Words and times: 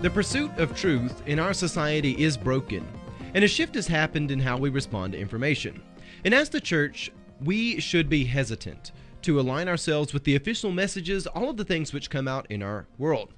The 0.00 0.10
pursuit 0.10 0.52
of 0.58 0.76
truth 0.76 1.24
in 1.26 1.40
our 1.40 1.52
society 1.52 2.22
is 2.22 2.36
broken, 2.36 2.86
and 3.34 3.42
a 3.42 3.48
shift 3.48 3.74
has 3.74 3.88
happened 3.88 4.30
in 4.30 4.38
how 4.38 4.56
we 4.56 4.68
respond 4.68 5.12
to 5.12 5.18
information. 5.18 5.82
And 6.24 6.32
as 6.32 6.48
the 6.48 6.60
church, 6.60 7.10
we 7.40 7.80
should 7.80 8.08
be 8.08 8.22
hesitant 8.22 8.92
to 9.22 9.40
align 9.40 9.66
ourselves 9.66 10.14
with 10.14 10.22
the 10.22 10.36
official 10.36 10.70
messages, 10.70 11.26
all 11.26 11.50
of 11.50 11.56
the 11.56 11.64
things 11.64 11.92
which 11.92 12.10
come 12.10 12.28
out 12.28 12.46
in 12.48 12.62
our 12.62 12.86
world. 12.96 13.34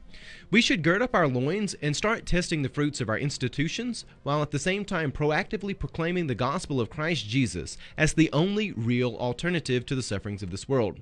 We 0.51 0.61
should 0.61 0.83
gird 0.83 1.01
up 1.01 1.15
our 1.15 1.27
loins 1.27 1.73
and 1.81 1.97
start 1.97 2.27
testing 2.27 2.61
the 2.61 2.69
fruits 2.69 3.01
of 3.01 3.09
our 3.09 3.19
institutions, 3.19 4.05
while 4.23 4.43
at 4.43 4.51
the 4.51 4.59
same 4.59 4.85
time 4.85 5.13
proactively 5.13 5.79
proclaiming 5.79 6.27
the 6.27 6.35
gospel 6.35 6.79
of 6.79 6.91
Christ 6.91 7.27
Jesus 7.27 7.79
as 7.97 8.13
the 8.13 8.31
only 8.35 8.73
real 8.73 9.17
alternative 9.17 9.87
to 9.87 9.95
the 9.95 10.03
sufferings 10.03 10.43
of 10.43 10.51
this 10.51 10.69
world. 10.69 11.01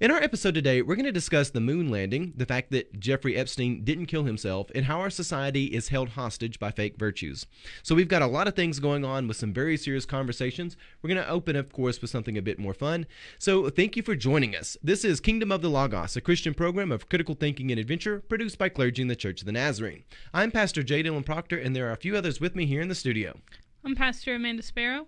In 0.00 0.10
our 0.10 0.20
episode 0.20 0.54
today, 0.54 0.82
we're 0.82 0.96
going 0.96 1.04
to 1.04 1.12
discuss 1.12 1.50
the 1.50 1.60
moon 1.60 1.88
landing, 1.88 2.32
the 2.36 2.44
fact 2.44 2.72
that 2.72 2.98
Jeffrey 2.98 3.36
Epstein 3.36 3.84
didn't 3.84 4.06
kill 4.06 4.24
himself, 4.24 4.68
and 4.74 4.86
how 4.86 4.98
our 4.98 5.10
society 5.10 5.66
is 5.66 5.90
held 5.90 6.08
hostage 6.08 6.58
by 6.58 6.72
fake 6.72 6.96
virtues. 6.98 7.46
So, 7.84 7.94
we've 7.94 8.08
got 8.08 8.20
a 8.20 8.26
lot 8.26 8.48
of 8.48 8.56
things 8.56 8.80
going 8.80 9.04
on 9.04 9.28
with 9.28 9.36
some 9.36 9.52
very 9.52 9.76
serious 9.76 10.04
conversations. 10.04 10.76
We're 11.00 11.14
going 11.14 11.24
to 11.24 11.30
open, 11.30 11.54
of 11.54 11.72
course, 11.72 12.00
with 12.00 12.10
something 12.10 12.36
a 12.36 12.42
bit 12.42 12.58
more 12.58 12.74
fun. 12.74 13.06
So, 13.38 13.70
thank 13.70 13.96
you 13.96 14.02
for 14.02 14.16
joining 14.16 14.56
us. 14.56 14.76
This 14.82 15.04
is 15.04 15.20
Kingdom 15.20 15.52
of 15.52 15.62
the 15.62 15.70
Logos, 15.70 16.16
a 16.16 16.20
Christian 16.20 16.52
program 16.52 16.90
of 16.90 17.08
critical 17.08 17.36
thinking 17.36 17.70
and 17.70 17.78
adventure 17.78 18.20
produced 18.20 18.58
by 18.58 18.70
clergy 18.70 19.02
in 19.02 19.08
the 19.08 19.14
Church 19.14 19.42
of 19.42 19.46
the 19.46 19.52
Nazarene. 19.52 20.02
I'm 20.34 20.50
Pastor 20.50 20.82
J. 20.82 21.04
Dylan 21.04 21.24
Proctor, 21.24 21.58
and 21.58 21.76
there 21.76 21.88
are 21.88 21.92
a 21.92 21.96
few 21.96 22.16
others 22.16 22.40
with 22.40 22.56
me 22.56 22.66
here 22.66 22.80
in 22.80 22.88
the 22.88 22.96
studio. 22.96 23.38
I'm 23.84 23.94
Pastor 23.94 24.34
Amanda 24.34 24.64
Sparrow. 24.64 25.06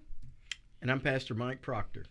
And 0.80 0.88
I'm 0.88 1.00
Pastor 1.00 1.34
Mike 1.34 1.62
Proctor. 1.62 2.04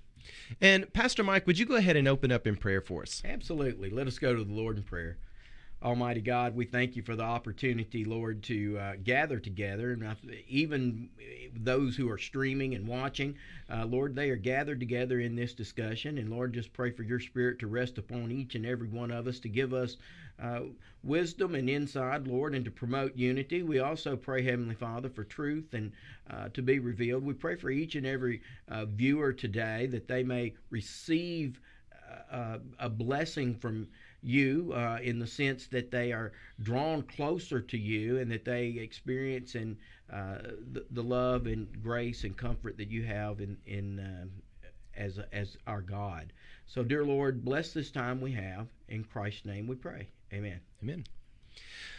And 0.62 0.92
Pastor 0.94 1.24
Mike, 1.24 1.46
would 1.48 1.60
you 1.60 1.66
go 1.66 1.76
ahead 1.76 1.96
and 1.96 2.08
open 2.08 2.32
up 2.32 2.48
in 2.48 2.56
prayer 2.56 2.82
for 2.82 3.02
us? 3.02 3.22
Absolutely. 3.26 3.90
Let 3.90 4.08
us 4.08 4.20
go 4.20 4.36
to 4.36 4.44
the 4.44 4.54
Lord 4.54 4.78
in 4.78 4.84
prayer. 4.84 5.18
Almighty 5.84 6.22
God, 6.22 6.56
we 6.56 6.64
thank 6.64 6.96
you 6.96 7.02
for 7.04 7.16
the 7.16 7.24
opportunity, 7.24 8.06
Lord, 8.06 8.42
to 8.44 8.78
uh, 8.80 8.94
gather 9.04 9.38
together. 9.38 9.92
And 9.92 10.16
even 10.48 11.10
those 11.54 11.98
who 11.98 12.10
are 12.10 12.18
streaming 12.18 12.74
and 12.74 12.88
watching, 12.88 13.36
uh, 13.70 13.86
Lord, 13.86 14.16
they 14.16 14.30
are 14.30 14.38
gathered 14.38 14.80
together 14.80 15.20
in 15.20 15.36
this 15.36 15.54
discussion. 15.54 16.18
And 16.18 16.30
Lord, 16.30 16.54
just 16.54 16.72
pray 16.72 16.92
for 16.92 17.04
your 17.04 17.20
spirit 17.20 17.60
to 17.60 17.68
rest 17.68 17.98
upon 17.98 18.32
each 18.32 18.56
and 18.56 18.66
every 18.66 18.88
one 18.88 19.12
of 19.12 19.28
us 19.28 19.40
to 19.42 19.50
give 19.50 19.74
us 19.74 19.98
uh, 20.42 20.62
wisdom 21.04 21.54
and 21.54 21.70
insight, 21.70 22.28
Lord, 22.28 22.56
and 22.56 22.64
to 22.64 22.72
promote 22.72 23.18
unity. 23.18 23.62
We 23.62 23.80
also 23.80 24.16
pray, 24.16 24.42
Heavenly 24.42 24.76
Father, 24.76 25.10
for 25.10 25.26
truth 25.26 25.74
and 25.74 25.92
uh, 26.30 26.48
to 26.54 26.62
be 26.62 26.80
revealed. 26.80 27.26
We 27.26 27.34
pray 27.34 27.58
for 27.58 27.70
each 27.70 27.96
and 27.96 28.08
every 28.08 28.42
uh, 28.70 28.86
viewer 28.86 29.34
today 29.34 29.88
that 29.88 30.08
they 30.08 30.24
may 30.24 30.54
receive 30.70 31.60
uh, 32.32 32.60
a 32.80 32.90
blessing 32.90 33.56
from 33.56 33.88
you 34.24 34.72
uh, 34.76 35.00
in 35.02 35.20
the 35.20 35.28
sense 35.28 35.68
that 35.68 35.92
they 35.92 36.12
are 36.12 36.32
drawn 36.62 37.04
closer 37.04 37.62
to 37.62 37.78
you 37.78 38.20
and 38.20 38.32
that 38.32 38.46
they 38.46 38.68
experience 38.68 39.56
in 39.56 39.78
uh, 40.12 40.38
the, 40.72 40.86
the, 40.92 41.04
love 41.04 41.48
and 41.48 41.68
grace 41.82 42.24
and 42.24 42.38
comfort 42.38 42.78
that 42.78 42.90
you 42.90 43.04
have 43.04 43.42
in, 43.42 43.58
in 43.66 44.00
uh, 44.00 44.68
as, 44.96 45.20
as 45.32 45.58
our 45.68 45.82
God. 45.82 46.32
So, 46.68 46.84
dear 46.84 47.04
Lord, 47.04 47.44
bless 47.44 47.74
this 47.74 47.92
time 47.92 48.22
we 48.22 48.32
have. 48.34 48.68
In 48.90 49.04
Christ's 49.04 49.46
name 49.46 49.68
we 49.68 49.76
pray. 49.76 50.08
Amen. 50.32 50.60
Amen. 50.82 51.04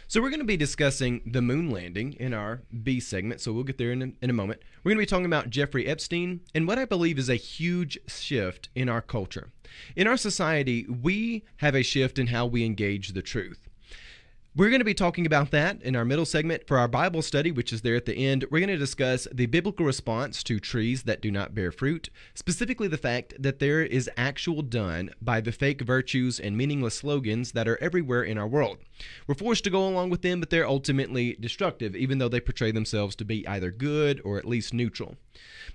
So 0.07 0.21
we're 0.21 0.29
going 0.29 0.39
to 0.39 0.45
be 0.45 0.55
discussing 0.55 1.21
the 1.25 1.41
moon 1.41 1.71
landing 1.71 2.13
in 2.13 2.31
our 2.31 2.61
B 2.83 2.99
segment, 2.99 3.41
so 3.41 3.51
we'll 3.51 3.63
get 3.63 3.79
there 3.79 3.91
in 3.91 4.01
a, 4.03 4.11
in 4.21 4.29
a 4.29 4.33
moment. 4.33 4.61
We're 4.83 4.91
going 4.91 4.99
to 4.99 5.01
be 5.01 5.09
talking 5.09 5.25
about 5.25 5.49
Jeffrey 5.49 5.87
Epstein 5.87 6.41
and 6.53 6.67
what 6.67 6.77
I 6.77 6.85
believe 6.85 7.17
is 7.17 7.27
a 7.27 7.35
huge 7.35 7.97
shift 8.07 8.69
in 8.75 8.87
our 8.87 9.01
culture. 9.01 9.49
In 9.95 10.05
our 10.05 10.15
society, 10.15 10.85
we 10.85 11.43
have 11.57 11.73
a 11.75 11.81
shift 11.81 12.19
in 12.19 12.27
how 12.27 12.45
we 12.45 12.63
engage 12.63 13.09
the 13.09 13.23
truth. 13.23 13.64
We're 14.57 14.69
going 14.69 14.79
to 14.79 14.85
be 14.85 14.93
talking 14.93 15.25
about 15.25 15.51
that 15.51 15.81
in 15.81 15.97
our 15.97 16.05
middle 16.05 16.23
segment. 16.23 16.65
For 16.65 16.77
our 16.77 16.87
Bible 16.87 17.21
study, 17.21 17.51
which 17.51 17.73
is 17.73 17.81
there 17.81 17.97
at 17.97 18.05
the 18.05 18.15
end, 18.15 18.45
we're 18.49 18.61
going 18.61 18.69
to 18.69 18.77
discuss 18.77 19.27
the 19.33 19.47
biblical 19.47 19.85
response 19.85 20.43
to 20.43 20.61
trees 20.61 21.03
that 21.03 21.21
do 21.21 21.29
not 21.29 21.53
bear 21.53 21.73
fruit, 21.73 22.09
specifically 22.35 22.87
the 22.87 22.97
fact 22.97 23.33
that 23.37 23.59
there 23.59 23.81
is 23.81 24.09
actual 24.15 24.61
done 24.61 25.09
by 25.21 25.41
the 25.41 25.51
fake 25.51 25.81
virtues 25.81 26.39
and 26.39 26.55
meaningless 26.55 26.95
slogans 26.95 27.51
that 27.51 27.67
are 27.67 27.77
everywhere 27.83 28.23
in 28.23 28.37
our 28.37 28.47
world. 28.47 28.77
We're 29.27 29.35
forced 29.35 29.65
to 29.65 29.69
go 29.69 29.85
along 29.85 30.09
with 30.09 30.21
them, 30.21 30.39
but 30.39 30.51
they're 30.51 30.65
ultimately 30.65 31.35
destructive, 31.37 31.93
even 31.93 32.19
though 32.19 32.29
they 32.29 32.39
portray 32.39 32.71
themselves 32.71 33.17
to 33.17 33.25
be 33.25 33.45
either 33.45 33.71
good 33.71 34.21
or 34.23 34.37
at 34.37 34.45
least 34.45 34.73
neutral. 34.73 35.17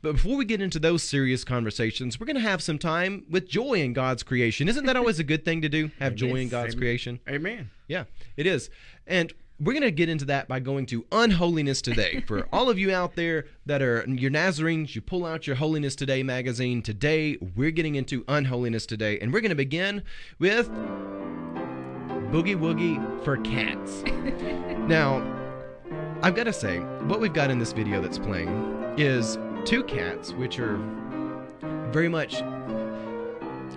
But 0.03 0.13
before 0.13 0.37
we 0.37 0.45
get 0.45 0.61
into 0.61 0.79
those 0.79 1.03
serious 1.03 1.45
conversations, 1.45 2.19
we're 2.19 2.27
going 2.27 2.37
to 2.37 2.43
have 2.43 2.63
some 2.63 2.79
time 2.79 3.25
with 3.31 3.49
joy 3.49 3.75
in 3.75 3.93
God's 3.93 4.23
creation. 4.23 4.69
Isn't 4.69 4.87
that 4.87 4.97
always 4.97 5.19
a 5.19 5.25
good 5.25 5.45
thing 5.45 5.63
to 5.63 5.69
do? 5.69 5.91
Have 5.99 6.15
joy 6.15 6.37
in 6.37 6.49
God's 6.49 6.75
Amen. 6.75 6.81
creation? 6.81 7.21
Amen. 7.29 7.71
Yeah, 7.87 8.05
it 8.37 8.47
is. 8.47 8.71
And 9.07 9.33
we're 9.61 9.75
going 9.75 9.83
to 9.83 9.91
get 9.91 10.09
into 10.09 10.25
that 10.27 10.49
by 10.49 10.59
going 10.59 10.87
to 10.87 11.05
Unholiness 11.13 11.83
Today. 11.83 12.25
For 12.27 12.49
all 12.53 12.71
of 12.71 12.79
you 12.79 12.95
out 12.95 13.15
there 13.15 13.45
that 13.67 13.83
are 13.83 14.05
your 14.09 14.31
Nazarenes, 14.31 14.95
you 14.95 15.03
pull 15.03 15.27
out 15.27 15.47
your 15.47 15.57
Holiness 15.57 15.95
Today 15.95 16.23
magazine. 16.23 16.81
Today, 16.81 17.37
we're 17.55 17.71
getting 17.71 17.97
into 17.97 18.25
Unholiness 18.27 18.87
Today. 18.87 19.19
And 19.21 19.33
we're 19.33 19.43
going 19.43 19.51
to 19.51 19.55
begin 19.55 20.03
with 20.39 20.71
Boogie 22.31 22.57
Woogie 22.57 23.23
for 23.23 23.37
Cats. 23.39 24.03
now, 24.89 25.21
I've 26.23 26.35
got 26.35 26.45
to 26.45 26.53
say, 26.55 26.79
what 26.79 27.21
we've 27.21 27.35
got 27.35 27.51
in 27.51 27.59
this 27.59 27.73
video 27.73 28.01
that's 28.01 28.19
playing 28.19 28.49
is 28.97 29.37
two 29.65 29.83
cats, 29.85 30.33
which 30.33 30.59
are 30.59 30.77
very 31.91 32.09
much 32.09 32.43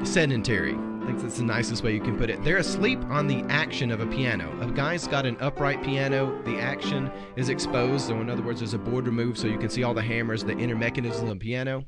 sedentary. 0.04 0.76
I 0.76 1.06
think 1.06 1.22
that's 1.22 1.38
the 1.38 1.44
nicest 1.44 1.84
way 1.84 1.94
you 1.94 2.00
can 2.00 2.18
put 2.18 2.30
it. 2.30 2.42
They're 2.44 2.58
asleep 2.58 3.04
on 3.06 3.28
the 3.28 3.42
action 3.50 3.92
of 3.92 4.00
a 4.00 4.08
piano. 4.08 4.58
A 4.62 4.72
guy's 4.72 5.06
got 5.06 5.26
an 5.26 5.36
upright 5.42 5.84
piano. 5.84 6.42
The 6.46 6.58
action 6.60 7.12
is 7.36 7.50
exposed. 7.50 8.08
So, 8.08 8.22
in 8.22 8.30
other 8.30 8.42
words, 8.42 8.62
there's 8.62 8.74
a 8.74 8.78
board 8.78 9.06
removed 9.06 9.38
so 9.38 9.48
you 9.48 9.58
can 9.58 9.70
see 9.70 9.84
all 9.84 9.94
the 9.94 10.02
hammers, 10.02 10.44
the 10.44 10.58
inner 10.58 10.76
mechanisms 10.76 11.24
of 11.24 11.30
the 11.30 11.36
piano. 11.36 11.86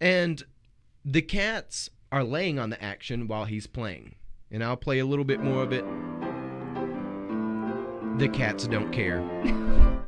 And 0.00 0.42
the 1.04 1.22
cats 1.22 1.90
are 2.12 2.22
laying 2.22 2.58
on 2.58 2.70
the 2.70 2.82
action 2.82 3.26
while 3.26 3.46
he's 3.46 3.66
playing. 3.66 4.14
And 4.50 4.62
I'll 4.62 4.76
play 4.76 5.00
a 5.00 5.06
little 5.06 5.24
bit 5.24 5.40
more 5.40 5.64
of 5.64 5.72
it. 5.72 5.84
The 8.18 8.28
cats 8.28 8.68
don't 8.68 8.92
care. 8.92 9.24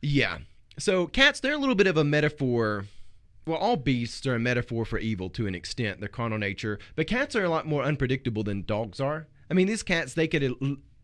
yeah. 0.00 0.38
So, 0.78 1.06
cats, 1.06 1.40
they're 1.40 1.54
a 1.54 1.58
little 1.58 1.74
bit 1.74 1.86
of 1.86 1.96
a 1.96 2.04
metaphor 2.04 2.86
well, 3.48 3.58
all 3.58 3.76
beasts 3.76 4.26
are 4.26 4.34
a 4.34 4.38
metaphor 4.38 4.84
for 4.84 4.98
evil 4.98 5.30
to 5.30 5.46
an 5.46 5.54
extent, 5.54 6.00
their 6.00 6.08
carnal 6.08 6.38
nature, 6.38 6.78
but 6.94 7.06
cats 7.06 7.34
are 7.34 7.44
a 7.44 7.48
lot 7.48 7.66
more 7.66 7.82
unpredictable 7.82 8.44
than 8.44 8.62
dogs 8.62 9.00
are. 9.00 9.26
I 9.50 9.54
mean, 9.54 9.66
these 9.66 9.82
cats, 9.82 10.14
they 10.14 10.28
could 10.28 10.56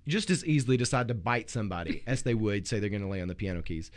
just 0.06 0.30
as 0.30 0.44
easily 0.44 0.76
decide 0.76 1.08
to 1.08 1.14
bite 1.14 1.48
somebody 1.48 2.02
as 2.06 2.22
they 2.22 2.34
would 2.34 2.68
say 2.68 2.78
they're 2.78 2.90
going 2.90 3.02
to 3.02 3.08
lay 3.08 3.22
on 3.22 3.28
the 3.28 3.34
piano 3.34 3.62
keys. 3.62 3.90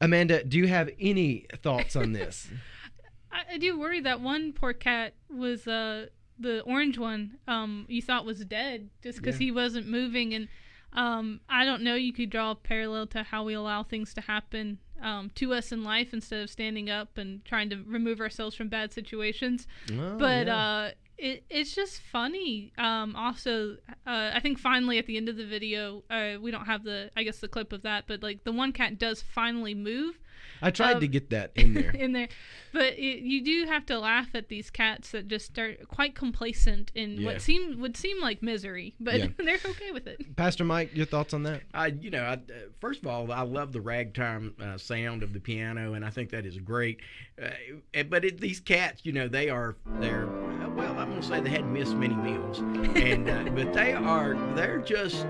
Amanda, 0.00 0.42
do 0.42 0.58
you 0.58 0.66
have 0.66 0.90
any 0.98 1.46
thoughts 1.62 1.94
on 1.94 2.12
this? 2.12 2.48
I, 3.32 3.54
I, 3.54 3.58
do 3.58 3.78
worry 3.78 4.00
that 4.00 4.20
one 4.20 4.52
poor 4.52 4.72
cat 4.72 5.14
was 5.28 5.66
uh, 5.68 6.06
the 6.38 6.60
orange 6.62 6.98
one. 6.98 7.38
Um, 7.46 7.84
you 7.88 8.00
thought 8.00 8.24
was 8.24 8.44
dead 8.44 8.88
just 9.02 9.18
because 9.18 9.34
yeah. 9.34 9.46
he 9.46 9.50
wasn't 9.50 9.86
moving, 9.86 10.34
and 10.34 10.48
um, 10.94 11.40
I 11.48 11.64
don't 11.64 11.82
know. 11.82 11.94
You 11.94 12.12
could 12.12 12.30
draw 12.30 12.52
a 12.52 12.54
parallel 12.54 13.06
to 13.08 13.22
how 13.22 13.44
we 13.44 13.54
allow 13.54 13.82
things 13.82 14.14
to 14.14 14.20
happen 14.20 14.78
um, 15.02 15.30
to 15.34 15.52
us 15.52 15.72
in 15.72 15.84
life 15.84 16.12
instead 16.12 16.40
of 16.40 16.50
standing 16.50 16.88
up 16.88 17.18
and 17.18 17.44
trying 17.44 17.70
to 17.70 17.82
remove 17.86 18.20
ourselves 18.20 18.54
from 18.54 18.68
bad 18.68 18.92
situations. 18.92 19.66
Oh, 19.92 20.16
but 20.16 20.46
yeah. 20.46 20.56
uh, 20.56 20.90
it, 21.18 21.44
it's 21.50 21.74
just 21.74 22.00
funny. 22.00 22.72
Um, 22.78 23.14
also, 23.16 23.76
uh, 24.06 24.30
I 24.34 24.40
think 24.40 24.58
finally 24.58 24.98
at 24.98 25.06
the 25.06 25.16
end 25.16 25.28
of 25.28 25.36
the 25.36 25.46
video, 25.46 26.04
uh, 26.10 26.34
we 26.40 26.50
don't 26.50 26.66
have 26.66 26.84
the, 26.84 27.10
I 27.16 27.22
guess, 27.22 27.38
the 27.38 27.48
clip 27.48 27.72
of 27.72 27.82
that, 27.82 28.04
but 28.06 28.22
like 28.22 28.44
the 28.44 28.52
one 28.52 28.72
cat 28.72 28.98
does 28.98 29.22
finally 29.22 29.74
move 29.74 30.18
I 30.64 30.70
tried 30.70 30.94
um, 30.94 31.00
to 31.00 31.08
get 31.08 31.30
that 31.30 31.52
in 31.54 31.74
there. 31.74 31.90
in 31.94 32.12
there, 32.12 32.28
but 32.72 32.94
it, 32.94 33.22
you 33.22 33.44
do 33.44 33.66
have 33.66 33.84
to 33.86 33.98
laugh 33.98 34.28
at 34.34 34.48
these 34.48 34.70
cats 34.70 35.10
that 35.10 35.28
just 35.28 35.44
start 35.44 35.86
quite 35.88 36.14
complacent 36.14 36.90
in 36.94 37.20
yeah. 37.20 37.26
what 37.26 37.42
seem 37.42 37.80
would 37.80 37.98
seem 37.98 38.18
like 38.20 38.42
misery, 38.42 38.94
but 38.98 39.18
yeah. 39.18 39.26
they're 39.38 39.58
okay 39.64 39.90
with 39.92 40.06
it. 40.06 40.36
Pastor 40.36 40.64
Mike, 40.64 40.90
your 40.94 41.04
thoughts 41.04 41.34
on 41.34 41.42
that? 41.42 41.62
I, 41.74 41.88
you 41.88 42.10
know, 42.10 42.22
I, 42.22 42.32
uh, 42.32 42.38
first 42.80 43.02
of 43.02 43.06
all, 43.06 43.30
I 43.30 43.42
love 43.42 43.72
the 43.72 43.82
ragtime 43.82 44.54
uh, 44.58 44.78
sound 44.78 45.22
of 45.22 45.34
the 45.34 45.40
piano, 45.40 45.92
and 45.92 46.04
I 46.04 46.08
think 46.08 46.30
that 46.30 46.46
is 46.46 46.56
great. 46.58 47.00
Uh, 47.40 48.02
but 48.08 48.24
it, 48.24 48.40
these 48.40 48.60
cats, 48.60 49.02
you 49.04 49.12
know, 49.12 49.28
they 49.28 49.50
are 49.50 49.76
they're 50.00 50.26
well, 50.74 50.98
I'm 50.98 51.10
gonna 51.10 51.22
say 51.22 51.40
they 51.40 51.50
hadn't 51.50 51.72
missed 51.72 51.94
many 51.94 52.14
meals, 52.14 52.60
and 52.96 53.28
uh, 53.28 53.50
but 53.50 53.74
they 53.74 53.92
are 53.92 54.34
they're 54.54 54.78
just 54.78 55.26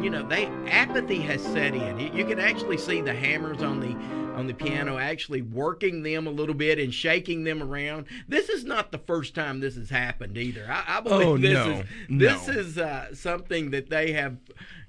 you 0.00 0.08
know 0.08 0.26
they 0.26 0.46
apathy 0.66 1.20
has 1.20 1.42
set 1.42 1.74
in. 1.74 2.00
You, 2.00 2.10
you, 2.14 2.24
can 2.24 2.38
actually 2.38 2.78
see 2.78 3.02
the 3.02 3.12
hammers 3.12 3.62
on 3.62 3.80
the 3.80 3.94
on 4.34 4.46
the 4.46 4.54
piano 4.54 4.96
actually 4.96 5.42
working 5.42 6.02
them 6.02 6.26
a 6.26 6.30
little 6.30 6.54
bit 6.54 6.78
and 6.78 6.92
shaking 6.92 7.44
them 7.44 7.62
around. 7.62 8.06
This 8.26 8.48
is 8.48 8.64
not 8.64 8.92
the 8.92 8.98
first 8.98 9.34
time 9.34 9.60
this 9.60 9.76
has 9.76 9.90
happened 9.90 10.38
either. 10.38 10.66
I, 10.70 10.98
I 10.98 11.00
believe 11.00 11.26
oh, 11.26 11.36
this 11.36 11.52
no. 11.52 11.70
is 11.70 11.86
this 12.08 12.46
no. 12.46 12.54
is 12.54 12.78
uh, 12.78 13.14
something 13.14 13.70
that 13.72 13.90
they 13.90 14.12
have 14.12 14.38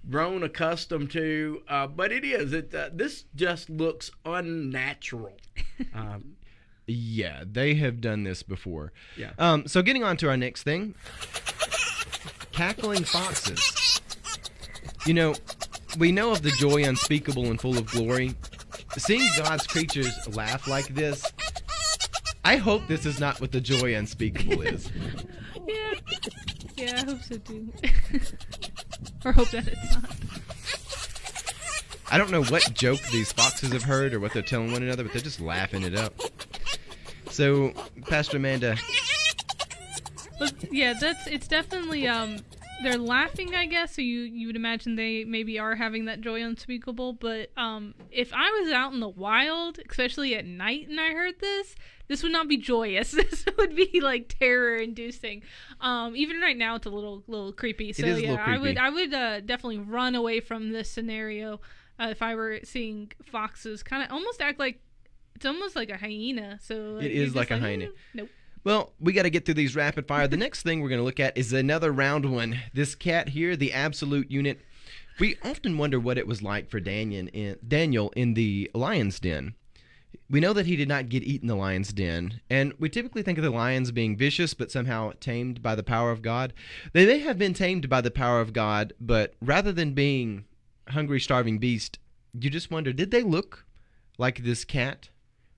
grown 0.10 0.44
accustomed 0.44 1.12
to 1.12 1.62
uh, 1.68 1.88
but 1.88 2.14
it 2.14 2.24
is. 2.24 2.54
It 2.54 2.74
uh, 2.74 2.90
this 2.94 3.26
just 3.36 3.70
looks 3.70 4.12
unnatural. 4.26 5.38
Um, 5.96 6.36
yeah 6.86 7.44
they 7.52 7.74
have 7.74 8.02
done 8.02 8.24
this 8.24 8.44
before. 8.44 8.94
Yeah. 9.18 9.32
Um, 9.40 9.66
so 9.66 9.82
getting 9.82 10.04
on 10.04 10.16
to 10.18 10.30
our 10.30 10.38
next 10.38 10.62
thing. 10.62 10.94
Cackling 12.52 13.04
foxes 13.04 13.91
You 15.06 15.14
know, 15.14 15.36
we 15.98 16.12
know 16.12 16.32
of 16.32 16.42
the 16.42 16.52
joy 16.52 16.84
unspeakable 16.84 17.46
and 17.46 17.60
full 17.60 17.78
of 17.78 17.88
glory. 17.88 18.36
Seeing 18.98 19.28
God's 19.38 19.66
creatures 19.68 20.14
laugh 20.36 20.68
like 20.68 20.94
this, 20.94 21.32
I 22.44 22.58
hope 22.58 22.88
this 22.88 23.06
is 23.06 23.20
not 23.20 23.40
what 23.42 23.52
the 23.52 23.62
joy 23.62 23.96
unspeakable 23.96 24.62
is. 24.62 24.90
Yeah. 25.68 25.94
Yeah, 26.76 27.02
I 27.02 27.06
hope 27.06 27.22
so 27.22 27.38
too. 27.38 27.72
or 29.26 29.32
hope 29.32 29.50
that 29.52 29.68
it's 29.68 29.96
not. 29.96 30.16
I 32.10 32.18
don't 32.18 32.32
know 32.32 32.44
what 32.46 32.74
joke 32.74 33.00
these 33.12 33.32
foxes 33.32 33.72
have 33.72 33.84
heard 33.84 34.16
or 34.16 34.20
what 34.20 34.34
they're 34.34 34.42
telling 34.42 34.72
one 34.72 34.82
another, 34.82 35.04
but 35.04 35.14
they're 35.14 35.22
just 35.22 35.40
laughing 35.40 35.84
it 35.84 35.96
up. 35.96 36.14
So, 37.30 37.74
Pastor 38.08 38.38
Amanda, 38.38 38.76
But 40.40 40.54
yeah, 40.72 40.94
that's 41.00 41.28
it's 41.28 41.48
definitely 41.48 42.08
um 42.08 42.38
they're 42.84 42.98
laughing, 42.98 43.54
I 43.56 43.66
guess. 43.66 43.96
So 43.96 44.02
you 44.02 44.22
you 44.22 44.48
would 44.48 44.56
imagine 44.56 44.96
they 44.96 45.24
maybe 45.24 45.60
are 45.60 45.76
having 45.76 46.06
that 46.06 46.22
joy 46.22 46.44
unspeakable. 46.44 47.14
But 47.14 47.52
um, 47.58 47.94
if 48.12 48.34
I 48.34 48.50
was 48.62 48.72
out 48.72 48.94
in 48.94 49.00
the 49.00 49.10
wild, 49.10 49.80
especially 49.90 50.36
at 50.36 50.46
night, 50.46 50.88
and 50.90 51.00
I 51.00 51.12
heard 51.12 51.36
this, 51.40 51.76
this 52.08 52.24
would 52.24 52.32
not 52.32 52.48
be 52.48 52.58
joyous. 52.58 53.12
This 53.32 53.46
would 53.58 53.76
be 53.76 54.02
like 54.02 54.36
terror 54.40 54.76
inducing. 54.76 55.44
Um, 55.80 56.16
even 56.16 56.40
right 56.40 56.58
now, 56.58 56.76
it's 56.76 56.86
a 56.86 56.90
little 56.90 57.24
little 57.28 57.54
creepy. 57.54 57.94
So 57.94 58.06
is 58.06 58.18
a 58.18 58.22
yeah, 58.22 58.32
little 58.32 58.46
I 58.46 58.58
would. 58.58 58.78
I 58.78 58.90
would 58.90 59.14
uh, 59.14 59.40
definitely 59.42 59.80
run 59.80 60.16
away 60.16 60.40
from 60.40 60.72
this 60.72 60.90
scenario 60.90 61.62
uh, 62.00 62.08
if 62.10 62.22
I 62.22 62.36
were 62.36 62.60
seeing 62.64 63.12
foxes. 63.26 63.84
Kind 63.84 64.04
of 64.04 64.12
almost 64.12 64.42
act 64.42 64.60
like. 64.60 64.80
It's 65.36 65.46
almost 65.46 65.76
like 65.76 65.90
a 65.90 65.98
hyena. 65.98 66.60
So 66.62 66.98
It 66.98 67.14
you're 67.14 67.30
like 67.30 67.50
a 67.50 67.58
hyena. 67.58 67.86
"Mm, 67.86 67.92
Nope. 68.14 68.30
Well, 68.64 68.94
we 69.00 69.14
got 69.14 69.24
to 69.24 69.32
get 69.32 69.46
through 69.46 69.56
these 69.56 69.76
rapid 69.76 70.08
fire. 70.08 70.28
The 70.28 70.38
next 70.38 70.62
thing 70.62 70.82
we're 70.82 70.90
going 70.90 71.00
to 71.00 71.06
look 71.06 71.20
at 71.20 71.36
is 71.36 71.52
another 71.52 71.92
round 71.92 72.32
one. 72.32 72.60
This 72.74 72.94
cat 72.94 73.30
here, 73.30 73.56
the 73.56 73.74
absolute 73.74 74.30
unit. 74.30 74.62
We 75.20 75.38
often 75.44 75.80
wonder 75.80 76.00
what 76.00 76.20
it 76.20 76.28
was 76.28 76.44
like 76.44 76.70
for 76.70 76.80
Daniel 76.80 77.28
in, 77.34 77.58
Daniel 77.68 78.14
in 78.16 78.36
the 78.36 78.70
lion's 78.76 79.20
den. 79.20 79.56
We 80.30 80.40
know 80.40 80.54
that 80.54 80.68
he 80.68 80.76
did 80.76 80.88
not 80.88 81.10
get 81.10 81.24
eaten 81.24 81.50
in 81.50 81.56
the 81.56 81.62
lion's 81.62 81.92
den, 81.92 82.40
and 82.50 82.74
we 82.80 82.88
typically 82.88 83.24
think 83.24 83.38
of 83.38 83.44
the 83.44 83.50
lions 83.50 83.92
being 83.92 84.16
vicious 84.16 84.54
but 84.54 84.72
somehow 84.72 85.14
tamed 85.20 85.62
by 85.62 85.76
the 85.76 85.84
power 85.84 86.12
of 86.12 86.22
God. 86.22 86.54
They 86.94 87.06
may 87.06 87.20
have 87.20 87.38
been 87.38 87.54
tamed 87.54 87.90
by 87.90 88.02
the 88.02 88.12
power 88.12 88.42
of 88.42 88.54
God, 88.54 88.94
but 89.02 89.34
rather 89.42 89.72
than 89.72 89.94
being 89.94 90.46
hungry, 90.90 91.20
starving 91.20 91.58
beast, 91.58 92.00
you 92.40 92.50
just 92.50 92.72
wonder 92.72 92.94
did 92.94 93.12
they 93.12 93.24
look 93.24 93.66
like 94.18 94.44
this 94.44 94.64
cat? 94.64 95.10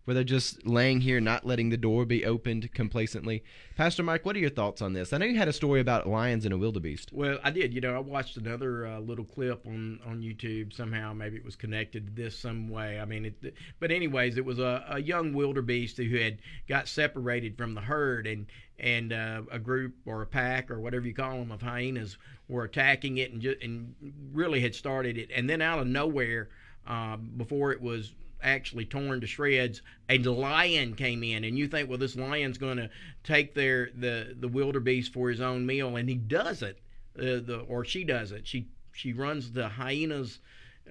Where 0.05 0.13
they're 0.13 0.23
just 0.23 0.65
laying 0.65 1.01
here, 1.01 1.21
not 1.21 1.45
letting 1.45 1.69
the 1.69 1.77
door 1.77 2.05
be 2.05 2.25
opened 2.25 2.71
complacently. 2.73 3.43
Pastor 3.77 4.03
Mike, 4.03 4.25
what 4.25 4.35
are 4.35 4.39
your 4.39 4.49
thoughts 4.49 4.81
on 4.81 4.93
this? 4.93 5.13
I 5.13 5.17
know 5.17 5.25
you 5.25 5.37
had 5.37 5.47
a 5.47 5.53
story 5.53 5.79
about 5.79 6.07
lions 6.07 6.45
and 6.45 6.53
a 6.53 6.57
wildebeest. 6.57 7.13
Well, 7.13 7.39
I 7.43 7.51
did. 7.51 7.73
You 7.73 7.81
know, 7.81 7.95
I 7.95 7.99
watched 7.99 8.37
another 8.37 8.85
uh, 8.85 8.99
little 8.99 9.25
clip 9.25 9.65
on 9.65 9.99
on 10.05 10.21
YouTube. 10.21 10.73
Somehow, 10.73 11.13
maybe 11.13 11.37
it 11.37 11.45
was 11.45 11.55
connected 11.55 12.07
to 12.07 12.21
this 12.21 12.37
some 12.37 12.69
way. 12.69 12.99
I 12.99 13.05
mean, 13.05 13.25
it, 13.25 13.53
but 13.79 13.91
anyways, 13.91 14.37
it 14.37 14.45
was 14.45 14.59
a, 14.59 14.85
a 14.89 15.01
young 15.01 15.33
wildebeest 15.33 15.97
who 15.97 16.17
had 16.17 16.39
got 16.67 16.87
separated 16.87 17.57
from 17.57 17.73
the 17.73 17.81
herd, 17.81 18.27
and 18.27 18.47
and 18.79 19.13
uh, 19.13 19.41
a 19.51 19.59
group 19.59 19.95
or 20.05 20.21
a 20.21 20.27
pack 20.27 20.69
or 20.69 20.79
whatever 20.79 21.07
you 21.07 21.13
call 21.13 21.39
them 21.39 21.51
of 21.51 21.61
hyenas 21.61 22.17
were 22.49 22.65
attacking 22.65 23.17
it, 23.17 23.31
and 23.31 23.43
and 23.61 23.95
really 24.33 24.59
had 24.59 24.75
started 24.75 25.17
it, 25.17 25.29
and 25.33 25.49
then 25.49 25.61
out 25.61 25.79
of 25.79 25.87
nowhere, 25.87 26.49
uh, 26.85 27.15
before 27.15 27.71
it 27.71 27.81
was 27.81 28.13
actually 28.43 28.85
torn 28.85 29.21
to 29.21 29.27
shreds. 29.27 29.81
A 30.09 30.17
lion 30.19 30.93
came 30.95 31.23
in, 31.23 31.43
and 31.43 31.57
you 31.57 31.67
think, 31.67 31.89
well, 31.89 31.97
this 31.97 32.15
lion's 32.15 32.57
going 32.57 32.77
to 32.77 32.89
take 33.23 33.55
their 33.55 33.89
the 33.95 34.35
the 34.39 34.47
wildebeest 34.47 35.13
for 35.13 35.29
his 35.29 35.41
own 35.41 35.65
meal, 35.65 35.95
and 35.95 36.07
he 36.07 36.15
doesn't. 36.15 36.77
Uh, 37.17 37.39
the 37.45 37.65
or 37.67 37.85
she 37.85 38.03
doesn't. 38.03 38.47
She 38.47 38.67
she 38.91 39.13
runs 39.13 39.51
the 39.51 39.69
hyenas 39.69 40.39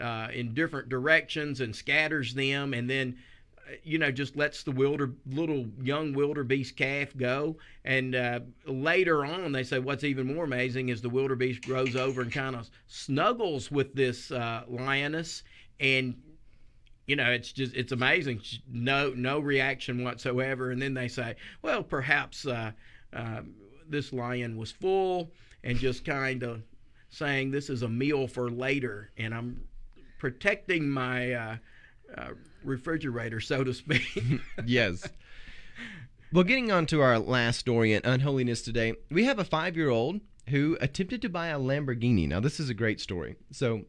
uh, 0.01 0.29
in 0.33 0.55
different 0.55 0.89
directions 0.89 1.61
and 1.61 1.75
scatters 1.75 2.35
them, 2.35 2.75
and 2.75 2.89
then 2.89 3.17
uh, 3.59 3.73
you 3.83 3.99
know 3.99 4.11
just 4.11 4.37
lets 4.37 4.63
the 4.63 4.71
wilder 4.73 5.13
little 5.27 5.67
young 5.83 6.13
wildebeest 6.13 6.77
calf 6.77 7.17
go. 7.17 7.57
And 7.85 8.15
uh, 8.15 8.41
later 8.67 9.25
on, 9.25 9.53
they 9.53 9.65
say 9.65 9.79
what's 9.79 10.05
even 10.05 10.35
more 10.35 10.45
amazing 10.45 10.89
is 10.89 11.03
the 11.03 11.11
wildebeest 11.11 11.63
grows 11.63 11.97
over 11.97 12.23
and 12.23 12.33
kind 12.33 12.57
of 12.57 12.71
snuggles 12.87 13.71
with 13.71 13.95
this 13.95 14.31
uh, 14.31 14.63
lioness 14.69 15.43
and 15.81 16.15
you 17.07 17.17
know 17.17 17.31
it's 17.31 17.53
just 17.53 17.75
it's 17.75 17.93
amazing 17.93 18.41
no 18.71 19.13
no 19.17 19.39
reaction 19.39 20.05
whatsoever 20.05 20.71
and 20.71 20.81
then 20.81 20.95
they 20.95 21.09
say 21.09 21.35
well 21.63 21.83
perhaps 21.83 22.47
uh, 22.47 22.71
uh, 23.13 23.41
this 23.89 24.13
lion 24.13 24.57
was 24.57 24.71
full 24.71 25.31
and 25.65 25.79
just 25.79 26.05
kind 26.05 26.43
of 26.43 26.63
saying 27.11 27.51
this 27.51 27.69
is 27.69 27.83
a 27.83 27.89
meal 27.89 28.27
for 28.27 28.51
later 28.51 29.11
and 29.17 29.35
i'm 29.35 29.61
protecting 30.19 30.89
my 30.89 31.33
uh, 31.33 31.57
uh, 32.17 32.29
refrigerator 32.65 33.41
so 33.41 33.65
to 33.65 33.75
speak 33.75 34.07
yes. 34.67 35.09
Well, 36.33 36.45
getting 36.45 36.73
on 36.73 36.87
to 36.87 37.03
our 37.03 37.19
last 37.19 37.59
story 37.59 37.93
in 37.93 38.01
unholiness 38.05 38.63
today, 38.63 38.95
we 39.11 39.25
have 39.25 39.39
a 39.39 39.45
five 39.45 39.77
year 39.77 39.91
old 39.91 40.21
who 40.49 40.79
attempted 40.81 41.21
to 41.23 41.29
buy 41.29 41.49
a 41.49 41.59
Lamborghini. 41.59 42.27
Now, 42.27 42.41
this 42.41 42.59
is 42.59 42.71
a 42.71 42.75
great 42.75 43.01
story. 43.01 43.37
So, 43.51 43.83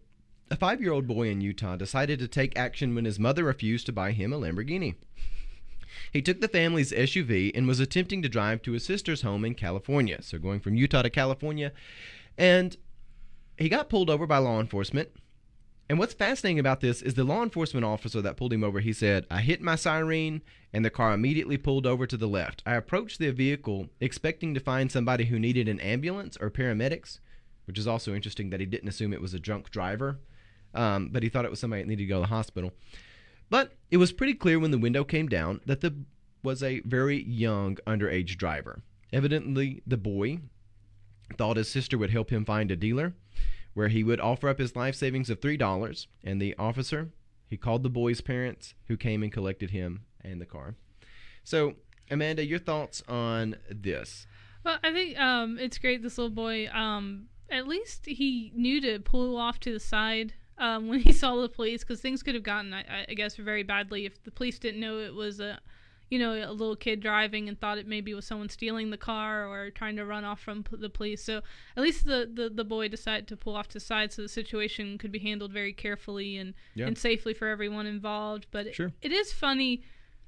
a 0.54 0.56
five 0.56 0.80
year 0.80 0.92
old 0.94 1.08
boy 1.08 1.30
in 1.30 1.42
Utah 1.42 1.76
decided 1.76 2.20
to 2.20 2.28
take 2.28 2.58
action 2.58 2.94
when 2.94 3.06
his 3.06 3.18
mother 3.18 3.44
refused 3.44 3.88
to 3.88 3.92
buy 3.92 4.12
him 4.12 4.32
a 4.32 4.38
Lamborghini. 4.38 4.94
He 6.12 6.22
took 6.22 6.42
the 6.42 6.48
family's 6.48 6.92
SUV 6.92 7.52
and 7.56 7.68
was 7.68 7.80
attempting 7.80 8.22
to 8.22 8.30
drive 8.30 8.62
to 8.62 8.74
his 8.74 8.86
sister's 8.86 9.24
home 9.24 9.44
in 9.46 9.56
California. 9.56 10.22
So, 10.22 10.38
going 10.38 10.60
from 10.60 10.76
Utah 10.76 11.02
to 11.02 11.10
California. 11.10 11.72
And 12.38 12.78
he 13.58 13.68
got 13.68 13.90
pulled 13.90 14.12
over 14.12 14.28
by 14.28 14.38
law 14.38 14.60
enforcement. 14.60 15.10
And 15.90 15.98
what's 15.98 16.14
fascinating 16.14 16.60
about 16.60 16.82
this 16.82 17.02
is 17.02 17.16
the 17.16 17.24
law 17.24 17.42
enforcement 17.42 17.84
officer 17.84 18.22
that 18.22 18.38
pulled 18.38 18.54
him 18.54 18.64
over, 18.64 18.80
he 18.80 18.94
said, 18.94 19.26
I 19.32 19.42
hit 19.42 19.60
my 19.60 19.76
siren 19.76 20.44
and 20.72 20.86
the 20.86 20.92
car 20.92 21.14
immediately 21.14 21.58
pulled 21.58 21.88
over 21.88 22.06
to 22.06 22.18
the 22.18 22.28
left. 22.28 22.62
I 22.64 22.76
approached 22.76 23.18
the 23.18 23.32
vehicle 23.32 23.90
expecting 24.00 24.54
to 24.54 24.60
find 24.60 24.92
somebody 24.92 25.26
who 25.26 25.40
needed 25.40 25.68
an 25.68 25.80
ambulance 25.80 26.38
or 26.40 26.52
paramedics, 26.52 27.20
which 27.66 27.80
is 27.80 27.88
also 27.88 28.14
interesting 28.14 28.52
that 28.52 28.60
he 28.60 28.68
didn't 28.68 28.90
assume 28.90 29.14
it 29.14 29.22
was 29.22 29.34
a 29.34 29.40
drunk 29.40 29.72
driver, 29.72 30.20
um, 30.74 31.10
but 31.12 31.24
he 31.24 31.30
thought 31.30 31.46
it 31.46 31.52
was 31.52 31.60
somebody 31.60 31.82
that 31.82 31.88
needed 31.88 32.04
to 32.04 32.08
go 32.08 32.16
to 32.16 32.22
the 32.22 32.28
hospital. 32.28 32.72
But 33.50 33.74
it 33.92 33.98
was 33.98 34.12
pretty 34.12 34.34
clear 34.34 34.60
when 34.60 34.72
the 34.72 34.78
window 34.78 35.04
came 35.04 35.28
down 35.28 35.62
that 35.66 35.82
the 35.82 35.96
was 36.44 36.62
a 36.62 36.82
very 36.82 37.24
young 37.24 37.78
underage 37.88 38.38
driver. 38.38 38.82
Evidently, 39.14 39.82
the 39.88 39.98
boy 39.98 40.40
thought 41.38 41.58
his 41.58 41.70
sister 41.70 41.98
would 41.98 42.10
help 42.10 42.30
him 42.32 42.44
find 42.46 42.70
a 42.70 42.76
dealer 42.76 43.14
where 43.74 43.88
he 43.88 44.04
would 44.04 44.20
offer 44.20 44.50
up 44.50 44.60
his 44.60 44.76
life 44.76 44.96
savings 44.96 45.30
of 45.30 45.40
$3 45.40 46.08
and 46.24 46.42
the 46.42 46.56
officer 46.60 47.10
he 47.50 47.58
called 47.58 47.84
the 47.84 47.90
boy's 47.90 48.22
parents 48.22 48.74
who 48.88 48.98
came 48.98 49.24
and 49.24 49.32
collected 49.32 49.72
him 49.72 50.06
and 50.22 50.40
the 50.42 50.46
car 50.46 50.76
so 51.44 51.74
amanda 52.12 52.46
your 52.46 52.60
thoughts 52.60 53.02
on 53.08 53.56
this 53.70 54.28
Well, 54.64 54.78
I 54.84 54.92
think 54.92 55.20
um, 55.20 55.58
it's 55.60 55.78
great. 55.78 56.02
This 56.02 56.18
little 56.18 56.34
boy, 56.34 56.70
um, 56.70 57.26
at 57.50 57.68
least 57.68 58.06
he 58.06 58.52
knew 58.56 58.80
to 58.82 59.00
pull 59.00 59.36
off 59.38 59.60
to 59.62 59.74
the 59.74 59.80
side 59.80 60.34
um, 60.64 60.88
when 60.88 61.00
he 61.02 61.12
saw 61.22 61.36
the 61.42 61.50
police, 61.50 61.82
because 61.84 62.00
things 62.02 62.24
could 62.24 62.36
have 62.36 62.44
gotten, 62.44 62.74
I, 62.74 63.06
I 63.10 63.14
guess, 63.14 63.36
very 63.36 63.64
badly 63.64 64.06
if 64.06 64.24
the 64.24 64.32
police 64.32 64.58
didn't 64.60 64.80
know 64.80 64.98
it 65.00 65.14
was 65.14 65.40
a, 65.40 65.60
you 66.10 66.20
know, 66.20 66.34
a 66.34 66.52
little 66.52 66.76
kid 66.76 67.00
driving 67.02 67.50
and 67.50 67.60
thought 67.60 67.78
it 67.80 67.88
maybe 67.88 68.14
was 68.14 68.26
someone 68.26 68.48
stealing 68.50 68.90
the 68.92 68.98
car 68.98 69.48
or 69.48 69.72
trying 69.72 69.96
to 69.96 70.06
run 70.06 70.24
off 70.24 70.40
from 70.40 70.64
p- 70.64 70.78
the 70.78 70.90
police. 70.90 71.24
So 71.24 71.42
at 71.76 71.82
least 71.84 72.06
the, 72.06 72.30
the, 72.32 72.50
the 72.50 72.64
boy 72.64 72.88
decided 72.88 73.28
to 73.30 73.38
pull 73.38 73.56
off 73.56 73.68
to 73.70 73.74
the 73.76 73.80
side 73.80 74.14
so 74.14 74.22
the 74.22 74.28
situation 74.30 74.98
could 75.00 75.12
be 75.12 75.20
handled 75.20 75.52
very 75.52 75.74
carefully 75.74 76.38
and, 76.38 76.54
Yeah. 76.76 76.86
and 76.88 76.98
safely 76.98 77.34
for 77.34 77.48
everyone 77.48 77.86
involved. 77.88 78.46
But 78.52 78.68
it- 78.68 78.80
it 79.02 79.12
is 79.12 79.34
funny 79.34 79.82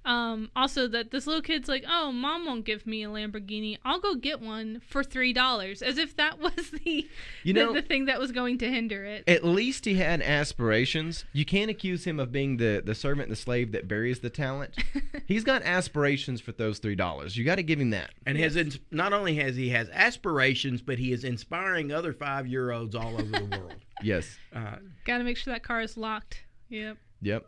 um, 0.05 0.49
also 0.55 0.87
that 0.87 1.11
this 1.11 1.25
little 1.27 1.41
kid's 1.41 1.67
like, 1.67 1.83
oh, 1.89 2.11
mom 2.11 2.45
won't 2.45 2.63
give 2.65 2.85
me 2.87 3.03
a 3.03 3.07
Lamborghini. 3.07 3.77
I'll 3.83 3.99
go 3.99 4.15
get 4.15 4.39
one 4.39 4.81
for 4.87 5.03
three 5.03 5.33
dollars, 5.33 5.81
as 5.81 5.97
if 5.97 6.15
that 6.17 6.39
was 6.45 6.71
the 6.83 7.07
You 7.43 7.53
the, 7.53 7.63
know- 7.63 7.73
the 7.73 7.81
thing 7.81 8.05
that 8.05 8.19
was 8.19 8.31
going 8.31 8.57
to 8.59 8.69
hinder 8.69 9.03
it. 9.03 9.23
at 9.27 9.43
least 9.43 9.85
he 9.85 9.95
had 9.95 10.21
aspirations 10.21 11.25
you 11.33 11.43
can't 11.45 11.69
accuse 11.71 12.05
him 12.05 12.19
of 12.19 12.31
being 12.31 12.57
the, 12.57 12.81
the 12.85 12.95
servant 12.95 13.29
the 13.29 13.35
slave 13.35 13.71
that 13.71 13.87
buries 13.87 14.19
the 14.19 14.29
talent 14.29 14.75
he's 15.27 15.43
got 15.43 15.61
aspirations 15.63 16.39
for 16.39 16.51
those 16.53 16.79
three 16.79 16.95
dollars 16.95 17.35
you 17.35 17.43
got 17.43 17.55
to 17.55 17.63
give 17.63 17.79
him 17.79 17.89
that 17.89 18.11
and 18.25 18.37
has 18.37 18.55
ins- 18.55 18.79
not 18.91 19.11
only 19.13 19.35
has 19.35 19.55
he 19.55 19.69
has 19.69 19.89
aspirations 19.89 20.81
but 20.81 20.97
he 20.99 21.11
is 21.11 21.23
inspiring 21.23 21.91
other 21.91 22.13
five 22.13 22.47
year 22.47 22.71
olds 22.71 22.95
all 22.95 23.13
over 23.15 23.23
the 23.23 23.45
world 23.57 23.73
yes 24.03 24.37
uh, 24.55 24.75
Got 25.05 25.17
to 25.19 25.23
make 25.23 25.37
sure 25.37 25.53
that 25.53 25.63
car 25.63 25.81
is 25.81 25.97
locked. 25.97 26.43
Yep. 26.69 26.97
yep 27.21 27.45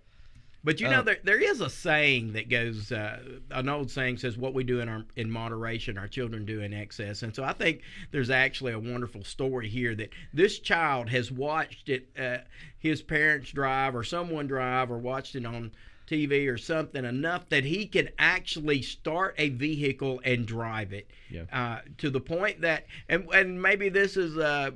But 0.67 0.81
you 0.81 0.89
know, 0.89 1.00
Oh. 1.00 1.03
there 1.03 1.19
there 1.24 1.39
is 1.41 1.62
a 1.62 1.69
saying 1.69 2.33
that 2.33 2.50
goes, 2.50 2.91
uh, 2.91 3.19
an 3.51 3.69
old 3.69 3.89
saying 3.89 4.17
says, 4.17 4.36
"What 4.38 4.53
we 4.53 4.65
do 4.65 4.81
in 4.81 4.89
our 4.89 5.05
in 5.15 5.31
moderation, 5.31 5.97
our 5.97 6.09
children 6.09 6.43
do 6.43 6.59
in 6.59 6.74
excess." 6.74 7.24
And 7.24 7.33
so 7.33 7.41
I 7.45 7.53
think 7.53 7.83
there's 8.12 8.29
actually 8.29 8.74
a 8.74 8.79
wonderful 8.79 9.24
story 9.24 9.69
here 9.69 9.95
that 9.95 10.09
this 10.33 10.59
child 10.59 11.07
has 11.07 11.31
watched 11.31 11.88
it, 11.88 12.09
uh, 12.19 12.39
his 12.77 13.01
parents 13.01 13.50
drive 13.51 13.95
or 13.95 14.03
someone 14.03 14.45
drive 14.45 14.91
or 14.91 14.97
watched 14.97 15.38
it 15.38 15.45
on 15.45 15.71
TV 16.05 16.50
or 16.50 16.57
something 16.57 17.05
enough 17.05 17.47
that 17.47 17.63
he 17.63 17.86
can 17.86 18.09
actually 18.19 18.81
start 18.81 19.36
a 19.38 19.47
vehicle 19.47 20.19
and 20.25 20.45
drive 20.45 20.91
it 20.91 21.09
Yeah. 21.29 21.43
uh, 21.50 21.79
to 22.00 22.09
the 22.09 22.19
point 22.19 22.59
that, 22.59 22.88
and 23.07 23.25
and 23.33 23.62
maybe 23.62 23.88
this 23.88 24.17
is. 24.17 24.38
Uh, 24.38 24.71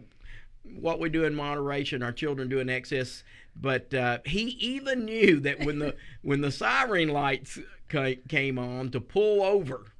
what 0.75 0.99
we 0.99 1.09
do 1.09 1.23
in 1.23 1.33
moderation, 1.33 2.03
our 2.03 2.11
children 2.11 2.47
do 2.47 2.59
in 2.59 2.69
excess. 2.69 3.23
But 3.55 3.93
uh, 3.93 4.19
he 4.25 4.41
even 4.59 5.05
knew 5.05 5.39
that 5.41 5.59
when 5.59 5.79
the 5.79 5.95
when 6.21 6.41
the 6.41 6.51
siren 6.51 7.09
lights 7.09 7.59
came 8.27 8.57
on 8.57 8.89
to 8.91 9.01
pull 9.01 9.43
over 9.43 9.91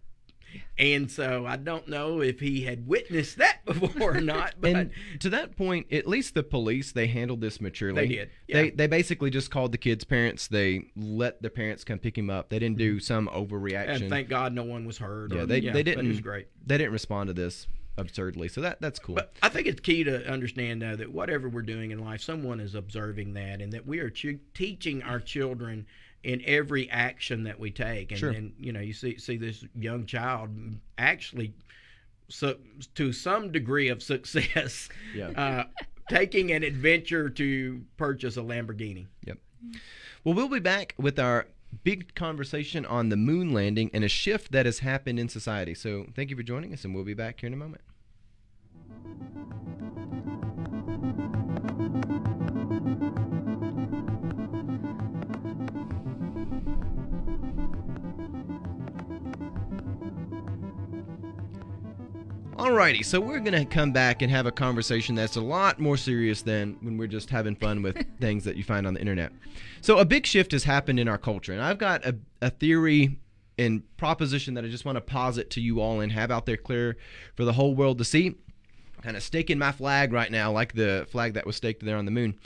and 0.77 1.11
so 1.11 1.45
I 1.45 1.57
don't 1.57 1.87
know 1.87 2.21
if 2.21 2.39
he 2.39 2.61
had 2.63 2.87
witnessed 2.87 3.37
that 3.37 3.63
before 3.65 4.17
or 4.17 4.21
not. 4.21 4.55
But 4.59 4.75
and 4.75 4.91
to 5.19 5.29
that 5.29 5.55
point, 5.55 5.91
at 5.91 6.07
least 6.07 6.33
the 6.33 6.43
police 6.43 6.91
they 6.91 7.07
handled 7.07 7.41
this 7.41 7.61
maturely. 7.61 8.07
They 8.07 8.15
did. 8.15 8.29
Yeah. 8.47 8.61
They 8.61 8.69
they 8.71 8.87
basically 8.87 9.29
just 9.29 9.51
called 9.51 9.71
the 9.71 9.77
kid's 9.77 10.03
parents. 10.03 10.47
They 10.47 10.85
let 10.95 11.41
the 11.41 11.49
parents 11.49 11.83
come 11.83 11.99
pick 11.99 12.17
him 12.17 12.29
up. 12.29 12.49
They 12.49 12.59
didn't 12.59 12.77
do 12.77 12.99
some 12.99 13.27
overreaction. 13.27 14.01
And 14.01 14.09
thank 14.09 14.29
God 14.29 14.53
no 14.53 14.63
one 14.63 14.85
was 14.85 14.97
hurt. 14.97 15.33
Yeah, 15.33 15.41
or, 15.41 15.45
they 15.45 15.59
yeah, 15.59 15.73
they 15.73 15.83
didn't. 15.83 16.05
It 16.05 16.09
was 16.09 16.21
great. 16.21 16.47
They 16.65 16.77
didn't 16.77 16.93
respond 16.93 17.27
to 17.27 17.33
this 17.33 17.67
absurdly. 17.97 18.47
So 18.47 18.61
that 18.61 18.81
that's 18.81 18.99
cool. 18.99 19.15
But 19.15 19.33
I 19.41 19.49
think 19.49 19.67
it's 19.67 19.79
key 19.79 20.03
to 20.03 20.29
understand 20.29 20.81
though 20.81 20.95
that 20.95 21.11
whatever 21.11 21.49
we're 21.49 21.61
doing 21.61 21.91
in 21.91 22.03
life, 22.03 22.21
someone 22.21 22.59
is 22.59 22.75
observing 22.75 23.33
that, 23.33 23.61
and 23.61 23.71
that 23.73 23.85
we 23.85 23.99
are 23.99 24.09
ch- 24.09 24.39
teaching 24.53 25.03
our 25.03 25.19
children 25.19 25.85
in 26.23 26.41
every 26.45 26.89
action 26.91 27.43
that 27.43 27.59
we 27.59 27.71
take. 27.71 28.11
And, 28.11 28.19
sure. 28.19 28.31
and 28.31 28.53
you 28.59 28.71
know, 28.71 28.79
you 28.79 28.93
see 28.93 29.17
see 29.17 29.37
this 29.37 29.63
young 29.75 30.05
child 30.05 30.49
actually, 30.97 31.53
so 32.29 32.57
to 32.95 33.13
some 33.13 33.51
degree 33.51 33.89
of 33.89 34.01
success, 34.03 34.89
yeah. 35.15 35.29
uh, 35.29 35.63
taking 36.09 36.51
an 36.51 36.63
adventure 36.63 37.29
to 37.29 37.81
purchase 37.97 38.37
a 38.37 38.41
Lamborghini. 38.41 39.07
Yep. 39.25 39.37
Well, 40.23 40.35
we'll 40.35 40.49
be 40.49 40.59
back 40.59 40.93
with 40.97 41.19
our 41.19 41.47
big 41.83 42.15
conversation 42.15 42.85
on 42.85 43.09
the 43.09 43.17
moon 43.17 43.53
landing 43.53 43.89
and 43.93 44.03
a 44.03 44.09
shift 44.09 44.51
that 44.51 44.65
has 44.65 44.79
happened 44.79 45.19
in 45.19 45.29
society. 45.29 45.73
So, 45.73 46.07
thank 46.15 46.29
you 46.29 46.35
for 46.35 46.43
joining 46.43 46.73
us, 46.73 46.85
and 46.85 46.93
we'll 46.93 47.03
be 47.03 47.13
back 47.13 47.41
here 47.41 47.47
in 47.47 47.53
a 47.53 47.57
moment. 47.57 47.81
Alrighty, 62.61 63.03
so 63.03 63.19
we're 63.19 63.39
gonna 63.39 63.65
come 63.65 63.91
back 63.91 64.21
and 64.21 64.29
have 64.29 64.45
a 64.45 64.51
conversation 64.51 65.15
that's 65.15 65.35
a 65.35 65.41
lot 65.41 65.79
more 65.79 65.97
serious 65.97 66.43
than 66.43 66.77
when 66.81 66.95
we're 66.95 67.07
just 67.07 67.31
having 67.31 67.55
fun 67.55 67.81
with 67.81 68.05
things 68.21 68.43
that 68.43 68.55
you 68.55 68.63
find 68.63 68.85
on 68.85 68.93
the 68.93 68.99
internet. 68.99 69.31
So 69.81 69.97
a 69.97 70.05
big 70.05 70.27
shift 70.27 70.51
has 70.51 70.63
happened 70.63 70.99
in 70.99 71.07
our 71.07 71.17
culture, 71.17 71.53
and 71.53 71.61
I've 71.63 71.79
got 71.79 72.05
a, 72.05 72.15
a 72.39 72.51
theory 72.51 73.17
and 73.57 73.81
proposition 73.97 74.53
that 74.53 74.63
I 74.63 74.67
just 74.67 74.85
want 74.85 74.97
to 74.97 75.01
posit 75.01 75.49
to 75.51 75.59
you 75.59 75.81
all 75.81 76.01
and 76.01 76.11
have 76.11 76.29
out 76.29 76.45
there 76.45 76.55
clear 76.55 76.97
for 77.33 77.45
the 77.45 77.53
whole 77.53 77.73
world 77.73 77.97
to 77.97 78.05
see. 78.05 78.35
Kind 79.01 79.17
of 79.17 79.23
staking 79.23 79.57
my 79.57 79.71
flag 79.71 80.13
right 80.13 80.31
now, 80.31 80.51
like 80.51 80.73
the 80.73 81.07
flag 81.09 81.33
that 81.33 81.47
was 81.47 81.55
staked 81.55 81.83
there 81.83 81.97
on 81.97 82.05
the 82.05 82.11
moon. 82.11 82.37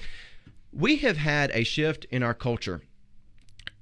We 0.71 0.95
have 0.97 1.17
had 1.17 1.51
a 1.53 1.65
shift 1.65 2.05
in 2.05 2.23
our 2.23 2.33
culture. 2.33 2.81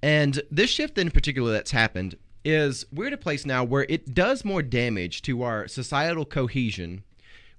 And 0.01 0.41
this 0.49 0.71
shift 0.71 0.97
in 0.97 1.11
particular 1.11 1.51
that's 1.51 1.69
happened 1.69 2.17
is 2.43 2.85
we're 2.91 3.07
at 3.07 3.13
a 3.13 3.17
place 3.17 3.45
now 3.45 3.63
where 3.63 3.85
it 3.89 4.13
does 4.13 4.43
more 4.45 4.61
damage 4.61 5.21
to 5.23 5.43
our 5.43 5.67
societal 5.67 6.25
cohesion 6.25 7.03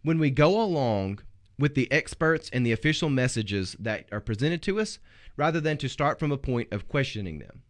when 0.02 0.18
we 0.18 0.30
go 0.30 0.60
along 0.60 1.20
with 1.58 1.74
the 1.74 1.90
experts 1.90 2.50
and 2.52 2.64
the 2.64 2.72
official 2.72 3.08
messages 3.08 3.76
that 3.78 4.06
are 4.12 4.20
presented 4.20 4.62
to 4.62 4.80
us 4.80 4.98
rather 5.36 5.60
than 5.60 5.78
to 5.78 5.88
start 5.88 6.18
from 6.18 6.32
a 6.32 6.36
point 6.36 6.72
of 6.72 6.88
questioning 6.88 7.38
them. 7.38 7.62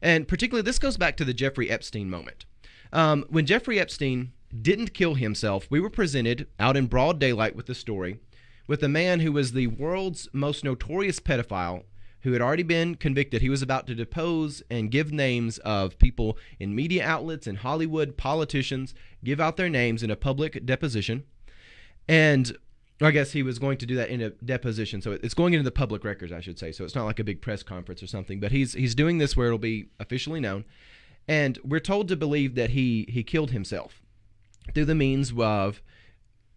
And 0.00 0.26
particularly, 0.26 0.64
this 0.64 0.78
goes 0.78 0.96
back 0.96 1.16
to 1.18 1.24
the 1.24 1.34
Jeffrey 1.34 1.70
Epstein 1.70 2.10
moment. 2.10 2.44
Um, 2.92 3.24
when 3.28 3.46
Jeffrey 3.46 3.78
Epstein 3.78 4.32
didn't 4.62 4.94
kill 4.94 5.14
himself, 5.14 5.66
we 5.70 5.80
were 5.80 5.90
presented 5.90 6.46
out 6.58 6.76
in 6.76 6.86
broad 6.86 7.18
daylight 7.18 7.56
with 7.56 7.66
the 7.66 7.74
story 7.74 8.18
with 8.66 8.82
a 8.82 8.88
man 8.88 9.20
who 9.20 9.32
was 9.32 9.52
the 9.52 9.66
world's 9.66 10.28
most 10.32 10.64
notorious 10.64 11.20
pedophile 11.20 11.84
who 12.24 12.32
had 12.32 12.40
already 12.40 12.62
been 12.62 12.94
convicted. 12.94 13.42
He 13.42 13.50
was 13.50 13.60
about 13.60 13.86
to 13.86 13.94
depose 13.94 14.62
and 14.70 14.90
give 14.90 15.12
names 15.12 15.58
of 15.58 15.98
people 15.98 16.38
in 16.58 16.74
media 16.74 17.04
outlets 17.04 17.46
and 17.46 17.58
Hollywood 17.58 18.16
politicians, 18.16 18.94
give 19.22 19.40
out 19.40 19.58
their 19.58 19.68
names 19.68 20.02
in 20.02 20.10
a 20.10 20.16
public 20.16 20.64
deposition. 20.64 21.24
And 22.08 22.56
I 23.02 23.10
guess 23.10 23.32
he 23.32 23.42
was 23.42 23.58
going 23.58 23.76
to 23.76 23.86
do 23.86 23.94
that 23.96 24.08
in 24.08 24.22
a 24.22 24.30
deposition. 24.30 25.02
So 25.02 25.12
it's 25.12 25.34
going 25.34 25.52
into 25.52 25.64
the 25.64 25.70
public 25.70 26.02
records, 26.02 26.32
I 26.32 26.40
should 26.40 26.58
say. 26.58 26.72
So 26.72 26.84
it's 26.84 26.94
not 26.94 27.04
like 27.04 27.18
a 27.18 27.24
big 27.24 27.42
press 27.42 27.62
conference 27.62 28.02
or 28.02 28.06
something, 28.06 28.40
but 28.40 28.52
he's 28.52 28.72
he's 28.72 28.94
doing 28.94 29.18
this 29.18 29.36
where 29.36 29.48
it'll 29.48 29.58
be 29.58 29.90
officially 30.00 30.40
known. 30.40 30.64
And 31.28 31.58
we're 31.62 31.78
told 31.78 32.08
to 32.08 32.16
believe 32.16 32.54
that 32.54 32.70
he 32.70 33.06
he 33.10 33.22
killed 33.22 33.50
himself 33.50 34.00
through 34.72 34.86
the 34.86 34.94
means 34.94 35.34
of 35.38 35.82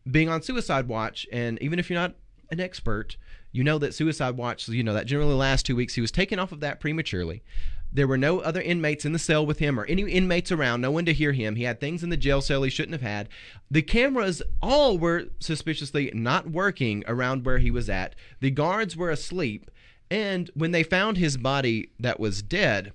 being 0.10 0.30
on 0.30 0.42
suicide 0.42 0.88
watch 0.88 1.28
and 1.30 1.62
even 1.62 1.78
if 1.78 1.90
you're 1.90 2.00
not 2.00 2.16
an 2.50 2.62
expert, 2.62 3.18
you 3.52 3.64
know 3.64 3.78
that 3.78 3.94
Suicide 3.94 4.38
Watch, 4.38 4.68
you 4.68 4.84
know, 4.84 4.94
that 4.94 5.06
generally 5.06 5.34
last 5.34 5.66
two 5.66 5.76
weeks, 5.76 5.96
he 5.96 6.02
was 6.02 6.12
taken 6.12 6.40
off 6.40 6.52
of 6.52 6.60
that 6.60 6.80
prematurely. 6.80 7.44
There 7.92 8.08
were 8.08 8.18
no 8.18 8.40
other 8.40 8.62
inmates 8.62 9.06
in 9.06 9.14
the 9.14 9.20
cell 9.20 9.46
with 9.46 9.60
him 9.60 9.80
or 9.80 9.86
any 9.86 10.04
inmates 10.04 10.52
around, 10.52 10.82
no 10.82 10.92
one 10.92 11.06
to 11.06 11.14
hear 11.14 11.32
him. 11.32 11.56
He 11.56 11.64
had 11.64 11.80
things 11.80 12.04
in 12.04 12.10
the 12.10 12.18
jail 12.18 12.42
cell 12.42 12.64
he 12.64 12.70
shouldn't 12.70 13.02
have 13.02 13.10
had. 13.10 13.30
The 13.72 13.82
cameras 13.82 14.42
all 14.62 14.98
were 14.98 15.28
suspiciously 15.40 16.12
not 16.14 16.50
working 16.52 17.04
around 17.08 17.46
where 17.46 17.60
he 17.60 17.72
was 17.72 17.90
at. 17.90 18.16
The 18.42 18.52
guards 18.52 18.98
were 18.98 19.10
asleep. 19.10 19.72
And 20.12 20.52
when 20.54 20.72
they 20.72 20.84
found 20.84 21.18
his 21.18 21.38
body 21.38 21.92
that 22.00 22.20
was 22.20 22.42
dead, 22.42 22.94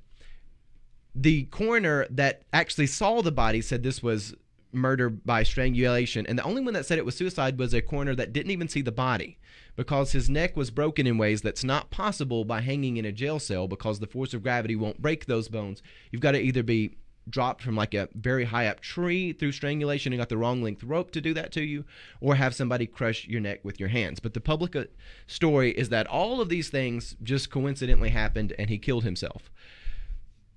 the 1.15 1.45
coroner 1.45 2.07
that 2.11 2.43
actually 2.53 2.87
saw 2.87 3.23
the 3.23 3.33
body 3.33 3.61
said 3.61 3.83
this 3.83 4.03
was 4.03 4.35
murder 4.73 5.11
by 5.11 5.43
strangulation. 5.43 6.27
And 6.27 6.39
the 6.39 6.45
only 6.45 6.63
one 6.63 6.75
that 6.75 6.87
said 6.87 6.99
it 6.99 7.05
was 7.05 7.17
suicide 7.17 7.59
was 7.59 7.75
a 7.75 7.83
coroner 7.83 8.15
that 8.15 8.33
didn't 8.33 8.53
even 8.53 8.69
see 8.69 8.83
the 8.83 8.93
body 8.93 9.39
because 9.77 10.13
his 10.13 10.29
neck 10.29 10.57
was 10.57 10.71
broken 10.71 11.07
in 11.07 11.19
ways 11.19 11.43
that's 11.43 11.65
not 11.65 11.91
possible 11.91 12.45
by 12.45 12.61
hanging 12.61 12.97
in 12.97 13.05
a 13.05 13.13
jail 13.13 13.39
cell 13.39 13.67
because 13.67 14.01
the 14.01 14.07
force 14.07 14.35
of 14.35 14.43
gravity 14.43 14.77
won't 14.77 15.01
break 15.01 15.27
those 15.27 15.49
bones. 15.49 15.83
You've 16.11 16.23
got 16.23 16.33
to 16.33 16.41
either 16.41 16.63
be 16.63 16.97
dropped 17.29 17.63
from 17.63 17.77
like 17.77 17.95
a 17.95 18.09
very 18.15 18.45
high 18.45 18.67
up 18.67 18.81
tree 18.81 19.33
through 19.33 19.53
strangulation 19.53 20.13
and 20.13 20.21
got 20.21 20.29
the 20.29 20.37
wrong 20.37 20.63
length 20.63 20.83
rope 20.83 21.11
to 21.13 21.21
do 21.21 21.33
that 21.35 21.53
to 21.53 21.63
you, 21.63 21.85
or 22.21 22.35
have 22.35 22.55
somebody 22.55 22.87
crush 22.87 23.27
your 23.27 23.41
neck 23.41 23.61
with 23.63 23.79
your 23.79 23.89
hands. 23.89 24.21
But 24.21 24.35
the 24.35 24.41
public 24.41 24.75
uh, 24.75 24.85
story 25.27 25.71
is 25.71 25.89
that 25.91 26.07
all 26.07 26.41
of 26.41 26.49
these 26.49 26.69
things 26.69 27.17
just 27.23 27.51
coincidentally 27.51 28.11
happened 28.11 28.53
and 28.59 28.69
he 28.69 28.79
killed 28.79 29.05
himself. 29.05 29.51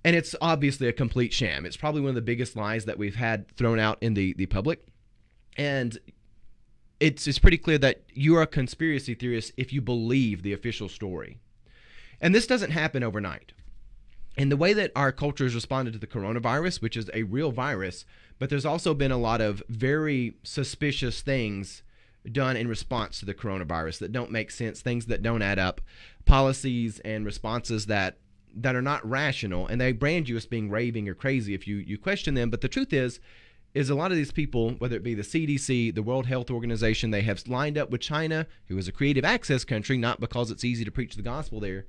And 0.04 0.16
it's 0.16 0.36
obviously 0.40 0.88
a 0.88 0.94
complete 0.94 1.34
sham. 1.34 1.66
It's 1.66 1.78
probably 1.78 2.02
one 2.02 2.10
of 2.10 2.16
the 2.16 2.22
biggest 2.22 2.56
lies 2.56 2.86
that 2.86 2.98
we've 2.98 3.16
had 3.16 3.50
thrown 3.56 3.80
out 3.80 3.98
in 4.02 4.14
the, 4.14 4.34
the 4.34 4.46
public. 4.46 4.86
And 5.58 5.98
it's 7.00 7.28
it's 7.28 7.40
pretty 7.40 7.58
clear 7.58 7.78
that 7.78 8.04
you're 8.14 8.42
a 8.42 8.48
conspiracy 8.48 9.14
theorist 9.14 9.52
if 9.58 9.74
you 9.74 9.82
believe 9.82 10.42
the 10.42 10.54
official 10.54 10.90
story. 10.90 11.40
And 12.22 12.34
this 12.34 12.48
doesn't 12.48 12.72
happen 12.72 13.04
overnight. 13.04 13.54
And 14.38 14.52
the 14.52 14.58
way 14.58 14.74
that 14.74 14.92
our 14.96 15.12
culture 15.12 15.46
has 15.46 15.56
responded 15.56 15.94
to 15.94 16.00
the 16.00 16.08
coronavirus, 16.08 16.82
which 16.82 16.98
is 16.98 17.10
a 17.14 17.24
real 17.24 17.52
virus, 17.52 18.06
but 18.38 18.50
there's 18.50 18.66
also 18.66 18.94
been 18.94 19.12
a 19.12 19.18
lot 19.18 19.40
of 19.40 19.64
very 19.70 20.36
suspicious 20.44 21.22
things 21.22 21.84
done 22.32 22.58
in 22.58 22.68
response 22.68 23.20
to 23.20 23.26
the 23.26 23.34
coronavirus 23.34 24.00
that 24.00 24.12
don't 24.12 24.32
make 24.32 24.52
sense, 24.52 24.82
things 24.82 25.06
that 25.06 25.22
don't 25.22 25.42
add 25.42 25.60
up, 25.60 25.80
policies 26.26 27.00
and 27.00 27.26
responses 27.26 27.86
that 27.86 28.18
that 28.58 28.76
are 28.76 28.82
not 28.82 29.08
rational, 29.08 29.68
and 29.68 29.82
they 29.82 29.92
brand 29.92 30.30
you 30.30 30.38
as 30.38 30.46
being 30.46 30.70
raving 30.70 31.10
or 31.10 31.14
crazy 31.14 31.54
if 31.54 31.68
you 31.68 31.78
you 31.78 31.98
question 31.98 32.34
them. 32.34 32.50
But 32.50 32.62
the 32.62 32.70
truth 32.70 32.94
is, 32.94 33.20
is 33.76 33.90
a 33.90 33.96
lot 33.96 34.10
of 34.10 34.18
these 34.18 34.32
people, 34.32 34.72
whether 34.72 34.96
it 34.96 35.04
be 35.04 35.14
the 35.14 35.22
CDC, 35.22 35.94
the 35.94 36.02
World 36.02 36.26
Health 36.26 36.50
Organization, 36.50 37.12
they 37.12 37.22
have 37.22 37.46
lined 37.48 37.78
up 37.78 37.92
with 37.92 38.00
China, 38.00 38.48
who 38.68 38.78
is 38.78 38.88
a 38.88 38.92
creative 38.92 39.26
access 39.26 39.66
country, 39.66 39.98
not 39.98 40.22
because 40.22 40.50
it's 40.50 40.64
easy 40.64 40.86
to 40.86 40.92
preach 40.92 41.16
the 41.16 41.22
gospel 41.22 41.60
there. 41.60 41.86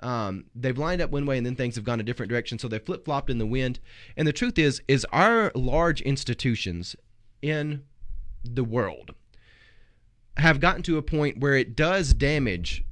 Um, 0.00 0.46
they've 0.54 0.76
lined 0.76 1.02
up 1.02 1.10
one 1.10 1.26
way 1.26 1.36
and 1.36 1.46
then 1.46 1.54
things 1.54 1.76
have 1.76 1.84
gone 1.84 2.00
a 2.00 2.02
different 2.02 2.30
direction, 2.30 2.58
so 2.58 2.68
they 2.68 2.78
flip 2.78 3.04
flopped 3.04 3.28
in 3.28 3.36
the 3.36 3.46
wind. 3.46 3.80
And 4.16 4.26
the 4.26 4.32
truth 4.32 4.58
is, 4.58 4.82
is 4.88 5.06
our 5.12 5.52
large 5.54 6.00
institutions 6.00 6.96
in 7.42 7.84
the 8.42 8.64
world 8.64 9.12
have 10.38 10.60
gotten 10.60 10.82
to 10.82 10.98
a 10.98 11.02
point 11.02 11.38
where 11.38 11.54
it 11.54 11.76
does 11.76 12.14
damage 12.14 12.84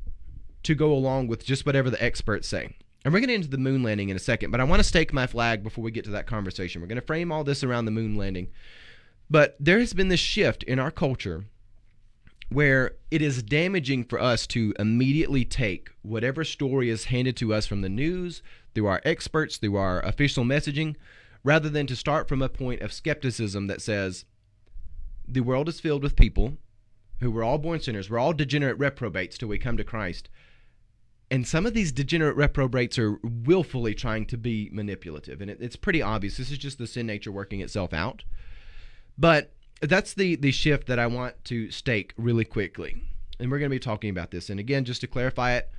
to 0.63 0.75
go 0.75 0.93
along 0.93 1.29
with 1.29 1.45
just 1.45 1.65
whatever 1.67 1.91
the 1.91 2.03
experts 2.03 2.49
say. 2.49 2.77
And 3.05 3.13
we're 3.13 3.21
going 3.21 3.29
to 3.29 3.35
get 3.35 3.37
into 3.37 3.49
the 3.49 3.59
moon 3.59 3.83
landing 3.83 4.09
in 4.09 4.17
a 4.17 4.21
second, 4.21 4.51
but 4.51 4.61
I 4.61 4.65
want 4.65 4.81
to 4.81 4.89
stake 4.89 5.13
my 5.13 5.27
flag 5.27 5.63
before 5.63 5.85
we 5.85 5.91
get 5.91 6.05
to 6.05 6.11
that 6.13 6.27
conversation. 6.27 6.81
We're 6.81 6.89
going 6.89 7.01
to 7.01 7.07
frame 7.07 7.31
all 7.31 7.45
this 7.45 7.63
around 7.63 7.85
the 7.85 7.91
moon 7.91 8.17
landing. 8.17 8.49
But 9.29 9.57
there 9.61 9.79
has 9.79 9.93
been 9.93 10.09
this 10.09 10.21
shift 10.21 10.63
in 10.63 10.79
our 10.79 10.91
culture 10.91 11.45
where 12.49 12.93
it 13.11 13.21
is 13.21 13.43
damaging 13.43 14.05
for 14.05 14.21
us 14.21 14.47
to 14.47 14.75
immediately 14.79 15.45
take 15.45 15.91
whatever 16.03 16.45
story 16.45 16.89
is 16.89 17.07
handed 17.07 17.37
to 17.37 17.53
us 17.53 17.67
from 17.67 17.81
the 17.81 17.89
news, 17.89 18.43
through 18.75 18.87
our 18.87 19.01
experts, 19.05 19.57
through 19.57 19.77
our 19.77 20.01
official 20.01 20.45
messaging, 20.45 20.95
rather 21.43 21.69
than 21.69 21.87
to 21.87 21.97
start 21.97 22.29
from 22.29 22.43
a 22.43 22.49
point 22.49 22.81
of 22.81 22.93
skepticism 22.93 23.67
that 23.67 23.83
says 23.83 24.25
the 25.27 25.41
world 25.41 25.69
is 25.69 25.81
filled 25.81 26.03
with 26.03 26.17
people 26.17 26.57
who 27.21 27.31
were 27.31 27.45
all 27.45 27.59
born 27.59 27.81
sinners. 27.81 28.11
We're 28.11 28.19
all 28.19 28.33
degenerate 28.33 28.79
reprobates 28.79 29.39
till 29.39 29.49
we 29.49 29.59
come 29.59 29.77
to 29.77 29.85
Christ. 29.85 30.29
And 31.35 31.49
some 31.49 31.67
of 31.67 31.75
these 31.75 31.91
degenerate 31.91 32.37
reprobates 32.37 32.97
are 32.97 33.19
willfully 33.25 33.93
trying 33.93 34.25
to 34.27 34.37
be 34.37 34.71
manipulative. 34.73 35.41
And 35.41 35.51
it, 35.51 35.59
it's 35.61 35.75
pretty 35.75 36.01
obvious. 36.01 36.37
This 36.37 36.53
is 36.53 36.59
just 36.59 36.79
the 36.79 36.87
sin 36.87 37.09
nature 37.09 37.33
working 37.33 37.61
itself 37.61 37.93
out. 37.93 38.23
But 39.19 39.53
that's 39.81 40.15
the 40.15 40.37
the 40.37 40.53
shift 40.53 40.87
that 40.87 41.01
I 41.01 41.09
want 41.09 41.45
to 41.47 41.73
stake 41.73 42.15
really 42.17 42.45
quickly, 42.45 43.03
and 43.41 43.51
we're 43.51 43.59
going 43.59 43.69
to 43.69 43.75
be 43.75 43.81
talking 43.81 44.11
about 44.11 44.31
this. 44.31 44.49
And 44.49 44.61
again, 44.61 44.85
just 44.85 45.01
to 45.01 45.09
clarify 45.09 45.55
it, 45.55 45.73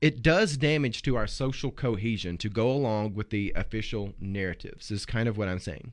it 0.00 0.22
does 0.22 0.56
damage 0.56 1.02
to 1.02 1.16
our 1.16 1.26
social 1.26 1.70
cohesion 1.70 2.38
to 2.38 2.48
go 2.48 2.70
along 2.70 3.12
with 3.12 3.28
the 3.28 3.52
official 3.54 4.14
narratives. 4.18 4.90
Is 4.90 5.04
kind 5.04 5.28
of 5.28 5.36
what 5.36 5.48
I'm 5.48 5.58
saying. 5.58 5.92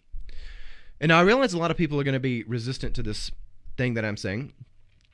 And 1.02 1.12
I 1.12 1.20
realize 1.20 1.52
a 1.52 1.58
lot 1.58 1.70
of 1.70 1.76
people 1.76 2.00
are 2.00 2.06
going 2.06 2.14
to 2.14 2.20
be 2.22 2.44
resistant 2.44 2.96
to 2.96 3.04
this 3.04 3.30
thing 3.76 3.96
that 3.96 4.06
I'm 4.06 4.16
saying 4.16 4.54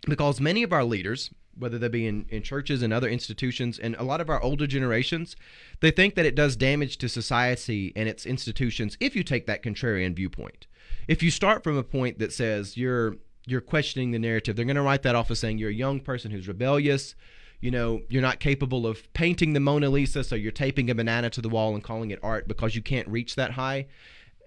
because 0.07 0.39
many 0.39 0.61
of 0.61 0.71
our 0.71 0.83
leaders, 0.83 1.31
whether 1.57 1.77
they 1.77 1.87
be 1.87 2.07
in, 2.07 2.25
in 2.29 2.41
churches 2.41 2.81
and 2.81 2.93
other 2.93 3.09
institutions, 3.09 3.77
and 3.77 3.95
a 3.95 4.03
lot 4.03 4.21
of 4.21 4.29
our 4.29 4.41
older 4.41 4.67
generations, 4.67 5.35
they 5.79 5.91
think 5.91 6.15
that 6.15 6.25
it 6.25 6.35
does 6.35 6.55
damage 6.55 6.97
to 6.97 7.09
society 7.09 7.91
and 7.95 8.07
its 8.07 8.25
institutions 8.25 8.97
if 8.99 9.15
you 9.15 9.23
take 9.23 9.45
that 9.45 9.63
contrarian 9.63 10.15
viewpoint. 10.15 10.67
If 11.07 11.21
you 11.21 11.31
start 11.31 11.63
from 11.63 11.77
a 11.77 11.83
point 11.83 12.19
that 12.19 12.33
says 12.33 12.77
you're 12.77 13.17
you're 13.47 13.61
questioning 13.61 14.11
the 14.11 14.19
narrative, 14.19 14.55
they're 14.55 14.65
going 14.65 14.75
to 14.75 14.81
write 14.83 15.01
that 15.01 15.15
off 15.15 15.31
as 15.31 15.39
saying 15.39 15.57
you're 15.57 15.71
a 15.71 15.73
young 15.73 15.99
person 15.99 16.29
who's 16.31 16.47
rebellious. 16.47 17.15
You 17.59 17.71
know, 17.71 18.01
you're 18.09 18.21
not 18.21 18.39
capable 18.39 18.87
of 18.87 19.11
painting 19.13 19.53
the 19.53 19.59
Mona 19.59 19.89
Lisa, 19.89 20.23
so 20.23 20.35
you're 20.35 20.51
taping 20.51 20.89
a 20.89 20.95
banana 20.95 21.29
to 21.31 21.41
the 21.41 21.49
wall 21.49 21.73
and 21.73 21.83
calling 21.83 22.11
it 22.11 22.19
art 22.23 22.47
because 22.47 22.75
you 22.75 22.81
can't 22.81 23.07
reach 23.07 23.35
that 23.35 23.51
high 23.51 23.87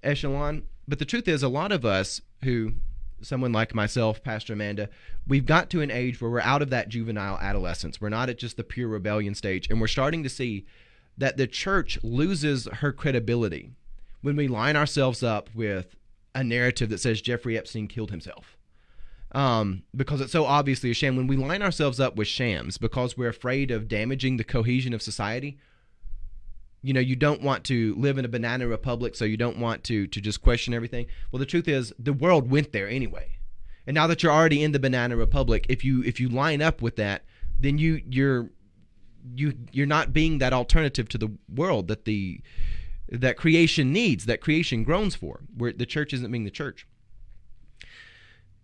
echelon. 0.02 0.62
But 0.87 0.99
the 0.99 1.04
truth 1.04 1.28
is, 1.28 1.42
a 1.42 1.49
lot 1.49 1.73
of 1.73 1.84
us 1.84 2.20
who 2.42 2.75
someone 3.23 3.52
like 3.52 3.75
myself, 3.75 4.23
Pastor 4.23 4.52
Amanda, 4.52 4.88
we've 5.26 5.47
got 5.47 5.71
to 5.71 5.80
an 5.80 5.90
age 5.90 6.21
where 6.21 6.30
we're 6.30 6.40
out 6.40 6.62
of 6.62 6.71
that 6.71 6.88
juvenile 6.88 7.38
adolescence. 7.38 8.00
We're 8.00 8.09
not 8.09 8.28
at 8.28 8.38
just 8.38 8.56
the 8.56 8.64
pure 8.64 8.88
rebellion 8.88 9.35
stage. 9.35 9.68
And 9.71 9.80
we're 9.80 9.87
starting 9.87 10.23
to 10.23 10.28
see 10.28 10.66
that 11.16 11.37
the 11.37 11.47
church 11.47 11.99
loses 12.02 12.66
her 12.66 12.92
credibility 12.92 13.71
when 14.21 14.37
we 14.37 14.49
line 14.49 14.76
ourselves 14.76 15.23
up 15.23 15.49
with 15.54 15.94
a 16.35 16.42
narrative 16.42 16.90
that 16.90 16.99
says 16.99 17.21
Jeffrey 17.21 17.56
Epstein 17.56 17.88
killed 17.88 18.11
himself. 18.11 18.56
Um, 19.33 19.83
because 19.94 20.21
it's 20.21 20.33
so 20.33 20.44
obviously 20.44 20.90
a 20.90 20.94
sham. 20.94 21.16
When 21.16 21.26
we 21.26 21.37
line 21.37 21.62
ourselves 21.62 21.99
up 21.99 22.16
with 22.16 22.28
shams 22.28 22.78
because 22.78 23.16
we're 23.16 23.28
afraid 23.28 23.71
of 23.71 23.88
damaging 23.88 24.37
the 24.37 24.44
cohesion 24.44 24.94
of 24.94 25.02
society, 25.02 25.59
you 26.84 26.92
know 26.92 27.00
you 27.00 27.16
don't 27.16 27.40
want 27.40 27.64
to 27.64 27.94
live 27.96 28.18
in 28.18 28.26
a 28.26 28.28
banana 28.28 28.68
republic 28.68 29.16
so 29.16 29.24
you 29.24 29.38
don't 29.38 29.58
want 29.58 29.82
to 29.84 30.06
to 30.06 30.20
just 30.20 30.42
question 30.42 30.74
everything. 30.74 31.06
Well 31.32 31.40
the 31.40 31.46
truth 31.46 31.66
is 31.66 31.92
the 31.98 32.12
world 32.12 32.50
went 32.50 32.72
there 32.72 32.88
anyway. 32.88 33.38
And 33.86 33.94
now 33.94 34.06
that 34.06 34.22
you're 34.22 34.32
already 34.32 34.62
in 34.62 34.72
the 34.72 34.78
banana 34.78 35.16
republic 35.16 35.66
if 35.68 35.82
you 35.82 36.02
if 36.04 36.20
you 36.20 36.28
line 36.28 36.60
up 36.60 36.82
with 36.82 36.96
that 36.96 37.24
then 37.58 37.78
you 37.78 38.02
you're 38.06 38.50
you 39.34 39.54
you're 39.72 39.86
not 39.86 40.12
being 40.12 40.38
that 40.38 40.52
alternative 40.52 41.08
to 41.08 41.18
the 41.18 41.32
world 41.48 41.88
that 41.88 42.04
the 42.04 42.40
that 43.08 43.38
creation 43.38 43.92
needs 43.92 44.26
that 44.26 44.42
creation 44.42 44.84
groans 44.84 45.14
for 45.14 45.40
where 45.56 45.72
the 45.72 45.86
church 45.86 46.12
isn't 46.12 46.30
being 46.30 46.44
the 46.44 46.50
church. 46.50 46.86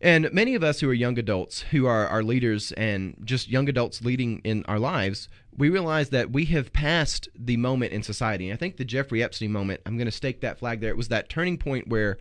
And 0.02 0.32
many 0.32 0.54
of 0.54 0.64
us 0.64 0.80
who 0.80 0.88
are 0.88 0.94
young 0.94 1.18
adults, 1.18 1.60
who 1.72 1.86
are 1.86 2.06
our 2.06 2.22
leaders 2.22 2.72
and 2.72 3.16
just 3.22 3.50
young 3.50 3.68
adults 3.68 4.02
leading 4.02 4.40
in 4.44 4.64
our 4.64 4.78
lives, 4.78 5.28
we 5.60 5.68
realize 5.68 6.08
that 6.08 6.32
we 6.32 6.46
have 6.46 6.72
passed 6.72 7.28
the 7.38 7.58
moment 7.58 7.92
in 7.92 8.02
society. 8.02 8.48
And 8.48 8.54
I 8.54 8.56
think 8.56 8.78
the 8.78 8.84
Jeffrey 8.84 9.22
Epstein 9.22 9.52
moment, 9.52 9.82
I'm 9.84 9.98
going 9.98 10.06
to 10.06 10.10
stake 10.10 10.40
that 10.40 10.58
flag 10.58 10.80
there. 10.80 10.88
It 10.88 10.96
was 10.96 11.08
that 11.08 11.28
turning 11.28 11.58
point 11.58 11.86
where 11.86 12.16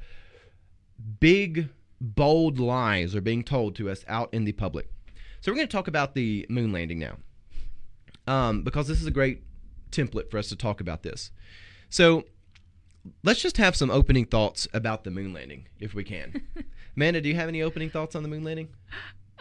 big, 1.21 1.69
bold 2.01 2.59
lies 2.59 3.15
are 3.15 3.21
being 3.21 3.45
told 3.45 3.77
to 3.77 3.89
us 3.89 4.03
out 4.09 4.33
in 4.33 4.43
the 4.43 4.51
public. 4.51 4.89
So 5.39 5.51
we're 5.51 5.55
going 5.55 5.69
to 5.69 5.71
talk 5.71 5.87
about 5.87 6.15
the 6.15 6.45
moon 6.49 6.73
landing 6.73 6.99
now, 6.99 7.15
um, 8.27 8.63
because 8.63 8.89
this 8.89 8.99
is 8.99 9.07
a 9.07 9.11
great 9.11 9.41
template 9.89 10.29
for 10.29 10.37
us 10.37 10.49
to 10.49 10.57
talk 10.57 10.81
about 10.81 11.03
this. 11.03 11.31
So 11.89 12.25
let's 13.23 13.41
just 13.41 13.55
have 13.55 13.73
some 13.73 13.89
opening 13.89 14.25
thoughts 14.25 14.67
about 14.73 15.05
the 15.05 15.11
moon 15.11 15.31
landing, 15.31 15.69
if 15.79 15.93
we 15.93 16.03
can. 16.03 16.45
Amanda, 16.97 17.21
do 17.21 17.29
you 17.29 17.35
have 17.35 17.47
any 17.47 17.61
opening 17.61 17.89
thoughts 17.89 18.17
on 18.17 18.23
the 18.23 18.29
moon 18.29 18.43
landing? 18.43 18.67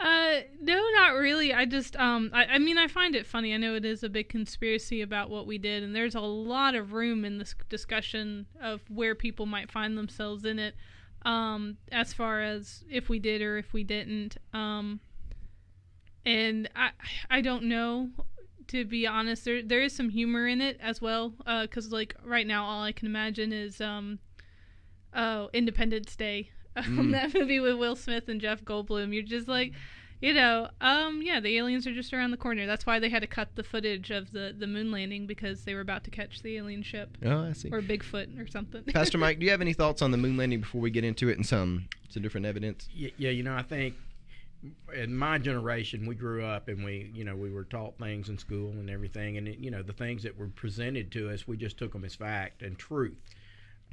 Uh, 0.01 0.41
no, 0.61 0.81
not 0.95 1.15
really. 1.15 1.53
I 1.53 1.65
just, 1.65 1.97
um, 1.97 2.31
I, 2.33 2.45
I 2.45 2.59
mean, 2.59 2.79
I 2.79 2.87
find 2.87 3.17
it 3.17 3.27
funny. 3.27 3.53
I 3.53 3.57
know 3.57 3.75
it 3.75 3.85
is 3.85 4.05
a 4.05 4.09
big 4.09 4.29
conspiracy 4.29 5.03
about 5.03 5.29
what 5.29 5.47
we 5.47 5.59
did, 5.59 5.83
and 5.83 5.95
there's 5.95 6.15
a 6.15 6.21
lot 6.21 6.77
of 6.77 6.93
room 6.93 7.25
in 7.25 7.39
this 7.39 7.55
discussion 7.69 8.47
of 8.61 8.81
where 8.89 9.15
people 9.17 9.47
might 9.47 9.73
find 9.73 9.99
themselves 9.99 10.45
in 10.45 10.59
it, 10.61 10.77
um, 11.23 11.79
as 11.91 12.13
far 12.13 12.43
as 12.43 12.85
if 12.89 13.09
we 13.09 13.19
did 13.19 13.43
or 13.43 13.59
if 13.59 13.73
we 13.73 13.83
didn't. 13.83 14.37
Um, 14.53 15.01
and 16.25 16.69
I, 16.77 16.91
I 17.29 17.41
don't 17.41 17.65
know. 17.65 18.11
To 18.69 18.85
be 18.85 19.07
honest, 19.07 19.47
there 19.47 19.63
there 19.63 19.81
is 19.81 19.97
some 19.97 20.11
humor 20.11 20.47
in 20.47 20.61
it 20.61 20.79
as 20.79 21.01
well. 21.01 21.33
Uh, 21.47 21.67
cause 21.67 21.91
like 21.91 22.15
right 22.23 22.47
now, 22.47 22.67
all 22.67 22.83
I 22.83 22.93
can 22.93 23.07
imagine 23.07 23.51
is 23.51 23.81
um, 23.81 24.19
oh, 25.15 25.49
Independence 25.55 26.15
Day 26.17 26.51
mm. 26.87 27.13
that 27.13 27.35
movie 27.35 27.61
with 27.61 27.77
Will 27.77 27.97
Smith 27.97 28.29
and 28.29 28.41
Jeff 28.41 28.63
Goldblum. 28.65 29.13
You're 29.13 29.23
just 29.23 29.49
like, 29.49 29.73
you 30.21 30.35
know, 30.35 30.69
um, 30.81 31.23
yeah, 31.23 31.39
the 31.39 31.57
aliens 31.57 31.87
are 31.87 31.95
just 31.95 32.13
around 32.13 32.33
the 32.33 32.37
corner. 32.37 32.67
That's 32.67 32.85
why 32.87 32.99
they 32.99 33.09
had 33.09 33.23
to 33.23 33.29
cut 33.29 33.55
the 33.55 33.63
footage 33.63 34.11
of 34.11 34.33
the, 34.33 34.55
the 34.57 34.67
moon 34.67 34.91
landing 34.91 35.27
because 35.27 35.65
they 35.65 35.75
were 35.75 35.81
about 35.81 36.05
to 36.05 36.11
catch 36.11 36.43
the 36.43 36.57
alien 36.57 36.83
ship. 36.83 37.17
Oh, 37.25 37.45
I 37.45 37.53
see. 37.53 37.69
Or 37.71 37.81
Bigfoot 37.81 38.41
or 38.41 38.47
something. 38.49 38.83
Pastor 38.93 39.19
Mike, 39.19 39.39
do 39.39 39.45
you 39.45 39.51
have 39.53 39.61
any 39.61 39.73
thoughts 39.73 40.03
on 40.03 40.11
the 40.11 40.17
moon 40.17 40.37
landing 40.37 40.61
before 40.61 40.81
we 40.81 40.91
get 40.91 41.05
into 41.05 41.29
it 41.29 41.37
and 41.37 41.47
some 41.47 41.89
some 42.09 42.23
different 42.23 42.47
evidence? 42.47 42.89
Yeah, 42.93 43.11
yeah 43.17 43.31
you 43.31 43.43
know, 43.43 43.55
I 43.55 43.63
think 43.63 43.95
in 44.95 45.17
my 45.17 45.39
generation, 45.39 46.07
we 46.07 46.15
grew 46.15 46.45
up 46.45 46.69
and 46.69 46.85
we, 46.85 47.11
you 47.15 47.25
know, 47.25 47.37
we 47.37 47.51
were 47.51 47.65
taught 47.65 47.97
things 47.99 48.29
in 48.29 48.39
school 48.39 48.71
and 48.71 48.91
everything, 48.91 49.37
and 49.37 49.47
it, 49.47 49.59
you 49.59 49.71
know, 49.71 49.83
the 49.83 49.93
things 49.93 50.23
that 50.25 50.37
were 50.37 50.49
presented 50.49 51.13
to 51.13 51.31
us, 51.31 51.47
we 51.47 51.57
just 51.57 51.79
took 51.79 51.93
them 51.93 52.05
as 52.05 52.15
fact 52.15 52.63
and 52.63 52.79
truth. 52.79 53.17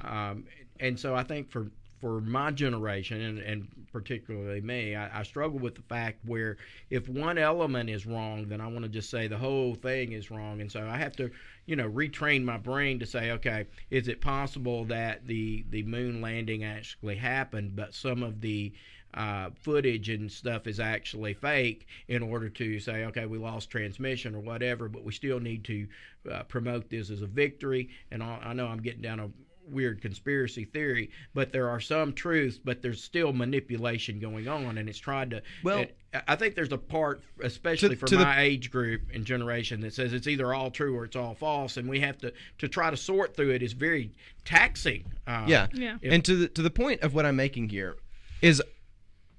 Um, 0.00 0.44
and 0.80 0.98
so 0.98 1.14
I 1.14 1.22
think 1.22 1.50
for 1.50 1.70
for 2.00 2.20
my 2.20 2.50
generation 2.50 3.20
and, 3.20 3.38
and 3.38 3.68
particularly 3.92 4.60
me, 4.60 4.94
I, 4.94 5.20
I, 5.20 5.22
struggle 5.22 5.58
with 5.58 5.74
the 5.74 5.82
fact 5.82 6.18
where 6.24 6.56
if 6.90 7.08
one 7.08 7.38
element 7.38 7.88
is 7.88 8.06
wrong, 8.06 8.48
then 8.48 8.60
I 8.60 8.66
want 8.66 8.82
to 8.82 8.88
just 8.88 9.10
say 9.10 9.26
the 9.26 9.38
whole 9.38 9.74
thing 9.74 10.12
is 10.12 10.30
wrong, 10.30 10.60
and 10.60 10.70
so 10.70 10.86
I 10.86 10.96
have 10.98 11.16
to, 11.16 11.30
you 11.64 11.76
know, 11.76 11.88
retrain 11.88 12.44
my 12.44 12.58
brain 12.58 12.98
to 12.98 13.06
say, 13.06 13.30
okay, 13.32 13.66
is 13.90 14.08
it 14.08 14.20
possible 14.20 14.84
that 14.86 15.26
the 15.26 15.64
the 15.70 15.82
moon 15.84 16.20
landing 16.20 16.64
actually 16.64 17.16
happened, 17.16 17.74
but 17.76 17.94
some 17.94 18.22
of 18.22 18.40
the 18.40 18.72
uh, 19.14 19.48
footage 19.62 20.10
and 20.10 20.30
stuff 20.30 20.66
is 20.66 20.78
actually 20.78 21.32
fake 21.32 21.86
in 22.08 22.22
order 22.22 22.50
to 22.50 22.78
say, 22.78 23.04
okay, 23.06 23.24
we 23.24 23.38
lost 23.38 23.70
transmission 23.70 24.34
or 24.34 24.40
whatever, 24.40 24.88
but 24.88 25.04
we 25.04 25.12
still 25.12 25.40
need 25.40 25.64
to 25.64 25.86
uh, 26.30 26.42
promote 26.42 26.90
this 26.90 27.10
as 27.10 27.22
a 27.22 27.26
victory. 27.26 27.88
And 28.10 28.22
I, 28.22 28.38
I 28.44 28.52
know 28.52 28.66
I'm 28.66 28.82
getting 28.82 29.00
down 29.00 29.20
a 29.20 29.30
weird 29.68 30.00
conspiracy 30.00 30.64
theory, 30.64 31.10
but 31.34 31.52
there 31.52 31.68
are 31.68 31.80
some 31.80 32.12
truths, 32.12 32.58
but 32.58 32.82
there's 32.82 33.02
still 33.02 33.32
manipulation 33.32 34.18
going 34.18 34.48
on, 34.48 34.78
and 34.78 34.88
it's 34.88 34.98
trying 34.98 35.30
to. 35.30 35.42
Well, 35.62 35.80
it, 35.80 35.96
I 36.28 36.36
think 36.36 36.54
there's 36.54 36.72
a 36.72 36.78
part, 36.78 37.22
especially 37.42 37.90
to, 37.90 37.96
for 37.96 38.06
to 38.06 38.16
my 38.16 38.36
the, 38.36 38.42
age 38.42 38.70
group 38.70 39.02
and 39.12 39.24
generation, 39.24 39.80
that 39.80 39.94
says 39.94 40.12
it's 40.12 40.26
either 40.26 40.54
all 40.54 40.70
true 40.70 40.96
or 40.96 41.04
it's 41.04 41.16
all 41.16 41.34
false, 41.34 41.76
and 41.76 41.88
we 41.88 42.00
have 42.00 42.18
to 42.18 42.32
to 42.58 42.68
try 42.68 42.90
to 42.90 42.96
sort 42.96 43.36
through 43.36 43.50
it 43.50 43.62
is 43.62 43.72
very 43.72 44.12
taxing. 44.44 45.04
Uh, 45.26 45.44
yeah, 45.46 45.66
yeah. 45.72 45.96
If, 46.00 46.12
and 46.12 46.24
to 46.24 46.36
the 46.36 46.48
to 46.48 46.62
the 46.62 46.70
point 46.70 47.02
of 47.02 47.14
what 47.14 47.26
I'm 47.26 47.36
making 47.36 47.68
here 47.68 47.96
is 48.42 48.62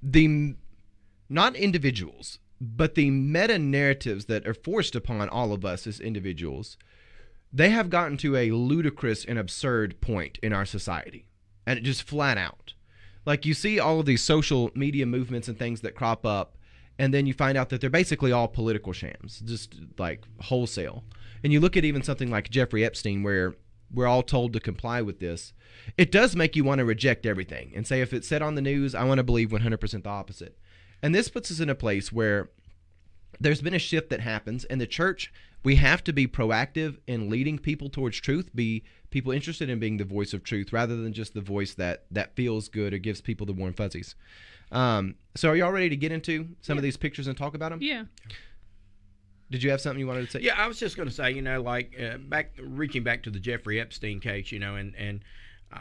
the 0.02 0.56
not 1.30 1.56
individuals, 1.56 2.40
but 2.62 2.96
the 2.96 3.10
meta 3.10 3.60
narratives 3.60 4.26
that 4.26 4.48
are 4.48 4.54
forced 4.54 4.96
upon 4.96 5.30
all 5.30 5.54
of 5.54 5.66
us 5.66 5.88
as 5.88 6.00
individuals 6.00 6.78
they 7.52 7.70
have 7.70 7.90
gotten 7.90 8.18
to 8.18 8.36
a 8.36 8.52
ludicrous 8.52 9.26
and 9.26 9.40
absurd 9.40 10.00
point 10.02 10.38
in 10.44 10.54
our 10.54 10.66
society. 10.66 11.28
And 11.66 11.78
it 11.78 11.84
just 11.84 12.04
flat 12.04 12.38
out. 12.38 12.74
Like 13.26 13.46
you 13.46 13.54
see 13.54 13.80
all 13.80 14.00
of 14.00 14.06
these 14.06 14.22
social 14.22 14.72
media 14.74 15.06
movements 15.06 15.48
and 15.48 15.58
things 15.58 15.82
that 15.82 15.96
crop 15.96 16.26
up, 16.26 16.56
and 16.98 17.14
then 17.14 17.26
you 17.26 17.34
find 17.34 17.58
out 17.58 17.70
that 17.70 17.82
they're 17.82 17.90
basically 17.90 18.32
all 18.32 18.48
political 18.48 18.94
shams, 18.94 19.42
just 19.42 19.76
like 19.98 20.24
wholesale. 20.40 21.04
And 21.44 21.54
you 21.54 21.60
look 21.60 21.78
at 21.78 21.86
even 21.86 22.02
something 22.02 22.32
like 22.32 22.50
Jeffrey 22.50 22.84
Epstein, 22.84 23.24
where 23.24 23.54
we're 23.94 24.08
all 24.08 24.24
told 24.24 24.54
to 24.54 24.60
comply 24.60 25.02
with 25.02 25.20
this. 25.20 25.54
It 25.98 26.12
does 26.12 26.36
make 26.36 26.56
you 26.56 26.64
want 26.64 26.80
to 26.80 26.86
reject 26.86 27.26
everything 27.26 27.72
and 27.76 27.86
say, 27.86 28.02
if 28.02 28.14
it's 28.14 28.28
said 28.28 28.42
on 28.42 28.56
the 28.56 28.62
news, 28.62 28.96
I 28.96 29.04
want 29.04 29.20
to 29.20 29.24
believe 29.24 29.50
100% 29.50 30.04
the 30.04 30.10
opposite. 30.10 30.58
And 31.02 31.14
this 31.14 31.30
puts 31.30 31.52
us 31.52 31.60
in 31.60 31.70
a 31.70 31.76
place 31.76 32.12
where 32.12 32.50
there's 33.40 33.62
been 33.62 33.74
a 33.74 33.80
shift 33.80 34.10
that 34.10 34.22
happens, 34.22 34.66
and 34.66 34.82
the 34.82 34.88
church 34.88 35.32
we 35.64 35.76
have 35.76 36.04
to 36.06 36.14
be 36.14 36.28
proactive 36.28 36.98
in 37.08 37.30
leading 37.30 37.60
people 37.60 37.90
towards 37.90 38.20
truth 38.20 38.50
be 38.56 38.84
people 39.10 39.32
interested 39.32 39.70
in 39.70 39.80
being 39.80 39.98
the 39.98 40.04
voice 40.06 40.34
of 40.34 40.44
truth 40.44 40.72
rather 40.72 40.96
than 40.96 41.14
just 41.14 41.34
the 41.34 41.42
voice 41.42 41.74
that 41.74 42.06
that 42.12 42.36
feels 42.36 42.70
good 42.70 42.94
or 42.94 42.98
gives 42.98 43.22
people 43.22 43.46
the 43.46 43.54
warm 43.54 43.74
fuzzies. 43.74 44.16
Um, 44.72 45.16
so 45.36 45.50
are 45.50 45.56
y'all 45.56 45.72
ready 45.72 45.90
to 45.90 45.96
get 45.96 46.12
into 46.12 46.50
some 46.62 46.76
yeah. 46.76 46.80
of 46.80 46.84
these 46.84 46.98
pictures 46.98 47.28
and 47.28 47.38
talk 47.38 47.56
about 47.56 47.72
them 47.72 47.82
yeah. 47.82 48.04
Did 49.50 49.64
you 49.64 49.72
have 49.72 49.80
something 49.80 50.00
you 50.00 50.08
wanted 50.08 50.26
to 50.26 50.32
say? 50.32 50.40
Yeah 50.42 50.62
i 50.62 50.68
was 50.68 50.78
just 50.78 50.98
going 50.98 51.08
to 51.08 51.14
say 51.14 51.32
you 51.32 51.42
know 51.42 51.62
like 51.62 51.94
uh, 52.00 52.18
back 52.18 52.52
reaching 52.60 53.04
back 53.04 53.24
to 53.24 53.30
the 53.30 53.40
jeffrey 53.40 53.80
epstein 53.80 54.20
case 54.20 54.52
you 54.52 54.60
know 54.60 54.76
and 54.76 54.94
and 54.96 55.22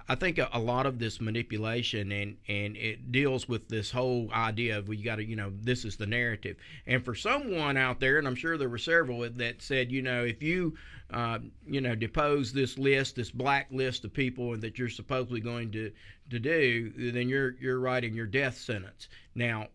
I 0.09 0.17
think 0.17 0.39
a, 0.39 0.49
a 0.53 0.59
lot 0.59 0.87
of 0.87 0.99
this 0.99 1.21
manipulation 1.21 2.11
and 2.11 2.37
and 2.49 2.77
it 2.77 3.13
deals 3.13 3.49
with 3.49 3.69
this 3.69 3.93
whole 3.93 4.29
idea 4.33 4.79
of 4.79 4.89
we 4.89 4.97
got 4.97 5.17
to 5.17 5.25
you 5.25 5.37
know 5.37 5.53
this 5.61 5.85
is 5.85 5.97
the 5.97 6.07
narrative. 6.07 6.57
And 6.87 7.05
for 7.05 7.15
someone 7.15 7.77
out 7.77 8.01
there, 8.01 8.19
and 8.19 8.27
I'm 8.27 8.35
sure 8.35 8.59
there 8.59 8.69
were 8.69 8.79
several 8.79 9.21
that 9.29 9.63
said, 9.63 9.93
you 9.93 10.03
know, 10.03 10.25
if 10.25 10.43
you 10.43 10.77
uh, 11.11 11.39
you 11.67 11.81
know 11.81 11.95
depose 11.95 12.53
this 12.53 12.79
list, 12.79 13.15
this 13.15 13.31
black 13.31 13.69
list 13.71 14.05
of 14.05 14.13
people 14.13 14.57
that 14.57 14.79
you're 14.79 14.89
supposedly 14.89 15.41
going 15.41 15.71
to 15.73 15.93
to 16.31 16.39
do, 16.41 17.13
then 17.13 17.29
you're 17.29 17.55
you're 17.61 17.79
writing 17.79 18.13
your 18.13 18.27
death 18.27 18.57
sentence. 18.57 19.09
Now 19.37 19.69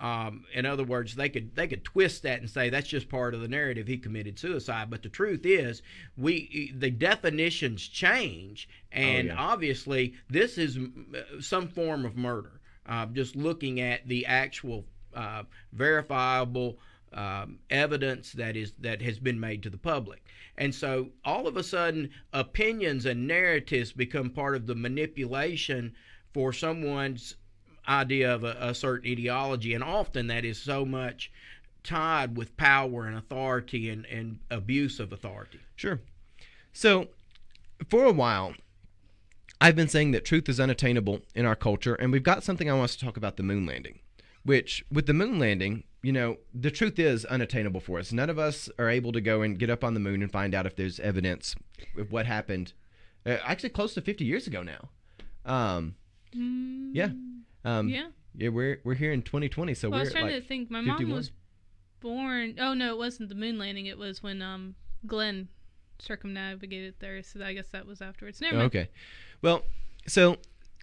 um, 0.00 0.44
in 0.52 0.66
other 0.66 0.82
words, 0.82 1.14
they 1.14 1.28
could 1.28 1.54
they 1.54 1.68
could 1.68 1.84
twist 1.84 2.24
that 2.24 2.40
and 2.40 2.50
say 2.50 2.68
that's 2.68 2.88
just 2.88 3.08
part 3.08 3.34
of 3.34 3.40
the 3.40 3.48
narrative. 3.48 3.86
He 3.86 3.96
committed 3.96 4.38
suicide, 4.38 4.90
but 4.90 5.02
the 5.02 5.08
truth 5.08 5.46
is, 5.46 5.82
we 6.16 6.72
the 6.76 6.90
definitions 6.90 7.86
change, 7.86 8.68
and 8.90 9.30
oh, 9.30 9.34
yeah. 9.34 9.40
obviously 9.40 10.14
this 10.28 10.58
is 10.58 10.78
some 11.40 11.68
form 11.68 12.04
of 12.04 12.16
murder. 12.16 12.60
Uh, 12.86 13.06
just 13.06 13.34
looking 13.36 13.80
at 13.80 14.06
the 14.06 14.26
actual 14.26 14.84
uh, 15.14 15.44
verifiable 15.72 16.78
um, 17.12 17.60
evidence 17.70 18.32
that 18.32 18.56
is 18.56 18.72
that 18.80 19.00
has 19.00 19.20
been 19.20 19.38
made 19.38 19.62
to 19.62 19.70
the 19.70 19.78
public, 19.78 20.24
and 20.58 20.74
so 20.74 21.10
all 21.24 21.46
of 21.46 21.56
a 21.56 21.62
sudden, 21.62 22.10
opinions 22.32 23.06
and 23.06 23.28
narratives 23.28 23.92
become 23.92 24.28
part 24.28 24.56
of 24.56 24.66
the 24.66 24.74
manipulation 24.74 25.94
for 26.32 26.52
someone's 26.52 27.36
idea 27.88 28.34
of 28.34 28.44
a, 28.44 28.56
a 28.60 28.74
certain 28.74 29.10
ideology, 29.10 29.74
and 29.74 29.84
often 29.84 30.26
that 30.28 30.44
is 30.44 30.58
so 30.58 30.84
much 30.84 31.30
tied 31.82 32.36
with 32.36 32.56
power 32.56 33.06
and 33.06 33.16
authority 33.16 33.90
and, 33.90 34.06
and 34.06 34.38
abuse 34.50 34.98
of 34.98 35.12
authority. 35.12 35.60
Sure. 35.76 36.00
So, 36.72 37.08
for 37.88 38.04
a 38.04 38.12
while, 38.12 38.54
I've 39.60 39.76
been 39.76 39.88
saying 39.88 40.12
that 40.12 40.24
truth 40.24 40.48
is 40.48 40.58
unattainable 40.58 41.20
in 41.34 41.46
our 41.46 41.56
culture, 41.56 41.94
and 41.94 42.10
we've 42.10 42.22
got 42.22 42.42
something 42.42 42.70
I 42.70 42.74
want 42.74 42.90
to 42.92 42.98
talk 42.98 43.16
about 43.16 43.36
the 43.36 43.42
moon 43.42 43.66
landing. 43.66 44.00
Which, 44.44 44.84
with 44.90 45.06
the 45.06 45.14
moon 45.14 45.38
landing, 45.38 45.84
you 46.02 46.12
know, 46.12 46.36
the 46.52 46.70
truth 46.70 46.98
is 46.98 47.24
unattainable 47.24 47.80
for 47.80 47.98
us. 47.98 48.12
None 48.12 48.28
of 48.28 48.38
us 48.38 48.68
are 48.78 48.90
able 48.90 49.10
to 49.12 49.22
go 49.22 49.40
and 49.40 49.58
get 49.58 49.70
up 49.70 49.82
on 49.82 49.94
the 49.94 50.00
moon 50.00 50.22
and 50.22 50.30
find 50.30 50.54
out 50.54 50.66
if 50.66 50.76
there's 50.76 51.00
evidence 51.00 51.56
of 51.96 52.12
what 52.12 52.26
happened. 52.26 52.74
Uh, 53.24 53.38
actually, 53.42 53.70
close 53.70 53.94
to 53.94 54.02
50 54.02 54.24
years 54.24 54.46
ago 54.46 54.62
now. 54.62 54.90
Um. 55.46 55.96
Yeah, 56.34 57.10
um, 57.64 57.88
yeah. 57.88 58.08
Yeah, 58.36 58.48
we're 58.48 58.80
we're 58.84 58.94
here 58.94 59.12
in 59.12 59.22
2020, 59.22 59.74
so 59.74 59.88
well, 59.88 59.98
we're. 59.98 60.00
I 60.00 60.02
was 60.02 60.12
trying 60.12 60.24
like 60.24 60.34
to 60.34 60.40
think. 60.42 60.70
My 60.70 60.80
51. 60.80 61.08
mom 61.08 61.16
was 61.16 61.30
born. 62.00 62.56
Oh 62.58 62.74
no, 62.74 62.92
it 62.92 62.98
wasn't 62.98 63.28
the 63.28 63.34
moon 63.34 63.58
landing. 63.58 63.86
It 63.86 63.98
was 63.98 64.22
when 64.22 64.42
um 64.42 64.74
Glenn 65.06 65.48
circumnavigated 65.98 66.94
there. 66.98 67.22
So 67.22 67.44
I 67.44 67.52
guess 67.52 67.68
that 67.68 67.86
was 67.86 68.02
afterwards. 68.02 68.40
Never 68.40 68.56
mind. 68.56 68.66
Okay. 68.66 68.88
Well, 69.42 69.62
so 70.06 70.36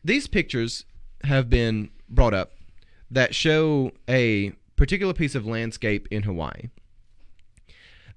these 0.04 0.28
pictures 0.28 0.86
have 1.24 1.50
been 1.50 1.89
brought 2.10 2.34
up 2.34 2.54
that 3.10 3.36
show 3.36 3.91
a 4.10 4.54
particular 4.76 5.13
piece 5.13 5.36
of 5.36 5.46
landscape 5.46 6.08
in 6.10 6.24
Hawaii 6.24 6.70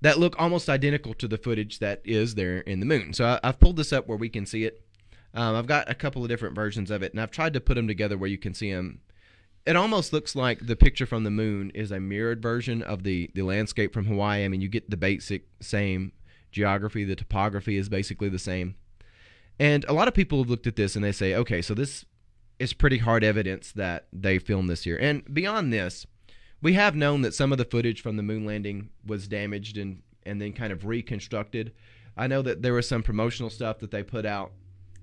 that 0.00 0.18
look 0.18 0.38
almost 0.38 0.68
identical 0.68 1.14
to 1.14 1.26
the 1.26 1.38
footage 1.38 1.78
that 1.78 2.00
is 2.04 2.34
there 2.34 2.58
in 2.60 2.80
the 2.80 2.86
moon. 2.86 3.12
So 3.12 3.38
I, 3.42 3.46
have 3.46 3.58
pulled 3.58 3.76
this 3.76 3.92
up 3.92 4.06
where 4.06 4.18
we 4.18 4.28
can 4.28 4.46
see 4.46 4.64
it. 4.64 4.83
Um, 5.34 5.56
I've 5.56 5.66
got 5.66 5.90
a 5.90 5.94
couple 5.94 6.22
of 6.22 6.28
different 6.28 6.54
versions 6.54 6.90
of 6.90 7.02
it, 7.02 7.12
and 7.12 7.20
I've 7.20 7.30
tried 7.30 7.52
to 7.54 7.60
put 7.60 7.74
them 7.74 7.88
together 7.88 8.16
where 8.16 8.30
you 8.30 8.38
can 8.38 8.54
see 8.54 8.72
them. 8.72 9.00
It 9.66 9.76
almost 9.76 10.12
looks 10.12 10.36
like 10.36 10.66
the 10.66 10.76
picture 10.76 11.06
from 11.06 11.24
the 11.24 11.30
moon 11.30 11.70
is 11.74 11.90
a 11.90 11.98
mirrored 11.98 12.40
version 12.40 12.82
of 12.82 13.02
the 13.02 13.30
the 13.34 13.42
landscape 13.42 13.92
from 13.92 14.04
Hawaii. 14.06 14.44
I 14.44 14.48
mean, 14.48 14.60
you 14.60 14.68
get 14.68 14.90
the 14.90 14.96
basic 14.96 15.46
same 15.60 16.12
geography, 16.52 17.04
the 17.04 17.16
topography 17.16 17.76
is 17.76 17.88
basically 17.88 18.28
the 18.28 18.38
same. 18.38 18.76
And 19.58 19.84
a 19.88 19.92
lot 19.92 20.08
of 20.08 20.14
people 20.14 20.38
have 20.38 20.50
looked 20.50 20.66
at 20.66 20.76
this 20.76 20.96
and 20.96 21.04
they 21.04 21.12
say, 21.12 21.34
okay, 21.34 21.62
so 21.62 21.74
this 21.74 22.04
is 22.58 22.72
pretty 22.72 22.98
hard 22.98 23.24
evidence 23.24 23.72
that 23.72 24.06
they 24.12 24.38
filmed 24.38 24.70
this 24.70 24.84
here. 24.84 24.96
And 24.96 25.22
beyond 25.32 25.72
this, 25.72 26.06
we 26.62 26.74
have 26.74 26.94
known 26.94 27.22
that 27.22 27.34
some 27.34 27.52
of 27.52 27.58
the 27.58 27.64
footage 27.64 28.00
from 28.00 28.16
the 28.16 28.22
moon 28.22 28.46
landing 28.46 28.90
was 29.04 29.28
damaged 29.28 29.76
and 29.76 30.02
and 30.26 30.40
then 30.40 30.52
kind 30.54 30.72
of 30.72 30.86
reconstructed. 30.86 31.72
I 32.16 32.26
know 32.26 32.40
that 32.42 32.62
there 32.62 32.72
was 32.72 32.88
some 32.88 33.02
promotional 33.02 33.50
stuff 33.50 33.80
that 33.80 33.90
they 33.90 34.02
put 34.02 34.24
out 34.24 34.52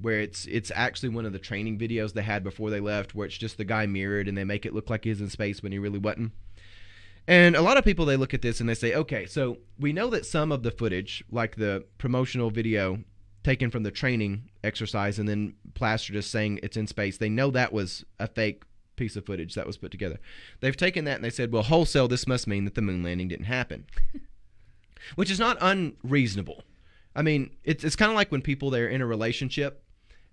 where 0.02 0.20
it's 0.20 0.46
it's 0.46 0.72
actually 0.74 1.10
one 1.10 1.26
of 1.26 1.34
the 1.34 1.40
training 1.40 1.78
videos 1.78 2.14
they 2.14 2.22
had 2.22 2.44
before 2.44 2.70
they 2.70 2.80
left, 2.80 3.16
where 3.16 3.28
it's 3.28 3.38
just 3.38 3.58
the 3.58 3.66
guy 3.66 3.86
mirrored 3.86 4.28
and 4.28 4.38
they 4.38 4.44
make 4.44 4.66
it 4.66 4.74
look 4.74 4.90
like 4.90 5.04
he's 5.04 5.22
in 5.22 5.30
space 5.30 5.62
when 5.62 5.72
he 5.72 5.80
really 5.80 6.00
wasn't. 6.00 6.32
And 7.28 7.56
a 7.56 7.62
lot 7.62 7.78
of 7.78 7.86
people 7.86 8.06
they 8.06 8.18
look 8.18 8.34
at 8.34 8.42
this 8.42 8.60
and 8.60 8.68
they 8.68 8.74
say, 8.74 8.94
okay, 8.96 9.26
so 9.26 9.58
we 9.80 9.94
know 9.94 10.10
that 10.10 10.26
some 10.26 10.52
of 10.52 10.64
the 10.64 10.72
footage, 10.72 11.24
like 11.32 11.56
the 11.56 11.86
promotional 11.98 12.50
video 12.50 13.04
taken 13.44 13.72
from 13.72 13.84
the 13.84 13.92
training 13.92 14.50
exercise 14.64 15.20
and 15.20 15.28
then 15.28 15.54
plastered 15.74 16.16
just 16.16 16.32
saying 16.32 16.60
it's 16.62 16.78
in 16.78 16.88
space, 16.88 17.18
they 17.18 17.30
know 17.30 17.52
that 17.52 17.74
was 17.74 18.04
a 18.20 18.28
fake 18.28 18.64
piece 18.96 19.16
of 19.16 19.26
footage 19.26 19.56
that 19.56 19.68
was 19.68 19.78
put 19.78 19.92
together. 19.92 20.20
They've 20.60 20.76
taken 20.76 21.06
that 21.06 21.16
and 21.16 21.24
they 21.24 21.30
said, 21.30 21.52
well, 21.52 21.64
wholesale, 21.64 22.08
this 22.08 22.28
must 22.28 22.48
mean 22.48 22.66
that 22.66 22.76
the 22.76 22.82
moon 22.82 23.04
landing 23.04 23.28
didn't 23.28 23.46
happen. 23.46 23.86
Which 25.16 25.32
is 25.32 25.40
not 25.40 25.58
unreasonable. 25.62 26.64
I 27.16 27.22
mean, 27.22 27.52
it's, 27.64 27.84
it's 27.84 27.96
kind 27.96 28.12
of 28.12 28.16
like 28.16 28.32
when 28.32 28.42
people 28.42 28.70
they're 28.70 28.88
in 28.88 29.02
a 29.02 29.08
relationship 29.08 29.84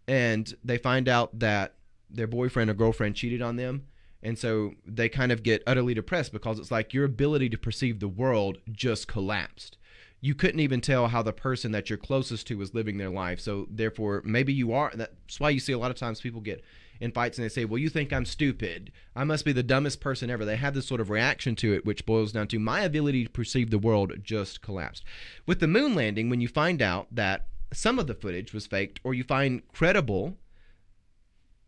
and 0.08 0.54
they 0.64 0.78
find 0.78 1.06
out 1.06 1.38
that 1.38 1.74
their 2.10 2.26
boyfriend 2.26 2.70
or 2.70 2.74
girlfriend 2.74 3.14
cheated 3.14 3.42
on 3.42 3.56
them. 3.56 3.86
And 4.22 4.36
so 4.36 4.72
they 4.84 5.08
kind 5.08 5.30
of 5.30 5.42
get 5.42 5.62
utterly 5.66 5.94
depressed 5.94 6.32
because 6.32 6.58
it's 6.58 6.72
like 6.72 6.92
your 6.92 7.04
ability 7.04 7.50
to 7.50 7.58
perceive 7.58 8.00
the 8.00 8.08
world 8.08 8.58
just 8.72 9.06
collapsed. 9.06 9.76
You 10.20 10.34
couldn't 10.34 10.60
even 10.60 10.80
tell 10.80 11.08
how 11.08 11.22
the 11.22 11.32
person 11.32 11.70
that 11.72 11.88
you're 11.88 11.98
closest 11.98 12.48
to 12.48 12.58
was 12.58 12.74
living 12.74 12.98
their 12.98 13.10
life. 13.10 13.38
So 13.38 13.68
therefore 13.70 14.22
maybe 14.24 14.52
you 14.52 14.72
are 14.72 14.90
that's 14.94 15.38
why 15.38 15.50
you 15.50 15.60
see 15.60 15.72
a 15.72 15.78
lot 15.78 15.92
of 15.92 15.96
times 15.96 16.20
people 16.20 16.40
get 16.40 16.64
in 17.00 17.12
fights 17.12 17.38
and 17.38 17.44
they 17.44 17.48
say 17.48 17.64
well 17.64 17.78
you 17.78 17.88
think 17.88 18.12
i'm 18.12 18.24
stupid. 18.24 18.90
I 19.14 19.22
must 19.22 19.44
be 19.44 19.52
the 19.52 19.62
dumbest 19.62 20.00
person 20.00 20.30
ever. 20.30 20.44
They 20.44 20.56
have 20.56 20.74
this 20.74 20.86
sort 20.86 21.00
of 21.00 21.10
reaction 21.10 21.54
to 21.56 21.72
it 21.74 21.86
which 21.86 22.06
boils 22.06 22.32
down 22.32 22.48
to 22.48 22.58
my 22.58 22.80
ability 22.80 23.24
to 23.24 23.30
perceive 23.30 23.70
the 23.70 23.78
world 23.78 24.14
just 24.24 24.62
collapsed. 24.62 25.04
With 25.46 25.60
the 25.60 25.68
moon 25.68 25.94
landing 25.94 26.28
when 26.28 26.40
you 26.40 26.48
find 26.48 26.82
out 26.82 27.06
that 27.12 27.46
some 27.72 27.98
of 27.98 28.06
the 28.06 28.14
footage 28.14 28.52
was 28.52 28.66
faked, 28.66 29.00
or 29.04 29.14
you 29.14 29.24
find 29.24 29.66
credible 29.68 30.36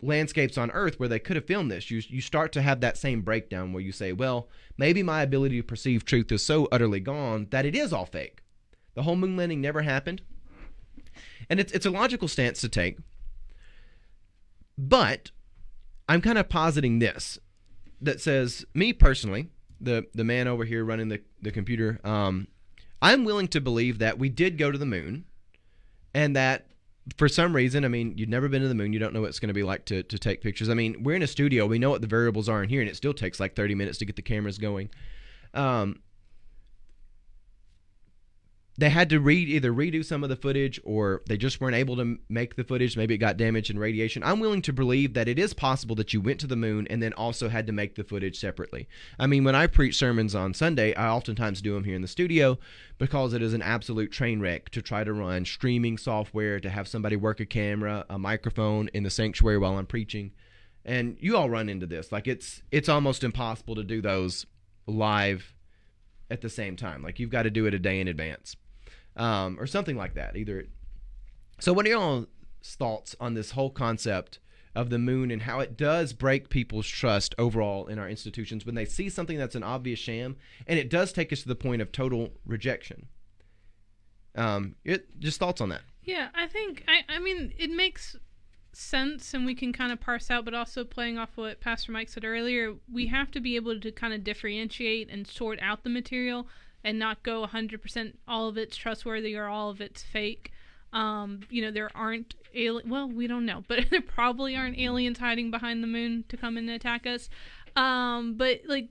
landscapes 0.03 0.57
on 0.57 0.71
Earth 0.71 0.99
where 0.99 1.09
they 1.09 1.19
could 1.19 1.37
have 1.37 1.45
filmed 1.47 1.71
this, 1.71 1.91
you 1.91 2.03
you 2.09 2.21
start 2.21 2.53
to 2.53 2.63
have 2.63 2.81
that 2.81 2.97
same 2.97 3.23
breakdown 3.23 3.73
where 3.73 3.83
you 3.83 3.93
say, 3.93 4.13
well, 4.13 4.49
maybe 4.77 5.03
my 5.03 5.23
ability 5.23 5.57
to 5.57 5.63
perceive 5.63 6.05
truth 6.05 6.33
is 6.33 6.45
so 6.45 6.69
utterly 6.73 7.01
gone 7.01 7.47
that 7.51 7.67
it 7.67 7.75
is 7.75 7.93
all 7.93 8.07
fake. 8.07 8.43
The 8.95 9.03
whole 9.03 9.17
moon 9.17 9.37
landing 9.37 9.61
never 9.61 9.83
happened, 9.83 10.23
and 11.49 11.61
it's 11.61 11.73
it's 11.73 11.87
a 11.87 11.91
logical 11.91 12.29
stance 12.29 12.61
to 12.61 12.69
take. 12.69 12.99
But 14.77 15.31
I'm 16.09 16.21
kind 16.21 16.39
of 16.39 16.49
positing 16.49 16.99
this 16.99 17.39
that 18.01 18.21
says 18.21 18.65
me 18.75 18.93
personally, 18.93 19.51
the 19.81 20.07
the 20.15 20.25
man 20.25 20.49
over 20.49 20.65
here 20.65 20.85
running 20.85 21.09
the 21.09 21.21
the 21.43 21.53
computer, 21.53 22.01
um, 22.05 22.49
I'm 23.03 23.25
willing 23.25 23.49
to 23.49 23.61
believe 23.61 23.99
that 23.99 24.19
we 24.19 24.29
did 24.29 24.59
go 24.59 24.71
to 24.71 24.79
the 24.79 24.87
moon 24.87 25.27
and 26.15 26.37
that 26.37 26.67
for 27.17 27.29
some 27.29 27.55
reason, 27.55 27.85
I 27.85 27.89
mean, 27.89 28.17
you've 28.17 28.29
never 28.29 28.49
been 28.49 28.63
to 28.63 28.69
the 28.69 28.75
moon. 28.75 28.93
You 28.93 28.99
don't 28.99 29.13
know 29.13 29.23
what 29.23 29.29
it's 29.31 29.41
going 29.41 29.49
to 29.49 29.55
be 29.55 29.63
like 29.63 29.85
to, 29.87 30.03
to 30.03 30.19
take 30.19 30.43
pictures. 30.43 30.69
I 30.69 30.75
mean, 30.75 31.03
we're 31.03 31.17
in 31.17 31.23
a 31.23 31.27
studio. 31.27 31.67
We 31.67 31.79
know 31.79 31.91
what 31.91 32.03
the 32.03 32.07
variables 32.07 32.49
are 32.49 32.63
in 32.63 32.69
here, 32.69 32.81
and 32.81 32.91
it 32.91 32.97
still 32.97 33.15
takes 33.15 33.41
like 33.41 33.57
30 33.57 33.75
minutes 33.75 33.99
to 33.99 34.05
get 34.05 34.17
the 34.17 34.23
cameras 34.23 34.59
going. 34.59 34.91
Um, 35.55 36.01
they 38.81 38.89
had 38.89 39.11
to 39.11 39.21
re- 39.21 39.37
either 39.37 39.71
redo 39.71 40.03
some 40.03 40.23
of 40.23 40.31
the 40.31 40.37
footage 40.37 40.81
or 40.85 41.21
they 41.29 41.37
just 41.37 41.61
weren't 41.61 41.77
able 41.77 41.97
to 41.97 42.19
make 42.31 42.57
the 42.57 42.65
footage. 42.65 42.97
Maybe 42.97 43.15
it 43.15 43.19
got 43.19 43.37
damaged 43.37 43.69
in 43.69 43.79
radiation. 43.79 44.25
I'm 44.25 44.41
willing 44.41 44.63
to 44.63 44.73
believe 44.73 45.13
that 45.13 45.29
it 45.29 45.39
is 45.39 45.53
possible 45.53 45.95
that 45.97 46.15
you 46.15 46.21
went 46.23 46.41
to 46.41 46.47
the 46.47 46.57
moon 46.57 46.87
and 46.89 47.03
then 47.03 47.13
also 47.13 47.51
had 47.51 47.67
to 47.67 47.75
make 47.75 47.95
the 47.95 48.05
footage 48.05 48.41
separately. 48.41 48.89
I 49.19 49.27
mean, 49.27 49.45
when 49.45 49.55
I 49.55 49.67
preach 49.67 49.99
sermons 49.99 50.35
on 50.35 50.55
Sunday, 50.55 50.95
I 50.95 51.11
oftentimes 51.11 51.61
do 51.61 51.75
them 51.75 51.85
here 51.85 51.95
in 51.95 52.01
the 52.01 52.09
studio 52.09 52.59
because 52.97 53.35
it 53.35 53.43
is 53.43 53.53
an 53.53 53.61
absolute 53.61 54.13
train 54.13 54.41
wreck 54.41 54.71
to 54.71 54.81
try 54.81 55.05
to 55.05 55.13
run 55.13 55.45
streaming 55.45 55.99
software, 55.99 56.59
to 56.59 56.71
have 56.71 56.89
somebody 56.89 57.17
work 57.17 57.39
a 57.39 57.47
camera, 57.47 58.07
a 58.09 58.19
microphone 58.19 58.89
in 58.95 59.03
the 59.03 59.11
sanctuary 59.11 59.59
while 59.59 59.77
I'm 59.77 59.85
preaching. 59.85 60.33
And 60.87 61.19
you 61.21 61.37
all 61.37 61.51
run 61.51 61.69
into 61.69 61.87
this. 61.87 62.11
Like 62.11 62.27
it's 62.27 62.63
it's 62.71 62.89
almost 62.89 63.25
impossible 63.25 63.75
to 63.75 63.85
do 63.85 64.01
those 64.01 64.47
live 64.87 65.53
at 66.31 66.41
the 66.41 66.49
same 66.49 66.77
time. 66.77 67.03
Like 67.03 67.19
you've 67.19 67.29
got 67.29 67.43
to 67.43 67.51
do 67.51 67.67
it 67.67 67.75
a 67.75 67.79
day 67.79 68.01
in 68.01 68.09
advance 68.09 68.57
um, 69.17 69.59
or 69.59 69.67
something 69.67 69.97
like 69.97 70.15
that. 70.15 70.37
Either. 70.37 70.65
So, 71.59 71.73
what 71.73 71.87
are 71.87 71.91
y'all's 71.91 72.27
thoughts 72.63 73.17
on 73.21 73.35
this 73.35 73.53
whole 73.53 73.71
concept 73.71 74.39
of 74.75 74.91
the 74.91 74.99
moon 74.99 75.31
and 75.31 75.43
how 75.43 75.61
it 75.61 75.77
does 75.77 76.13
break 76.13 76.49
people's 76.49 76.87
trust 76.87 77.35
overall 77.39 77.87
in 77.87 77.99
our 77.99 78.09
institutions 78.09 78.65
when 78.65 78.75
they 78.75 78.85
see 78.85 79.09
something 79.09 79.37
that's 79.37 79.57
an 79.57 79.63
obvious 79.63 79.99
sham, 79.99 80.37
and 80.67 80.79
it 80.79 80.89
does 80.89 81.13
take 81.13 81.33
us 81.33 81.43
to 81.43 81.49
the 81.49 81.57
point 81.57 81.83
of 81.83 81.91
total 81.93 82.31
rejection? 82.47 83.09
Um, 84.37 84.77
it, 84.85 85.19
just 85.19 85.41
thoughts 85.41 85.61
on 85.61 85.71
that. 85.71 85.83
Yeah, 86.05 86.29
I 86.35 86.47
think 86.47 86.85
I, 86.89 87.17
I 87.17 87.19
mean 87.19 87.53
it 87.59 87.71
makes 87.71 88.17
sense 88.73 89.35
and 89.35 89.45
we 89.45 89.55
can 89.55 89.73
kind 89.73 89.93
of 89.93 90.01
parse 90.01 90.31
out 90.31 90.45
but 90.45 90.55
also 90.55 90.85
playing 90.85 91.19
off 91.19 91.31
what 91.35 91.61
pastor 91.61 91.91
mike 91.91 92.09
said 92.09 92.25
earlier 92.25 92.75
we 92.91 93.07
have 93.09 93.29
to 93.29 93.41
be 93.41 93.57
able 93.57 93.79
to 93.81 93.91
kind 93.91 94.15
of 94.15 94.23
differentiate 94.23 95.11
and 95.11 95.27
sort 95.27 95.59
out 95.61 95.83
the 95.83 95.91
material 95.91 96.47
and 96.83 96.99
not 96.99 97.23
go 97.23 97.47
100% 97.47 98.15
all 98.27 98.49
of 98.49 98.57
it's 98.57 98.77
trustworthy 98.77 99.37
or 99.37 99.47
all 99.47 99.71
of 99.71 99.81
it's 99.81 100.03
fake. 100.03 100.53
Um, 100.93 101.41
you 101.51 101.63
know, 101.63 101.71
there 101.71 101.91
aren't 101.95 102.35
alien. 102.55 102.89
Well, 102.89 103.09
we 103.09 103.27
don't 103.27 103.47
know, 103.47 103.65
but 103.69 103.87
there 103.91 104.01
probably 104.01 104.57
aren't 104.57 104.79
aliens 104.79 105.19
hiding 105.19 105.51
behind 105.51 105.83
the 105.83 105.89
moon 105.89 106.25
to 106.29 106.37
come 106.37 106.57
and 106.57 106.69
attack 106.69 107.07
us. 107.07 107.29
Um, 107.77 108.35
but 108.37 108.63
like 108.67 108.89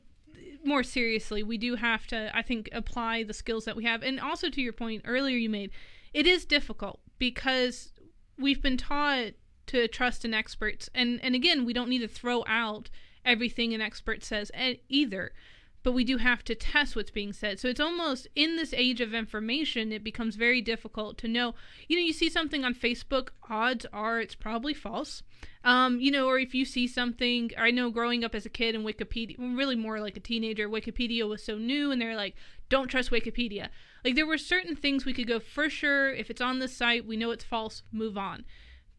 more 0.64 0.84
seriously, 0.84 1.44
we 1.44 1.58
do 1.58 1.76
have 1.76 2.08
to, 2.08 2.36
I 2.36 2.42
think, 2.42 2.70
apply 2.72 3.24
the 3.24 3.34
skills 3.34 3.66
that 3.66 3.76
we 3.76 3.84
have. 3.86 4.04
And 4.04 4.20
also 4.20 4.50
to 4.50 4.62
your 4.62 4.74
point 4.74 5.04
earlier 5.06 5.38
you 5.38 5.50
made, 5.50 5.72
it 6.14 6.28
is 6.28 6.46
difficult 6.46 7.00
because 7.18 7.92
we've 8.38 8.62
been 8.62 8.78
taught 8.78 9.34
to 9.68 9.88
trust 9.88 10.26
in 10.26 10.34
experts. 10.34 10.90
And 10.96 11.20
and 11.22 11.36
again, 11.36 11.66
we 11.66 11.74
don't 11.74 11.90
need 11.90 12.00
to 12.00 12.08
throw 12.08 12.44
out 12.48 12.90
everything 13.26 13.74
an 13.74 13.82
expert 13.82 14.24
says 14.24 14.52
either 14.88 15.32
but 15.84 15.94
we 15.94 16.04
do 16.04 16.18
have 16.18 16.44
to 16.44 16.56
test 16.56 16.96
what's 16.96 17.12
being 17.12 17.34
said. 17.34 17.60
So 17.60 17.68
it's 17.68 17.80
almost 17.80 18.28
in 18.36 18.56
this 18.56 18.74
age 18.74 19.02
of 19.02 19.14
information, 19.14 19.92
it 19.92 20.04
becomes 20.04 20.36
very 20.36 20.62
difficult 20.62 21.18
to 21.20 21.28
know. 21.28 21.56
You 21.88 21.98
know, 21.98 22.04
you 22.04 22.14
see 22.14 22.30
something 22.30 22.66
on 22.66 22.74
Facebook, 22.74 23.30
odds 23.50 23.86
are 23.94 24.20
it's 24.20 24.36
probably 24.36 24.74
false. 24.74 25.24
Um, 25.64 26.00
you 26.00 26.12
know, 26.12 26.28
or 26.28 26.40
if 26.40 26.54
you 26.54 26.66
see 26.66 26.88
something, 26.88 27.52
I 27.58 27.72
know 27.72 27.90
growing 27.90 28.24
up 28.24 28.36
as 28.36 28.46
a 28.46 28.50
kid 28.50 28.76
in 28.76 28.84
Wikipedia, 28.84 29.36
really 29.40 29.76
more 29.76 30.00
like 30.00 30.18
a 30.18 30.22
teenager, 30.22 30.70
Wikipedia 30.70 31.28
was 31.28 31.44
so 31.44 31.58
new, 31.58 31.92
and 31.92 32.02
they're 32.02 32.16
like, 32.16 32.36
don't 32.70 32.88
trust 32.88 33.12
Wikipedia. 33.12 33.70
Like 34.06 34.16
there 34.16 34.28
were 34.28 34.38
certain 34.38 34.76
things 34.76 35.06
we 35.06 35.14
could 35.14 35.28
go 35.28 35.40
for 35.40 35.70
sure. 35.70 36.14
If 36.14 36.30
it's 36.30 36.42
on 36.42 36.60
the 36.60 36.68
site, 36.68 37.06
we 37.06 37.18
know 37.18 37.32
it's 37.32 37.44
false, 37.44 37.84
move 37.92 38.18
on. 38.18 38.46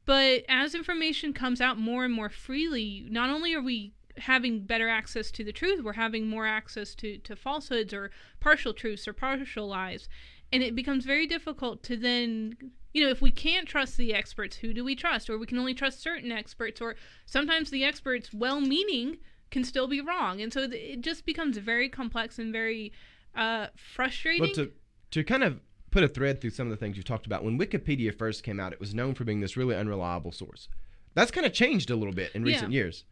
But 0.07 0.45
as 0.49 0.75
information 0.75 1.33
comes 1.33 1.61
out 1.61 1.79
more 1.79 2.05
and 2.05 2.13
more 2.13 2.31
freely, 2.31 3.07
not 3.09 3.31
only 3.31 3.55
are 3.55 3.63
we 3.63 3.93
having 4.21 4.65
better 4.65 4.89
access 4.89 5.31
to 5.33 5.45
the 5.45 5.53
truth, 5.53 5.83
we're 5.83 5.95
having 5.95 6.29
more 6.29 6.47
access 6.47 6.95
to, 6.97 7.19
to 7.19 7.37
falsehoods 7.37 7.93
or 7.93 8.11
partial 8.39 8.73
truths 8.73 9.09
or 9.09 9.13
partial 9.13 9.67
lies. 9.67 10.09
And 10.53 10.63
it 10.63 10.75
becomes 10.75 11.05
very 11.05 11.27
difficult 11.27 11.83
to 11.85 11.97
then, 11.97 12.57
you 12.93 13.05
know, 13.05 13.11
if 13.11 13.23
we 13.23 13.31
can't 13.31 13.69
trust 13.69 13.97
the 13.97 14.15
experts, 14.15 14.57
who 14.57 14.73
do 14.73 14.85
we 14.85 14.97
trust? 14.97 15.31
Or 15.31 15.39
we 15.39 15.47
can 15.47 15.59
only 15.59 15.75
trust 15.75 16.03
certain 16.03 16.33
experts, 16.33 16.81
or 16.81 16.97
sometimes 17.27 17.71
the 17.71 17.85
experts, 17.85 18.31
well 18.33 18.61
meaning, 18.61 19.19
can 19.51 19.65
still 19.65 19.87
be 19.87 20.01
wrong. 20.01 20.41
And 20.41 20.53
so 20.53 20.63
it 20.71 21.01
just 21.01 21.25
becomes 21.25 21.57
very 21.59 21.89
complex 21.89 22.39
and 22.39 22.53
very 22.53 22.93
uh, 23.35 23.69
frustrating. 23.77 24.47
But 24.47 24.55
to, 24.55 24.73
to 25.13 25.25
kind 25.25 25.45
of 25.45 25.61
put 25.91 26.05
a 26.05 26.09
thread 26.09 26.41
through 26.41 26.51
some 26.51 26.67
of 26.67 26.71
the 26.71 26.77
things 26.77 26.97
you've 26.97 27.07
talked 27.07 27.27
about, 27.27 27.45
when 27.45 27.59
Wikipedia 27.59 28.17
first 28.17 28.43
came 28.43 28.61
out, 28.61 28.73
it 28.73 28.81
was 28.81 28.95
known 28.95 29.15
for 29.15 29.25
being 29.25 29.41
this 29.41 29.57
really 29.57 29.77
unreliable 29.77 30.33
source. 30.33 30.69
That's 31.15 31.31
kind 31.31 31.47
of 31.47 31.53
changed 31.53 31.91
a 31.91 31.97
little 31.97 32.15
bit 32.15 32.33
in 32.35 32.45
recent 32.45 32.73
yeah. 32.73 32.83
years. 32.83 33.05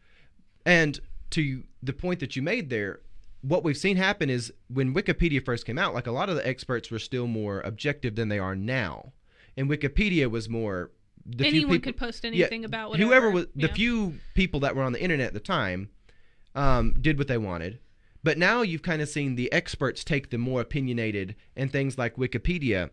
And 0.69 0.99
to 1.31 1.63
the 1.81 1.93
point 1.93 2.19
that 2.19 2.35
you 2.35 2.43
made 2.43 2.69
there, 2.69 2.99
what 3.41 3.63
we've 3.63 3.75
seen 3.75 3.97
happen 3.97 4.29
is 4.29 4.53
when 4.67 4.93
Wikipedia 4.93 5.43
first 5.43 5.65
came 5.65 5.79
out, 5.79 5.95
like 5.95 6.05
a 6.05 6.11
lot 6.11 6.29
of 6.29 6.35
the 6.35 6.47
experts 6.47 6.91
were 6.91 6.99
still 6.99 7.25
more 7.25 7.61
objective 7.61 8.13
than 8.15 8.29
they 8.29 8.37
are 8.37 8.55
now. 8.55 9.13
And 9.57 9.67
Wikipedia 9.67 10.29
was 10.29 10.47
more 10.47 10.91
the 11.25 11.47
anyone 11.47 11.71
people, 11.71 11.91
could 11.91 11.97
post 11.97 12.23
anything 12.23 12.61
yeah, 12.61 12.67
about 12.67 12.91
whatever. 12.91 13.09
Whoever 13.09 13.31
was 13.31 13.47
yeah. 13.55 13.65
the 13.65 13.73
few 13.73 14.19
people 14.35 14.59
that 14.59 14.75
were 14.75 14.83
on 14.83 14.91
the 14.91 15.01
internet 15.01 15.27
at 15.27 15.33
the 15.33 15.39
time 15.39 15.89
um, 16.53 16.93
did 17.01 17.17
what 17.17 17.27
they 17.27 17.39
wanted. 17.39 17.79
But 18.23 18.37
now 18.37 18.61
you've 18.61 18.83
kind 18.83 19.01
of 19.01 19.09
seen 19.09 19.35
the 19.35 19.51
experts 19.51 20.03
take 20.03 20.29
the 20.29 20.37
more 20.37 20.61
opinionated 20.61 21.35
and 21.55 21.71
things 21.71 21.97
like 21.97 22.15
Wikipedia 22.15 22.91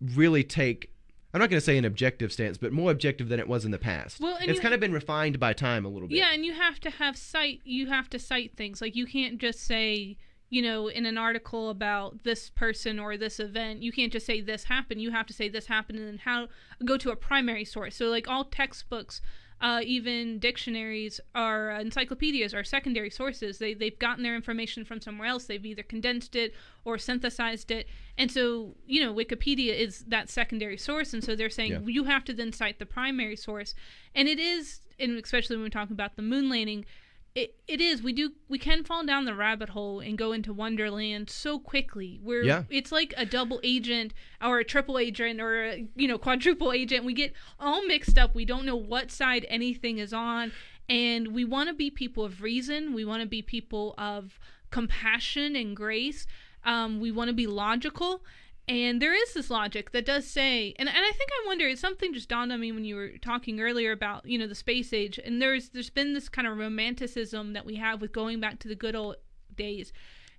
really 0.00 0.44
take 0.44 0.93
I'm 1.34 1.40
not 1.40 1.50
going 1.50 1.58
to 1.58 1.64
say 1.64 1.76
an 1.76 1.84
objective 1.84 2.32
stance, 2.32 2.56
but 2.56 2.72
more 2.72 2.92
objective 2.92 3.28
than 3.28 3.40
it 3.40 3.48
was 3.48 3.64
in 3.64 3.72
the 3.72 3.78
past. 3.78 4.20
Well, 4.20 4.38
it's 4.40 4.60
kind 4.60 4.72
ha- 4.72 4.74
of 4.74 4.80
been 4.80 4.92
refined 4.92 5.40
by 5.40 5.52
time 5.52 5.84
a 5.84 5.88
little 5.88 6.06
bit. 6.06 6.16
Yeah, 6.16 6.32
and 6.32 6.44
you 6.44 6.54
have 6.54 6.78
to 6.80 6.90
have 6.90 7.16
cite. 7.16 7.60
You 7.64 7.88
have 7.88 8.08
to 8.10 8.20
cite 8.20 8.56
things 8.56 8.80
like 8.80 8.94
you 8.94 9.04
can't 9.04 9.38
just 9.38 9.58
say, 9.58 10.16
you 10.48 10.62
know, 10.62 10.86
in 10.86 11.06
an 11.06 11.18
article 11.18 11.70
about 11.70 12.22
this 12.22 12.50
person 12.50 13.00
or 13.00 13.16
this 13.16 13.40
event, 13.40 13.82
you 13.82 13.90
can't 13.90 14.12
just 14.12 14.26
say 14.26 14.40
this 14.40 14.62
happened. 14.62 15.02
You 15.02 15.10
have 15.10 15.26
to 15.26 15.32
say 15.32 15.48
this 15.48 15.66
happened 15.66 15.98
and 15.98 16.06
then 16.06 16.18
how 16.18 16.46
go 16.84 16.96
to 16.96 17.10
a 17.10 17.16
primary 17.16 17.64
source. 17.64 17.96
So 17.96 18.06
like 18.06 18.28
all 18.28 18.44
textbooks 18.44 19.20
uh, 19.64 19.80
even 19.82 20.38
dictionaries 20.38 21.22
or 21.34 21.70
encyclopedias 21.70 22.52
are 22.52 22.62
secondary 22.62 23.08
sources. 23.08 23.56
They, 23.56 23.72
they've 23.72 23.98
gotten 23.98 24.22
their 24.22 24.34
information 24.34 24.84
from 24.84 25.00
somewhere 25.00 25.26
else. 25.26 25.46
They've 25.46 25.64
either 25.64 25.82
condensed 25.82 26.36
it 26.36 26.52
or 26.84 26.98
synthesized 26.98 27.70
it. 27.70 27.88
And 28.18 28.30
so, 28.30 28.74
you 28.86 29.02
know, 29.02 29.14
Wikipedia 29.14 29.74
is 29.74 30.04
that 30.08 30.28
secondary 30.28 30.76
source. 30.76 31.14
And 31.14 31.24
so 31.24 31.34
they're 31.34 31.48
saying 31.48 31.72
yeah. 31.72 31.78
you 31.86 32.04
have 32.04 32.24
to 32.24 32.34
then 32.34 32.52
cite 32.52 32.78
the 32.78 32.84
primary 32.84 33.36
source. 33.36 33.74
And 34.14 34.28
it 34.28 34.38
is, 34.38 34.80
and 35.00 35.16
especially 35.16 35.56
when 35.56 35.62
we're 35.62 35.70
talking 35.70 35.94
about 35.94 36.16
the 36.16 36.22
moon 36.22 36.50
landing, 36.50 36.84
it, 37.34 37.56
it 37.66 37.80
is. 37.80 38.02
We 38.02 38.12
do 38.12 38.32
we 38.48 38.58
can 38.58 38.84
fall 38.84 39.04
down 39.04 39.24
the 39.24 39.34
rabbit 39.34 39.70
hole 39.70 39.98
and 39.98 40.16
go 40.16 40.32
into 40.32 40.52
wonderland 40.52 41.28
so 41.28 41.58
quickly. 41.58 42.20
Where 42.22 42.42
yeah. 42.42 42.62
it's 42.70 42.92
like 42.92 43.12
a 43.16 43.26
double 43.26 43.60
agent 43.64 44.14
or 44.40 44.60
a 44.60 44.64
triple 44.64 44.98
agent 44.98 45.40
or 45.40 45.64
a 45.64 45.88
you 45.96 46.06
know 46.06 46.16
quadruple 46.18 46.72
agent. 46.72 47.04
We 47.04 47.12
get 47.12 47.32
all 47.58 47.84
mixed 47.86 48.18
up. 48.18 48.34
We 48.34 48.44
don't 48.44 48.64
know 48.64 48.76
what 48.76 49.10
side 49.10 49.46
anything 49.48 49.98
is 49.98 50.12
on. 50.12 50.52
And 50.88 51.28
we 51.28 51.44
want 51.44 51.68
to 51.70 51.74
be 51.74 51.90
people 51.90 52.24
of 52.24 52.42
reason. 52.42 52.94
We 52.94 53.04
want 53.04 53.22
to 53.22 53.28
be 53.28 53.42
people 53.42 53.94
of 53.98 54.38
compassion 54.70 55.56
and 55.56 55.74
grace. 55.74 56.26
Um, 56.64 57.00
we 57.00 57.10
want 57.10 57.28
to 57.28 57.34
be 57.34 57.46
logical 57.46 58.22
and 58.66 59.02
there 59.02 59.12
is 59.12 59.34
this 59.34 59.50
logic 59.50 59.90
that 59.92 60.06
does 60.06 60.26
say, 60.26 60.74
and, 60.78 60.88
and 60.88 60.98
I 60.98 61.12
think 61.12 61.30
I 61.30 61.46
wonder, 61.46 61.74
something 61.76 62.14
just 62.14 62.30
dawned 62.30 62.50
on 62.50 62.60
me 62.60 62.72
when 62.72 62.84
you 62.84 62.96
were 62.96 63.10
talking 63.20 63.60
earlier 63.60 63.92
about, 63.92 64.24
you 64.24 64.38
know, 64.38 64.46
the 64.46 64.54
space 64.54 64.92
age. 64.92 65.20
And 65.22 65.40
there's 65.40 65.68
there's 65.68 65.90
been 65.90 66.14
this 66.14 66.30
kind 66.30 66.48
of 66.48 66.56
romanticism 66.56 67.52
that 67.52 67.66
we 67.66 67.76
have 67.76 68.00
with 68.00 68.12
going 68.12 68.40
back 68.40 68.58
to 68.60 68.68
the 68.68 68.74
good 68.74 68.94
old 68.94 69.16
days. 69.54 69.92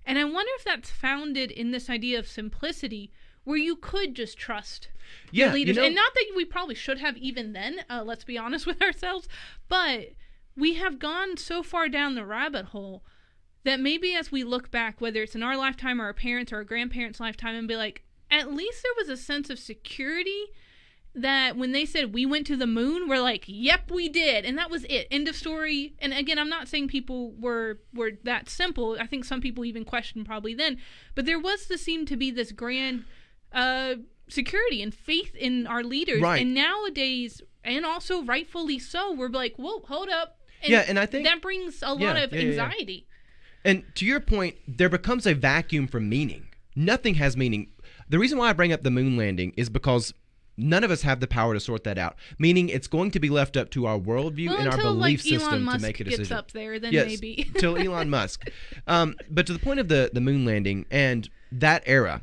And 0.04 0.18
I 0.18 0.24
wonder 0.24 0.50
if 0.56 0.64
that's 0.64 0.90
founded 0.90 1.50
in 1.50 1.70
this 1.70 1.88
idea 1.88 2.18
of 2.18 2.26
simplicity 2.26 3.12
where 3.44 3.56
you 3.56 3.76
could 3.76 4.16
just 4.16 4.36
trust 4.36 4.88
yeah, 5.30 5.52
leaders. 5.52 5.76
You 5.76 5.82
know, 5.82 5.86
and 5.86 5.94
not 5.94 6.12
that 6.14 6.32
we 6.34 6.44
probably 6.44 6.74
should 6.74 6.98
have 6.98 7.16
even 7.16 7.52
then, 7.52 7.80
uh, 7.88 8.02
let's 8.04 8.24
be 8.24 8.36
honest 8.36 8.66
with 8.66 8.82
ourselves, 8.82 9.28
but 9.68 10.14
we 10.56 10.74
have 10.74 10.98
gone 10.98 11.36
so 11.36 11.62
far 11.62 11.88
down 11.88 12.16
the 12.16 12.24
rabbit 12.26 12.66
hole 12.66 13.04
that 13.62 13.78
maybe 13.78 14.14
as 14.14 14.32
we 14.32 14.42
look 14.42 14.70
back, 14.70 15.00
whether 15.00 15.22
it's 15.22 15.34
in 15.34 15.42
our 15.42 15.56
lifetime 15.56 16.00
or 16.00 16.06
our 16.06 16.14
parents' 16.14 16.52
or 16.52 16.56
our 16.56 16.64
grandparents' 16.64 17.20
lifetime, 17.20 17.54
and 17.54 17.68
be 17.68 17.76
like, 17.76 18.02
at 18.30 18.52
least 18.52 18.82
there 18.82 18.92
was 18.98 19.08
a 19.08 19.16
sense 19.22 19.50
of 19.50 19.58
security 19.58 20.46
that 21.16 21.56
when 21.56 21.72
they 21.72 21.86
said 21.86 22.12
we 22.12 22.26
went 22.26 22.46
to 22.46 22.56
the 22.56 22.66
moon, 22.66 23.08
we're 23.08 23.20
like, 23.20 23.44
"Yep, 23.46 23.90
we 23.90 24.08
did," 24.08 24.44
and 24.44 24.58
that 24.58 24.70
was 24.70 24.84
it. 24.84 25.08
End 25.10 25.26
of 25.28 25.34
story. 25.34 25.94
And 25.98 26.12
again, 26.12 26.38
I'm 26.38 26.50
not 26.50 26.68
saying 26.68 26.88
people 26.88 27.32
were 27.32 27.80
were 27.94 28.12
that 28.24 28.48
simple. 28.48 28.96
I 29.00 29.06
think 29.06 29.24
some 29.24 29.40
people 29.40 29.64
even 29.64 29.84
questioned 29.84 30.26
probably 30.26 30.54
then, 30.54 30.78
but 31.14 31.24
there 31.24 31.40
was 31.40 31.66
to 31.66 31.78
seem 31.78 32.04
to 32.06 32.16
be 32.16 32.30
this 32.30 32.52
grand 32.52 33.04
uh, 33.52 33.94
security 34.28 34.82
and 34.82 34.94
faith 34.94 35.34
in 35.34 35.66
our 35.66 35.82
leaders. 35.82 36.20
Right. 36.20 36.42
And 36.42 36.54
nowadays, 36.54 37.40
and 37.64 37.86
also 37.86 38.22
rightfully 38.22 38.78
so, 38.78 39.12
we're 39.12 39.28
like, 39.28 39.56
"Whoa, 39.56 39.80
hold 39.80 40.10
up." 40.10 40.38
And 40.62 40.70
yeah, 40.70 40.84
and 40.86 40.98
I 40.98 41.06
think 41.06 41.26
that 41.26 41.40
brings 41.40 41.82
a 41.82 41.96
yeah, 41.98 42.06
lot 42.06 42.16
of 42.22 42.32
yeah, 42.32 42.40
anxiety. 42.40 43.06
Yeah, 43.64 43.70
and 43.70 43.84
to 43.96 44.04
your 44.04 44.20
point, 44.20 44.56
there 44.68 44.90
becomes 44.90 45.26
a 45.26 45.34
vacuum 45.34 45.88
for 45.88 45.98
meaning. 45.98 46.48
Nothing 46.76 47.14
has 47.14 47.38
meaning 47.38 47.68
the 48.08 48.18
reason 48.18 48.38
why 48.38 48.50
I 48.50 48.52
bring 48.52 48.72
up 48.72 48.82
the 48.82 48.90
moon 48.90 49.16
landing 49.16 49.52
is 49.56 49.68
because 49.68 50.14
none 50.56 50.84
of 50.84 50.90
us 50.90 51.02
have 51.02 51.20
the 51.20 51.26
power 51.26 51.54
to 51.54 51.60
sort 51.60 51.84
that 51.84 51.98
out. 51.98 52.16
Meaning, 52.38 52.68
it's 52.68 52.86
going 52.86 53.10
to 53.12 53.20
be 53.20 53.28
left 53.28 53.56
up 53.56 53.70
to 53.70 53.86
our 53.86 53.98
worldview 53.98 54.48
well, 54.48 54.58
and 54.58 54.68
our 54.68 54.76
belief 54.76 55.24
like, 55.24 55.40
system 55.40 55.64
Musk 55.64 55.78
to 55.78 55.82
make 55.82 56.00
a 56.00 56.04
decision. 56.04 56.24
Gets 56.24 56.32
up 56.32 56.52
there, 56.52 56.78
then 56.78 56.92
yes, 56.92 57.06
maybe 57.06 57.50
till 57.58 57.76
Elon 57.76 58.10
Musk. 58.10 58.48
Um, 58.86 59.14
but 59.30 59.46
to 59.46 59.52
the 59.52 59.58
point 59.58 59.80
of 59.80 59.88
the 59.88 60.10
the 60.12 60.20
moon 60.20 60.44
landing 60.44 60.86
and 60.90 61.28
that 61.52 61.82
era, 61.86 62.22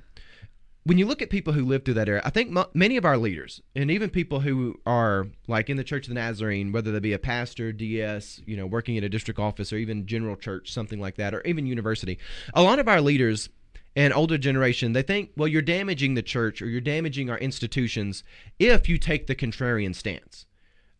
when 0.86 0.98
you 0.98 1.06
look 1.06 1.22
at 1.22 1.30
people 1.30 1.54
who 1.54 1.64
lived 1.64 1.86
through 1.86 1.94
that 1.94 2.10
era, 2.10 2.22
I 2.26 2.30
think 2.30 2.58
many 2.74 2.98
of 2.98 3.06
our 3.06 3.18
leaders 3.18 3.62
and 3.76 3.90
even 3.90 4.10
people 4.10 4.42
who 4.42 4.80
are 4.86 5.28
like 5.48 5.70
in 5.70 5.78
the 5.78 5.84
Church 5.84 6.08
of 6.08 6.10
the 6.10 6.16
Nazarene, 6.16 6.72
whether 6.72 6.92
they 6.92 7.00
be 7.00 7.14
a 7.14 7.20
pastor, 7.20 7.72
DS, 7.72 8.42
you 8.46 8.58
know, 8.58 8.66
working 8.66 8.98
at 8.98 9.04
a 9.04 9.10
district 9.10 9.40
office 9.40 9.72
or 9.72 9.78
even 9.78 10.06
general 10.06 10.36
church, 10.36 10.74
something 10.74 11.00
like 11.00 11.16
that, 11.16 11.34
or 11.34 11.42
even 11.44 11.66
university, 11.66 12.20
a 12.54 12.62
lot 12.62 12.80
of 12.80 12.88
our 12.88 13.00
leaders 13.00 13.50
and 13.96 14.14
older 14.14 14.38
generation, 14.38 14.94
they 14.94 15.04
think, 15.04 15.32
well, 15.38 15.48
you're 15.48 15.62
damaging 15.62 16.16
the 16.16 16.22
church 16.22 16.62
or 16.62 16.68
you're 16.68 16.82
damaging 16.82 17.30
our 17.30 17.38
institutions 17.38 18.24
if 18.60 18.90
you 18.90 18.98
take 18.98 19.28
the 19.28 19.36
contrarian 19.36 19.94
stance. 19.94 20.46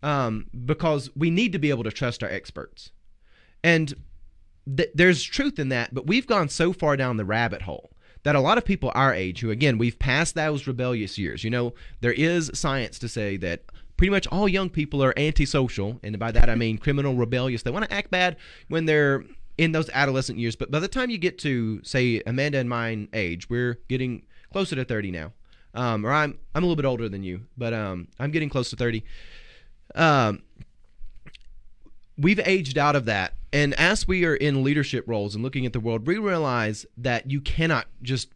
Um, 0.02 0.48
because 0.66 1.10
we 1.16 1.30
need 1.30 1.54
to 1.54 1.60
be 1.60 1.70
able 1.70 1.86
to 1.86 1.92
trust 1.92 2.24
our 2.24 2.30
experts. 2.30 2.92
And 3.64 3.94
th- 4.76 4.92
there's 4.94 5.24
truth 5.24 5.60
in 5.60 5.70
that, 5.70 5.94
but 5.94 6.06
we've 6.06 6.28
gone 6.28 6.50
so 6.50 6.74
far 6.74 6.98
down 6.98 7.16
the 7.16 7.24
rabbit 7.24 7.62
hole 7.62 7.92
that 8.24 8.36
a 8.36 8.42
lot 8.42 8.58
of 8.58 8.66
people 8.66 8.92
our 8.96 9.14
age, 9.14 9.40
who 9.40 9.50
again, 9.50 9.78
we've 9.78 10.00
passed 10.00 10.36
those 10.36 10.68
rebellious 10.68 11.18
years, 11.18 11.44
you 11.44 11.50
know, 11.50 11.74
there 12.02 12.14
is 12.14 12.52
science 12.54 13.00
to 13.00 13.08
say 13.08 13.38
that 13.38 13.64
pretty 13.96 14.12
much 14.12 14.28
all 14.28 14.50
young 14.50 14.70
people 14.70 15.04
are 15.04 15.18
antisocial. 15.18 16.00
And 16.04 16.18
by 16.20 16.32
that 16.32 16.50
I 16.50 16.56
mean 16.56 16.78
criminal, 16.78 17.16
rebellious. 17.16 17.64
They 17.64 17.72
want 17.72 17.86
to 17.86 17.94
act 17.94 18.12
bad 18.12 18.38
when 18.68 18.86
they're 18.86 19.24
in 19.58 19.72
those 19.72 19.90
adolescent 19.94 20.40
years. 20.40 20.56
But 20.56 20.72
by 20.72 20.80
the 20.80 20.88
time 20.88 21.10
you 21.10 21.18
get 21.18 21.38
to 21.40 21.84
say 21.84 22.22
Amanda 22.26 22.58
and 22.58 22.70
mine 22.70 23.10
age, 23.14 23.50
we're 23.50 23.80
getting 23.88 24.24
closer 24.52 24.76
to 24.76 24.86
30 24.86 25.12
now. 25.12 25.34
Um, 25.76 26.06
or 26.06 26.12
I'm 26.12 26.38
I'm 26.54 26.64
a 26.64 26.68
little 26.68 26.76
bit 26.76 26.86
older 26.86 27.10
than 27.10 27.24
you, 27.24 27.42
but 27.58 27.74
um, 27.74 28.08
I'm 28.20 28.32
getting 28.32 28.50
close 28.50 28.70
to 28.70 28.76
30. 28.76 29.04
Um, 29.96 30.44
we've 32.16 32.40
aged 32.40 32.78
out 32.78 32.96
of 32.96 33.06
that, 33.06 33.34
and 33.52 33.74
as 33.74 34.08
we 34.08 34.24
are 34.24 34.36
in 34.36 34.64
leadership 34.64 35.06
roles 35.08 35.34
and 35.34 35.44
looking 35.44 35.66
at 35.66 35.74
the 35.74 35.80
world, 35.80 36.06
we 36.06 36.18
realize 36.20 36.86
that 36.96 37.32
you 37.32 37.42
cannot 37.42 37.88
just 38.04 38.30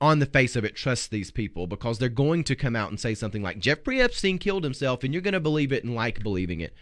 on 0.00 0.18
the 0.18 0.26
face 0.26 0.56
of 0.56 0.64
it 0.64 0.76
trust 0.76 1.10
these 1.10 1.30
people 1.30 1.66
because 1.66 1.98
they're 1.98 2.08
going 2.08 2.44
to 2.44 2.54
come 2.54 2.76
out 2.76 2.90
and 2.90 3.00
say 3.00 3.14
something 3.14 3.42
like 3.42 3.58
Jeffrey 3.58 4.00
Epstein 4.00 4.38
killed 4.38 4.62
himself 4.62 5.02
and 5.02 5.14
you're 5.14 5.22
going 5.22 5.32
to 5.32 5.40
believe 5.40 5.72
it 5.72 5.84
and 5.84 5.94
like 5.94 6.22
believing 6.22 6.60
it. 6.60 6.74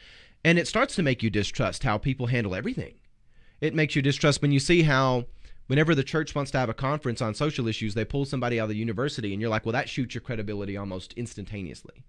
And 0.44 0.58
it 0.58 0.66
starts 0.66 0.96
to 0.96 1.02
make 1.02 1.22
you 1.22 1.30
distrust 1.30 1.84
how 1.84 1.96
people 1.96 2.26
handle 2.26 2.56
everything. 2.56 2.94
It 3.64 3.74
makes 3.74 3.96
you 3.96 4.02
distrust 4.02 4.42
when 4.42 4.52
you 4.52 4.60
see 4.60 4.82
how 4.82 5.24
whenever 5.68 5.94
the 5.94 6.04
church 6.04 6.34
wants 6.34 6.50
to 6.50 6.58
have 6.58 6.68
a 6.68 6.74
conference 6.74 7.22
on 7.22 7.34
social 7.34 7.66
issues, 7.66 7.94
they 7.94 8.04
pull 8.04 8.26
somebody 8.26 8.60
out 8.60 8.64
of 8.64 8.68
the 8.68 8.76
university 8.76 9.32
and 9.32 9.40
you're 9.40 9.48
like, 9.48 9.64
well, 9.64 9.72
that 9.72 9.88
shoots 9.88 10.14
your 10.14 10.20
credibility 10.20 10.76
almost 10.76 11.14
instantaneously. 11.14 12.04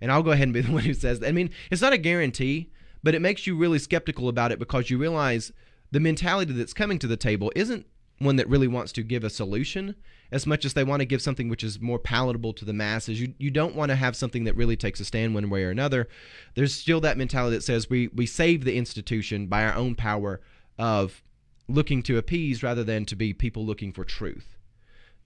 And 0.00 0.12
I'll 0.12 0.22
go 0.22 0.30
ahead 0.30 0.44
and 0.44 0.54
be 0.54 0.60
the 0.60 0.70
one 0.70 0.84
who 0.84 0.94
says 0.94 1.18
that. 1.18 1.28
I 1.28 1.32
mean, 1.32 1.50
it's 1.68 1.82
not 1.82 1.92
a 1.92 1.98
guarantee, 1.98 2.70
but 3.02 3.16
it 3.16 3.22
makes 3.22 3.44
you 3.44 3.56
really 3.56 3.80
skeptical 3.80 4.28
about 4.28 4.52
it 4.52 4.60
because 4.60 4.88
you 4.88 4.98
realize 4.98 5.50
the 5.90 5.98
mentality 5.98 6.52
that's 6.52 6.72
coming 6.72 7.00
to 7.00 7.08
the 7.08 7.16
table 7.16 7.50
isn't 7.56 7.86
one 8.18 8.36
that 8.36 8.48
really 8.48 8.68
wants 8.68 8.92
to 8.92 9.02
give 9.02 9.24
a 9.24 9.30
solution 9.30 9.96
as 10.30 10.46
much 10.46 10.64
as 10.64 10.74
they 10.74 10.84
want 10.84 11.00
to 11.00 11.06
give 11.06 11.22
something 11.22 11.48
which 11.48 11.64
is 11.64 11.80
more 11.80 11.98
palatable 11.98 12.52
to 12.52 12.64
the 12.64 12.72
masses. 12.72 13.20
You 13.20 13.34
you 13.38 13.50
don't 13.50 13.74
want 13.74 13.88
to 13.88 13.96
have 13.96 14.14
something 14.14 14.44
that 14.44 14.54
really 14.54 14.76
takes 14.76 15.00
a 15.00 15.04
stand 15.04 15.34
one 15.34 15.50
way 15.50 15.64
or 15.64 15.70
another. 15.70 16.06
There's 16.54 16.74
still 16.74 17.00
that 17.00 17.18
mentality 17.18 17.56
that 17.56 17.62
says 17.62 17.90
we 17.90 18.08
we 18.08 18.26
save 18.26 18.64
the 18.64 18.76
institution 18.76 19.46
by 19.46 19.64
our 19.64 19.74
own 19.74 19.96
power 19.96 20.40
of 20.80 21.22
looking 21.68 22.02
to 22.02 22.16
appease 22.16 22.62
rather 22.62 22.82
than 22.82 23.04
to 23.04 23.14
be 23.14 23.34
people 23.34 23.64
looking 23.64 23.92
for 23.92 24.02
truth. 24.02 24.56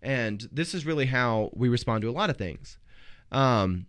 And 0.03 0.49
this 0.53 0.75
is 0.75 0.85
really 0.85 1.07
how 1.07 1.51
we 1.55 1.69
respond 1.69 2.03
to 2.03 2.11
a 2.11 2.13
lot 2.13 2.29
of 2.29 2.37
things. 2.37 2.77
Um, 3.31 3.87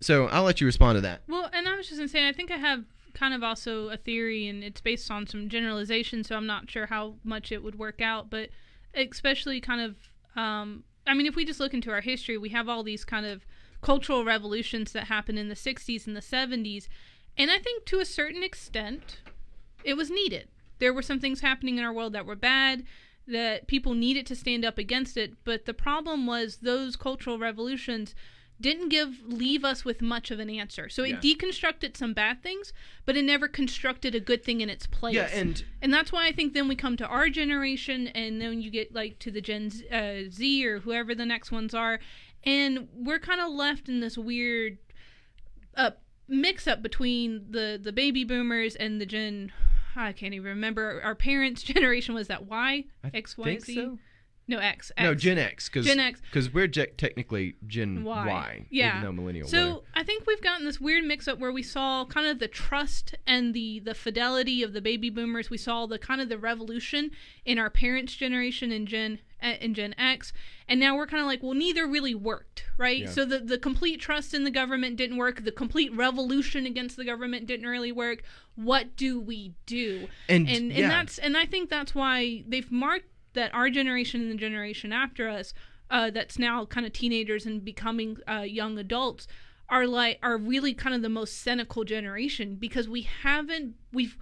so 0.00 0.26
I'll 0.26 0.42
let 0.42 0.60
you 0.60 0.66
respond 0.66 0.96
to 0.96 1.02
that. 1.02 1.22
Well, 1.28 1.48
and 1.52 1.68
I 1.68 1.76
was 1.76 1.88
just 1.88 1.98
gonna 1.98 2.08
say, 2.08 2.26
I 2.26 2.32
think 2.32 2.50
I 2.50 2.56
have 2.56 2.84
kind 3.12 3.34
of 3.34 3.44
also 3.44 3.90
a 3.90 3.96
theory, 3.98 4.48
and 4.48 4.64
it's 4.64 4.80
based 4.80 5.10
on 5.10 5.26
some 5.26 5.48
generalization, 5.48 6.24
so 6.24 6.36
I'm 6.36 6.46
not 6.46 6.70
sure 6.70 6.86
how 6.86 7.16
much 7.22 7.52
it 7.52 7.62
would 7.62 7.78
work 7.78 8.00
out, 8.00 8.30
but 8.30 8.48
especially 8.94 9.60
kind 9.60 9.82
of, 9.82 9.96
um, 10.40 10.84
I 11.06 11.14
mean, 11.14 11.26
if 11.26 11.36
we 11.36 11.44
just 11.44 11.60
look 11.60 11.74
into 11.74 11.90
our 11.90 12.00
history, 12.00 12.38
we 12.38 12.48
have 12.48 12.68
all 12.68 12.82
these 12.82 13.04
kind 13.04 13.26
of 13.26 13.46
cultural 13.82 14.24
revolutions 14.24 14.92
that 14.92 15.04
happened 15.04 15.38
in 15.38 15.48
the 15.48 15.54
60s 15.54 16.06
and 16.06 16.16
the 16.16 16.20
70s, 16.20 16.88
and 17.36 17.50
I 17.50 17.58
think 17.58 17.84
to 17.86 18.00
a 18.00 18.04
certain 18.04 18.42
extent, 18.42 19.20
it 19.84 19.94
was 19.94 20.10
needed. 20.10 20.48
There 20.78 20.92
were 20.92 21.02
some 21.02 21.20
things 21.20 21.40
happening 21.40 21.78
in 21.78 21.84
our 21.84 21.92
world 21.92 22.12
that 22.14 22.26
were 22.26 22.36
bad 22.36 22.84
that 23.26 23.66
people 23.68 23.94
needed 23.94 24.26
to 24.26 24.36
stand 24.36 24.64
up 24.64 24.76
against 24.78 25.16
it, 25.16 25.32
but 25.44 25.64
the 25.64 25.72
problem 25.74 26.26
was 26.26 26.58
those 26.58 26.96
cultural 26.96 27.38
revolutions 27.38 28.14
didn't 28.60 28.88
give 28.88 29.20
leave 29.26 29.64
us 29.64 29.84
with 29.84 30.00
much 30.00 30.30
of 30.30 30.38
an 30.38 30.48
answer. 30.48 30.88
So 30.88 31.02
it 31.02 31.08
Yeah. 31.10 31.20
deconstructed 31.20 31.96
some 31.96 32.12
bad 32.12 32.42
things, 32.42 32.72
but 33.04 33.16
it 33.16 33.22
never 33.24 33.48
constructed 33.48 34.14
a 34.14 34.20
good 34.20 34.44
thing 34.44 34.60
in 34.60 34.68
its 34.70 34.86
place. 34.86 35.14
Yeah, 35.16 35.28
and 35.32 35.64
and 35.82 35.92
that's 35.92 36.12
why 36.12 36.26
I 36.26 36.32
think 36.32 36.54
then 36.54 36.68
we 36.68 36.76
come 36.76 36.96
to 36.98 37.06
our 37.06 37.28
generation, 37.28 38.08
and 38.08 38.40
then 38.40 38.62
you 38.62 38.70
get 38.70 38.94
like 38.94 39.18
to 39.20 39.30
the 39.30 39.40
Gen 39.40 39.70
Z, 39.70 39.88
uh, 39.90 40.30
Z 40.30 40.66
or 40.66 40.80
whoever 40.80 41.14
the 41.14 41.26
next 41.26 41.50
ones 41.50 41.74
are, 41.74 41.98
and 42.44 42.88
we're 42.94 43.18
kind 43.18 43.40
of 43.40 43.50
left 43.52 43.88
in 43.88 44.00
this 44.00 44.16
weird 44.16 44.78
uh, 45.76 45.90
mix 46.28 46.66
up 46.68 46.80
between 46.82 47.46
the 47.50 47.78
the 47.82 47.92
baby 47.92 48.22
boomers 48.24 48.76
and 48.76 49.00
the 49.00 49.06
Gen. 49.06 49.52
I 49.96 50.12
can't 50.12 50.34
even 50.34 50.48
remember. 50.48 51.00
Our 51.02 51.14
parents' 51.14 51.62
generation 51.74 52.14
was 52.14 52.28
that 52.28 52.46
Y, 52.46 52.84
X, 53.12 53.36
Y, 53.38 53.58
Z? 53.58 53.74
so. 53.74 53.98
No 54.46 54.58
X, 54.58 54.92
No, 55.00 55.12
X. 55.12 55.22
Gen 55.22 55.38
X, 55.38 55.70
because 55.70 55.86
Gen 55.86 55.98
X. 55.98 56.20
because 56.20 56.52
we're 56.52 56.66
ge- 56.66 56.94
technically 56.98 57.54
Gen 57.66 58.04
Y. 58.04 58.26
Y, 58.26 58.66
Yeah. 58.70 58.90
even 58.98 59.02
though 59.02 59.12
millennial. 59.12 59.48
So 59.48 59.58
whatever. 59.58 59.80
I 59.94 60.02
think 60.02 60.26
we've 60.26 60.42
gotten 60.42 60.66
this 60.66 60.78
weird 60.78 61.02
mix 61.04 61.26
up 61.26 61.38
where 61.38 61.50
we 61.50 61.62
saw 61.62 62.04
kind 62.04 62.26
of 62.26 62.40
the 62.40 62.46
trust 62.48 63.14
and 63.26 63.54
the 63.54 63.80
the 63.80 63.94
fidelity 63.94 64.62
of 64.62 64.74
the 64.74 64.82
baby 64.82 65.08
boomers. 65.08 65.48
We 65.48 65.56
saw 65.56 65.86
the 65.86 65.98
kind 65.98 66.20
of 66.20 66.28
the 66.28 66.36
revolution 66.36 67.10
in 67.46 67.58
our 67.58 67.70
parents' 67.70 68.14
generation 68.16 68.70
in 68.70 68.84
Gen 68.84 69.20
uh, 69.42 69.54
in 69.62 69.72
Gen 69.72 69.94
X, 69.96 70.34
and 70.68 70.78
now 70.78 70.94
we're 70.94 71.06
kind 71.06 71.22
of 71.22 71.26
like, 71.26 71.42
well, 71.42 71.54
neither 71.54 71.86
really 71.86 72.14
worked, 72.14 72.53
right? 72.76 73.02
Yeah. 73.02 73.10
So 73.10 73.24
the 73.24 73.38
the 73.38 73.58
complete 73.58 74.00
trust 74.00 74.34
in 74.34 74.44
the 74.44 74.50
government 74.50 74.96
didn't 74.96 75.16
work. 75.16 75.44
The 75.44 75.52
complete 75.52 75.94
revolution 75.94 76.66
against 76.66 76.96
the 76.96 77.04
government 77.04 77.46
didn't 77.46 77.66
really 77.66 77.92
work. 77.92 78.22
What 78.56 78.96
do 78.96 79.20
we 79.20 79.54
do? 79.66 80.08
and 80.28 80.48
and 80.48 80.72
yeah, 80.72 80.82
and 80.82 80.90
that's 80.90 81.18
and 81.18 81.36
I 81.36 81.46
think 81.46 81.70
that's 81.70 81.94
why 81.94 82.44
they've 82.46 82.70
marked 82.70 83.06
that 83.34 83.52
our 83.54 83.68
generation 83.68 84.22
and 84.22 84.30
the 84.30 84.36
generation 84.36 84.92
after 84.92 85.28
us, 85.28 85.52
uh, 85.90 86.10
that's 86.10 86.38
now 86.38 86.64
kind 86.64 86.86
of 86.86 86.92
teenagers 86.92 87.46
and 87.46 87.64
becoming 87.64 88.16
uh, 88.28 88.40
young 88.40 88.78
adults, 88.78 89.26
are 89.68 89.86
like 89.86 90.18
are 90.22 90.36
really 90.36 90.74
kind 90.74 90.94
of 90.94 91.02
the 91.02 91.08
most 91.08 91.40
cynical 91.40 91.84
generation 91.84 92.56
because 92.56 92.88
we 92.88 93.02
haven't 93.02 93.74
we've 93.92 94.16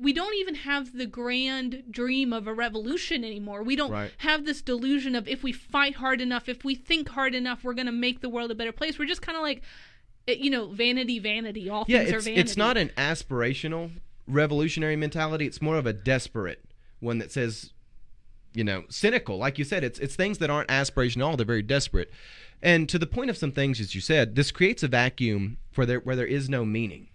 we 0.00 0.12
don't 0.12 0.34
even 0.36 0.54
have 0.54 0.96
the 0.96 1.06
grand 1.06 1.82
dream 1.90 2.32
of 2.32 2.46
a 2.46 2.54
revolution 2.54 3.24
anymore. 3.24 3.62
We 3.62 3.74
don't 3.76 3.90
Right. 3.90 4.10
have 4.18 4.44
this 4.44 4.62
delusion 4.62 5.14
of 5.14 5.26
if 5.28 5.42
we 5.42 5.52
fight 5.52 5.96
hard 5.96 6.20
enough, 6.20 6.48
if 6.48 6.64
we 6.64 6.74
think 6.74 7.08
hard 7.10 7.34
enough, 7.34 7.64
we're 7.64 7.74
going 7.74 7.86
to 7.86 7.92
make 7.92 8.20
the 8.20 8.28
world 8.28 8.50
a 8.50 8.54
better 8.54 8.72
place. 8.72 8.98
We're 8.98 9.06
just 9.06 9.22
kind 9.22 9.36
of 9.36 9.42
like, 9.42 9.62
eh, 10.28 10.36
you 10.38 10.50
know, 10.50 10.68
vanity, 10.68 11.18
vanity. 11.18 11.68
All 11.68 11.84
yeah, 11.88 11.98
things 12.00 12.12
are 12.12 12.16
it's 12.16 12.24
vanity. 12.26 12.40
it's 12.40 12.56
not 12.56 12.76
an 12.76 12.90
aspirational 12.96 13.90
revolutionary 14.26 14.96
mentality. 14.96 15.46
It's 15.46 15.60
more 15.62 15.76
of 15.76 15.86
a 15.86 15.92
desperate 15.92 16.64
one 17.00 17.18
that 17.18 17.32
says, 17.32 17.72
you 18.54 18.64
know, 18.64 18.84
cynical. 18.88 19.36
Like 19.38 19.58
you 19.58 19.64
said, 19.64 19.82
it's 19.84 19.98
it's 19.98 20.14
things 20.16 20.38
that 20.38 20.50
aren't 20.50 20.68
aspirational. 20.68 21.16
at 21.16 21.22
all. 21.22 21.36
They're 21.36 21.46
very 21.46 21.62
desperate. 21.62 22.10
And 22.62 22.88
to 22.88 22.98
the 22.98 23.06
point 23.06 23.30
of 23.30 23.36
some 23.36 23.52
things, 23.52 23.80
as 23.80 23.94
you 23.94 24.00
said, 24.00 24.34
this 24.34 24.50
creates 24.50 24.82
a 24.82 24.88
vacuum 24.88 25.58
for 25.70 25.86
there 25.86 26.00
where 26.00 26.16
there 26.16 26.26
is 26.26 26.48
no 26.48 26.64
meaning. 26.64 27.08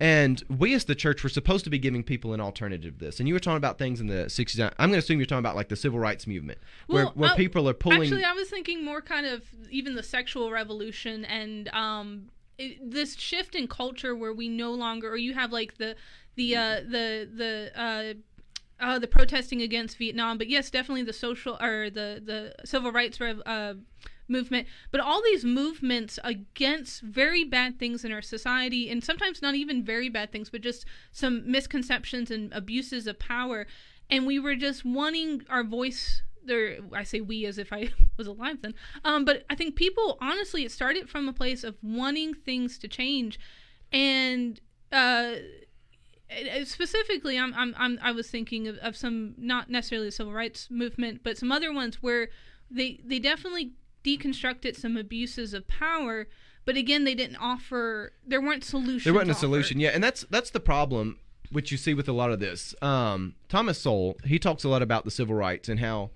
And 0.00 0.42
we 0.48 0.74
as 0.74 0.84
the 0.84 0.94
church 0.94 1.22
were 1.22 1.28
supposed 1.28 1.64
to 1.64 1.70
be 1.70 1.78
giving 1.78 2.02
people 2.02 2.32
an 2.34 2.40
alternative 2.40 2.98
to 2.98 3.04
this. 3.04 3.20
And 3.20 3.28
you 3.28 3.34
were 3.34 3.40
talking 3.40 3.58
about 3.58 3.78
things 3.78 4.00
in 4.00 4.08
the 4.08 4.24
60s. 4.26 4.60
I'm 4.60 4.90
going 4.90 4.92
to 4.92 4.98
assume 4.98 5.18
you're 5.18 5.26
talking 5.26 5.38
about 5.38 5.54
like 5.54 5.68
the 5.68 5.76
civil 5.76 6.00
rights 6.00 6.26
movement, 6.26 6.58
where, 6.88 7.04
Well, 7.04 7.12
where 7.14 7.30
I- 7.30 7.36
people 7.36 7.68
are 7.68 7.74
pulling. 7.74 8.02
Actually, 8.02 8.24
I 8.24 8.32
was 8.32 8.48
thinking 8.50 8.84
more 8.84 9.00
kind 9.00 9.24
of 9.26 9.44
even 9.70 9.94
the 9.94 10.02
sexual 10.02 10.50
revolution 10.50 11.24
and 11.24 11.68
um, 11.68 12.28
it, 12.58 12.90
this 12.90 13.14
shift 13.16 13.54
in 13.54 13.68
culture 13.68 14.14
where 14.16 14.32
we 14.32 14.48
no 14.48 14.72
longer, 14.72 15.10
or 15.10 15.16
you 15.16 15.34
have 15.34 15.52
like 15.52 15.76
the 15.78 15.96
the 16.36 16.56
uh, 16.56 16.80
the 16.80 17.28
the. 17.32 17.80
Uh, 17.80 18.14
uh, 18.80 18.98
the 18.98 19.06
protesting 19.06 19.62
against 19.62 19.96
Vietnam, 19.96 20.36
but 20.36 20.48
yes, 20.48 20.68
definitely 20.68 21.04
the 21.04 21.12
social 21.12 21.56
or 21.62 21.90
the 21.90 22.20
the 22.22 22.52
civil 22.66 22.90
rights 22.90 23.20
rev, 23.20 23.40
uh, 23.46 23.74
movement. 24.28 24.66
But 24.90 25.00
all 25.00 25.22
these 25.22 25.44
movements 25.44 26.18
against 26.24 27.02
very 27.02 27.44
bad 27.44 27.78
things 27.78 28.04
in 28.04 28.12
our 28.12 28.22
society, 28.22 28.90
and 28.90 29.02
sometimes 29.02 29.42
not 29.42 29.54
even 29.54 29.84
very 29.84 30.08
bad 30.08 30.32
things, 30.32 30.50
but 30.50 30.60
just 30.60 30.84
some 31.12 31.50
misconceptions 31.50 32.30
and 32.30 32.52
abuses 32.52 33.06
of 33.06 33.18
power. 33.18 33.66
And 34.10 34.26
we 34.26 34.38
were 34.38 34.54
just 34.54 34.84
wanting 34.84 35.42
our 35.48 35.64
voice. 35.64 36.22
There, 36.46 36.78
I 36.92 37.04
say 37.04 37.20
we 37.20 37.46
as 37.46 37.56
if 37.56 37.72
I 37.72 37.90
was 38.18 38.26
alive 38.26 38.58
then. 38.62 38.74
Um, 39.04 39.24
but 39.24 39.44
I 39.48 39.54
think 39.54 39.76
people, 39.76 40.18
honestly, 40.20 40.64
it 40.64 40.72
started 40.72 41.08
from 41.08 41.28
a 41.28 41.32
place 41.32 41.64
of 41.64 41.76
wanting 41.82 42.34
things 42.34 42.78
to 42.78 42.88
change, 42.88 43.38
and 43.92 44.60
uh, 44.92 45.36
specifically 46.64 47.38
I'm, 47.38 47.54
I'm, 47.54 47.74
I'm 47.76 47.98
i 48.02 48.10
was 48.12 48.30
thinking 48.30 48.66
of, 48.66 48.76
of 48.78 48.96
some 48.96 49.34
not 49.36 49.70
necessarily 49.70 50.08
the 50.08 50.12
civil 50.12 50.32
rights 50.32 50.68
movement 50.70 51.20
but 51.22 51.36
some 51.36 51.52
other 51.52 51.72
ones 51.72 52.02
where 52.02 52.28
they 52.70 53.00
they 53.04 53.18
definitely 53.18 53.72
deconstructed 54.04 54.76
some 54.76 54.96
abuses 54.96 55.54
of 55.54 55.66
power 55.66 56.26
but 56.64 56.76
again 56.76 57.04
they 57.04 57.14
didn't 57.14 57.36
offer 57.36 58.12
there 58.26 58.40
weren't 58.40 58.64
solutions 58.64 59.04
there 59.04 59.12
wasn't 59.14 59.30
a 59.30 59.32
offered. 59.32 59.40
solution. 59.40 59.80
Yeah 59.80 59.90
and 59.90 60.02
that's 60.04 60.24
that's 60.30 60.50
the 60.50 60.60
problem 60.60 61.18
which 61.50 61.70
you 61.70 61.76
see 61.78 61.94
with 61.94 62.08
a 62.08 62.12
lot 62.12 62.30
of 62.32 62.40
this. 62.40 62.74
Um, 62.82 63.34
thomas 63.48 63.78
sowell 63.80 64.16
he 64.24 64.38
talks 64.38 64.64
a 64.64 64.68
lot 64.68 64.82
about 64.82 65.04
the 65.04 65.10
civil 65.10 65.34
rights 65.34 65.68
and 65.68 65.80
how 65.80 66.10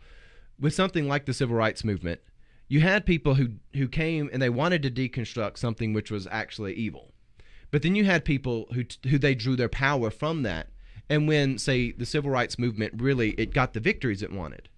with 0.60 0.74
something 0.74 1.06
like 1.08 1.24
the 1.26 1.34
civil 1.34 1.56
rights 1.56 1.84
movement 1.84 2.20
you 2.68 2.80
had 2.80 3.06
people 3.06 3.34
who 3.36 3.52
who 3.74 3.88
came 3.88 4.28
and 4.32 4.42
they 4.42 4.50
wanted 4.50 4.82
to 4.82 4.90
deconstruct 4.90 5.56
something 5.56 5.92
which 5.94 6.10
was 6.10 6.26
actually 6.30 6.74
evil. 6.74 7.12
But 7.70 7.82
then 7.82 7.94
you 7.94 8.04
had 8.04 8.24
people 8.24 8.66
who 8.74 8.84
who 9.08 9.18
they 9.18 9.34
drew 9.34 9.56
their 9.56 9.68
power 9.70 10.10
from 10.10 10.42
that. 10.42 10.68
And 11.08 11.26
when 11.26 11.56
say 11.56 11.92
the 11.92 12.04
civil 12.04 12.30
rights 12.30 12.58
movement 12.58 12.94
really 12.96 13.30
it 13.32 13.54
got 13.54 13.72
the 13.72 13.80
victories 13.80 14.22
it 14.22 14.32
wanted 14.32 14.68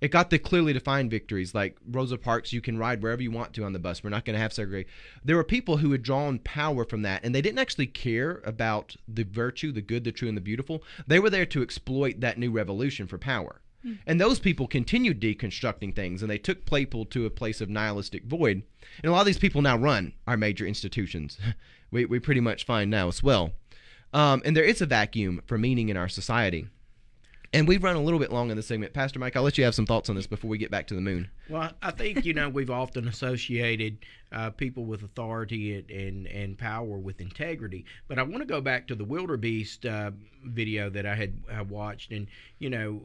it 0.00 0.10
got 0.10 0.30
the 0.30 0.38
clearly 0.38 0.72
defined 0.72 1.10
victories 1.10 1.54
like 1.54 1.76
Rosa 1.90 2.18
Parks, 2.18 2.52
you 2.52 2.60
can 2.60 2.78
ride 2.78 3.02
wherever 3.02 3.22
you 3.22 3.30
want 3.30 3.52
to 3.54 3.64
on 3.64 3.72
the 3.72 3.78
bus. 3.78 4.02
We're 4.02 4.10
not 4.10 4.24
going 4.24 4.34
to 4.34 4.42
have 4.42 4.52
segregation. 4.52 4.90
There 5.24 5.36
were 5.36 5.44
people 5.44 5.78
who 5.78 5.92
had 5.92 6.02
drawn 6.02 6.38
power 6.38 6.84
from 6.84 7.02
that, 7.02 7.24
and 7.24 7.34
they 7.34 7.42
didn't 7.42 7.58
actually 7.58 7.88
care 7.88 8.40
about 8.44 8.96
the 9.06 9.24
virtue, 9.24 9.72
the 9.72 9.82
good, 9.82 10.04
the 10.04 10.12
true, 10.12 10.28
and 10.28 10.36
the 10.36 10.42
beautiful. 10.42 10.82
They 11.06 11.18
were 11.18 11.30
there 11.30 11.46
to 11.46 11.62
exploit 11.62 12.20
that 12.20 12.38
new 12.38 12.50
revolution 12.50 13.06
for 13.06 13.18
power. 13.18 13.60
And 14.06 14.20
those 14.20 14.40
people 14.40 14.66
continued 14.66 15.20
deconstructing 15.20 15.94
things, 15.94 16.20
and 16.20 16.30
they 16.30 16.38
took 16.38 16.68
people 16.68 17.04
to 17.06 17.26
a 17.26 17.30
place 17.30 17.60
of 17.60 17.70
nihilistic 17.70 18.24
void. 18.24 18.62
And 19.02 19.10
a 19.10 19.12
lot 19.12 19.20
of 19.20 19.26
these 19.26 19.38
people 19.38 19.62
now 19.62 19.78
run 19.78 20.14
our 20.26 20.36
major 20.36 20.66
institutions. 20.66 21.38
we, 21.90 22.04
we 22.04 22.18
pretty 22.18 22.40
much 22.40 22.66
find 22.66 22.90
now 22.90 23.08
as 23.08 23.22
well. 23.22 23.52
Um, 24.12 24.42
and 24.44 24.56
there 24.56 24.64
is 24.64 24.80
a 24.80 24.86
vacuum 24.86 25.42
for 25.46 25.58
meaning 25.58 25.88
in 25.88 25.96
our 25.96 26.08
society. 26.08 26.66
And 27.52 27.66
we've 27.66 27.82
run 27.82 27.96
a 27.96 28.02
little 28.02 28.18
bit 28.18 28.30
long 28.30 28.50
in 28.50 28.56
this 28.56 28.66
segment. 28.66 28.92
Pastor 28.92 29.18
Mike, 29.18 29.34
I'll 29.34 29.42
let 29.42 29.56
you 29.56 29.64
have 29.64 29.74
some 29.74 29.86
thoughts 29.86 30.10
on 30.10 30.16
this 30.16 30.26
before 30.26 30.50
we 30.50 30.58
get 30.58 30.70
back 30.70 30.86
to 30.88 30.94
the 30.94 31.00
moon. 31.00 31.30
Well, 31.48 31.70
I 31.80 31.90
think 31.92 32.24
you 32.26 32.34
know 32.34 32.48
we've 32.48 32.70
often 32.70 33.08
associated 33.08 33.98
uh, 34.32 34.50
people 34.50 34.84
with 34.84 35.02
authority 35.02 35.78
and, 35.78 35.90
and 35.90 36.26
and 36.26 36.58
power 36.58 36.98
with 36.98 37.20
integrity, 37.20 37.86
but 38.06 38.18
I 38.18 38.22
want 38.22 38.38
to 38.38 38.46
go 38.46 38.60
back 38.60 38.86
to 38.88 38.94
the 38.94 39.04
wildebeest 39.04 39.86
uh, 39.86 40.10
video 40.44 40.90
that 40.90 41.06
I 41.06 41.14
had 41.14 41.70
watched, 41.70 42.12
and 42.12 42.26
you 42.58 42.68
know 42.68 43.00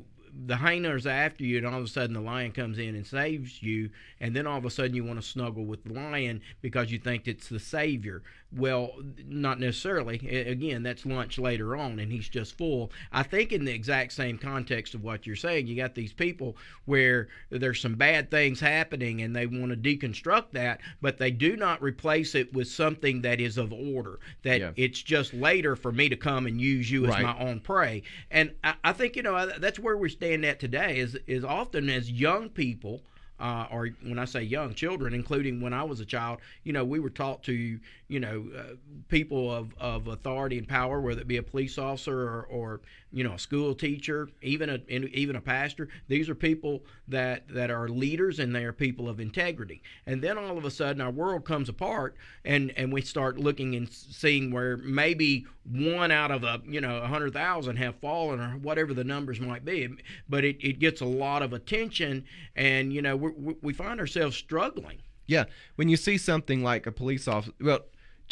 the 0.46 0.56
hyena's 0.56 1.06
after 1.06 1.44
you, 1.44 1.58
and 1.58 1.68
all 1.68 1.78
of 1.78 1.86
a 1.86 1.88
sudden 1.88 2.14
the 2.14 2.22
lion 2.22 2.52
comes 2.52 2.80
in 2.80 2.96
and 2.96 3.06
saves 3.06 3.62
you, 3.62 3.90
and 4.20 4.36
then 4.36 4.48
all 4.48 4.58
of 4.58 4.66
a 4.66 4.70
sudden 4.70 4.96
you 4.96 5.04
want 5.04 5.22
to 5.22 5.28
snuggle 5.28 5.66
with 5.66 5.84
the 5.84 5.94
lion 5.94 6.42
because 6.62 6.92
you 6.92 7.00
think 7.00 7.28
it's 7.28 7.50
the 7.50 7.60
savior. 7.60 8.24
Well, 8.56 8.94
not 9.26 9.60
necessarily. 9.60 10.16
Again, 10.48 10.84
that's 10.84 11.06
lunch 11.06 11.40
later 11.40 11.76
on, 11.76 12.00
and 12.00 12.12
he's 12.12 12.30
just 12.30 12.58
full. 12.58 12.92
I 13.12 13.24
think 13.24 13.52
in 13.52 13.66
the 13.66 13.74
exact 13.74 14.14
same 14.14 14.38
context 14.38 14.94
of 14.94 15.04
what 15.04 15.26
you're 15.26 15.36
saying, 15.36 15.68
you 15.68 15.76
got 15.76 15.96
these 15.96 16.14
people 16.14 16.56
where 16.86 17.30
there's 17.50 17.82
some 17.82 17.96
bad 17.96 18.30
things 18.30 18.60
happening, 18.60 19.22
and 19.22 19.36
they 19.36 19.48
want 19.48 19.70
to 19.72 19.78
deconstruct 19.78 20.52
that, 20.52 20.82
but 21.02 21.18
they 21.18 21.32
do 21.32 21.56
not 21.56 21.82
replace 21.82 22.36
it 22.36 22.54
with 22.54 22.68
something 22.68 23.22
that 23.22 23.42
is 23.42 23.58
of 23.58 23.74
order. 23.74 24.20
That 24.44 24.60
yeah. 24.60 24.72
it's 24.76 25.02
just 25.02 25.34
later 25.34 25.76
for 25.76 25.92
me 25.92 26.10
to 26.10 26.16
come 26.16 26.46
and 26.46 26.62
use 26.62 26.92
you 26.92 27.08
right. 27.08 27.18
as 27.18 27.24
my 27.24 27.40
own 27.40 27.60
prey. 27.60 28.04
And 28.30 28.54
I, 28.64 28.76
I 28.84 28.94
think 28.94 29.16
you 29.16 29.24
know 29.24 29.52
that's 29.58 29.80
where 29.80 29.98
we 29.98 30.10
stand 30.10 30.46
at 30.46 30.60
today. 30.60 30.98
Is 30.98 31.18
is 31.26 31.44
often 31.44 31.90
as 31.90 32.12
young 32.12 32.50
people 32.50 33.02
uh, 33.44 33.68
or 33.72 33.90
when 34.04 34.20
I 34.20 34.26
say 34.26 34.44
young 34.44 34.74
children, 34.74 35.14
including 35.14 35.60
when 35.60 35.74
I 35.74 35.84
was 35.84 36.00
a 36.00 36.06
child, 36.06 36.40
you 36.64 36.72
know, 36.72 36.86
we 36.86 37.00
were 37.00 37.10
taught 37.10 37.44
to, 37.44 37.80
you 38.14 38.20
know, 38.20 38.46
uh, 38.56 38.76
people 39.08 39.52
of, 39.52 39.74
of 39.80 40.08
authority 40.08 40.60
and 40.60 40.68
power, 40.68 41.02
whether 41.02 41.20
it 41.20 41.28
be 41.28 41.38
a 41.38 41.44
police 41.44 41.80
officer 41.80 42.16
or, 42.16 42.44
or 42.44 42.82
you 43.12 43.24
know, 43.24 43.34
a 43.34 43.40
school 43.40 43.74
teacher, 43.74 44.30
even 44.44 44.70
a 44.70 44.80
even 44.88 45.36
a 45.36 45.42
pastor. 45.42 45.90
These 46.08 46.30
are 46.30 46.36
people 46.36 46.84
that 47.08 47.48
that 47.50 47.72
are 47.72 47.90
leaders 47.90 48.38
and 48.38 48.56
they 48.56 48.66
are 48.66 48.72
people 48.72 49.10
of 49.10 49.20
integrity. 49.20 49.82
And 50.06 50.22
then 50.22 50.38
all 50.38 50.60
of 50.60 50.66
a 50.66 50.70
sudden, 50.70 51.02
our 51.02 51.10
world 51.10 51.44
comes 51.44 51.70
apart, 51.70 52.16
and 52.46 52.72
and 52.78 52.94
we 52.94 53.02
start 53.02 53.40
looking 53.40 53.74
and 53.74 53.90
seeing 53.90 54.52
where 54.52 54.78
maybe 54.78 55.48
one 55.64 56.12
out 56.12 56.30
of 56.30 56.44
a 56.44 56.62
you 56.68 56.82
know 56.82 56.98
a 56.98 57.08
hundred 57.08 57.34
thousand 57.34 57.78
have 57.78 57.96
fallen 57.96 58.40
or 58.40 58.52
whatever 58.60 58.94
the 58.94 59.04
numbers 59.04 59.40
might 59.40 59.66
be. 59.66 59.90
But 60.30 60.44
it, 60.44 60.64
it 60.64 60.78
gets 60.78 61.02
a 61.02 61.06
lot 61.06 61.42
of 61.42 61.52
attention, 61.52 62.26
and 62.56 62.94
you 62.94 63.02
know 63.02 63.16
we 63.16 63.56
we 63.64 63.74
find 63.74 64.00
ourselves 64.00 64.38
struggling. 64.38 65.00
Yeah, 65.26 65.46
when 65.78 65.90
you 65.90 65.98
see 65.98 66.18
something 66.18 66.64
like 66.64 66.86
a 66.86 66.92
police 66.92 67.28
officer, 67.28 67.54
well, 67.60 67.80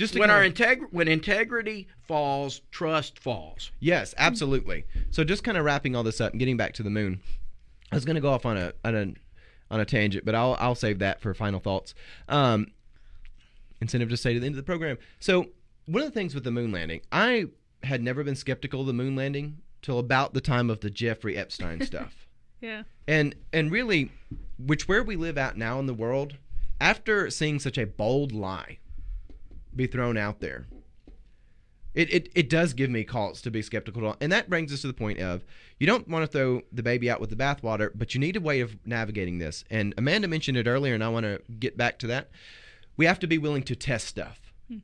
just 0.01 0.17
when 0.17 0.31
our 0.31 0.41
integ- 0.41 0.91
when 0.91 1.07
integrity 1.07 1.87
falls, 2.07 2.61
trust 2.71 3.19
falls. 3.19 3.71
Yes, 3.79 4.15
absolutely. 4.17 4.85
So 5.11 5.23
just 5.23 5.43
kind 5.43 5.57
of 5.59 5.63
wrapping 5.63 5.95
all 5.95 6.01
this 6.01 6.19
up 6.19 6.31
and 6.31 6.39
getting 6.39 6.57
back 6.57 6.73
to 6.73 6.83
the 6.83 6.89
moon. 6.89 7.21
I 7.91 7.95
was 7.95 8.03
going 8.03 8.15
to 8.15 8.21
go 8.21 8.31
off 8.31 8.43
on 8.43 8.57
a 8.57 8.73
on 8.83 8.95
a 8.95 9.13
on 9.69 9.79
a 9.79 9.85
tangent, 9.85 10.25
but 10.25 10.33
I'll 10.33 10.57
I'll 10.59 10.73
save 10.73 10.97
that 10.99 11.21
for 11.21 11.35
final 11.35 11.59
thoughts. 11.59 11.93
Um, 12.27 12.71
incentive 13.79 14.09
to 14.09 14.17
say 14.17 14.33
to 14.33 14.39
the 14.39 14.45
end 14.47 14.53
of 14.55 14.57
the 14.57 14.63
program. 14.63 14.97
So 15.19 15.49
one 15.85 16.01
of 16.01 16.09
the 16.09 16.13
things 16.19 16.33
with 16.33 16.45
the 16.45 16.51
moon 16.51 16.71
landing, 16.71 17.01
I 17.11 17.45
had 17.83 18.01
never 18.01 18.23
been 18.23 18.35
skeptical 18.35 18.81
of 18.81 18.87
the 18.87 18.93
moon 18.93 19.15
landing 19.15 19.59
till 19.83 19.99
about 19.99 20.33
the 20.33 20.41
time 20.41 20.71
of 20.71 20.79
the 20.79 20.89
Jeffrey 20.89 21.37
Epstein 21.37 21.81
stuff. 21.85 22.25
yeah. 22.59 22.83
And 23.07 23.35
and 23.53 23.71
really, 23.71 24.11
which 24.57 24.87
where 24.87 25.03
we 25.03 25.15
live 25.15 25.37
at 25.37 25.57
now 25.57 25.77
in 25.79 25.85
the 25.85 25.93
world, 25.93 26.37
after 26.79 27.29
seeing 27.29 27.59
such 27.59 27.77
a 27.77 27.85
bold 27.85 28.31
lie 28.31 28.79
be 29.75 29.87
thrown 29.87 30.17
out 30.17 30.39
there. 30.39 30.65
It, 31.93 32.13
it, 32.13 32.29
it 32.35 32.49
does 32.49 32.73
give 32.73 32.89
me 32.89 33.03
cause 33.03 33.41
to 33.41 33.51
be 33.51 33.61
skeptical. 33.61 34.15
And 34.21 34.31
that 34.31 34.49
brings 34.49 34.71
us 34.71 34.81
to 34.81 34.87
the 34.87 34.93
point 34.93 35.19
of 35.19 35.43
you 35.77 35.85
don't 35.87 36.07
want 36.07 36.23
to 36.23 36.31
throw 36.31 36.61
the 36.71 36.83
baby 36.83 37.09
out 37.09 37.19
with 37.19 37.29
the 37.29 37.35
bathwater, 37.35 37.91
but 37.93 38.13
you 38.13 38.19
need 38.19 38.37
a 38.37 38.41
way 38.41 38.61
of 38.61 38.75
navigating 38.85 39.39
this. 39.39 39.65
And 39.69 39.93
Amanda 39.97 40.27
mentioned 40.27 40.57
it 40.57 40.67
earlier, 40.67 40.93
and 40.93 41.03
I 41.03 41.09
want 41.09 41.25
to 41.25 41.41
get 41.59 41.75
back 41.75 41.99
to 41.99 42.07
that. 42.07 42.29
We 42.95 43.05
have 43.05 43.19
to 43.19 43.27
be 43.27 43.37
willing 43.37 43.63
to 43.63 43.75
test 43.75 44.07
stuff 44.07 44.53
hmm. 44.69 44.77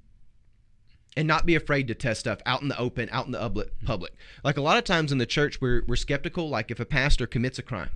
and 1.15 1.27
not 1.27 1.45
be 1.45 1.55
afraid 1.55 1.87
to 1.87 1.95
test 1.95 2.21
stuff 2.21 2.39
out 2.45 2.61
in 2.61 2.67
the 2.67 2.79
open, 2.79 3.07
out 3.11 3.25
in 3.25 3.31
the 3.31 3.39
hmm. 3.39 3.85
public. 3.85 4.13
Like 4.43 4.57
a 4.57 4.61
lot 4.61 4.77
of 4.77 4.83
times 4.83 5.11
in 5.11 5.17
the 5.17 5.25
church, 5.25 5.61
we're, 5.61 5.83
we're 5.87 5.95
skeptical. 5.95 6.49
Like 6.49 6.71
if 6.71 6.79
a 6.81 6.85
pastor 6.85 7.25
commits 7.25 7.57
a 7.57 7.63
crime, 7.63 7.91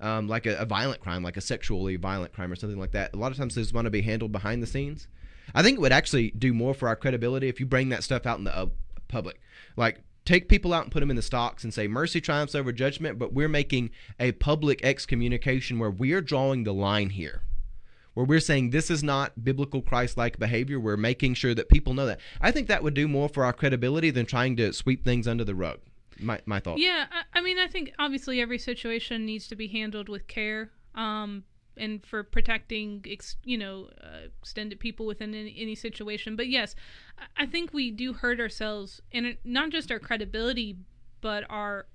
um, 0.00 0.28
like 0.28 0.46
a, 0.46 0.56
a, 0.58 0.64
violent 0.64 1.00
crime, 1.00 1.24
like 1.24 1.36
a 1.36 1.40
sexually 1.40 1.96
violent 1.96 2.32
crime 2.32 2.52
or 2.52 2.56
something 2.56 2.78
like 2.78 2.92
that, 2.92 3.14
a 3.14 3.16
lot 3.16 3.32
of 3.32 3.38
times 3.38 3.56
those 3.56 3.72
want 3.72 3.86
to 3.86 3.90
be 3.90 4.02
handled 4.02 4.30
behind 4.30 4.62
the 4.62 4.66
scenes. 4.66 5.08
I 5.54 5.62
think 5.62 5.78
it 5.78 5.80
would 5.80 5.92
actually 5.92 6.30
do 6.32 6.52
more 6.52 6.74
for 6.74 6.88
our 6.88 6.96
credibility 6.96 7.48
if 7.48 7.60
you 7.60 7.66
bring 7.66 7.88
that 7.90 8.04
stuff 8.04 8.26
out 8.26 8.38
in 8.38 8.44
the 8.44 8.56
uh, 8.56 8.66
public. 9.08 9.40
Like, 9.76 10.02
take 10.24 10.48
people 10.48 10.74
out 10.74 10.82
and 10.82 10.92
put 10.92 11.00
them 11.00 11.10
in 11.10 11.16
the 11.16 11.22
stocks 11.22 11.64
and 11.64 11.72
say 11.72 11.88
mercy 11.88 12.20
triumphs 12.20 12.54
over 12.54 12.70
judgment, 12.70 13.18
but 13.18 13.32
we're 13.32 13.48
making 13.48 13.90
a 14.20 14.32
public 14.32 14.84
excommunication 14.84 15.78
where 15.78 15.90
we're 15.90 16.20
drawing 16.20 16.64
the 16.64 16.74
line 16.74 17.10
here. 17.10 17.42
Where 18.14 18.26
we're 18.26 18.40
saying 18.40 18.70
this 18.70 18.90
is 18.90 19.02
not 19.02 19.44
biblical 19.44 19.80
Christ 19.80 20.16
like 20.16 20.38
behavior. 20.38 20.80
We're 20.80 20.96
making 20.96 21.34
sure 21.34 21.54
that 21.54 21.68
people 21.68 21.94
know 21.94 22.06
that. 22.06 22.20
I 22.40 22.50
think 22.50 22.66
that 22.66 22.82
would 22.82 22.94
do 22.94 23.06
more 23.06 23.28
for 23.28 23.44
our 23.44 23.52
credibility 23.52 24.10
than 24.10 24.26
trying 24.26 24.56
to 24.56 24.72
sweep 24.72 25.04
things 25.04 25.28
under 25.28 25.44
the 25.44 25.54
rug. 25.54 25.78
My, 26.18 26.40
my 26.44 26.58
thought. 26.58 26.78
Yeah, 26.78 27.06
I, 27.10 27.38
I 27.38 27.40
mean, 27.40 27.58
I 27.58 27.68
think 27.68 27.92
obviously 27.98 28.40
every 28.40 28.58
situation 28.58 29.24
needs 29.24 29.46
to 29.48 29.56
be 29.56 29.68
handled 29.68 30.08
with 30.08 30.26
care. 30.26 30.72
Um, 30.94 31.44
and 31.78 32.04
for 32.04 32.22
protecting 32.22 33.04
ex, 33.08 33.36
you 33.44 33.56
know 33.56 33.88
uh, 34.02 34.28
extended 34.40 34.78
people 34.78 35.06
within 35.06 35.34
any, 35.34 35.54
any, 35.58 35.74
situation 35.74 36.36
but 36.36 36.48
yes 36.48 36.74
i 37.36 37.46
think 37.46 37.72
we 37.72 37.90
do 37.90 38.12
hurt 38.12 38.40
ourselves 38.40 39.00
and 39.12 39.36
not 39.44 39.70
just 39.70 39.90
our 39.90 39.98
credibility 39.98 40.76
but 41.20 41.44
our 41.48 41.86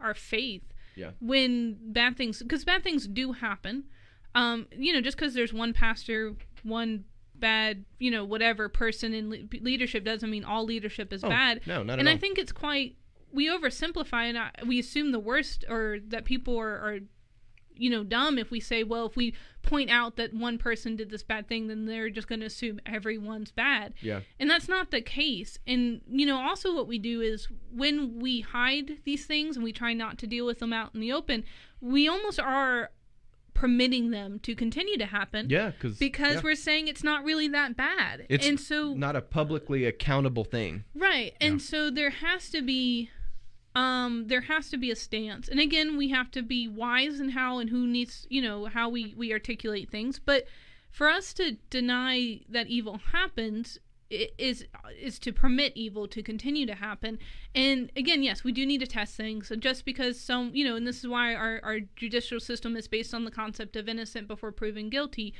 our 0.00 0.14
faith 0.14 0.62
yeah. 0.96 1.10
when 1.20 1.76
bad 1.92 2.16
things 2.16 2.42
because 2.42 2.64
bad 2.64 2.82
things 2.82 3.06
do 3.06 3.32
happen 3.32 3.84
um 4.34 4.66
you 4.76 4.92
know 4.92 5.00
just 5.00 5.16
because 5.16 5.34
there's 5.34 5.52
one 5.52 5.72
pastor 5.72 6.34
one 6.62 7.04
bad 7.34 7.84
you 7.98 8.10
know 8.10 8.24
whatever 8.24 8.68
person 8.68 9.14
in 9.14 9.30
le- 9.30 9.60
leadership 9.60 10.04
doesn't 10.04 10.30
mean 10.30 10.44
all 10.44 10.64
leadership 10.64 11.12
is 11.12 11.24
oh, 11.24 11.28
bad 11.28 11.60
no 11.66 11.82
not 11.82 11.98
and 11.98 12.08
i 12.08 12.12
all. 12.12 12.18
think 12.18 12.38
it's 12.38 12.52
quite 12.52 12.96
we 13.32 13.48
oversimplify 13.48 14.28
and 14.28 14.38
I, 14.38 14.50
we 14.66 14.78
assume 14.78 15.10
the 15.10 15.18
worst 15.18 15.64
or 15.68 15.98
that 16.08 16.24
people 16.24 16.58
are, 16.58 16.76
are 16.76 16.98
you 17.82 17.90
know 17.90 18.04
dumb 18.04 18.38
if 18.38 18.50
we 18.50 18.60
say 18.60 18.84
well 18.84 19.06
if 19.06 19.16
we 19.16 19.34
point 19.62 19.90
out 19.90 20.16
that 20.16 20.32
one 20.32 20.56
person 20.56 20.94
did 20.96 21.10
this 21.10 21.22
bad 21.22 21.48
thing 21.48 21.66
then 21.66 21.84
they're 21.84 22.10
just 22.10 22.28
going 22.28 22.40
to 22.40 22.46
assume 22.46 22.80
everyone's 22.86 23.50
bad. 23.52 23.94
Yeah. 24.00 24.20
And 24.38 24.48
that's 24.50 24.68
not 24.68 24.90
the 24.90 25.00
case. 25.00 25.58
And 25.66 26.00
you 26.08 26.24
know 26.24 26.40
also 26.40 26.74
what 26.74 26.86
we 26.86 26.98
do 26.98 27.20
is 27.20 27.48
when 27.72 28.20
we 28.20 28.40
hide 28.40 28.98
these 29.04 29.26
things 29.26 29.56
and 29.56 29.64
we 29.64 29.72
try 29.72 29.92
not 29.92 30.18
to 30.18 30.26
deal 30.26 30.46
with 30.46 30.60
them 30.60 30.72
out 30.72 30.94
in 30.94 31.00
the 31.00 31.12
open 31.12 31.44
we 31.80 32.06
almost 32.08 32.38
are 32.38 32.90
permitting 33.54 34.10
them 34.10 34.38
to 34.40 34.54
continue 34.54 34.96
to 34.96 35.06
happen 35.06 35.48
yeah 35.48 35.72
because 35.80 36.00
yeah. 36.00 36.40
we're 36.42 36.54
saying 36.54 36.88
it's 36.88 37.04
not 37.04 37.24
really 37.24 37.48
that 37.48 37.76
bad. 37.76 38.26
It's 38.28 38.46
and 38.46 38.58
so 38.58 38.94
not 38.94 39.16
a 39.16 39.20
publicly 39.20 39.84
accountable 39.84 40.44
thing. 40.44 40.84
Right. 40.94 41.34
And 41.40 41.60
yeah. 41.60 41.66
so 41.66 41.90
there 41.90 42.10
has 42.10 42.48
to 42.50 42.62
be 42.62 43.10
um 43.74 44.26
there 44.28 44.42
has 44.42 44.68
to 44.70 44.76
be 44.76 44.90
a 44.90 44.96
stance. 44.96 45.48
And 45.48 45.60
again 45.60 45.96
we 45.96 46.08
have 46.10 46.30
to 46.32 46.42
be 46.42 46.68
wise 46.68 47.20
in 47.20 47.30
how 47.30 47.58
and 47.58 47.70
who 47.70 47.86
needs 47.86 48.26
you 48.28 48.42
know 48.42 48.66
how 48.66 48.88
we 48.88 49.14
we 49.16 49.32
articulate 49.32 49.90
things. 49.90 50.18
But 50.18 50.46
for 50.90 51.08
us 51.08 51.32
to 51.34 51.56
deny 51.70 52.40
that 52.48 52.66
evil 52.66 53.00
happens 53.12 53.78
is 54.10 54.66
is 55.00 55.18
to 55.20 55.32
permit 55.32 55.72
evil 55.74 56.06
to 56.08 56.22
continue 56.22 56.66
to 56.66 56.74
happen. 56.74 57.18
And 57.54 57.90
again 57.96 58.22
yes 58.22 58.44
we 58.44 58.52
do 58.52 58.66
need 58.66 58.80
to 58.80 58.86
test 58.86 59.16
things. 59.16 59.48
So 59.48 59.56
just 59.56 59.84
because 59.84 60.20
some 60.20 60.50
you 60.54 60.64
know 60.64 60.76
and 60.76 60.86
this 60.86 60.98
is 60.98 61.08
why 61.08 61.34
our, 61.34 61.60
our 61.62 61.80
judicial 61.96 62.40
system 62.40 62.76
is 62.76 62.88
based 62.88 63.14
on 63.14 63.24
the 63.24 63.30
concept 63.30 63.76
of 63.76 63.88
innocent 63.88 64.28
before 64.28 64.52
proven 64.52 64.90
guilty 64.90 65.34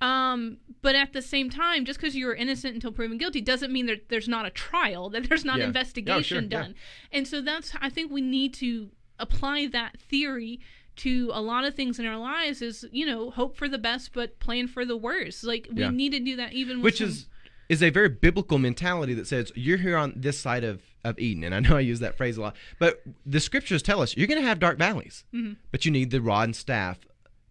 um, 0.00 0.58
but 0.80 0.94
at 0.94 1.12
the 1.12 1.22
same 1.22 1.50
time, 1.50 1.84
just 1.84 1.98
because 1.98 2.14
you're 2.14 2.34
innocent 2.34 2.74
until 2.74 2.92
proven 2.92 3.18
guilty 3.18 3.40
doesn't 3.40 3.72
mean 3.72 3.86
that 3.86 4.08
there's 4.08 4.28
not 4.28 4.46
a 4.46 4.50
trial, 4.50 5.10
that 5.10 5.28
there's 5.28 5.44
not 5.44 5.58
yeah. 5.58 5.64
investigation 5.64 6.44
sure. 6.44 6.48
done. 6.48 6.74
Yeah. 7.10 7.18
And 7.18 7.28
so 7.28 7.40
that's, 7.40 7.72
I 7.80 7.90
think 7.90 8.12
we 8.12 8.20
need 8.20 8.54
to 8.54 8.90
apply 9.18 9.66
that 9.68 9.98
theory 10.00 10.60
to 10.96 11.30
a 11.32 11.40
lot 11.40 11.64
of 11.64 11.74
things 11.74 11.98
in 11.98 12.06
our 12.06 12.16
lives 12.16 12.62
is, 12.62 12.84
you 12.92 13.06
know, 13.06 13.30
hope 13.30 13.56
for 13.56 13.68
the 13.68 13.78
best, 13.78 14.12
but 14.12 14.38
plan 14.38 14.68
for 14.68 14.84
the 14.84 14.96
worst. 14.96 15.44
Like 15.44 15.68
we 15.72 15.82
yeah. 15.82 15.90
need 15.90 16.10
to 16.10 16.20
do 16.20 16.36
that 16.36 16.52
even 16.52 16.82
Which 16.82 16.98
some... 16.98 17.08
is, 17.08 17.26
is 17.68 17.82
a 17.82 17.90
very 17.90 18.08
biblical 18.08 18.58
mentality 18.58 19.14
that 19.14 19.26
says 19.26 19.52
you're 19.54 19.78
here 19.78 19.96
on 19.96 20.12
this 20.16 20.38
side 20.38 20.64
of, 20.64 20.82
of 21.04 21.18
Eden. 21.18 21.44
And 21.44 21.54
I 21.54 21.60
know 21.60 21.76
I 21.76 21.80
use 21.80 22.00
that 22.00 22.16
phrase 22.16 22.36
a 22.36 22.40
lot, 22.40 22.56
but 22.78 23.02
the 23.26 23.40
scriptures 23.40 23.82
tell 23.82 24.00
us 24.00 24.16
you're 24.16 24.26
going 24.26 24.40
to 24.40 24.46
have 24.46 24.58
dark 24.58 24.78
valleys, 24.78 25.24
mm-hmm. 25.34 25.54
but 25.70 25.84
you 25.84 25.90
need 25.90 26.10
the 26.10 26.20
rod 26.20 26.44
and 26.44 26.56
staff 26.56 26.98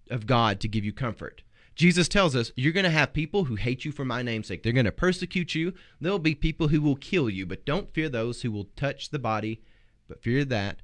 of 0.09 0.25
God 0.25 0.59
to 0.61 0.67
give 0.67 0.85
you 0.85 0.93
comfort. 0.93 1.41
Jesus 1.77 2.07
tells 2.07 2.35
us 2.35 2.51
you're 2.55 2.73
going 2.73 2.83
to 2.83 2.89
have 2.89 3.13
people 3.13 3.45
who 3.45 3.55
hate 3.55 3.85
you 3.85 3.91
for 3.91 4.03
my 4.03 4.23
name's 4.23 4.47
sake. 4.47 4.63
They're 4.63 4.73
going 4.73 4.85
to 4.85 4.91
persecute 4.91 5.53
you. 5.53 5.73
There'll 6.01 6.17
be 6.17 6.33
people 6.33 6.69
who 6.69 6.81
will 6.81 6.95
kill 6.95 7.29
you, 7.29 7.45
but 7.45 7.65
don't 7.65 7.93
fear 7.93 8.09
those 8.09 8.41
who 8.41 8.51
will 8.51 8.69
touch 8.75 9.11
the 9.11 9.19
body, 9.19 9.61
but 10.07 10.23
fear 10.23 10.43
that 10.45 10.81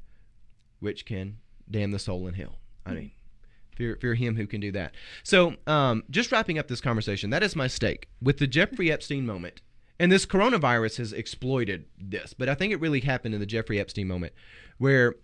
which 0.79 1.03
can 1.05 1.37
damn 1.69 1.91
the 1.91 1.99
soul 1.99 2.27
in 2.27 2.35
hell. 2.35 2.59
I 2.85 2.93
mean, 2.93 3.11
fear, 3.75 3.97
fear 3.99 4.13
him 4.13 4.35
who 4.35 4.45
can 4.45 4.61
do 4.61 4.71
that. 4.73 4.93
So, 5.23 5.55
um, 5.65 6.03
just 6.11 6.31
wrapping 6.31 6.59
up 6.59 6.67
this 6.67 6.81
conversation, 6.81 7.31
that 7.31 7.41
is 7.41 7.55
my 7.55 7.67
stake. 7.67 8.07
With 8.21 8.37
the 8.37 8.47
Jeffrey 8.47 8.91
Epstein 8.91 9.25
moment, 9.25 9.61
and 9.99 10.11
this 10.11 10.27
coronavirus 10.27 10.97
has 10.97 11.13
exploited 11.13 11.85
this, 11.97 12.33
but 12.33 12.49
I 12.49 12.55
think 12.55 12.71
it 12.71 12.79
really 12.79 12.99
happened 12.99 13.33
in 13.33 13.39
the 13.39 13.47
Jeffrey 13.47 13.79
Epstein 13.79 14.07
moment 14.07 14.33
where 14.77 15.15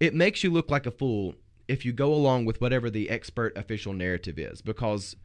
it 0.00 0.14
makes 0.14 0.42
you 0.42 0.50
look 0.50 0.70
like 0.70 0.86
a 0.86 0.90
fool 0.90 1.34
if 1.70 1.84
you 1.84 1.92
go 1.92 2.12
along 2.12 2.44
with 2.44 2.60
whatever 2.60 2.90
the 2.90 3.08
expert 3.08 3.56
official 3.56 3.92
narrative 3.92 4.38
is 4.38 4.60
because 4.60 5.16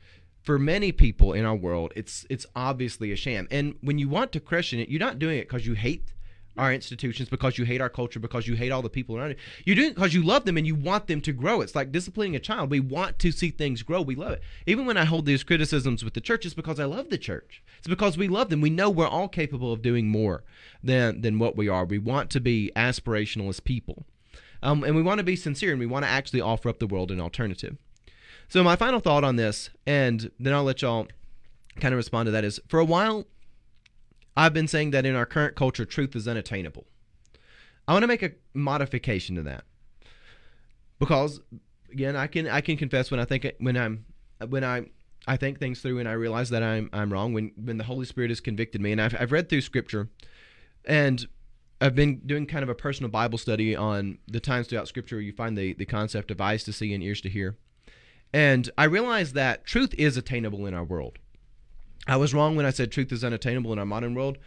for 0.42 0.60
many 0.60 0.92
people 0.92 1.34
in 1.34 1.44
our 1.44 1.56
world 1.56 1.92
it's 1.96 2.26
it's 2.30 2.46
obviously 2.56 3.12
a 3.12 3.16
sham 3.16 3.48
and 3.52 3.76
when 3.82 3.98
you 3.98 4.08
want 4.08 4.32
to 4.32 4.40
question 4.40 4.80
it 4.80 4.90
you're 4.90 5.00
not 5.00 5.20
doing 5.20 5.38
it 5.38 5.48
because 5.48 5.66
you 5.66 5.74
hate 5.74 6.14
our 6.58 6.74
institutions, 6.74 7.30
because 7.30 7.58
you 7.58 7.66
hate 7.66 7.82
our 7.82 7.90
culture, 7.90 8.20
because 8.20 8.48
you 8.48 8.56
hate 8.56 8.72
all 8.72 8.82
the 8.82 8.90
people 8.90 9.18
around 9.18 9.32
you. 9.32 9.36
You're 9.66 9.76
doing 9.76 9.90
it 9.90 9.96
because 9.96 10.14
you 10.14 10.24
love 10.24 10.46
them 10.46 10.58
and 10.58 10.66
you 10.66 10.76
want 10.76 11.08
them 11.08 11.22
to 11.22 11.34
grow. 11.34 11.62
It's 11.62 11.76
like 11.76 11.92
disciplining 11.92 12.36
a 12.36 12.40
child. 12.40 12.72
We 12.72 12.80
want 12.80 13.20
to 13.20 13.32
see 13.32 13.50
things 13.50 13.84
grow. 13.84 14.02
We 14.02 14.16
love 14.16 14.32
it. 14.32 14.42
Even 14.66 14.86
when 14.86 14.98
I 14.98 15.06
hold 15.06 15.26
these 15.26 15.44
criticisms 15.44 16.04
with 16.04 16.14
the 16.14 16.22
church, 16.22 16.46
it's 16.46 16.54
because 16.54 16.80
I 16.80 16.86
love 16.86 17.10
the 17.10 17.18
church. 17.18 17.64
It's 17.78 17.88
because 17.88 18.18
we 18.18 18.28
love 18.28 18.50
them. 18.50 18.62
We 18.62 18.70
know 18.70 18.90
we're 18.90 19.08
all 19.08 19.28
capable 19.28 19.74
of 19.74 19.82
doing 19.82 20.08
more 20.08 20.44
than 20.84 21.22
than 21.22 21.40
what 21.40 21.58
we 21.58 21.68
are. 21.68 21.86
We 21.86 22.00
want 22.00 22.30
to 22.32 22.40
be 22.40 22.72
aspirational 22.76 23.50
as 23.50 23.60
people. 23.60 24.06
Um, 24.64 24.84
and 24.84 24.96
we 24.96 25.02
want 25.02 25.20
to 25.20 25.24
be 25.24 25.36
sincere 25.36 25.72
and 25.72 25.80
we 25.80 25.86
want 25.86 26.06
to 26.06 26.10
actually 26.10 26.42
offer 26.42 26.70
up 26.70 26.80
the 26.80 26.88
world 26.88 27.12
an 27.12 27.22
alternative. 27.22 27.78
So, 28.48 28.64
my 28.64 28.76
final 28.76 29.00
thought 29.00 29.24
on 29.24 29.36
this, 29.36 29.70
and 29.88 30.32
then 30.40 30.54
I'll 30.54 30.64
let 30.64 30.82
y'all 30.82 31.08
kind 31.80 31.94
of 31.94 31.98
respond 31.98 32.28
to 32.28 32.32
that, 32.32 32.44
is 32.44 32.60
for 32.68 32.80
a 32.80 32.86
while, 32.86 33.26
I've 34.38 34.54
been 34.54 34.68
saying 34.68 34.92
that 34.92 35.06
in 35.06 35.16
our 35.16 35.26
current 35.26 35.56
culture, 35.56 35.86
truth 35.86 36.16
is 36.16 36.28
unattainable. 36.28 36.86
I 37.88 37.94
want 37.94 38.04
to 38.04 38.08
make 38.08 38.24
a 38.24 38.32
modification 38.54 39.36
to 39.36 39.44
that 39.44 39.64
because, 41.00 41.40
again, 41.92 42.16
I 42.16 42.28
can 42.28 42.48
I 42.48 42.62
can 42.62 42.78
confess 42.78 43.12
when 43.12 43.20
I 43.20 43.26
think 43.26 43.52
when 43.60 43.78
I'm 43.78 44.06
when 44.48 44.64
I 44.64 44.88
I 45.28 45.38
think 45.38 45.60
things 45.60 45.82
through 45.82 46.00
and 46.00 46.10
I 46.10 46.14
realize 46.14 46.50
that 46.50 46.64
I'm 46.64 46.90
I'm 46.94 47.12
wrong 47.12 47.34
when 47.34 47.52
when 47.56 47.78
the 47.78 47.84
Holy 47.84 48.06
Spirit 48.06 48.32
has 48.32 48.40
convicted 48.40 48.82
me 48.82 48.92
and 48.92 49.02
I've 49.02 49.16
I've 49.20 49.32
read 49.32 49.50
through 49.50 49.62
Scripture, 49.62 50.10
and 50.86 51.28
I've 51.82 51.96
been 51.96 52.22
doing 52.26 52.46
kind 52.46 52.64
of 52.64 52.70
a 52.70 52.76
personal 52.76 53.10
Bible 53.10 53.38
study 53.38 53.76
on 53.76 54.18
the 54.28 54.40
times 54.40 54.68
throughout 54.68 54.88
Scripture 54.88 55.18
where 55.18 55.24
you 55.24 55.34
find 55.34 55.58
the 55.58 55.74
the 55.74 55.86
concept 55.86 56.32
of 56.32 56.40
eyes 56.42 56.64
to 56.64 56.74
see 56.74 56.94
and 56.94 57.04
ears 57.04 57.22
to 57.22 57.30
hear, 57.30 57.58
and 58.34 58.70
I 58.78 58.86
realized 58.86 59.36
that 59.36 59.66
truth 59.66 59.94
is 59.98 60.18
attainable 60.18 60.66
in 60.66 60.74
our 60.74 60.84
world. 60.84 61.20
I 62.08 62.18
was 62.18 62.34
wrong 62.34 62.56
when 62.56 62.66
I 62.66 62.72
said 62.72 62.92
truth 62.92 63.12
is 63.12 63.24
unattainable 63.24 63.74
in 63.74 63.80
our 63.80 63.86
modern 63.86 64.14
world. 64.14 64.38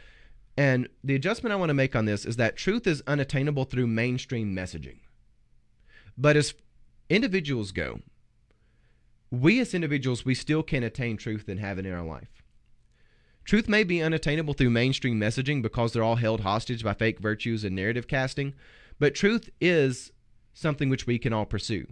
And 0.57 0.89
the 1.05 1.14
adjustment 1.14 1.53
I 1.53 1.57
want 1.57 1.70
to 1.70 1.74
make 1.74 1.95
on 1.95 2.05
this 2.05 2.24
is 2.24 2.37
that 2.37 2.57
truth 2.57 2.87
is 2.87 3.03
unattainable 3.07 3.64
through 3.64 3.87
mainstream 3.87 4.55
messaging. 4.55 4.99
But 6.16 6.37
as 6.37 6.55
individuals 7.09 7.70
go, 7.70 8.01
we 9.31 9.61
as 9.61 9.72
individuals, 9.72 10.24
we 10.24 10.35
still 10.35 10.62
can 10.62 10.83
attain 10.83 11.16
truth 11.16 11.49
and 11.49 11.61
have 11.61 11.79
it 11.79 11.87
in 11.87 11.93
our 11.93 12.05
life. 12.05 12.43
Truth 13.49 13.66
may 13.66 13.82
be 13.82 14.03
unattainable 14.03 14.53
through 14.53 14.68
mainstream 14.68 15.18
messaging 15.18 15.62
because 15.62 15.94
they're 15.94 16.03
all 16.03 16.16
held 16.16 16.42
hostage 16.42 16.84
by 16.84 16.92
fake 16.92 17.18
virtues 17.18 17.64
and 17.64 17.74
narrative 17.74 18.07
casting, 18.07 18.53
but 18.99 19.14
truth 19.14 19.49
is 19.59 20.12
something 20.53 20.90
which 20.90 21.07
we 21.07 21.18
can 21.18 21.32
all 21.32 21.46
pursue. 21.46 21.86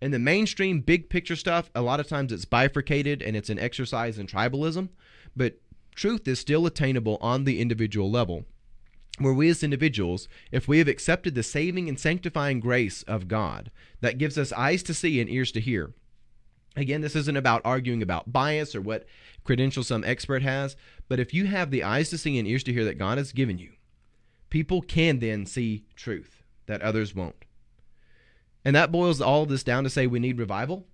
In 0.00 0.12
the 0.12 0.18
mainstream 0.18 0.80
big 0.80 1.10
picture 1.10 1.36
stuff, 1.36 1.70
a 1.74 1.82
lot 1.82 2.00
of 2.00 2.08
times 2.08 2.32
it's 2.32 2.46
bifurcated 2.46 3.20
and 3.20 3.36
it's 3.36 3.50
an 3.50 3.58
exercise 3.58 4.18
in 4.18 4.26
tribalism, 4.26 4.88
but 5.36 5.60
truth 5.94 6.26
is 6.26 6.38
still 6.38 6.64
attainable 6.64 7.18
on 7.20 7.44
the 7.44 7.60
individual 7.60 8.10
level. 8.10 8.46
Where 9.18 9.34
we 9.34 9.50
as 9.50 9.62
individuals, 9.62 10.26
if 10.52 10.68
we 10.68 10.78
have 10.78 10.88
accepted 10.88 11.34
the 11.34 11.42
saving 11.42 11.86
and 11.86 12.00
sanctifying 12.00 12.60
grace 12.60 13.02
of 13.02 13.28
God 13.28 13.70
that 14.00 14.16
gives 14.16 14.38
us 14.38 14.52
eyes 14.54 14.82
to 14.84 14.94
see 14.94 15.20
and 15.20 15.28
ears 15.28 15.52
to 15.52 15.60
hear, 15.60 15.92
Again, 16.76 17.02
this 17.02 17.14
isn't 17.14 17.36
about 17.36 17.62
arguing 17.64 18.02
about 18.02 18.32
bias 18.32 18.74
or 18.74 18.80
what 18.80 19.06
credentials 19.44 19.86
some 19.86 20.04
expert 20.04 20.42
has, 20.42 20.76
but 21.08 21.20
if 21.20 21.32
you 21.32 21.46
have 21.46 21.70
the 21.70 21.84
eyes 21.84 22.10
to 22.10 22.18
see 22.18 22.38
and 22.38 22.48
ears 22.48 22.64
to 22.64 22.72
hear 22.72 22.84
that 22.84 22.98
God 22.98 23.18
has 23.18 23.32
given 23.32 23.58
you, 23.58 23.72
people 24.50 24.82
can 24.82 25.20
then 25.20 25.46
see 25.46 25.84
truth 25.94 26.42
that 26.66 26.82
others 26.82 27.14
won't. 27.14 27.44
And 28.64 28.74
that 28.74 28.90
boils 28.90 29.20
all 29.20 29.42
of 29.42 29.48
this 29.48 29.62
down 29.62 29.84
to 29.84 29.90
say 29.90 30.06
we 30.06 30.18
need 30.18 30.38
revival. 30.38 30.86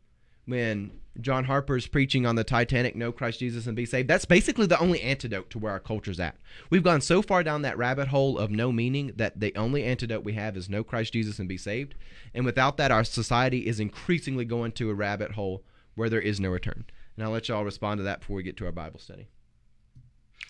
When 0.46 0.90
John 1.20 1.44
Harper 1.44 1.76
is 1.76 1.86
preaching 1.86 2.26
on 2.26 2.34
the 2.34 2.44
Titanic, 2.44 2.96
know 2.96 3.12
Christ 3.12 3.38
Jesus 3.38 3.66
and 3.66 3.76
be 3.76 3.86
saved, 3.86 4.08
that's 4.08 4.24
basically 4.24 4.66
the 4.66 4.80
only 4.80 5.00
antidote 5.00 5.50
to 5.50 5.58
where 5.58 5.72
our 5.72 5.78
culture's 5.78 6.18
at. 6.18 6.36
We've 6.70 6.82
gone 6.82 7.00
so 7.00 7.22
far 7.22 7.44
down 7.44 7.62
that 7.62 7.78
rabbit 7.78 8.08
hole 8.08 8.38
of 8.38 8.50
no 8.50 8.72
meaning 8.72 9.12
that 9.16 9.38
the 9.38 9.54
only 9.54 9.84
antidote 9.84 10.24
we 10.24 10.32
have 10.32 10.56
is 10.56 10.68
know 10.68 10.82
Christ 10.82 11.12
Jesus 11.12 11.38
and 11.38 11.48
be 11.48 11.56
saved. 11.56 11.94
And 12.34 12.44
without 12.44 12.76
that, 12.78 12.90
our 12.90 13.04
society 13.04 13.66
is 13.66 13.78
increasingly 13.78 14.44
going 14.44 14.72
to 14.72 14.90
a 14.90 14.94
rabbit 14.94 15.32
hole 15.32 15.62
where 16.00 16.10
there 16.10 16.20
is 16.20 16.40
no 16.40 16.48
return. 16.48 16.84
And 17.16 17.24
I'll 17.24 17.30
let 17.30 17.48
y'all 17.48 17.64
respond 17.64 17.98
to 17.98 18.04
that 18.04 18.20
before 18.20 18.36
we 18.36 18.42
get 18.42 18.56
to 18.56 18.66
our 18.66 18.72
Bible 18.72 18.98
study. 18.98 19.28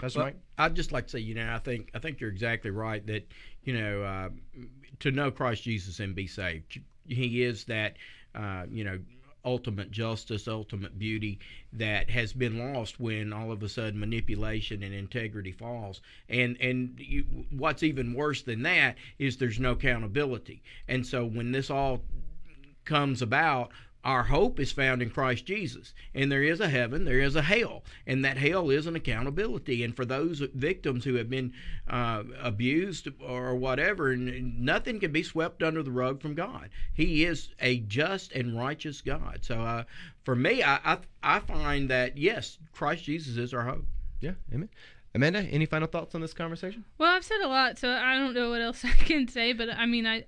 That's 0.01 0.17
well, 0.17 0.27
Mike? 0.27 0.37
I'd 0.57 0.75
just 0.75 0.93
like 0.93 1.05
to 1.07 1.11
say, 1.11 1.19
you 1.19 1.35
know, 1.35 1.53
I 1.53 1.59
think 1.59 1.91
I 1.95 1.99
think 1.99 2.21
you're 2.21 2.31
exactly 2.31 2.71
right 2.71 3.07
that, 3.07 3.27
you 3.65 3.75
know, 3.75 4.03
uh, 4.03 4.29
to 5.01 5.11
know 5.11 5.31
Christ 5.31 5.63
Jesus 5.65 6.01
and 6.01 6.15
be 6.15 6.27
saved 6.27 6.81
he 7.11 7.43
is 7.43 7.65
that 7.65 7.97
uh, 8.35 8.65
you 8.71 8.85
know 8.85 8.99
ultimate 9.43 9.91
justice, 9.91 10.47
ultimate 10.47 10.99
beauty 10.99 11.39
that 11.73 12.11
has 12.11 12.31
been 12.35 12.75
lost 12.75 13.01
when 13.01 13.33
all 13.33 13.51
of 13.51 13.63
a 13.63 13.69
sudden 13.71 13.99
manipulation 13.99 14.83
and 14.83 14.95
integrity 14.95 15.53
falls. 15.53 16.01
And 16.29 16.57
and 16.61 16.95
you, 16.99 17.25
what's 17.51 17.83
even 17.83 18.15
worse 18.15 18.43
than 18.43 18.63
that 18.63 18.97
is 19.19 19.37
there's 19.37 19.59
no 19.59 19.73
accountability. 19.73 20.63
And 20.89 21.07
so 21.07 21.25
when 21.25 21.53
this 21.53 21.71
all 21.71 22.03
comes 22.85 23.23
about, 23.23 23.71
our 24.05 24.25
hope 24.25 24.59
is 24.59 24.73
found 24.73 25.03
in 25.03 25.11
Christ 25.11 25.45
Jesus. 25.45 25.93
And 26.15 26.33
there 26.33 26.43
is 26.43 26.61
a 26.61 26.69
heaven, 26.69 27.05
there 27.05 27.21
is 27.21 27.37
a 27.37 27.43
hell. 27.43 27.85
And 28.07 28.25
that 28.25 28.39
hell 28.39 28.71
is 28.71 28.87
an 28.87 28.97
accountability. 28.97 29.85
And 29.85 29.95
for 29.95 30.05
those 30.05 30.41
victims 30.55 31.05
who 31.05 31.15
have 31.15 31.29
been 31.29 31.53
uh, 31.89 32.25
abused 32.41 33.09
or 33.21 33.55
whatever, 33.55 34.17
nothing 34.17 35.01
can 35.01 35.13
be 35.13 35.23
swept 35.23 35.63
under 35.63 35.83
the 35.83 35.91
rug 35.91 36.21
from 36.23 36.35
God. 36.35 36.71
He 36.93 37.25
is 37.25 37.51
a 37.61 37.79
just 37.81 38.33
and 38.33 38.59
righteous 38.59 39.01
God. 39.01 39.41
So 39.43 39.61
uh, 39.61 39.85
for 40.25 40.35
me, 40.35 40.63
I, 40.63 40.81
I, 40.85 40.99
I 41.23 41.39
find 41.41 41.91
that, 41.91 42.17
yes, 42.17 42.59
Christ 42.73 43.05
Jesus 43.05 43.37
is 43.37 43.53
our 43.53 43.65
hope. 43.65 43.85
Yeah, 44.21 44.33
amen. 44.53 44.71
Amanda, 45.15 45.41
any 45.41 45.67
final 45.67 45.89
thoughts 45.89 46.15
on 46.15 46.21
this 46.21 46.33
conversation? 46.33 46.85
Well, 46.97 47.11
I've 47.11 47.25
said 47.25 47.41
a 47.43 47.49
lot, 47.49 47.79
so 47.79 47.91
I 47.91 48.17
don't 48.17 48.33
know 48.33 48.51
what 48.51 48.61
else 48.61 48.85
I 48.85 48.93
can 48.93 49.29
say, 49.29 49.53
but 49.53 49.69
I 49.69 49.87
mean, 49.87 50.07
I, 50.07 50.25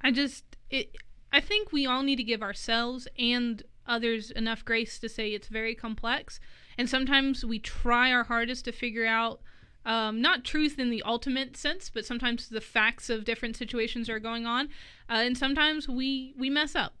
I 0.00 0.10
just 0.10 0.44
it 0.70 0.96
I 1.34 1.40
think 1.40 1.72
we 1.72 1.84
all 1.84 2.04
need 2.04 2.16
to 2.16 2.22
give 2.22 2.42
ourselves 2.42 3.08
and 3.18 3.60
others 3.88 4.30
enough 4.30 4.64
grace 4.64 5.00
to 5.00 5.08
say 5.08 5.30
it's 5.30 5.48
very 5.48 5.74
complex. 5.74 6.38
And 6.78 6.88
sometimes 6.88 7.44
we 7.44 7.58
try 7.58 8.12
our 8.12 8.22
hardest 8.22 8.64
to 8.66 8.72
figure 8.72 9.04
out 9.04 9.40
um, 9.84 10.22
not 10.22 10.44
truth 10.44 10.78
in 10.78 10.90
the 10.90 11.02
ultimate 11.02 11.56
sense, 11.56 11.90
but 11.92 12.06
sometimes 12.06 12.48
the 12.48 12.60
facts 12.60 13.10
of 13.10 13.24
different 13.24 13.56
situations 13.56 14.08
are 14.08 14.20
going 14.20 14.46
on. 14.46 14.66
Uh, 15.10 15.24
and 15.26 15.36
sometimes 15.36 15.88
we, 15.88 16.34
we 16.38 16.48
mess 16.48 16.76
up. 16.76 16.94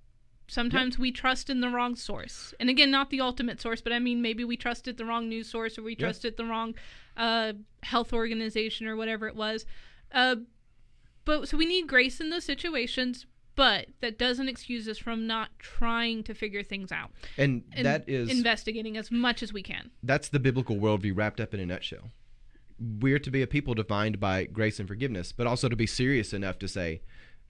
Sometimes 0.48 0.94
yep. 0.94 1.00
we 1.00 1.12
trust 1.12 1.48
in 1.48 1.60
the 1.60 1.70
wrong 1.70 1.94
source. 1.94 2.52
And 2.58 2.68
again, 2.68 2.90
not 2.90 3.10
the 3.10 3.20
ultimate 3.20 3.60
source, 3.60 3.80
but 3.80 3.92
I 3.92 4.00
mean, 4.00 4.20
maybe 4.20 4.44
we 4.44 4.56
trusted 4.56 4.96
the 4.98 5.04
wrong 5.04 5.28
news 5.28 5.48
source 5.48 5.78
or 5.78 5.82
we 5.82 5.92
yep. 5.92 6.00
trusted 6.00 6.36
the 6.36 6.44
wrong 6.44 6.74
uh, 7.16 7.52
health 7.84 8.12
organization 8.12 8.88
or 8.88 8.96
whatever 8.96 9.28
it 9.28 9.36
was. 9.36 9.64
Uh, 10.12 10.36
but 11.24 11.48
so 11.48 11.56
we 11.56 11.66
need 11.66 11.86
grace 11.86 12.20
in 12.20 12.30
those 12.30 12.44
situations, 12.44 13.26
but 13.56 13.86
that 14.00 14.18
doesn't 14.18 14.48
excuse 14.48 14.88
us 14.88 14.98
from 14.98 15.26
not 15.26 15.50
trying 15.58 16.22
to 16.24 16.34
figure 16.34 16.62
things 16.62 16.92
out. 16.92 17.10
And, 17.36 17.62
and 17.72 17.86
that 17.86 18.08
is 18.08 18.30
investigating 18.30 18.96
as 18.96 19.10
much 19.10 19.42
as 19.42 19.52
we 19.52 19.62
can. 19.62 19.90
That's 20.02 20.28
the 20.28 20.40
biblical 20.40 20.76
worldview 20.76 21.16
wrapped 21.16 21.40
up 21.40 21.54
in 21.54 21.60
a 21.60 21.66
nutshell. 21.66 22.10
We're 22.78 23.20
to 23.20 23.30
be 23.30 23.42
a 23.42 23.46
people 23.46 23.74
defined 23.74 24.18
by 24.18 24.44
grace 24.44 24.78
and 24.78 24.88
forgiveness, 24.88 25.32
but 25.32 25.46
also 25.46 25.68
to 25.68 25.76
be 25.76 25.86
serious 25.86 26.32
enough 26.32 26.58
to 26.58 26.68
say 26.68 27.02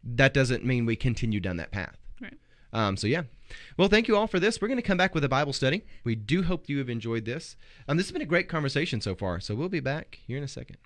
that 0.02 0.34
doesn't 0.34 0.64
mean 0.64 0.84
we 0.84 0.96
continue 0.96 1.40
down 1.40 1.56
that 1.56 1.70
path. 1.70 1.96
Right. 2.20 2.34
Um, 2.72 2.96
so 2.96 3.06
yeah. 3.06 3.22
Well, 3.76 3.88
thank 3.88 4.08
you 4.08 4.16
all 4.16 4.26
for 4.26 4.40
this. 4.40 4.60
We're 4.60 4.68
going 4.68 4.76
to 4.76 4.82
come 4.82 4.98
back 4.98 5.14
with 5.14 5.24
a 5.24 5.28
Bible 5.28 5.52
study. 5.52 5.84
We 6.02 6.14
do 6.14 6.42
hope 6.42 6.68
you 6.68 6.78
have 6.78 6.90
enjoyed 6.90 7.24
this. 7.24 7.56
Um, 7.88 7.96
this 7.96 8.06
has 8.06 8.12
been 8.12 8.22
a 8.22 8.26
great 8.26 8.48
conversation 8.48 9.00
so 9.00 9.14
far. 9.14 9.40
So 9.40 9.54
we'll 9.54 9.68
be 9.68 9.80
back 9.80 10.18
here 10.26 10.36
in 10.36 10.44
a 10.44 10.48
second. 10.48 10.78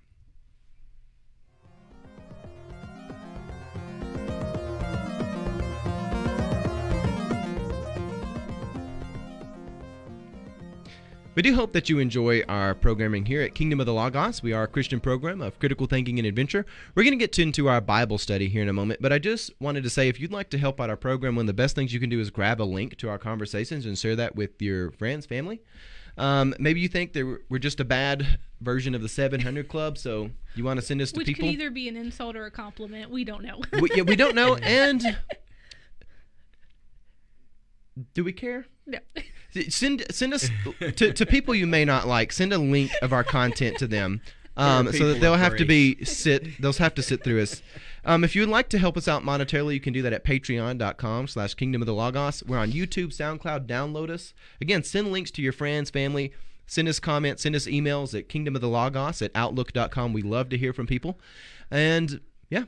We 11.39 11.43
do 11.43 11.55
hope 11.55 11.72
that 11.74 11.89
you 11.89 12.01
enjoy 12.01 12.43
our 12.49 12.74
programming 12.74 13.24
here 13.24 13.43
at 13.43 13.55
Kingdom 13.55 13.78
of 13.78 13.86
the 13.86 13.95
Logos. 13.95 14.43
We 14.43 14.53
are 14.53 14.64
a 14.64 14.66
Christian 14.66 14.99
program 14.99 15.41
of 15.41 15.57
critical 15.61 15.86
thinking 15.86 16.18
and 16.18 16.26
adventure. 16.26 16.66
We're 16.97 17.05
going 17.05 17.16
to 17.16 17.24
get 17.24 17.39
into 17.39 17.68
our 17.68 17.80
Bible 17.80 18.18
study 18.18 18.49
here 18.49 18.61
in 18.61 18.68
a 18.68 18.72
moment, 18.72 19.01
but 19.01 19.12
I 19.12 19.20
just 19.20 19.53
wanted 19.61 19.84
to 19.84 19.91
say 19.91 20.09
if 20.09 20.18
you'd 20.18 20.32
like 20.32 20.51
to 20.51 20.59
help 20.59 20.80
out 20.80 20.91
our 20.91 20.97
program, 20.97 21.36
one 21.36 21.45
of 21.45 21.47
the 21.47 21.53
best 21.53 21.76
things 21.76 21.95
you 21.95 22.01
can 22.01 22.11
do 22.11 22.18
is 22.18 22.30
grab 22.30 22.61
a 22.61 22.64
link 22.64 22.97
to 22.97 23.09
our 23.09 23.18
conversations 23.18 23.86
and 23.86 23.97
share 23.97 24.16
that 24.16 24.34
with 24.34 24.61
your 24.61 24.91
friends, 24.91 25.26
family. 25.26 25.62
Um, 26.16 26.57
maybe 26.59 26.80
you 26.80 26.89
think 26.89 27.12
that 27.12 27.39
we're 27.49 27.59
just 27.59 27.78
a 27.78 27.84
bad 27.84 28.41
version 28.61 28.97
of 28.97 29.03
the 29.03 29.09
700 29.09 29.68
Club, 29.68 29.97
so 29.97 30.30
you 30.57 30.64
want 30.64 30.80
to 30.80 30.84
send 30.84 31.01
us 31.01 31.12
to 31.12 31.18
Which 31.18 31.28
people. 31.28 31.47
Which 31.47 31.55
could 31.55 31.62
either 31.62 31.70
be 31.70 31.89
an 31.89 31.97
insult 31.97 32.34
or 32.34 32.47
a 32.47 32.51
compliment. 32.51 33.12
We 33.12 33.22
don't 33.22 33.45
know. 33.45 33.61
we, 33.80 33.91
yeah, 33.95 34.03
we 34.03 34.16
don't 34.16 34.34
know. 34.34 34.57
And 34.62 35.05
do 38.14 38.24
we 38.24 38.32
care? 38.32 38.66
No. 38.86 38.99
Send 39.68 40.05
send 40.11 40.34
us 40.34 40.51
to, 40.96 41.12
to 41.12 41.26
people 41.26 41.55
you 41.55 41.66
may 41.66 41.84
not 41.84 42.07
like. 42.07 42.32
Send 42.32 42.53
a 42.53 42.59
link 42.59 42.90
of 43.03 43.12
our 43.12 43.24
content 43.24 43.78
to 43.78 43.86
them, 43.86 44.20
um, 44.57 44.92
so 44.92 45.09
that 45.09 45.20
they'll 45.20 45.34
have 45.34 45.57
to 45.57 45.64
be 45.64 46.05
sit. 46.05 46.61
They'll 46.61 46.72
have 46.74 46.94
to 46.94 47.03
sit 47.03 47.24
through 47.24 47.42
us. 47.42 47.62
Um, 48.05 48.24
if 48.24 48.34
you 48.34 48.42
would 48.42 48.51
like 48.51 48.68
to 48.70 48.78
help 48.78 48.96
us 48.96 49.09
out 49.09 49.22
monetarily, 49.22 49.74
you 49.74 49.80
can 49.80 49.92
do 49.92 50.03
that 50.03 50.12
at 50.12 50.24
patreon.com 50.24 51.28
slash 51.28 51.55
kingdom 51.55 51.82
of 51.82 51.86
the 51.86 51.94
logos. 51.94 52.42
We're 52.44 52.59
on 52.59 52.72
YouTube, 52.72 53.09
SoundCloud. 53.09 53.66
Download 53.66 54.09
us. 54.11 54.32
Again, 54.61 54.82
send 54.82 55.12
links 55.12 55.30
to 55.32 55.42
your 55.42 55.53
friends, 55.53 55.90
family. 55.90 56.32
Send 56.66 56.86
us 56.86 57.01
comments, 57.01 57.42
send 57.42 57.57
us 57.57 57.66
emails 57.66 58.16
at 58.16 58.28
kingdom 58.28 58.55
of 58.55 58.61
the 58.61 58.68
logos 58.68 59.22
at 59.22 59.30
outlook.com. 59.34 60.12
We 60.12 60.20
love 60.20 60.51
to 60.51 60.59
hear 60.59 60.74
from 60.74 60.86
people. 60.86 61.18
And 61.70 62.20
yeah, 62.51 62.64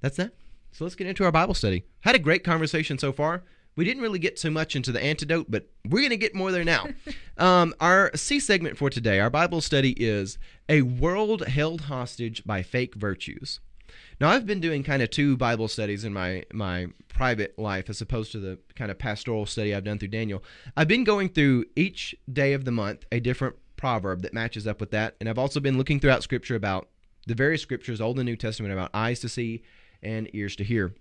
that's 0.00 0.16
that. 0.16 0.32
So 0.72 0.84
let's 0.84 0.96
get 0.96 1.06
into 1.06 1.24
our 1.24 1.30
Bible 1.30 1.54
study. 1.54 1.84
Had 2.00 2.16
a 2.16 2.18
great 2.18 2.42
conversation 2.42 2.98
so 2.98 3.12
far. 3.12 3.44
We 3.76 3.84
didn't 3.84 4.02
really 4.02 4.18
get 4.18 4.36
too 4.36 4.50
much 4.50 4.76
into 4.76 4.92
the 4.92 5.02
antidote, 5.02 5.46
but 5.50 5.68
we're 5.88 6.00
going 6.00 6.10
to 6.10 6.16
get 6.16 6.34
more 6.34 6.52
there 6.52 6.64
now. 6.64 6.86
um, 7.38 7.74
our 7.80 8.10
C 8.14 8.38
segment 8.38 8.78
for 8.78 8.90
today, 8.90 9.20
our 9.20 9.30
Bible 9.30 9.60
study 9.60 9.92
is 9.92 10.38
A 10.68 10.82
World 10.82 11.46
Held 11.46 11.82
Hostage 11.82 12.44
by 12.44 12.62
Fake 12.62 12.94
Virtues. 12.94 13.60
Now, 14.20 14.30
I've 14.30 14.46
been 14.46 14.60
doing 14.60 14.82
kind 14.82 15.02
of 15.02 15.10
two 15.10 15.36
Bible 15.36 15.68
studies 15.68 16.04
in 16.04 16.12
my, 16.12 16.44
my 16.52 16.86
private 17.08 17.58
life 17.58 17.90
as 17.90 18.00
opposed 18.00 18.32
to 18.32 18.38
the 18.38 18.58
kind 18.76 18.90
of 18.90 18.98
pastoral 18.98 19.46
study 19.46 19.74
I've 19.74 19.84
done 19.84 19.98
through 19.98 20.08
Daniel. 20.08 20.42
I've 20.76 20.88
been 20.88 21.04
going 21.04 21.28
through 21.28 21.66
each 21.76 22.14
day 22.32 22.52
of 22.52 22.64
the 22.64 22.70
month 22.70 23.04
a 23.10 23.20
different 23.20 23.56
proverb 23.76 24.22
that 24.22 24.32
matches 24.32 24.66
up 24.66 24.80
with 24.80 24.90
that. 24.92 25.16
And 25.20 25.28
I've 25.28 25.38
also 25.38 25.60
been 25.60 25.76
looking 25.76 26.00
throughout 26.00 26.22
Scripture 26.22 26.54
about 26.54 26.88
the 27.26 27.34
various 27.34 27.62
Scriptures, 27.62 28.00
Old 28.00 28.18
and 28.18 28.26
New 28.26 28.36
Testament, 28.36 28.72
about 28.72 28.90
eyes 28.94 29.20
to 29.20 29.28
see 29.28 29.62
and 30.02 30.28
ears 30.32 30.56
to 30.56 30.64
hear. 30.64 30.94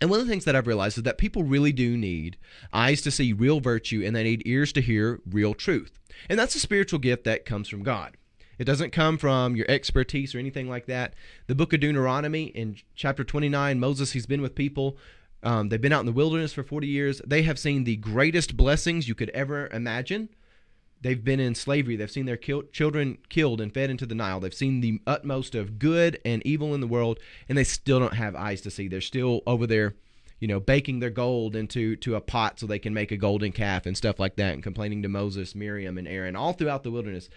And 0.00 0.08
one 0.08 0.20
of 0.20 0.26
the 0.26 0.30
things 0.30 0.46
that 0.46 0.56
I've 0.56 0.66
realized 0.66 0.96
is 0.96 1.04
that 1.04 1.18
people 1.18 1.42
really 1.42 1.72
do 1.72 1.96
need 1.96 2.38
eyes 2.72 3.02
to 3.02 3.10
see 3.10 3.32
real 3.32 3.60
virtue 3.60 4.02
and 4.04 4.16
they 4.16 4.22
need 4.22 4.42
ears 4.46 4.72
to 4.72 4.80
hear 4.80 5.20
real 5.30 5.52
truth. 5.52 5.98
And 6.28 6.38
that's 6.38 6.54
a 6.54 6.60
spiritual 6.60 6.98
gift 6.98 7.24
that 7.24 7.44
comes 7.44 7.68
from 7.68 7.82
God. 7.82 8.16
It 8.58 8.64
doesn't 8.64 8.92
come 8.92 9.16
from 9.18 9.56
your 9.56 9.66
expertise 9.70 10.34
or 10.34 10.38
anything 10.38 10.68
like 10.68 10.86
that. 10.86 11.14
The 11.46 11.54
book 11.54 11.72
of 11.72 11.80
Deuteronomy 11.80 12.44
in 12.44 12.76
chapter 12.94 13.24
29, 13.24 13.80
Moses, 13.80 14.12
he's 14.12 14.26
been 14.26 14.42
with 14.42 14.54
people. 14.54 14.98
Um, 15.42 15.68
they've 15.70 15.80
been 15.80 15.92
out 15.92 16.00
in 16.00 16.06
the 16.06 16.12
wilderness 16.12 16.52
for 16.52 16.62
40 16.62 16.86
years. 16.86 17.22
They 17.26 17.42
have 17.42 17.58
seen 17.58 17.84
the 17.84 17.96
greatest 17.96 18.56
blessings 18.56 19.08
you 19.08 19.14
could 19.14 19.30
ever 19.30 19.68
imagine. 19.68 20.28
They've 21.02 21.22
been 21.22 21.40
in 21.40 21.54
slavery. 21.54 21.96
They've 21.96 22.10
seen 22.10 22.26
their 22.26 22.36
children 22.36 23.18
killed 23.30 23.60
and 23.60 23.72
fed 23.72 23.88
into 23.88 24.04
the 24.04 24.14
Nile. 24.14 24.40
They've 24.40 24.52
seen 24.52 24.80
the 24.80 25.00
utmost 25.06 25.54
of 25.54 25.78
good 25.78 26.20
and 26.24 26.44
evil 26.46 26.74
in 26.74 26.80
the 26.80 26.86
world, 26.86 27.18
and 27.48 27.56
they 27.56 27.64
still 27.64 27.98
don't 27.98 28.14
have 28.14 28.36
eyes 28.36 28.60
to 28.62 28.70
see. 28.70 28.86
They're 28.86 29.00
still 29.00 29.42
over 29.46 29.66
there, 29.66 29.94
you 30.40 30.48
know, 30.48 30.60
baking 30.60 31.00
their 31.00 31.10
gold 31.10 31.56
into 31.56 31.96
to 31.96 32.16
a 32.16 32.20
pot 32.20 32.60
so 32.60 32.66
they 32.66 32.78
can 32.78 32.92
make 32.92 33.12
a 33.12 33.16
golden 33.16 33.50
calf 33.52 33.86
and 33.86 33.96
stuff 33.96 34.20
like 34.20 34.36
that, 34.36 34.52
and 34.52 34.62
complaining 34.62 35.02
to 35.02 35.08
Moses, 35.08 35.54
Miriam, 35.54 35.96
and 35.96 36.06
Aaron 36.06 36.36
all 36.36 36.52
throughout 36.52 36.82
the 36.82 36.90
wilderness. 36.90 37.30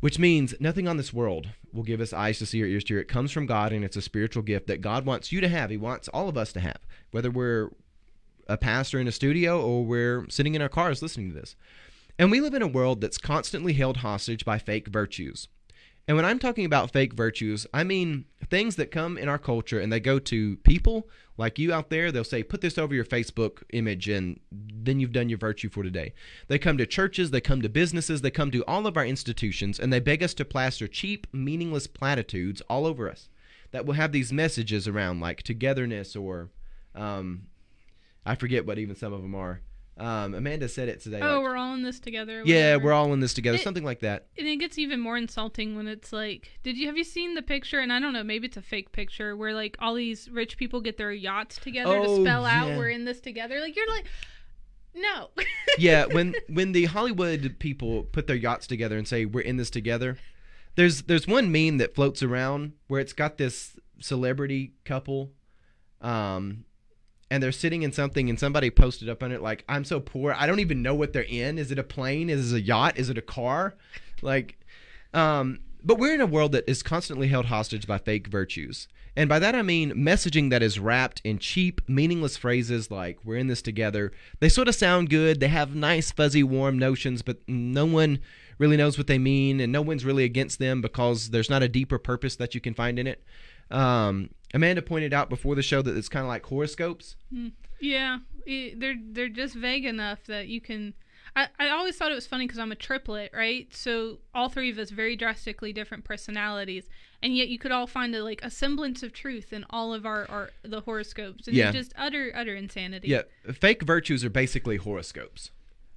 Which 0.00 0.18
means 0.18 0.54
nothing 0.60 0.86
on 0.86 0.96
this 0.96 1.12
world 1.12 1.48
will 1.72 1.82
give 1.82 2.00
us 2.00 2.12
eyes 2.12 2.38
to 2.38 2.46
see 2.46 2.62
or 2.62 2.66
ears 2.66 2.84
to 2.84 2.94
hear. 2.94 3.00
It 3.00 3.08
comes 3.08 3.32
from 3.32 3.46
God, 3.46 3.72
and 3.72 3.84
it's 3.84 3.96
a 3.96 4.02
spiritual 4.02 4.44
gift 4.44 4.68
that 4.68 4.80
God 4.80 5.06
wants 5.06 5.32
you 5.32 5.40
to 5.40 5.48
have. 5.48 5.70
He 5.70 5.76
wants 5.76 6.08
all 6.08 6.28
of 6.28 6.36
us 6.36 6.52
to 6.52 6.60
have, 6.60 6.78
whether 7.10 7.30
we're 7.30 7.70
a 8.48 8.56
pastor 8.56 8.98
in 8.98 9.08
a 9.08 9.12
studio 9.12 9.60
or 9.60 9.84
we're 9.84 10.26
sitting 10.28 10.54
in 10.54 10.62
our 10.62 10.68
cars 10.68 11.02
listening 11.02 11.28
to 11.30 11.34
this. 11.34 11.56
And 12.18 12.30
we 12.30 12.40
live 12.40 12.54
in 12.54 12.62
a 12.62 12.66
world 12.66 13.00
that's 13.00 13.18
constantly 13.18 13.74
held 13.74 13.98
hostage 13.98 14.44
by 14.44 14.58
fake 14.58 14.88
virtues. 14.88 15.48
And 16.08 16.16
when 16.16 16.24
I'm 16.24 16.38
talking 16.38 16.64
about 16.64 16.90
fake 16.90 17.12
virtues, 17.12 17.66
I 17.72 17.84
mean 17.84 18.24
things 18.48 18.76
that 18.76 18.90
come 18.90 19.18
in 19.18 19.28
our 19.28 19.38
culture 19.38 19.78
and 19.78 19.92
they 19.92 20.00
go 20.00 20.18
to 20.18 20.56
people 20.58 21.06
like 21.36 21.58
you 21.58 21.72
out 21.72 21.90
there. 21.90 22.10
They'll 22.10 22.24
say, 22.24 22.42
put 22.42 22.62
this 22.62 22.78
over 22.78 22.94
your 22.94 23.04
Facebook 23.04 23.62
image, 23.74 24.08
and 24.08 24.40
then 24.50 24.98
you've 24.98 25.12
done 25.12 25.28
your 25.28 25.38
virtue 25.38 25.68
for 25.68 25.82
today. 25.82 26.14
They 26.48 26.58
come 26.58 26.78
to 26.78 26.86
churches, 26.86 27.30
they 27.30 27.42
come 27.42 27.60
to 27.60 27.68
businesses, 27.68 28.22
they 28.22 28.30
come 28.30 28.50
to 28.52 28.64
all 28.64 28.86
of 28.86 28.96
our 28.96 29.04
institutions, 29.04 29.78
and 29.78 29.92
they 29.92 30.00
beg 30.00 30.22
us 30.22 30.32
to 30.34 30.46
plaster 30.46 30.88
cheap, 30.88 31.26
meaningless 31.32 31.86
platitudes 31.86 32.62
all 32.62 32.86
over 32.86 33.08
us 33.08 33.28
that 33.70 33.84
will 33.84 33.94
have 33.94 34.12
these 34.12 34.32
messages 34.32 34.88
around 34.88 35.20
like 35.20 35.42
togetherness 35.42 36.16
or 36.16 36.48
um, 36.94 37.42
I 38.24 38.34
forget 38.34 38.66
what 38.66 38.78
even 38.78 38.96
some 38.96 39.12
of 39.12 39.22
them 39.22 39.34
are. 39.34 39.60
Um, 39.98 40.34
Amanda 40.34 40.68
said 40.68 40.88
it 40.88 41.00
today. 41.00 41.18
Oh, 41.20 41.34
like, 41.36 41.42
we're 41.42 41.56
all 41.56 41.74
in 41.74 41.82
this 41.82 41.98
together. 41.98 42.42
Yeah, 42.44 42.76
we're 42.76 42.92
all 42.92 43.12
in 43.12 43.18
this 43.18 43.34
together. 43.34 43.56
It, 43.56 43.62
something 43.62 43.84
like 43.84 44.00
that. 44.00 44.26
And 44.38 44.46
it 44.46 44.56
gets 44.56 44.78
even 44.78 45.00
more 45.00 45.16
insulting 45.16 45.74
when 45.74 45.88
it's 45.88 46.12
like, 46.12 46.52
did 46.62 46.76
you 46.76 46.86
have 46.86 46.96
you 46.96 47.02
seen 47.02 47.34
the 47.34 47.42
picture? 47.42 47.80
And 47.80 47.92
I 47.92 47.98
don't 47.98 48.12
know, 48.12 48.22
maybe 48.22 48.46
it's 48.46 48.56
a 48.56 48.62
fake 48.62 48.92
picture 48.92 49.36
where 49.36 49.54
like 49.54 49.76
all 49.80 49.94
these 49.94 50.30
rich 50.30 50.56
people 50.56 50.80
get 50.80 50.98
their 50.98 51.10
yachts 51.10 51.58
together 51.58 51.96
oh, 51.96 52.04
to 52.04 52.22
spell 52.22 52.42
yeah. 52.42 52.62
out 52.62 52.78
we're 52.78 52.90
in 52.90 53.04
this 53.06 53.20
together. 53.20 53.58
Like 53.60 53.74
you're 53.74 53.88
like, 53.88 54.06
no. 54.94 55.30
yeah, 55.78 56.06
when 56.06 56.34
when 56.48 56.72
the 56.72 56.84
Hollywood 56.84 57.56
people 57.58 58.04
put 58.04 58.28
their 58.28 58.36
yachts 58.36 58.68
together 58.68 58.96
and 58.96 59.08
say 59.08 59.24
we're 59.24 59.40
in 59.40 59.56
this 59.56 59.70
together, 59.70 60.16
there's 60.76 61.02
there's 61.02 61.26
one 61.26 61.50
meme 61.50 61.78
that 61.78 61.96
floats 61.96 62.22
around 62.22 62.74
where 62.86 63.00
it's 63.00 63.12
got 63.12 63.36
this 63.36 63.76
celebrity 64.00 64.74
couple 64.84 65.32
um 66.00 66.64
and 67.30 67.42
they're 67.42 67.52
sitting 67.52 67.82
in 67.82 67.92
something 67.92 68.28
and 68.28 68.38
somebody 68.38 68.70
posted 68.70 69.08
up 69.08 69.22
on 69.22 69.32
it 69.32 69.42
like 69.42 69.64
i'm 69.68 69.84
so 69.84 70.00
poor 70.00 70.32
i 70.32 70.46
don't 70.46 70.60
even 70.60 70.82
know 70.82 70.94
what 70.94 71.12
they're 71.12 71.22
in. 71.22 71.58
Is 71.58 71.70
it 71.70 71.78
a 71.78 71.84
plane? 71.84 72.30
Is 72.30 72.52
it 72.52 72.56
a 72.56 72.60
yacht? 72.60 72.98
Is 72.98 73.10
it 73.10 73.18
a 73.18 73.22
car? 73.22 73.74
Like 74.22 74.58
um 75.14 75.60
but 75.84 75.98
we're 75.98 76.14
in 76.14 76.20
a 76.20 76.26
world 76.26 76.52
that 76.52 76.68
is 76.68 76.82
constantly 76.82 77.28
held 77.28 77.46
hostage 77.46 77.86
by 77.86 77.98
fake 77.98 78.26
virtues. 78.26 78.88
And 79.16 79.28
by 79.28 79.38
that 79.38 79.54
i 79.54 79.62
mean 79.62 79.92
messaging 79.92 80.50
that 80.50 80.62
is 80.62 80.78
wrapped 80.78 81.20
in 81.24 81.38
cheap 81.38 81.80
meaningless 81.88 82.36
phrases 82.36 82.90
like 82.90 83.18
we're 83.24 83.36
in 83.36 83.48
this 83.48 83.62
together. 83.62 84.12
They 84.40 84.48
sort 84.48 84.68
of 84.68 84.74
sound 84.74 85.10
good 85.10 85.40
they 85.40 85.48
have 85.48 85.74
nice 85.74 86.10
fuzzy 86.10 86.42
warm 86.42 86.78
notions 86.78 87.22
but 87.22 87.38
no 87.46 87.86
one 87.86 88.20
really 88.58 88.76
knows 88.76 88.98
what 88.98 89.06
they 89.06 89.18
mean 89.18 89.60
and 89.60 89.72
no 89.72 89.82
one's 89.82 90.04
really 90.04 90.24
against 90.24 90.58
them 90.58 90.80
because 90.80 91.30
there's 91.30 91.50
not 91.50 91.62
a 91.62 91.68
deeper 91.68 91.98
purpose 91.98 92.36
that 92.36 92.54
you 92.54 92.60
can 92.60 92.74
find 92.74 92.98
in 92.98 93.06
it. 93.06 93.22
Um, 93.70 94.30
Amanda 94.54 94.82
pointed 94.82 95.12
out 95.12 95.28
before 95.28 95.54
the 95.54 95.62
show 95.62 95.82
that 95.82 95.96
it's 95.96 96.08
kind 96.08 96.24
of 96.24 96.28
like 96.28 96.46
horoscopes. 96.46 97.16
Hmm. 97.32 97.48
Yeah, 97.80 98.18
they're 98.46 98.96
they're 99.00 99.28
just 99.28 99.54
vague 99.54 99.84
enough 99.84 100.24
that 100.26 100.48
you 100.48 100.60
can. 100.60 100.94
I, 101.36 101.48
I 101.58 101.68
always 101.68 101.96
thought 101.96 102.10
it 102.10 102.16
was 102.16 102.26
funny 102.26 102.46
because 102.46 102.58
I'm 102.58 102.72
a 102.72 102.76
triplet, 102.76 103.30
right? 103.34 103.68
So 103.74 104.18
all 104.34 104.48
three 104.48 104.70
of 104.70 104.78
us 104.78 104.90
very 104.90 105.14
drastically 105.14 105.72
different 105.72 106.04
personalities, 106.04 106.88
and 107.22 107.36
yet 107.36 107.48
you 107.48 107.58
could 107.58 107.70
all 107.70 107.86
find 107.86 108.14
a, 108.14 108.24
like 108.24 108.40
a 108.42 108.50
semblance 108.50 109.02
of 109.02 109.12
truth 109.12 109.52
in 109.52 109.64
all 109.70 109.94
of 109.94 110.06
our, 110.06 110.26
our 110.30 110.50
the 110.62 110.80
horoscopes, 110.80 111.46
and 111.46 111.54
yeah. 111.54 111.70
just 111.70 111.92
utter 111.96 112.32
utter 112.34 112.56
insanity. 112.56 113.08
Yeah, 113.08 113.22
fake 113.52 113.82
virtues 113.82 114.24
are 114.24 114.30
basically 114.30 114.78
horoscopes. 114.78 115.50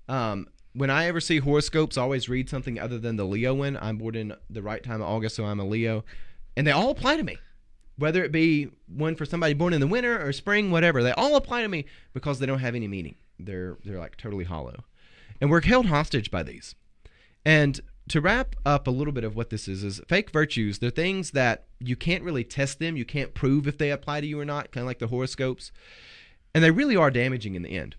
Um, 0.08 0.48
when 0.74 0.90
I 0.90 1.06
ever 1.06 1.20
see 1.20 1.40
horoscopes, 1.40 1.98
I 1.98 2.02
always 2.02 2.30
read 2.30 2.50
something 2.50 2.80
other 2.80 3.00
than 3.00 3.16
the 3.16 3.26
Leo 3.26 3.54
one. 3.56 3.78
I'm 3.82 3.98
born 3.98 4.16
in 4.16 4.34
the 4.50 4.62
right 4.62 4.84
time 4.84 5.02
of 5.02 5.08
August, 5.08 5.36
so 5.36 5.46
I'm 5.46 5.60
a 5.60 5.66
Leo, 5.66 6.04
and 6.56 6.68
they 6.68 6.72
all 6.72 6.92
apply 6.92 7.18
to 7.18 7.24
me 7.24 7.38
whether 8.02 8.24
it 8.24 8.32
be 8.32 8.70
one 8.88 9.16
for 9.16 9.26
somebody 9.26 9.54
born 9.54 9.74
in 9.74 9.80
the 9.80 9.88
winter 9.88 10.22
or 10.22 10.34
spring, 10.34 10.72
whatever, 10.72 11.04
they 11.04 11.12
all 11.14 11.36
apply 11.36 11.62
to 11.62 11.68
me 11.68 11.86
because 12.14 12.40
they 12.40 12.46
don't 12.46 12.60
have 12.60 12.76
any 12.76 12.88
meaning. 12.88 13.16
They're 13.40 13.78
they're 13.86 14.00
like 14.00 14.18
totally 14.18 14.44
hollow. 14.44 14.84
And 15.40 15.50
we're 15.50 15.62
held 15.62 15.88
hostage 15.88 16.30
by 16.30 16.44
these. 16.44 16.76
And 17.46 17.80
to 18.10 18.22
wrap 18.22 18.56
up 18.66 18.88
a 18.88 18.92
little 18.92 19.14
bit 19.14 19.24
of 19.24 19.36
what 19.36 19.50
this 19.50 19.68
is 19.68 19.84
is 19.84 20.02
fake 20.08 20.32
virtues, 20.32 20.80
they're 20.80 20.90
things 20.90 21.32
that 21.32 21.66
you 21.80 21.96
can't 21.96 22.24
really 22.24 22.44
test 22.44 22.80
them, 22.80 22.98
you 22.98 23.06
can't 23.06 23.34
prove 23.34 23.68
if 23.68 23.78
they 23.78 23.92
apply 23.92 24.22
to 24.22 24.28
you 24.28 24.40
or 24.40 24.46
not, 24.46 24.72
kind 24.72 24.84
of 24.84 24.88
like 24.88 25.00
the 25.00 25.08
horoscopes. 25.08 25.72
And 26.54 26.64
they 26.64 26.72
really 26.72 26.96
are 26.96 27.10
damaging 27.10 27.56
in 27.56 27.62
the 27.62 27.78
end. 27.78 27.96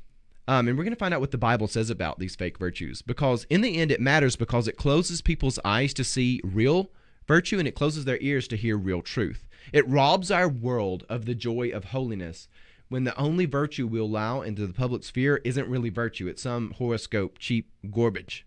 Um, 0.46 0.68
and 0.68 0.76
we're 0.76 0.84
going 0.84 0.94
to 0.94 0.98
find 0.98 1.14
out 1.14 1.20
what 1.20 1.30
the 1.30 1.38
Bible 1.38 1.68
says 1.68 1.88
about 1.88 2.18
these 2.18 2.36
fake 2.36 2.58
virtues 2.58 3.00
because 3.00 3.46
in 3.48 3.60
the 3.60 3.76
end 3.78 3.92
it 3.92 4.00
matters 4.00 4.34
because 4.36 4.66
it 4.66 4.76
closes 4.76 5.22
people's 5.22 5.58
eyes 5.64 5.94
to 5.94 6.04
see 6.04 6.40
real 6.42 6.90
virtue 7.28 7.58
and 7.58 7.68
it 7.68 7.76
closes 7.76 8.04
their 8.04 8.18
ears 8.20 8.48
to 8.48 8.56
hear 8.56 8.76
real 8.76 9.02
truth. 9.02 9.46
It 9.72 9.88
robs 9.88 10.30
our 10.30 10.48
world 10.48 11.04
of 11.08 11.24
the 11.24 11.34
joy 11.34 11.70
of 11.70 11.86
holiness 11.86 12.48
when 12.88 13.04
the 13.04 13.16
only 13.16 13.46
virtue 13.46 13.86
we 13.86 13.98
allow 13.98 14.42
into 14.42 14.66
the 14.66 14.74
public 14.74 15.02
sphere 15.02 15.40
isn't 15.44 15.68
really 15.68 15.88
virtue. 15.88 16.26
It's 16.26 16.42
some 16.42 16.72
horoscope, 16.72 17.38
cheap 17.38 17.70
garbage. 17.90 18.46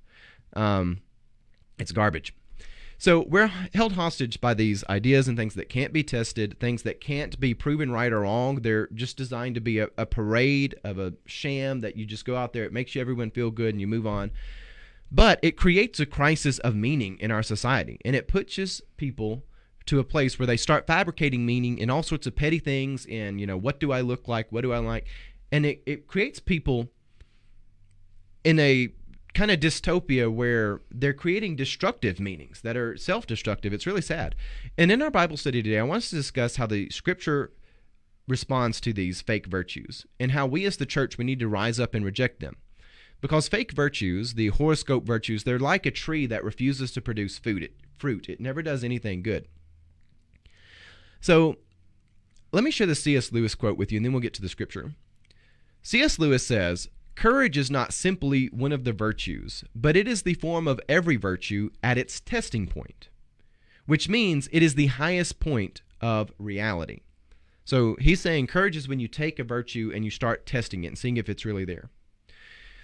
Um, 0.53 1.01
it's 1.79 1.91
garbage. 1.91 2.33
So 2.97 3.25
we're 3.27 3.47
held 3.73 3.93
hostage 3.93 4.39
by 4.39 4.53
these 4.53 4.83
ideas 4.87 5.27
and 5.27 5.37
things 5.37 5.55
that 5.55 5.67
can't 5.67 5.91
be 5.91 6.03
tested, 6.03 6.59
things 6.59 6.83
that 6.83 7.01
can't 7.01 7.37
be 7.39 7.53
proven 7.53 7.91
right 7.91 8.11
or 8.11 8.21
wrong. 8.21 8.57
They're 8.57 8.87
just 8.87 9.17
designed 9.17 9.55
to 9.55 9.61
be 9.61 9.79
a, 9.79 9.89
a 9.97 10.05
parade 10.05 10.75
of 10.83 10.97
a 10.97 11.13
sham 11.25 11.81
that 11.81 11.97
you 11.97 12.05
just 12.05 12.25
go 12.25 12.35
out 12.35 12.53
there. 12.53 12.63
It 12.63 12.71
makes 12.71 12.95
you 12.95 13.01
everyone 13.01 13.31
feel 13.31 13.51
good 13.51 13.73
and 13.73 13.81
you 13.81 13.87
move 13.87 14.07
on. 14.07 14.31
But 15.11 15.39
it 15.41 15.57
creates 15.57 15.99
a 15.99 16.05
crisis 16.05 16.57
of 16.59 16.75
meaning 16.75 17.17
in 17.19 17.31
our 17.31 17.43
society, 17.43 17.99
and 18.03 18.15
it 18.15 18.27
pushes 18.27 18.81
people 18.97 19.43
to 19.85 19.99
a 19.99 20.03
place 20.03 20.39
where 20.39 20.45
they 20.45 20.57
start 20.57 20.87
fabricating 20.87 21.45
meaning 21.45 21.77
in 21.77 21.89
all 21.89 22.03
sorts 22.03 22.25
of 22.25 22.35
petty 22.35 22.59
things 22.59 23.05
and 23.09 23.39
you 23.39 23.47
know 23.47 23.57
what 23.57 23.79
do 23.79 23.91
i 23.91 24.01
look 24.01 24.27
like? 24.27 24.51
What 24.51 24.61
do 24.61 24.73
i 24.73 24.79
like? 24.79 25.05
And 25.51 25.65
it, 25.65 25.83
it 25.85 26.07
creates 26.07 26.39
people 26.39 26.89
in 28.43 28.59
a 28.59 28.89
kind 29.33 29.51
of 29.51 29.59
dystopia 29.59 30.31
where 30.31 30.81
they're 30.89 31.13
creating 31.13 31.55
destructive 31.55 32.19
meanings 32.19 32.61
that 32.61 32.77
are 32.77 32.95
self-destructive. 32.95 33.73
It's 33.73 33.85
really 33.85 34.01
sad. 34.01 34.35
And 34.77 34.91
in 34.91 35.01
our 35.01 35.11
bible 35.11 35.37
study 35.37 35.61
today 35.61 35.79
i 35.79 35.83
want 35.83 36.03
us 36.03 36.09
to 36.09 36.15
discuss 36.15 36.55
how 36.55 36.67
the 36.67 36.89
scripture 36.89 37.51
responds 38.27 38.81
to 38.81 38.91
these 38.91 39.21
fake 39.21 39.45
virtues 39.45 40.05
and 40.19 40.31
how 40.31 40.47
we 40.47 40.65
as 40.65 40.77
the 40.77 40.85
church 40.85 41.17
we 41.17 41.25
need 41.25 41.39
to 41.39 41.47
rise 41.47 41.79
up 41.79 41.93
and 41.93 42.03
reject 42.03 42.39
them. 42.39 42.55
Because 43.21 43.47
fake 43.47 43.71
virtues 43.71 44.33
the 44.33 44.47
horoscope 44.47 45.05
virtues 45.05 45.43
they're 45.43 45.59
like 45.59 45.85
a 45.85 45.91
tree 45.91 46.25
that 46.25 46.43
refuses 46.43 46.91
to 46.93 47.01
produce 47.01 47.37
food. 47.37 47.61
It, 47.61 47.75
fruit. 47.97 48.27
It 48.27 48.41
never 48.41 48.61
does 48.61 48.83
anything 48.83 49.21
good 49.21 49.47
so 51.25 51.55
let 52.51 52.63
me 52.63 52.69
share 52.69 52.85
the 52.85 52.93
C.S. 52.93 53.31
Lewis 53.31 53.55
quote 53.55 53.79
with 53.79 53.91
you, 53.91 53.97
and 53.97 54.05
then 54.05 54.13
we'll 54.13 54.21
get 54.21 54.35
to 54.35 54.43
the 54.43 54.47
scripture. 54.47 54.93
C.S. 55.81 56.19
Lewis 56.19 56.45
says, 56.45 56.87
Courage 57.15 57.57
is 57.57 57.71
not 57.71 57.93
simply 57.93 58.45
one 58.47 58.71
of 58.71 58.83
the 58.83 58.93
virtues, 58.93 59.63
but 59.73 59.95
it 59.95 60.07
is 60.07 60.21
the 60.21 60.35
form 60.35 60.67
of 60.67 60.79
every 60.87 61.15
virtue 61.15 61.71
at 61.81 61.97
its 61.97 62.19
testing 62.19 62.67
point. 62.67 63.09
which 63.85 64.09
means 64.09 64.49
it 64.51 64.63
is 64.63 64.75
the 64.75 64.87
highest 64.87 65.39
point 65.39 65.81
of 66.01 66.31
reality. 66.37 67.01
So 67.63 67.95
he's 67.99 68.21
saying 68.21 68.47
courage 68.47 68.75
is 68.75 68.87
when 68.87 68.99
you 68.99 69.07
take 69.07 69.39
a 69.39 69.43
virtue 69.43 69.91
and 69.93 70.05
you 70.05 70.11
start 70.11 70.45
testing 70.45 70.83
it 70.83 70.87
and 70.89 70.97
seeing 70.97 71.17
if 71.17 71.29
it's 71.29 71.45
really 71.45 71.65
there. 71.65 71.89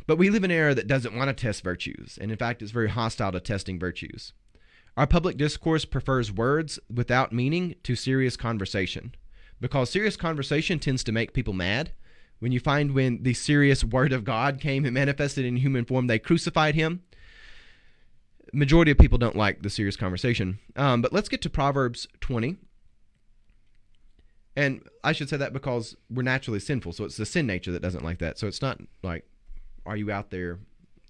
But 0.08 0.18
we 0.18 0.30
live 0.30 0.44
in 0.44 0.52
an 0.52 0.58
era 0.58 0.74
that 0.74 0.88
doesn't 0.88 1.16
want 1.16 1.30
to 1.30 1.34
test 1.34 1.64
virtues, 1.64 2.18
and 2.20 2.32
in 2.32 2.38
fact, 2.38 2.62
is 2.62 2.72
very 2.72 2.90
hostile 2.90 3.32
to 3.32 3.40
testing 3.40 3.80
virtues. 3.80 4.34
Our 5.02 5.08
public 5.08 5.36
discourse 5.36 5.84
prefers 5.84 6.32
words 6.32 6.78
without 6.88 7.34
meaning 7.34 7.74
to 7.82 7.96
serious 7.96 8.38
conversation 8.38 9.16
because 9.60 9.90
serious 9.90 10.16
conversation 10.16 10.78
tends 10.78 11.04
to 11.04 11.12
make 11.12 11.34
people 11.34 11.54
mad. 11.54 11.94
When 12.38 12.52
you 12.52 12.60
find 12.60 12.94
when 12.94 13.24
the 13.24 13.34
serious 13.34 13.84
word 13.84 14.14
of 14.14 14.24
God 14.24 14.62
came 14.62 14.86
and 14.86 14.94
manifested 14.94 15.44
in 15.44 15.56
human 15.56 15.86
form, 15.86 16.06
they 16.06 16.20
crucified 16.20 16.76
him. 16.76 17.02
Majority 18.54 18.92
of 18.92 19.00
people 19.00 19.18
don't 19.18 19.36
like 19.36 19.64
the 19.64 19.72
serious 19.72 19.96
conversation. 19.96 20.60
Um, 20.76 21.02
but 21.02 21.12
let's 21.12 21.30
get 21.30 21.42
to 21.42 21.50
Proverbs 21.50 22.08
20. 22.20 22.58
And 24.56 24.84
I 25.04 25.14
should 25.14 25.30
say 25.30 25.38
that 25.38 25.52
because 25.52 25.96
we're 26.12 26.22
naturally 26.22 26.60
sinful, 26.60 26.92
so 26.92 27.06
it's 27.06 27.18
the 27.18 27.26
sin 27.26 27.48
nature 27.48 27.72
that 27.72 27.82
doesn't 27.82 28.04
like 28.04 28.20
that. 28.20 28.38
So 28.38 28.46
it's 28.46 28.62
not 28.62 28.80
like, 29.02 29.26
are 29.84 29.98
you 29.98 30.12
out 30.12 30.30
there 30.30 30.60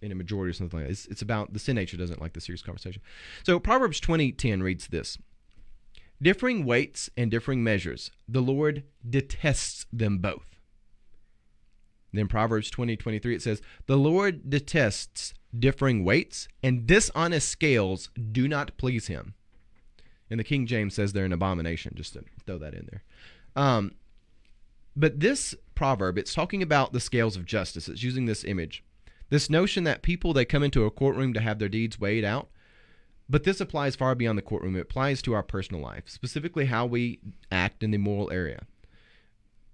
in 0.02 0.12
a 0.12 0.16
majority 0.16 0.52
or 0.52 0.54
something 0.54 0.80
like 0.80 0.88
that? 0.88 0.92
It's, 0.92 1.06
it's 1.08 1.22
about 1.22 1.54
the 1.54 1.60
sin 1.60 1.76
nature 1.76 1.98
doesn't 1.98 2.22
like 2.22 2.34
the 2.34 2.42
serious 2.42 2.62
conversation. 2.62 3.02
So 3.44 3.60
Proverbs 3.60 4.00
20:10 4.00 4.64
reads 4.64 4.88
this: 4.88 5.18
Differing 6.22 6.66
weights 6.66 7.10
and 7.18 7.32
differing 7.32 7.64
measures, 7.64 8.12
the 8.28 8.42
Lord 8.42 8.84
detests 9.10 9.86
them 9.92 10.20
both. 10.20 10.52
Then 12.14 12.28
Proverbs 12.28 12.70
20, 12.70 12.98
23, 12.98 13.36
it 13.36 13.42
says, 13.42 13.62
The 13.86 13.98
Lord 13.98 14.50
detests 14.50 15.34
differing 15.58 16.04
weights, 16.04 16.48
and 16.62 16.86
dishonest 16.86 17.50
scales 17.50 18.10
do 18.32 18.48
not 18.48 18.78
please 18.78 19.08
him. 19.08 19.34
And 20.30 20.40
the 20.40 20.46
King 20.46 20.66
James 20.66 20.94
says 20.94 21.14
they're 21.14 21.26
an 21.26 21.34
abomination, 21.34 21.94
just 21.96 22.14
to 22.14 22.24
throw 22.46 22.58
that 22.58 22.74
in 22.74 22.88
there. 22.90 23.04
Um, 23.56 23.96
but 24.96 25.20
this 25.20 25.56
proverb, 25.76 26.18
it's 26.18 26.34
talking 26.34 26.62
about 26.62 26.94
the 26.94 27.00
scales 27.00 27.36
of 27.36 27.46
justice. 27.46 27.88
It's 27.88 28.04
using 28.04 28.26
this 28.26 28.44
image. 28.44 28.84
This 29.32 29.50
notion 29.50 29.86
that 29.86 30.02
people, 30.02 30.34
they 30.34 30.44
come 30.44 30.62
into 30.62 30.84
a 30.84 30.92
courtroom 30.92 31.34
to 31.34 31.40
have 31.40 31.58
their 31.58 31.70
deeds 31.70 31.98
weighed 31.98 32.26
out. 32.26 32.50
But 33.30 33.46
this 33.46 33.62
applies 33.62 33.96
far 33.96 34.14
beyond 34.14 34.38
the 34.38 34.42
courtroom. 34.42 34.76
It 34.76 34.82
applies 34.82 35.22
to 35.22 35.34
our 35.34 35.42
personal 35.42 35.82
life, 35.82 36.04
specifically 36.10 36.66
how 36.66 36.86
we 36.86 37.22
act 37.50 37.82
in 37.82 37.92
the 37.92 37.98
moral 37.98 38.30
area. 38.30 38.66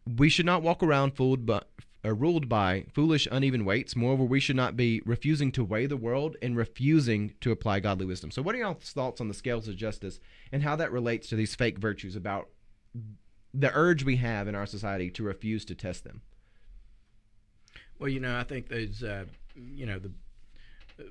We 0.06 0.30
should 0.30 0.46
not 0.46 0.62
walk 0.62 0.84
around 0.84 1.16
fooled 1.16 1.48
by, 1.48 1.64
uh, 2.06 2.14
ruled 2.14 2.48
by 2.48 2.86
foolish, 2.94 3.28
uneven 3.32 3.66
weights. 3.66 3.96
Moreover, 3.96 4.26
we 4.26 4.40
should 4.40 4.56
not 4.56 4.78
be 4.78 5.02
refusing 5.06 5.52
to 5.54 5.64
weigh 5.64 5.88
the 5.88 5.98
world 5.98 6.38
and 6.40 6.56
refusing 6.56 7.34
to 7.42 7.52
apply 7.52 7.80
godly 7.80 8.06
wisdom. 8.06 8.30
So, 8.30 8.44
what 8.44 8.54
are 8.54 8.60
your 8.60 8.76
thoughts 8.76 9.20
on 9.20 9.28
the 9.28 9.34
scales 9.34 9.68
of 9.68 9.76
justice 9.76 10.20
and 10.52 10.62
how 10.62 10.76
that 10.76 10.92
relates 10.92 11.30
to 11.30 11.36
these 11.36 11.56
fake 11.56 11.80
virtues 11.80 12.16
about 12.16 12.50
the 13.56 13.72
urge 13.74 14.04
we 14.04 14.18
have 14.18 14.48
in 14.48 14.54
our 14.54 14.68
society 14.68 15.10
to 15.10 15.24
refuse 15.24 15.66
to 15.66 15.74
test 15.74 16.04
them? 16.04 16.22
Well, 17.98 18.10
you 18.10 18.20
know, 18.20 18.38
I 18.38 18.44
think 18.44 18.70
there's, 18.70 19.02
uh, 19.02 19.26
you 19.58 19.86
know, 19.86 20.00
the 20.00 20.12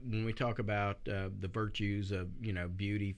when 0.09 0.24
we 0.24 0.32
talk 0.32 0.59
about 0.59 0.99
uh, 1.09 1.28
the 1.40 1.49
virtues 1.49 2.11
of, 2.11 2.28
you 2.40 2.53
know, 2.53 2.68
beauty, 2.68 3.16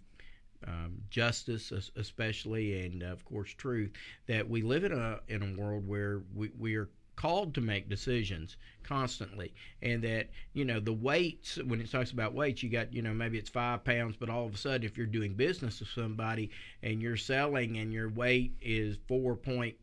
um, 0.66 0.98
justice, 1.10 1.72
especially, 1.96 2.84
and 2.84 3.02
of 3.02 3.24
course, 3.24 3.50
truth, 3.54 3.92
that 4.26 4.48
we 4.48 4.62
live 4.62 4.84
in 4.84 4.92
a 4.92 5.20
in 5.28 5.42
a 5.42 5.60
world 5.60 5.86
where 5.86 6.22
we, 6.34 6.50
we 6.58 6.74
are 6.76 6.88
called 7.16 7.52
to 7.54 7.60
make 7.60 7.88
decisions 7.88 8.56
constantly. 8.82 9.52
And 9.82 10.02
that 10.02 10.28
you 10.52 10.64
know 10.64 10.80
the 10.80 10.92
weights 10.92 11.56
when 11.64 11.80
it 11.80 11.90
talks 11.90 12.10
about 12.10 12.34
weights 12.34 12.62
you 12.62 12.70
got 12.70 12.92
you 12.92 13.02
know 13.02 13.12
maybe 13.14 13.38
it's 13.38 13.48
five 13.48 13.84
pounds 13.84 14.16
but 14.18 14.30
all 14.30 14.46
of 14.46 14.54
a 14.54 14.58
sudden 14.58 14.84
if 14.84 14.96
you're 14.96 15.06
doing 15.06 15.34
business 15.34 15.80
with 15.80 15.88
somebody 15.88 16.50
and 16.82 17.02
you're 17.02 17.16
selling 17.16 17.78
and 17.78 17.92
your 17.92 18.08
weight 18.08 18.54
is 18.60 18.98
four 19.08 19.34
point 19.36 19.74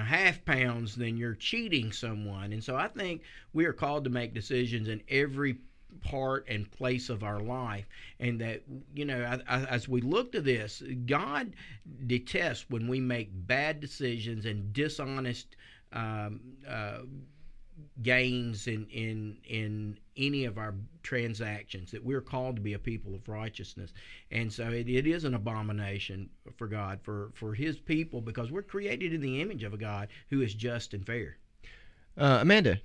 half 0.00 0.44
pounds 0.44 0.94
then 0.94 1.16
you're 1.16 1.34
cheating 1.34 1.92
someone. 1.92 2.52
And 2.52 2.62
so 2.62 2.76
i 2.76 2.88
think 2.88 3.22
we 3.52 3.64
are 3.66 3.72
called 3.72 4.04
to 4.04 4.10
make 4.10 4.34
decisions 4.34 4.88
in 4.88 5.02
every 5.08 5.58
part 6.00 6.46
and 6.48 6.70
place 6.70 7.10
of 7.10 7.22
our 7.22 7.40
life. 7.40 7.86
And 8.18 8.40
that 8.40 8.62
you 8.94 9.04
know 9.04 9.40
as 9.48 9.88
we 9.88 10.00
look 10.00 10.32
to 10.32 10.40
this 10.40 10.82
god 11.06 11.54
detests 12.06 12.66
when 12.70 12.88
we 12.88 13.00
make 13.00 13.28
bad 13.46 13.80
decisions 13.80 14.46
and 14.46 14.72
dishonest 14.72 15.56
um, 15.92 16.40
uh, 16.66 17.00
gains 18.02 18.66
in, 18.66 18.86
in 18.88 19.36
in 19.44 19.98
any 20.16 20.44
of 20.44 20.58
our 20.58 20.74
transactions 21.02 21.90
that 21.90 22.04
we're 22.04 22.20
called 22.20 22.56
to 22.56 22.62
be 22.62 22.74
a 22.74 22.78
people 22.78 23.14
of 23.14 23.28
righteousness. 23.28 23.92
And 24.30 24.52
so 24.52 24.68
it, 24.70 24.88
it 24.88 25.06
is 25.06 25.24
an 25.24 25.34
abomination 25.34 26.28
for 26.56 26.66
god 26.66 27.00
for 27.02 27.30
for 27.34 27.54
his 27.54 27.78
people 27.78 28.20
because 28.20 28.50
we're 28.50 28.62
created 28.62 29.12
in 29.12 29.20
the 29.20 29.40
image 29.40 29.62
of 29.62 29.72
a 29.72 29.78
god 29.78 30.08
who 30.30 30.42
is 30.42 30.54
just 30.54 30.94
and 30.94 31.06
fair. 31.06 31.36
Uh, 32.16 32.38
amanda 32.42 32.78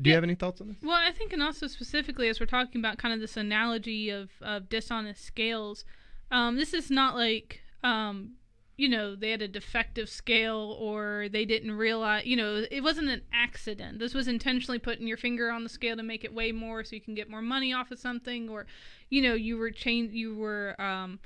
do 0.00 0.10
you 0.10 0.14
have 0.14 0.24
any 0.24 0.34
thoughts 0.34 0.60
on 0.60 0.68
this? 0.68 0.76
Well, 0.82 1.00
I 1.00 1.10
think, 1.10 1.32
and 1.32 1.42
also 1.42 1.66
specifically 1.66 2.28
as 2.28 2.38
we're 2.38 2.46
talking 2.46 2.80
about 2.80 2.98
kind 2.98 3.14
of 3.14 3.20
this 3.20 3.36
analogy 3.36 4.10
of, 4.10 4.30
of 4.42 4.68
dishonest 4.68 5.24
scales, 5.24 5.84
um, 6.30 6.56
this 6.56 6.74
is 6.74 6.90
not 6.90 7.14
like 7.14 7.62
um, 7.82 8.32
you 8.76 8.88
know, 8.88 9.16
they 9.16 9.30
had 9.30 9.40
a 9.40 9.48
defective 9.48 10.08
scale 10.08 10.76
or 10.78 11.28
they 11.30 11.44
didn't 11.46 11.72
realize, 11.72 12.26
you 12.26 12.36
know, 12.36 12.64
it 12.70 12.82
wasn't 12.82 13.08
an 13.08 13.22
accident. 13.32 13.98
This 13.98 14.12
was 14.12 14.28
intentionally 14.28 14.78
putting 14.78 15.06
your 15.06 15.16
finger 15.16 15.50
on 15.50 15.62
the 15.62 15.68
scale 15.70 15.96
to 15.96 16.02
make 16.02 16.24
it 16.24 16.34
weigh 16.34 16.52
more 16.52 16.84
so 16.84 16.94
you 16.94 17.00
can 17.00 17.14
get 17.14 17.30
more 17.30 17.40
money 17.40 17.72
off 17.72 17.90
of 17.90 17.98
something 17.98 18.50
or, 18.50 18.66
you 19.08 19.22
know, 19.22 19.34
you 19.34 19.56
were 19.56 19.70
change 19.70 20.12
you 20.12 20.36
were 20.36 20.78
um 20.80 21.18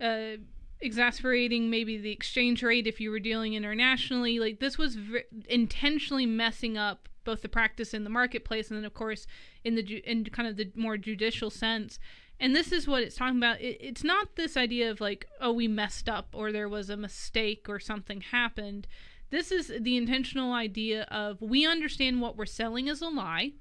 uh 0.00 0.36
exasperating 0.80 1.70
maybe 1.70 1.96
the 1.96 2.12
exchange 2.12 2.62
rate 2.62 2.86
if 2.86 3.00
you 3.00 3.10
were 3.10 3.20
dealing 3.20 3.52
internationally. 3.52 4.38
Like 4.38 4.60
this 4.60 4.78
was 4.78 4.96
v- 4.96 5.24
intentionally 5.48 6.26
messing 6.26 6.78
up 6.78 7.08
both 7.24 7.42
the 7.42 7.48
practice 7.48 7.92
in 7.92 8.04
the 8.04 8.10
marketplace 8.10 8.70
and 8.70 8.78
then 8.78 8.84
of 8.84 8.94
course 8.94 9.26
in 9.64 9.74
the 9.74 9.82
ju- 9.82 10.00
in 10.04 10.24
kind 10.26 10.48
of 10.48 10.56
the 10.56 10.70
more 10.74 10.96
judicial 10.96 11.50
sense 11.50 11.98
and 12.38 12.54
this 12.54 12.72
is 12.72 12.86
what 12.86 13.02
it's 13.02 13.16
talking 13.16 13.38
about. 13.38 13.60
It, 13.60 13.78
it's 13.80 14.04
not 14.04 14.36
this 14.36 14.56
idea 14.56 14.90
of 14.90 15.00
like 15.00 15.26
oh 15.40 15.52
we 15.52 15.68
messed 15.68 16.08
up 16.08 16.28
or 16.32 16.52
there 16.52 16.68
was 16.68 16.90
a 16.90 16.96
mistake 16.96 17.66
or 17.68 17.80
something 17.80 18.20
happened. 18.20 18.86
This 19.30 19.50
is 19.50 19.72
the 19.80 19.96
intentional 19.96 20.52
idea 20.52 21.02
of 21.04 21.40
we 21.40 21.66
understand 21.66 22.20
what 22.20 22.36
we're 22.36 22.46
selling 22.46 22.88
is 22.88 23.02
a 23.02 23.08
lie 23.08 23.52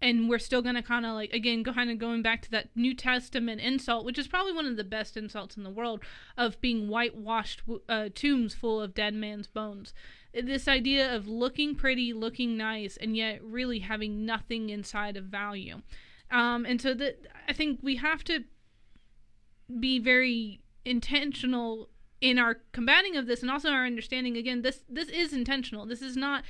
and 0.00 0.28
we're 0.28 0.38
still 0.38 0.62
going 0.62 0.74
to 0.74 0.82
kind 0.82 1.06
of 1.06 1.14
like 1.14 1.32
again 1.32 1.64
kind 1.64 1.90
of 1.90 1.98
going 1.98 2.22
back 2.22 2.42
to 2.42 2.50
that 2.50 2.68
new 2.74 2.94
testament 2.94 3.60
insult 3.60 4.04
which 4.04 4.18
is 4.18 4.28
probably 4.28 4.52
one 4.52 4.66
of 4.66 4.76
the 4.76 4.84
best 4.84 5.16
insults 5.16 5.56
in 5.56 5.62
the 5.62 5.70
world 5.70 6.00
of 6.36 6.60
being 6.60 6.88
whitewashed 6.88 7.62
uh, 7.88 8.08
tombs 8.14 8.54
full 8.54 8.80
of 8.80 8.94
dead 8.94 9.14
man's 9.14 9.46
bones. 9.46 9.92
This 10.34 10.68
idea 10.68 11.14
of 11.14 11.26
looking 11.26 11.74
pretty 11.74 12.12
looking 12.12 12.56
nice 12.56 12.96
and 12.98 13.16
yet 13.16 13.42
really 13.42 13.80
having 13.80 14.26
nothing 14.26 14.68
inside 14.68 15.16
of 15.16 15.24
value 15.24 15.80
um, 16.30 16.66
and 16.66 16.80
so 16.80 16.94
that 16.94 17.26
I 17.48 17.52
think 17.52 17.80
we 17.82 17.96
have 17.96 18.24
to 18.24 18.44
be 19.80 19.98
very 19.98 20.60
intentional 20.84 21.88
in 22.20 22.38
our 22.38 22.58
combating 22.72 23.16
of 23.16 23.26
this 23.26 23.42
and 23.42 23.50
also 23.50 23.70
our 23.70 23.84
understanding 23.84 24.36
again 24.36 24.62
this 24.62 24.80
this 24.88 25.08
is 25.08 25.32
intentional. 25.32 25.86
This 25.86 26.02
is 26.02 26.16
not 26.16 26.44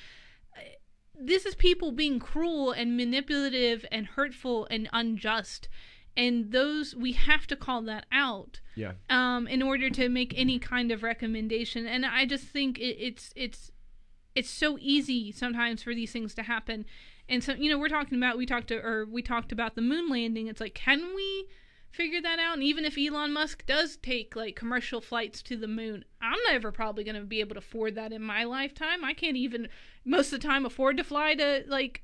this 1.19 1.47
is 1.47 1.55
people 1.55 1.93
being 1.93 2.19
cruel 2.19 2.73
and 2.73 2.97
manipulative 2.97 3.85
and 3.91 4.07
hurtful 4.07 4.67
and 4.71 4.89
unjust. 4.93 5.69
And 6.17 6.53
those 6.53 6.95
we 6.95 7.13
have 7.13 7.47
to 7.49 7.57
call 7.57 7.83
that 7.83 8.07
out 8.13 8.61
yeah. 8.75 8.93
um 9.11 9.47
in 9.49 9.63
order 9.63 9.91
to 9.91 10.09
make 10.09 10.33
any 10.37 10.59
kind 10.59 10.91
of 10.91 11.03
recommendation. 11.03 11.87
And 11.87 12.07
i 12.07 12.25
just 12.25 12.45
think 12.45 12.79
it, 12.79 12.97
it's 12.99 13.33
it's 13.37 13.71
it's 14.35 14.51
so 14.51 14.77
easy 14.81 15.33
sometimes 15.33 15.83
for 15.83 15.95
these 15.95 16.13
things 16.13 16.35
to 16.35 16.43
happen 16.43 16.85
and 17.29 17.43
so, 17.43 17.53
you 17.53 17.71
know, 17.71 17.79
we're 17.79 17.89
talking 17.89 18.19
about 18.19 18.39
we 18.39 18.47
talked 18.47 18.69
to 18.69 18.77
or 18.77 19.07
we 19.07 19.23
talked 19.23 19.53
about 19.53 19.75
the 19.75 19.83
moon 19.83 20.09
landing. 20.09 20.47
It's 20.47 20.61
like, 20.61 20.75
can 20.75 21.15
we 21.15 21.49
figure 21.91 22.21
that 22.21 22.39
out? 22.39 22.55
And 22.55 22.63
even 22.63 22.85
if 22.85 22.97
Elon 22.99 23.33
Musk 23.33 23.65
does 23.67 23.97
take 23.97 24.37
like 24.37 24.55
commercial 24.55 25.01
flights 25.01 25.43
to 25.43 25.57
the 25.57 25.67
moon, 25.67 26.05
I'm 26.21 26.39
never 26.49 26.71
probably 26.71 27.05
going 27.05 27.17
to 27.17 27.23
be 27.23 27.41
able 27.41 27.55
to 27.55 27.61
afford 27.61 27.95
that 27.97 28.13
in 28.13 28.23
my 28.23 28.45
lifetime. 28.45 29.05
I 29.05 29.15
can't 29.15 29.37
even 29.37 29.69
most 30.05 30.33
of 30.33 30.41
the 30.41 30.47
time 30.47 30.65
afford 30.67 30.97
to 30.99 31.05
fly 31.05 31.35
to 31.35 31.65
like 31.67 32.03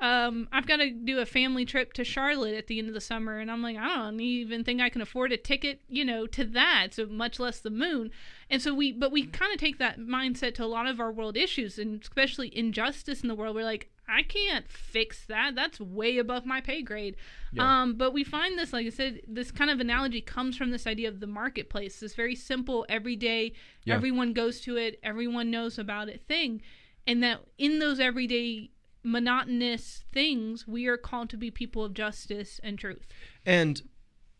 um, 0.00 0.48
I've 0.50 0.66
got 0.66 0.78
to 0.78 0.90
do 0.90 1.18
a 1.18 1.26
family 1.26 1.66
trip 1.66 1.92
to 1.94 2.04
Charlotte 2.04 2.54
at 2.54 2.68
the 2.68 2.78
end 2.78 2.88
of 2.88 2.94
the 2.94 3.02
summer, 3.02 3.38
and 3.38 3.50
I'm 3.50 3.62
like, 3.62 3.76
I 3.76 3.96
don't 3.96 4.18
even 4.18 4.64
think 4.64 4.80
I 4.80 4.88
can 4.88 5.02
afford 5.02 5.30
a 5.30 5.36
ticket, 5.36 5.82
you 5.88 6.06
know, 6.06 6.26
to 6.28 6.44
that. 6.46 6.88
So 6.92 7.04
much 7.04 7.38
less 7.38 7.60
the 7.60 7.68
moon. 7.68 8.10
And 8.48 8.62
so 8.62 8.72
we, 8.72 8.92
but 8.92 9.12
we 9.12 9.26
kind 9.26 9.52
of 9.52 9.60
take 9.60 9.78
that 9.78 9.98
mindset 9.98 10.54
to 10.54 10.64
a 10.64 10.66
lot 10.66 10.86
of 10.86 11.00
our 11.00 11.12
world 11.12 11.36
issues, 11.36 11.78
and 11.78 12.00
especially 12.00 12.56
injustice 12.56 13.20
in 13.20 13.28
the 13.28 13.34
world. 13.34 13.54
We're 13.54 13.64
like, 13.64 13.90
I 14.10 14.22
can't 14.22 14.68
fix 14.68 15.24
that. 15.26 15.54
That's 15.54 15.80
way 15.80 16.18
above 16.18 16.44
my 16.44 16.60
pay 16.60 16.82
grade. 16.82 17.16
Yeah. 17.52 17.82
Um, 17.82 17.94
but 17.94 18.12
we 18.12 18.24
find 18.24 18.58
this, 18.58 18.72
like 18.72 18.86
I 18.86 18.90
said, 18.90 19.20
this 19.28 19.50
kind 19.50 19.70
of 19.70 19.80
analogy 19.80 20.20
comes 20.20 20.56
from 20.56 20.70
this 20.70 20.86
idea 20.86 21.08
of 21.08 21.20
the 21.20 21.26
marketplace, 21.26 22.00
this 22.00 22.14
very 22.14 22.34
simple, 22.34 22.84
everyday, 22.88 23.52
yeah. 23.84 23.94
everyone 23.94 24.32
goes 24.32 24.60
to 24.62 24.76
it, 24.76 24.98
everyone 25.02 25.50
knows 25.50 25.78
about 25.78 26.08
it 26.08 26.22
thing. 26.26 26.62
And 27.06 27.22
that 27.22 27.40
in 27.58 27.78
those 27.78 28.00
everyday 28.00 28.70
monotonous 29.02 30.04
things, 30.12 30.66
we 30.66 30.86
are 30.86 30.96
called 30.96 31.30
to 31.30 31.36
be 31.36 31.50
people 31.50 31.84
of 31.84 31.94
justice 31.94 32.60
and 32.62 32.78
truth. 32.78 33.06
And 33.46 33.80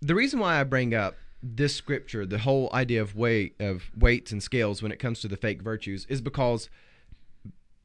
the 0.01 0.15
reason 0.15 0.41
why 0.41 0.61
I 0.61 0.65
bring 0.65 0.95
up 0.95 1.15
this 1.43 1.75
scripture, 1.75 2.27
the 2.27 2.39
whole 2.39 2.71
idea 2.73 3.01
of 3.01 3.17
weight 3.17 3.55
of 3.61 3.91
weights 3.97 4.33
and 4.33 4.43
scales 4.43 4.83
when 4.83 4.93
it 4.93 4.99
comes 4.99 5.21
to 5.21 5.29
the 5.29 5.37
fake 5.37 5.63
virtues, 5.63 6.07
is 6.09 6.21
because 6.21 6.69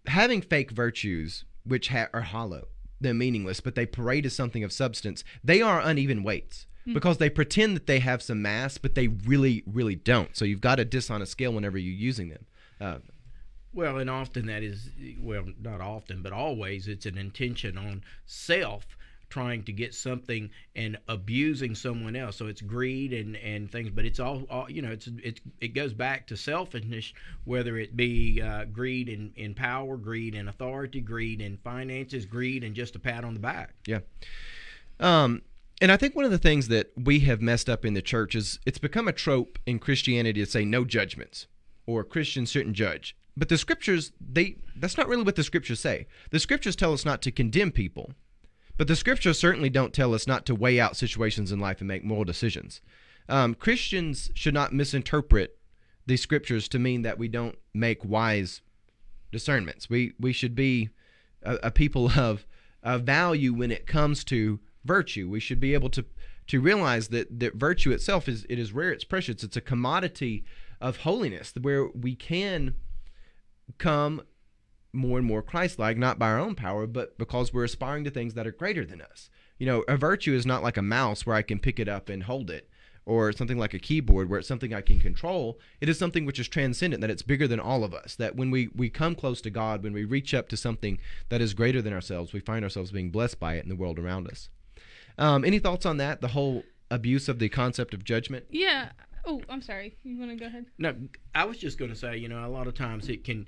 having 0.07 0.41
fake 0.41 0.71
virtues, 0.71 1.45
which 1.65 1.89
ha- 1.89 2.07
are 2.13 2.21
hollow, 2.21 2.67
they're 3.01 3.13
meaningless, 3.13 3.59
but 3.59 3.75
they 3.75 3.85
parade 3.85 4.25
as 4.25 4.33
something 4.35 4.63
of 4.63 4.71
substance. 4.71 5.23
They 5.43 5.61
are 5.61 5.79
uneven 5.81 6.23
weights 6.23 6.65
because 6.93 7.17
they 7.17 7.29
pretend 7.31 7.75
that 7.75 7.87
they 7.87 7.99
have 7.99 8.21
some 8.21 8.41
mass, 8.43 8.77
but 8.77 8.93
they 8.93 9.07
really, 9.07 9.63
really 9.65 9.95
don't. 9.95 10.35
So 10.37 10.45
you've 10.45 10.61
got 10.61 10.79
a 10.79 10.85
dishonest 10.85 11.31
scale 11.31 11.51
whenever 11.51 11.77
you're 11.79 11.93
using 11.93 12.29
them. 12.29 12.45
Uh, 12.79 12.97
Well, 13.73 13.97
and 13.97 14.09
often 14.09 14.45
that 14.45 14.61
is, 14.63 14.91
well, 15.19 15.45
not 15.59 15.81
often, 15.81 16.21
but 16.21 16.31
always, 16.31 16.87
it's 16.87 17.05
an 17.07 17.17
intention 17.17 17.77
on 17.77 18.03
self 18.25 18.95
trying 19.29 19.63
to 19.63 19.71
get 19.71 19.93
something 19.93 20.49
and 20.75 20.97
abusing 21.07 21.75
someone 21.75 22.15
else. 22.15 22.37
So 22.37 22.47
it's 22.47 22.61
greed 22.61 23.13
and, 23.13 23.35
and 23.37 23.71
things, 23.71 23.89
but 23.89 24.05
it's 24.05 24.19
all, 24.19 24.43
all 24.49 24.69
you 24.69 24.81
know, 24.81 24.91
it's, 24.91 25.07
it's 25.23 25.41
it 25.61 25.69
goes 25.69 25.93
back 25.93 26.27
to 26.27 26.37
selfishness, 26.37 27.13
whether 27.43 27.77
it 27.77 27.95
be 27.95 28.41
uh, 28.41 28.65
greed 28.65 29.09
in, 29.09 29.31
in 29.35 29.53
power, 29.53 29.97
greed 29.97 30.35
in 30.35 30.47
authority, 30.47 31.01
greed 31.01 31.41
in 31.41 31.57
finances, 31.57 32.25
greed 32.25 32.63
and 32.63 32.75
just 32.75 32.95
a 32.95 32.99
pat 32.99 33.23
on 33.23 33.33
the 33.33 33.39
back. 33.39 33.73
Yeah. 33.85 33.99
Um, 34.99 35.41
and 35.81 35.91
I 35.91 35.97
think 35.97 36.15
one 36.15 36.25
of 36.25 36.31
the 36.31 36.37
things 36.37 36.69
that 36.69 36.91
we 36.95 37.19
have 37.21 37.41
messed 37.41 37.69
up 37.69 37.83
in 37.85 37.93
the 37.93 38.01
church 38.01 38.35
is 38.35 38.59
it's 38.65 38.77
become 38.77 39.07
a 39.07 39.13
trope 39.13 39.59
in 39.65 39.79
Christianity 39.79 40.43
to 40.43 40.49
say 40.49 40.63
no 40.63 40.85
judgments 40.85 41.47
or 41.85 42.03
Christians 42.03 42.51
shouldn't 42.51 42.75
judge. 42.75 43.15
But 43.37 43.49
the 43.49 43.57
scriptures, 43.57 44.13
they 44.19 44.57
that's 44.77 44.97
not 44.97 45.07
really 45.07 45.23
what 45.23 45.35
the 45.35 45.43
scriptures 45.43 45.79
say. 45.79 46.07
The 46.31 46.39
scriptures 46.39 46.75
tell 46.75 46.93
us 46.93 47.05
not 47.05 47.21
to 47.23 47.31
condemn 47.31 47.71
people. 47.71 48.13
But 48.77 48.87
the 48.87 48.95
scriptures 48.95 49.39
certainly 49.39 49.69
don't 49.69 49.93
tell 49.93 50.13
us 50.13 50.27
not 50.27 50.45
to 50.47 50.55
weigh 50.55 50.79
out 50.79 50.97
situations 50.97 51.51
in 51.51 51.59
life 51.59 51.79
and 51.79 51.87
make 51.87 52.03
moral 52.03 52.25
decisions. 52.25 52.81
Um, 53.29 53.55
Christians 53.55 54.31
should 54.33 54.53
not 54.53 54.73
misinterpret 54.73 55.57
the 56.05 56.17
scriptures 56.17 56.67
to 56.69 56.79
mean 56.79 57.01
that 57.01 57.17
we 57.17 57.27
don't 57.27 57.57
make 57.73 58.03
wise 58.05 58.61
discernments. 59.31 59.89
We 59.89 60.13
we 60.19 60.33
should 60.33 60.55
be 60.55 60.89
a, 61.41 61.55
a 61.63 61.71
people 61.71 62.11
of, 62.17 62.45
of 62.83 63.03
value 63.03 63.53
when 63.53 63.71
it 63.71 63.87
comes 63.87 64.23
to 64.25 64.59
virtue. 64.83 65.29
We 65.29 65.39
should 65.39 65.59
be 65.59 65.73
able 65.73 65.89
to 65.91 66.05
to 66.47 66.61
realize 66.61 67.07
that 67.07 67.39
that 67.39 67.55
virtue 67.55 67.91
itself 67.91 68.27
is 68.27 68.45
it 68.49 68.59
is 68.59 68.73
rare, 68.73 68.91
it's 68.91 69.03
precious, 69.03 69.43
it's 69.43 69.57
a 69.57 69.61
commodity 69.61 70.45
of 70.79 70.97
holiness 70.97 71.53
where 71.59 71.87
we 71.87 72.15
can 72.15 72.75
come 73.77 74.21
more 74.95 75.17
and 75.17 75.27
more 75.27 75.41
Christ-like, 75.41 75.97
not 75.97 76.17
by 76.17 76.29
our 76.29 76.39
own 76.39 76.55
power, 76.55 76.87
but 76.87 77.17
because 77.17 77.53
we're 77.53 77.65
aspiring 77.65 78.03
to 78.05 78.09
things 78.09 78.33
that 78.33 78.47
are 78.47 78.51
greater 78.51 78.85
than 78.85 79.01
us. 79.01 79.29
You 79.59 79.65
know, 79.65 79.83
a 79.87 79.97
virtue 79.97 80.33
is 80.33 80.45
not 80.45 80.63
like 80.63 80.77
a 80.77 80.81
mouse 80.81 81.25
where 81.25 81.35
I 81.35 81.41
can 81.41 81.59
pick 81.59 81.79
it 81.79 81.87
up 81.87 82.09
and 82.09 82.23
hold 82.23 82.49
it, 82.49 82.69
or 83.05 83.31
something 83.31 83.59
like 83.59 83.75
a 83.75 83.79
keyboard 83.79 84.29
where 84.29 84.39
it's 84.39 84.47
something 84.47 84.73
I 84.73 84.81
can 84.81 84.99
control. 84.99 85.59
It 85.79 85.89
is 85.89 85.99
something 85.99 86.25
which 86.25 86.39
is 86.39 86.47
transcendent, 86.47 87.01
that 87.01 87.11
it's 87.11 87.21
bigger 87.21 87.47
than 87.47 87.59
all 87.59 87.83
of 87.83 87.93
us. 87.93 88.15
That 88.15 88.35
when 88.35 88.49
we 88.49 88.69
we 88.75 88.89
come 88.89 89.13
close 89.13 89.41
to 89.41 89.51
God, 89.51 89.83
when 89.83 89.93
we 89.93 90.05
reach 90.05 90.33
up 90.33 90.49
to 90.49 90.57
something 90.57 90.97
that 91.29 91.39
is 91.39 91.53
greater 91.53 91.81
than 91.81 91.93
ourselves, 91.93 92.33
we 92.33 92.39
find 92.39 92.63
ourselves 92.63 92.91
being 92.91 93.11
blessed 93.11 93.39
by 93.39 93.55
it 93.55 93.63
in 93.63 93.69
the 93.69 93.75
world 93.75 93.99
around 93.99 94.27
us. 94.27 94.49
Um, 95.17 95.45
any 95.45 95.59
thoughts 95.59 95.85
on 95.85 95.97
that? 95.97 96.21
The 96.21 96.29
whole 96.29 96.63
abuse 96.89 97.29
of 97.29 97.39
the 97.39 97.47
concept 97.47 97.93
of 97.93 98.03
judgment. 98.03 98.45
Yeah. 98.49 98.89
Oh, 99.27 99.41
I'm 99.49 99.61
sorry. 99.61 99.95
You 100.03 100.19
want 100.19 100.31
to 100.31 100.37
go 100.37 100.45
ahead? 100.47 100.65
No, 100.77 100.95
I 101.33 101.45
was 101.45 101.57
just 101.57 101.79
going 101.79 101.89
to 101.89 101.97
say, 101.97 102.17
you 102.17 102.27
know, 102.27 102.45
a 102.45 102.49
lot 102.49 102.67
of 102.67 102.75
times 102.75 103.07
it 103.09 103.23
can 103.23 103.47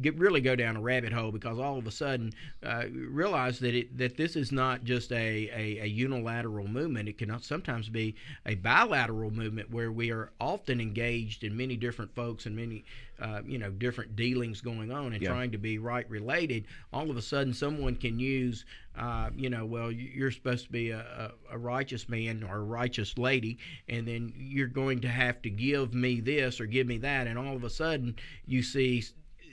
get 0.00 0.16
really 0.18 0.40
go 0.40 0.56
down 0.56 0.76
a 0.76 0.80
rabbit 0.80 1.12
hole 1.12 1.30
because 1.30 1.58
all 1.58 1.78
of 1.78 1.86
a 1.86 1.90
sudden 1.90 2.32
uh, 2.62 2.84
realize 2.92 3.58
that 3.60 3.74
it 3.74 3.96
that 3.98 4.16
this 4.16 4.36
is 4.36 4.52
not 4.52 4.84
just 4.84 5.12
a, 5.12 5.50
a, 5.54 5.78
a 5.82 5.86
unilateral 5.86 6.66
movement. 6.66 7.08
It 7.08 7.18
can 7.18 7.38
sometimes 7.42 7.88
be 7.88 8.14
a 8.46 8.54
bilateral 8.56 9.30
movement 9.30 9.70
where 9.70 9.92
we 9.92 10.10
are 10.10 10.30
often 10.40 10.80
engaged 10.80 11.44
in 11.44 11.56
many 11.56 11.76
different 11.76 12.14
folks 12.14 12.46
and 12.46 12.56
many 12.56 12.84
uh, 13.20 13.40
you 13.46 13.58
know 13.58 13.70
different 13.70 14.16
dealings 14.16 14.60
going 14.60 14.90
on 14.90 15.12
and 15.12 15.22
Yeah. 15.22 15.30
trying 15.30 15.50
to 15.52 15.58
be 15.58 15.78
right 15.78 16.08
related. 16.10 16.64
All 16.92 17.10
of 17.10 17.16
a 17.16 17.22
sudden, 17.22 17.52
someone 17.54 17.96
can 17.96 18.18
use 18.18 18.64
uh, 18.96 19.28
you 19.34 19.50
know, 19.50 19.66
well, 19.66 19.90
you're 19.90 20.30
supposed 20.30 20.66
to 20.66 20.70
be 20.72 20.90
a, 20.90 21.32
a, 21.50 21.54
a 21.56 21.58
righteous 21.58 22.08
man 22.08 22.44
or 22.44 22.58
a 22.58 22.62
righteous 22.62 23.18
lady, 23.18 23.58
and 23.88 24.06
then 24.06 24.32
you're 24.36 24.68
going 24.68 25.00
to 25.00 25.08
have 25.08 25.42
to 25.42 25.50
give 25.50 25.92
me 25.94 26.20
this 26.20 26.60
or 26.60 26.66
give 26.66 26.86
me 26.86 26.98
that, 26.98 27.26
and 27.26 27.36
all 27.36 27.56
of 27.56 27.64
a 27.64 27.70
sudden 27.70 28.14
you 28.46 28.62
see 28.62 29.02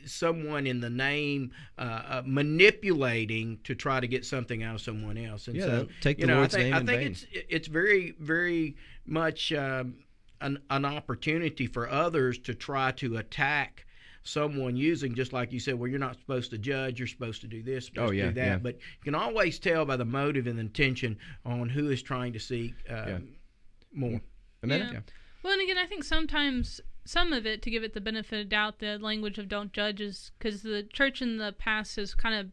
someone 0.05 0.65
in 0.67 0.79
the 0.79 0.89
name 0.89 1.51
uh, 1.77 1.81
uh, 1.81 2.21
manipulating 2.25 3.59
to 3.63 3.75
try 3.75 3.99
to 3.99 4.07
get 4.07 4.25
something 4.25 4.63
out 4.63 4.75
of 4.75 4.81
someone 4.81 5.17
else. 5.17 5.47
And 5.47 5.55
Yeah, 5.57 5.65
so, 5.65 5.87
take 6.01 6.19
you 6.19 6.25
know, 6.27 6.37
Lord's 6.37 6.55
I 6.55 6.59
think, 6.59 6.65
name 6.67 6.73
I 6.73 6.79
in 6.79 6.85
think 6.87 6.99
vain. 7.01 7.11
it's 7.11 7.25
it's 7.49 7.67
very 7.67 8.15
very 8.19 8.75
much 9.05 9.51
um, 9.53 9.95
an 10.41 10.59
an 10.69 10.85
opportunity 10.85 11.67
for 11.67 11.89
others 11.89 12.37
to 12.39 12.53
try 12.53 12.91
to 12.93 13.17
attack 13.17 13.85
someone 14.23 14.75
using 14.75 15.15
just 15.15 15.33
like 15.33 15.51
you 15.51 15.59
said 15.59 15.73
well 15.79 15.87
you're 15.89 15.97
not 15.97 16.15
supposed 16.15 16.51
to 16.51 16.57
judge 16.59 16.99
you're 16.99 17.07
supposed 17.07 17.41
to 17.41 17.47
do 17.47 17.63
this 17.63 17.87
supposed 17.87 18.09
Oh, 18.09 18.11
yeah, 18.11 18.25
to 18.25 18.29
do 18.29 18.35
that 18.35 18.45
yeah. 18.45 18.57
but 18.57 18.75
you 18.75 19.03
can 19.03 19.15
always 19.15 19.57
tell 19.57 19.83
by 19.83 19.97
the 19.97 20.05
motive 20.05 20.45
and 20.45 20.57
the 20.57 20.61
intention 20.61 21.17
on 21.43 21.67
who 21.69 21.89
is 21.89 22.03
trying 22.03 22.31
to 22.33 22.39
seek 22.39 22.75
uh, 22.87 22.93
Yeah. 23.07 23.17
more 23.93 24.21
Amanda? 24.61 24.89
Yeah. 24.93 24.99
Well, 25.41 25.53
and 25.53 25.61
again, 25.63 25.79
I 25.79 25.87
think 25.87 26.03
sometimes 26.03 26.79
some 27.11 27.33
of 27.33 27.45
it, 27.45 27.61
to 27.61 27.69
give 27.69 27.83
it 27.83 27.93
the 27.93 27.99
benefit 27.99 28.39
of 28.39 28.47
doubt, 28.47 28.79
the 28.79 28.97
language 28.97 29.37
of 29.37 29.49
"don't 29.49 29.73
judge" 29.73 29.99
is 29.99 30.31
because 30.37 30.61
the 30.61 30.83
church 30.83 31.21
in 31.21 31.37
the 31.37 31.51
past 31.51 31.97
has 31.97 32.15
kind 32.15 32.35
of 32.35 32.51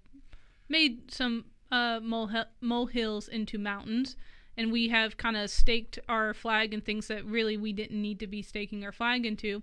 made 0.68 1.12
some 1.12 1.44
uh, 1.70 2.00
mole 2.02 2.44
molehills 2.60 3.28
into 3.28 3.56
mountains, 3.56 4.16
and 4.56 4.72
we 4.72 4.88
have 4.88 5.16
kind 5.16 5.36
of 5.36 5.48
staked 5.48 6.00
our 6.08 6.34
flag 6.34 6.74
in 6.74 6.80
things 6.80 7.06
that 7.06 7.24
really 7.24 7.56
we 7.56 7.72
didn't 7.72 8.02
need 8.02 8.18
to 8.18 8.26
be 8.26 8.42
staking 8.42 8.84
our 8.84 8.90
flag 8.90 9.24
into. 9.24 9.62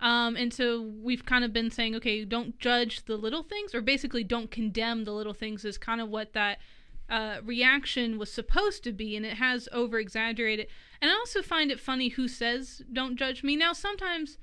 Um, 0.00 0.36
and 0.36 0.52
so 0.52 0.82
we've 0.82 1.24
kind 1.24 1.44
of 1.44 1.54
been 1.54 1.70
saying, 1.70 1.94
okay, 1.94 2.26
don't 2.26 2.58
judge 2.58 3.06
the 3.06 3.16
little 3.16 3.44
things, 3.44 3.74
or 3.74 3.80
basically 3.80 4.24
don't 4.24 4.50
condemn 4.50 5.04
the 5.04 5.12
little 5.12 5.32
things, 5.32 5.64
is 5.64 5.78
kind 5.78 6.02
of 6.02 6.10
what 6.10 6.34
that 6.34 6.58
uh, 7.08 7.38
reaction 7.42 8.18
was 8.18 8.30
supposed 8.30 8.84
to 8.84 8.92
be, 8.92 9.16
and 9.16 9.24
it 9.24 9.38
has 9.38 9.70
over 9.72 9.98
exaggerated. 9.98 10.66
And 11.04 11.10
I 11.10 11.16
also 11.16 11.42
find 11.42 11.70
it 11.70 11.78
funny 11.78 12.08
who 12.08 12.28
says 12.28 12.80
"don't 12.90 13.16
judge 13.16 13.44
me." 13.44 13.56
Now, 13.56 13.74
sometimes, 13.74 14.38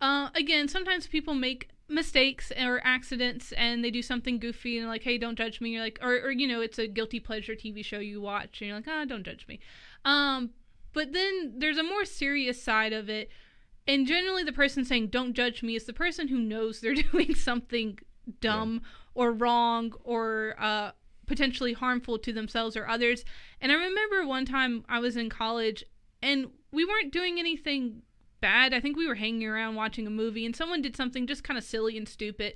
uh, 0.00 0.30
again, 0.34 0.66
sometimes 0.66 1.06
people 1.06 1.34
make 1.34 1.68
mistakes 1.88 2.50
or 2.58 2.80
accidents, 2.82 3.52
and 3.52 3.84
they 3.84 3.90
do 3.90 4.00
something 4.00 4.38
goofy, 4.38 4.78
and 4.78 4.88
like, 4.88 5.02
"Hey, 5.02 5.18
don't 5.18 5.36
judge 5.36 5.60
me." 5.60 5.72
You're 5.74 5.82
like, 5.82 5.98
or, 6.00 6.14
or 6.20 6.30
you 6.30 6.48
know, 6.48 6.62
it's 6.62 6.78
a 6.78 6.86
guilty 6.86 7.20
pleasure 7.20 7.54
TV 7.54 7.84
show 7.84 7.98
you 7.98 8.18
watch, 8.18 8.62
and 8.62 8.68
you're 8.68 8.78
like, 8.78 8.88
"Ah, 8.88 9.04
don't 9.04 9.24
judge 9.24 9.46
me." 9.46 9.60
Um, 10.06 10.52
but 10.94 11.12
then 11.12 11.56
there's 11.58 11.76
a 11.76 11.82
more 11.82 12.06
serious 12.06 12.62
side 12.62 12.94
of 12.94 13.10
it, 13.10 13.28
and 13.86 14.06
generally, 14.06 14.42
the 14.42 14.54
person 14.54 14.86
saying 14.86 15.08
"don't 15.08 15.34
judge 15.34 15.62
me" 15.62 15.76
is 15.76 15.84
the 15.84 15.92
person 15.92 16.28
who 16.28 16.38
knows 16.38 16.80
they're 16.80 16.94
doing 17.12 17.34
something 17.34 17.98
dumb 18.40 18.80
or 19.14 19.32
wrong 19.32 19.92
or 20.04 20.54
uh, 20.58 20.92
potentially 21.30 21.72
harmful 21.72 22.18
to 22.18 22.32
themselves 22.32 22.76
or 22.76 22.88
others. 22.88 23.24
And 23.60 23.70
I 23.70 23.76
remember 23.76 24.26
one 24.26 24.44
time 24.44 24.84
I 24.88 24.98
was 24.98 25.16
in 25.16 25.30
college 25.30 25.84
and 26.20 26.48
we 26.72 26.84
weren't 26.84 27.12
doing 27.12 27.38
anything 27.38 28.02
bad. 28.40 28.74
I 28.74 28.80
think 28.80 28.96
we 28.96 29.06
were 29.06 29.14
hanging 29.14 29.46
around 29.46 29.76
watching 29.76 30.06
a 30.08 30.10
movie 30.10 30.44
and 30.44 30.56
someone 30.56 30.82
did 30.82 30.96
something 30.96 31.28
just 31.28 31.44
kind 31.44 31.56
of 31.56 31.62
silly 31.62 31.96
and 31.96 32.08
stupid. 32.08 32.54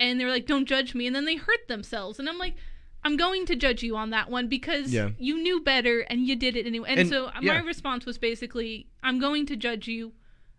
And 0.00 0.18
they 0.18 0.24
were 0.24 0.30
like, 0.32 0.46
don't 0.46 0.66
judge 0.66 0.92
me. 0.94 1.06
And 1.06 1.14
then 1.14 1.24
they 1.24 1.36
hurt 1.36 1.68
themselves. 1.68 2.18
And 2.18 2.28
I'm 2.28 2.36
like, 2.38 2.56
I'm 3.04 3.16
going 3.16 3.46
to 3.46 3.54
judge 3.54 3.84
you 3.84 3.96
on 3.96 4.10
that 4.10 4.28
one 4.28 4.48
because 4.48 4.92
Yeah. 4.92 5.10
you 5.18 5.38
knew 5.40 5.60
better 5.62 6.00
and 6.00 6.26
you 6.26 6.34
did 6.34 6.56
it 6.56 6.66
anyway. 6.66 6.88
And, 6.90 7.00
And- 7.00 7.08
so 7.08 7.30
yeah. 7.40 7.52
my 7.54 7.60
response 7.60 8.04
was 8.04 8.18
basically, 8.18 8.88
I'm 9.04 9.20
going 9.20 9.46
to 9.46 9.56
judge 9.56 9.86
you. 9.86 10.12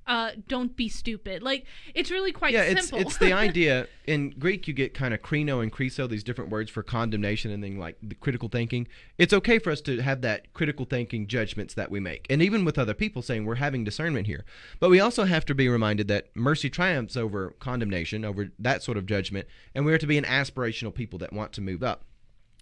Uh, 0.08 0.32
don't 0.48 0.76
be 0.78 0.88
stupid. 0.88 1.44
Like 1.44 1.66
it's 1.94 2.10
really 2.10 2.32
quite 2.32 2.54
yeah, 2.54 2.62
it's 2.62 2.88
simple. 2.88 3.00
it's 3.00 3.18
the 3.18 3.34
idea 3.48 3.88
in 4.06 4.30
Greek 4.32 4.68
you 4.68 4.74
get 4.74 4.94
kind 4.94 5.14
of 5.14 5.22
krino 5.22 5.62
and 5.62 5.72
kriso 5.72 6.10
these 6.10 6.24
different 6.24 6.50
words 6.50 6.72
for 6.72 6.82
condemnation 6.82 7.52
and 7.52 7.62
then 7.62 7.78
like 7.78 7.98
the 8.02 8.16
critical 8.16 8.48
thinking. 8.48 8.88
It's 9.18 9.34
okay 9.34 9.60
for 9.60 9.70
us 9.70 9.82
to 9.82 10.00
have 10.02 10.22
that 10.22 10.54
critical 10.54 10.86
thinking 10.86 11.28
judgments 11.28 11.74
that 11.74 11.92
we 11.92 12.00
make, 12.00 12.26
and 12.30 12.42
even 12.42 12.64
with 12.64 12.78
other 12.78 12.94
people 12.94 13.22
saying 13.22 13.44
we're 13.44 13.56
having 13.56 13.84
discernment 13.84 14.28
here. 14.28 14.46
But 14.80 14.90
we 14.90 15.02
also 15.02 15.26
have 15.26 15.46
to 15.48 15.56
be 15.56 15.68
reminded 15.68 16.08
that 16.08 16.34
mercy 16.36 16.70
triumphs 16.70 17.18
over 17.18 17.52
condemnation, 17.60 18.24
over 18.24 18.50
that 18.60 18.84
sort 18.84 18.98
of 18.98 19.06
judgment, 19.06 19.48
and 19.76 19.86
we 19.86 19.94
are 19.94 19.98
to 19.98 20.08
be 20.08 20.18
an 20.18 20.24
aspirational 20.24 20.94
people 20.94 21.20
that 21.20 21.34
want 21.34 21.52
to 21.54 21.62
move 21.62 21.84
up. 21.84 22.06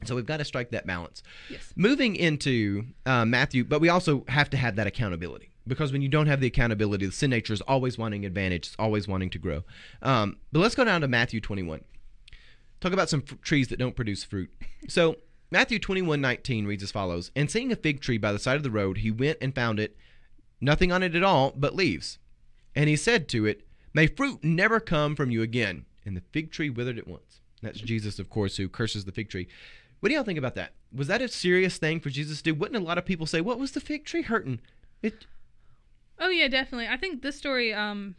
So 0.04 0.16
we've 0.16 0.26
got 0.26 0.38
to 0.38 0.46
strike 0.46 0.72
that 0.72 0.86
balance. 0.86 1.24
Yes. 1.50 1.74
Moving 1.76 2.16
into 2.16 2.86
uh, 3.06 3.26
Matthew, 3.26 3.64
but 3.64 3.80
we 3.80 3.90
also 3.90 4.26
have 4.28 4.50
to 4.50 4.58
have 4.58 4.76
that 4.76 4.88
accountability 4.88 5.52
because 5.68 5.92
when 5.92 6.02
you 6.02 6.10
don't 6.10 6.28
have 6.28 6.42
the 6.42 6.48
accountability, 6.48 7.06
the 7.06 7.12
sin 7.12 7.30
nature 7.30 7.54
is 7.54 7.62
always 7.62 7.98
wanting 7.98 8.26
advantage, 8.26 8.68
it's 8.68 8.76
always 8.78 9.08
wanting 9.08 9.30
to 9.32 9.40
grow. 9.40 9.64
Um, 10.02 10.38
but 10.52 10.60
let's 10.60 10.76
go 10.76 10.84
down 10.84 11.02
to 11.02 11.08
Matthew 11.08 11.42
21. 11.42 11.84
Talk 12.82 12.94
about 12.94 13.10
some 13.10 13.24
f- 13.28 13.42
trees 13.42 13.68
that 13.70 13.80
don't 13.80 13.96
produce 13.96 14.24
fruit. 14.24 14.52
So 14.88 15.18
Matthew 15.52 15.80
21, 15.80 16.22
19 16.22 16.66
reads 16.66 16.84
as 16.84 16.92
follows 16.92 17.32
And 17.36 17.50
seeing 17.50 17.72
a 17.72 17.76
fig 17.76 18.02
tree 18.02 18.18
by 18.18 18.32
the 18.32 18.40
side 18.40 18.58
of 18.58 18.64
the 18.64 18.72
road, 18.72 19.00
he 19.00 19.12
went 19.12 19.38
and 19.42 19.56
found 19.56 19.80
it, 19.80 19.98
nothing 20.62 20.92
on 20.92 21.04
it 21.04 21.16
at 21.16 21.24
all 21.24 21.54
but 21.56 21.76
leaves. 21.76 22.20
And 22.76 22.90
he 22.90 22.96
said 22.96 23.28
to 23.30 23.46
it, 23.46 23.66
May 23.94 24.08
fruit 24.08 24.44
never 24.44 24.80
come 24.80 25.16
from 25.16 25.32
you 25.32 25.42
again. 25.42 25.86
And 26.06 26.16
the 26.16 26.24
fig 26.32 26.52
tree 26.52 26.70
withered 26.70 27.00
at 27.00 27.08
once. 27.08 27.40
That's 27.62 27.80
Jesus, 27.80 28.20
of 28.20 28.30
course, 28.30 28.58
who 28.58 28.70
curses 28.70 29.06
the 29.06 29.12
fig 29.12 29.30
tree. 29.30 29.48
What 30.00 30.10
do 30.10 30.16
y'all 30.16 30.24
think 30.24 30.38
about 30.38 30.56
that? 30.56 30.74
Was 30.94 31.08
that 31.08 31.22
a 31.22 31.28
serious 31.28 31.78
thing 31.78 32.00
for 32.00 32.10
Jesus 32.10 32.38
to 32.40 32.44
do? 32.44 32.54
Wouldn't 32.54 32.80
a 32.80 32.86
lot 32.86 32.98
of 32.98 33.06
people 33.06 33.26
say, 33.26 33.42
"What 33.42 33.58
was 33.58 33.72
the 33.72 33.80
fig 33.80 34.06
tree 34.06 34.22
hurting?" 34.22 34.60
It 35.02 35.26
Oh 36.20 36.30
yeah, 36.30 36.48
definitely. 36.48 36.88
I 36.88 36.98
think 36.98 37.22
this 37.22 37.36
story. 37.36 37.74
Um, 37.74 38.16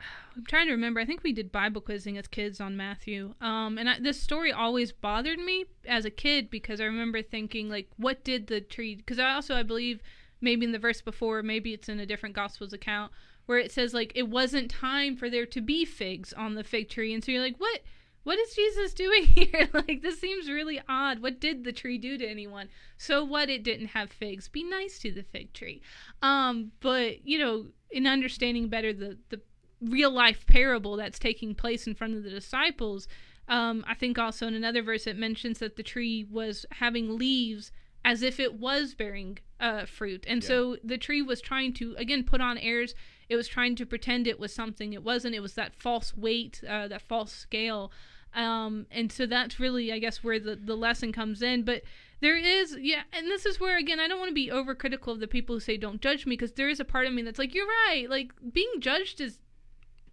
I'm 0.36 0.44
trying 0.44 0.66
to 0.66 0.72
remember. 0.72 1.00
I 1.00 1.04
think 1.04 1.22
we 1.22 1.32
did 1.32 1.50
Bible 1.50 1.80
quizzing 1.80 2.16
as 2.16 2.28
kids 2.28 2.60
on 2.60 2.76
Matthew. 2.76 3.34
Um, 3.40 3.76
and 3.78 3.88
I, 3.88 3.98
this 3.98 4.20
story 4.20 4.52
always 4.52 4.92
bothered 4.92 5.38
me 5.38 5.64
as 5.86 6.04
a 6.04 6.10
kid 6.10 6.50
because 6.50 6.80
I 6.80 6.84
remember 6.84 7.22
thinking 7.22 7.68
like, 7.68 7.88
what 7.96 8.24
did 8.24 8.46
the 8.46 8.60
tree? 8.60 8.94
Because 8.94 9.18
I 9.18 9.32
also 9.32 9.56
I 9.56 9.62
believe 9.62 10.00
maybe 10.40 10.64
in 10.64 10.72
the 10.72 10.78
verse 10.78 11.00
before, 11.00 11.42
maybe 11.42 11.72
it's 11.72 11.88
in 11.88 11.98
a 11.98 12.06
different 12.06 12.34
Gospels 12.34 12.72
account 12.72 13.12
where 13.46 13.58
it 13.58 13.72
says 13.72 13.94
like 13.94 14.12
it 14.14 14.28
wasn't 14.28 14.70
time 14.70 15.16
for 15.16 15.30
there 15.30 15.46
to 15.46 15.60
be 15.60 15.84
figs 15.84 16.32
on 16.34 16.54
the 16.54 16.62
fig 16.62 16.88
tree, 16.88 17.14
and 17.14 17.24
so 17.24 17.32
you're 17.32 17.42
like, 17.42 17.56
what? 17.58 17.80
What 18.28 18.38
is 18.38 18.54
Jesus 18.54 18.92
doing 18.92 19.22
here? 19.24 19.70
like 19.72 20.02
this 20.02 20.20
seems 20.20 20.50
really 20.50 20.82
odd. 20.86 21.22
What 21.22 21.40
did 21.40 21.64
the 21.64 21.72
tree 21.72 21.96
do 21.96 22.18
to 22.18 22.28
anyone? 22.28 22.68
So 22.98 23.24
what? 23.24 23.48
It 23.48 23.62
didn't 23.62 23.86
have 23.86 24.10
figs. 24.10 24.48
Be 24.48 24.62
nice 24.62 24.98
to 24.98 25.10
the 25.10 25.22
fig 25.22 25.54
tree. 25.54 25.80
Um, 26.20 26.72
but 26.80 27.26
you 27.26 27.38
know, 27.38 27.68
in 27.90 28.06
understanding 28.06 28.68
better 28.68 28.92
the 28.92 29.16
the 29.30 29.40
real 29.80 30.10
life 30.10 30.46
parable 30.46 30.96
that's 30.96 31.18
taking 31.18 31.54
place 31.54 31.86
in 31.86 31.94
front 31.94 32.16
of 32.16 32.22
the 32.22 32.28
disciples, 32.28 33.08
um, 33.48 33.82
I 33.88 33.94
think 33.94 34.18
also 34.18 34.46
in 34.46 34.52
another 34.52 34.82
verse 34.82 35.06
it 35.06 35.16
mentions 35.16 35.60
that 35.60 35.76
the 35.76 35.82
tree 35.82 36.26
was 36.30 36.66
having 36.72 37.16
leaves 37.16 37.72
as 38.04 38.20
if 38.20 38.38
it 38.38 38.60
was 38.60 38.94
bearing 38.94 39.38
uh, 39.58 39.86
fruit, 39.86 40.26
and 40.28 40.42
yeah. 40.42 40.48
so 40.48 40.76
the 40.84 40.98
tree 40.98 41.22
was 41.22 41.40
trying 41.40 41.72
to 41.74 41.94
again 41.96 42.24
put 42.24 42.42
on 42.42 42.58
airs 42.58 42.94
it 43.28 43.36
was 43.36 43.48
trying 43.48 43.76
to 43.76 43.86
pretend 43.86 44.26
it 44.26 44.40
was 44.40 44.54
something 44.54 44.92
it 44.92 45.04
wasn't. 45.04 45.34
It 45.34 45.40
was 45.40 45.54
that 45.54 45.74
false 45.74 46.16
weight, 46.16 46.62
uh, 46.68 46.88
that 46.88 47.02
false 47.02 47.32
scale. 47.32 47.92
Um, 48.38 48.86
and 48.92 49.10
so 49.10 49.26
that's 49.26 49.58
really, 49.58 49.92
I 49.92 49.98
guess, 49.98 50.22
where 50.22 50.38
the, 50.38 50.54
the 50.54 50.76
lesson 50.76 51.12
comes 51.12 51.42
in. 51.42 51.64
But 51.64 51.82
there 52.20 52.36
is, 52.36 52.76
yeah, 52.80 53.02
and 53.12 53.26
this 53.26 53.44
is 53.44 53.58
where, 53.58 53.76
again, 53.76 53.98
I 53.98 54.06
don't 54.06 54.20
want 54.20 54.30
to 54.30 54.34
be 54.34 54.48
overcritical 54.48 55.08
of 55.08 55.20
the 55.20 55.26
people 55.26 55.56
who 55.56 55.60
say, 55.60 55.76
don't 55.76 56.00
judge 56.00 56.24
me, 56.24 56.36
because 56.36 56.52
there 56.52 56.68
is 56.68 56.78
a 56.78 56.84
part 56.84 57.08
of 57.08 57.12
me 57.12 57.22
that's 57.22 57.38
like, 57.38 57.52
you're 57.52 57.66
right. 57.66 58.06
Like, 58.08 58.30
being 58.52 58.80
judged 58.80 59.20
is 59.20 59.40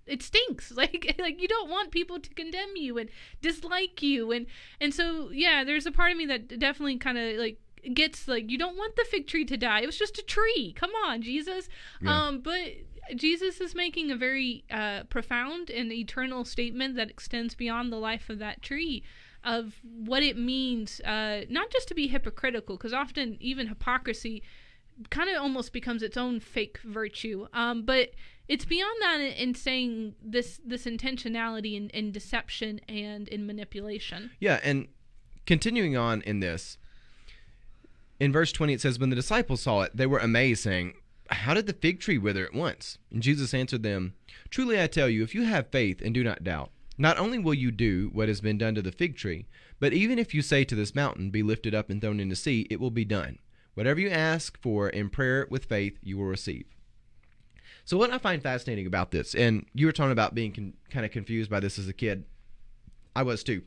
it 0.08 0.22
stinks 0.22 0.72
like 0.76 1.16
like 1.18 1.42
you 1.42 1.48
don't 1.48 1.68
want 1.68 1.90
people 1.90 2.20
to 2.20 2.30
condemn 2.36 2.76
you 2.76 3.00
and 3.00 3.10
dislike 3.42 4.04
you 4.04 4.32
and 4.32 4.46
and 4.80 4.94
so 4.94 5.32
yeah 5.32 5.64
there's 5.64 5.88
a 5.88 5.92
part 5.92 6.12
of 6.12 6.18
me 6.18 6.28
that 6.28 6.60
definitely 6.60 6.96
kind 6.96 7.18
of 7.18 7.38
like 7.38 7.60
gets 7.92 8.28
like 8.28 8.52
you 8.52 8.56
don't 8.56 8.78
want 8.78 8.96
the 8.96 9.06
fig 9.10 9.26
tree 9.26 9.44
to 9.44 9.58
die 9.58 9.80
it 9.82 9.88
was 9.88 9.98
just 9.98 10.20
a 10.20 10.22
tree 10.22 10.76
come 10.78 10.92
on 11.08 11.24
jesus 11.24 11.68
yeah. 12.04 12.28
um 12.28 12.40
but 12.40 12.60
Jesus 13.16 13.62
is 13.62 13.76
making 13.76 14.12
a 14.12 14.16
very 14.16 14.64
uh, 14.72 15.04
profound 15.10 15.70
and 15.70 15.92
eternal 15.92 16.46
statement 16.46 16.96
that 16.96 17.10
extends 17.10 17.56
beyond 17.56 17.92
the 17.92 17.98
life 17.98 18.30
of 18.30 18.40
that 18.40 18.62
tree 18.62 19.04
of 19.44 19.76
what 19.84 20.24
it 20.24 20.38
means 20.38 21.00
uh, 21.02 21.42
not 21.50 21.70
just 21.70 21.88
to 21.88 21.94
be 21.94 22.08
hypocritical, 22.08 22.78
because 22.78 22.94
often 22.94 23.38
even 23.40 23.68
hypocrisy 23.68 24.42
kind 25.10 25.30
of 25.30 25.42
almost 25.42 25.72
becomes 25.72 26.02
its 26.02 26.18
own 26.18 26.40
fake 26.40 26.80
virtue. 26.84 27.48
Um, 27.54 27.84
but 27.84 28.12
it's 28.48 28.66
beyond 28.66 28.96
that 29.02 29.20
in, 29.20 29.34
in 29.34 29.56
saying 29.56 30.16
this 30.24 30.60
this 30.66 30.86
intentionality 30.86 31.76
in, 31.76 31.90
in 31.90 32.12
deception 32.12 32.80
and 32.90 33.28
in 33.28 33.46
manipulation. 33.46 34.32
Yeah, 34.40 34.60
and 34.64 34.88
continuing 35.46 35.96
on 35.96 36.22
in 36.24 36.40
this, 36.40 36.78
in 38.20 38.32
verse 38.32 38.52
20 38.52 38.74
it 38.74 38.82
says, 38.82 39.00
When 39.00 39.10
the 39.10 39.16
disciples 39.16 39.62
saw 39.62 39.82
it, 39.82 39.96
they 39.96 40.08
were 40.08 40.20
amazed, 40.20 40.64
saying, 40.64 40.94
how 41.30 41.54
did 41.54 41.68
the 41.68 41.74
fig 41.74 42.00
tree 42.00 42.18
wither 42.18 42.46
at 42.46 42.54
once? 42.54 42.98
And 43.12 43.24
Jesus 43.24 43.54
answered 43.54 43.84
them, 43.84 44.14
Truly 44.50 44.82
I 44.82 44.88
tell 44.88 45.10
you, 45.10 45.24
if 45.24 45.34
you 45.34 45.44
have 45.44 45.72
faith 45.72 46.02
and 46.02 46.14
do 46.14 46.24
not 46.24 46.44
doubt, 46.44 46.72
not 46.98 47.18
only 47.18 47.40
will 47.40 47.54
you 47.54 47.72
do 47.72 48.10
what 48.14 48.28
has 48.28 48.42
been 48.42 48.58
done 48.58 48.76
to 48.76 48.82
the 48.82 48.92
fig 48.92 49.18
tree, 49.18 49.48
but 49.80 49.94
even 49.94 50.18
if 50.18 50.34
you 50.34 50.42
say 50.42 50.64
to 50.64 50.76
this 50.76 50.96
mountain, 50.96 51.30
Be 51.30 51.44
lifted 51.44 51.74
up 51.76 51.90
and 51.90 52.02
thrown 52.02 52.20
into 52.20 52.34
the 52.34 52.36
sea, 52.36 52.68
it 52.70 52.80
will 52.80 52.92
be 52.92 53.06
done. 53.06 53.40
Whatever 53.74 54.00
you 54.00 54.10
ask 54.10 54.60
for 54.62 54.88
in 54.88 55.10
prayer 55.10 55.48
with 55.50 55.66
faith, 55.66 55.98
you 56.02 56.18
will 56.18 56.26
receive. 56.26 56.66
So, 57.84 57.98
what 57.98 58.12
I 58.12 58.18
find 58.18 58.42
fascinating 58.42 58.88
about 58.88 59.12
this, 59.12 59.36
and 59.36 59.66
you 59.74 59.86
were 59.86 59.92
talking 59.92 60.12
about 60.12 60.34
being 60.34 60.54
con- 60.54 60.74
kind 60.90 61.06
of 61.06 61.12
confused 61.12 61.50
by 61.50 61.60
this 61.60 61.78
as 61.78 61.88
a 61.88 61.94
kid, 61.94 62.26
I 63.16 63.24
was 63.24 63.44
too. 63.44 63.64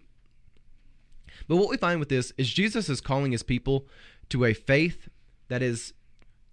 But 1.46 1.56
what 1.56 1.68
we 1.68 1.76
find 1.76 2.00
with 2.00 2.08
this 2.08 2.32
is 2.36 2.52
Jesus 2.52 2.88
is 2.88 3.00
calling 3.00 3.32
his 3.32 3.42
people 3.42 3.86
to 4.30 4.44
a 4.44 4.54
faith 4.54 5.08
that 5.48 5.62
is 5.62 5.92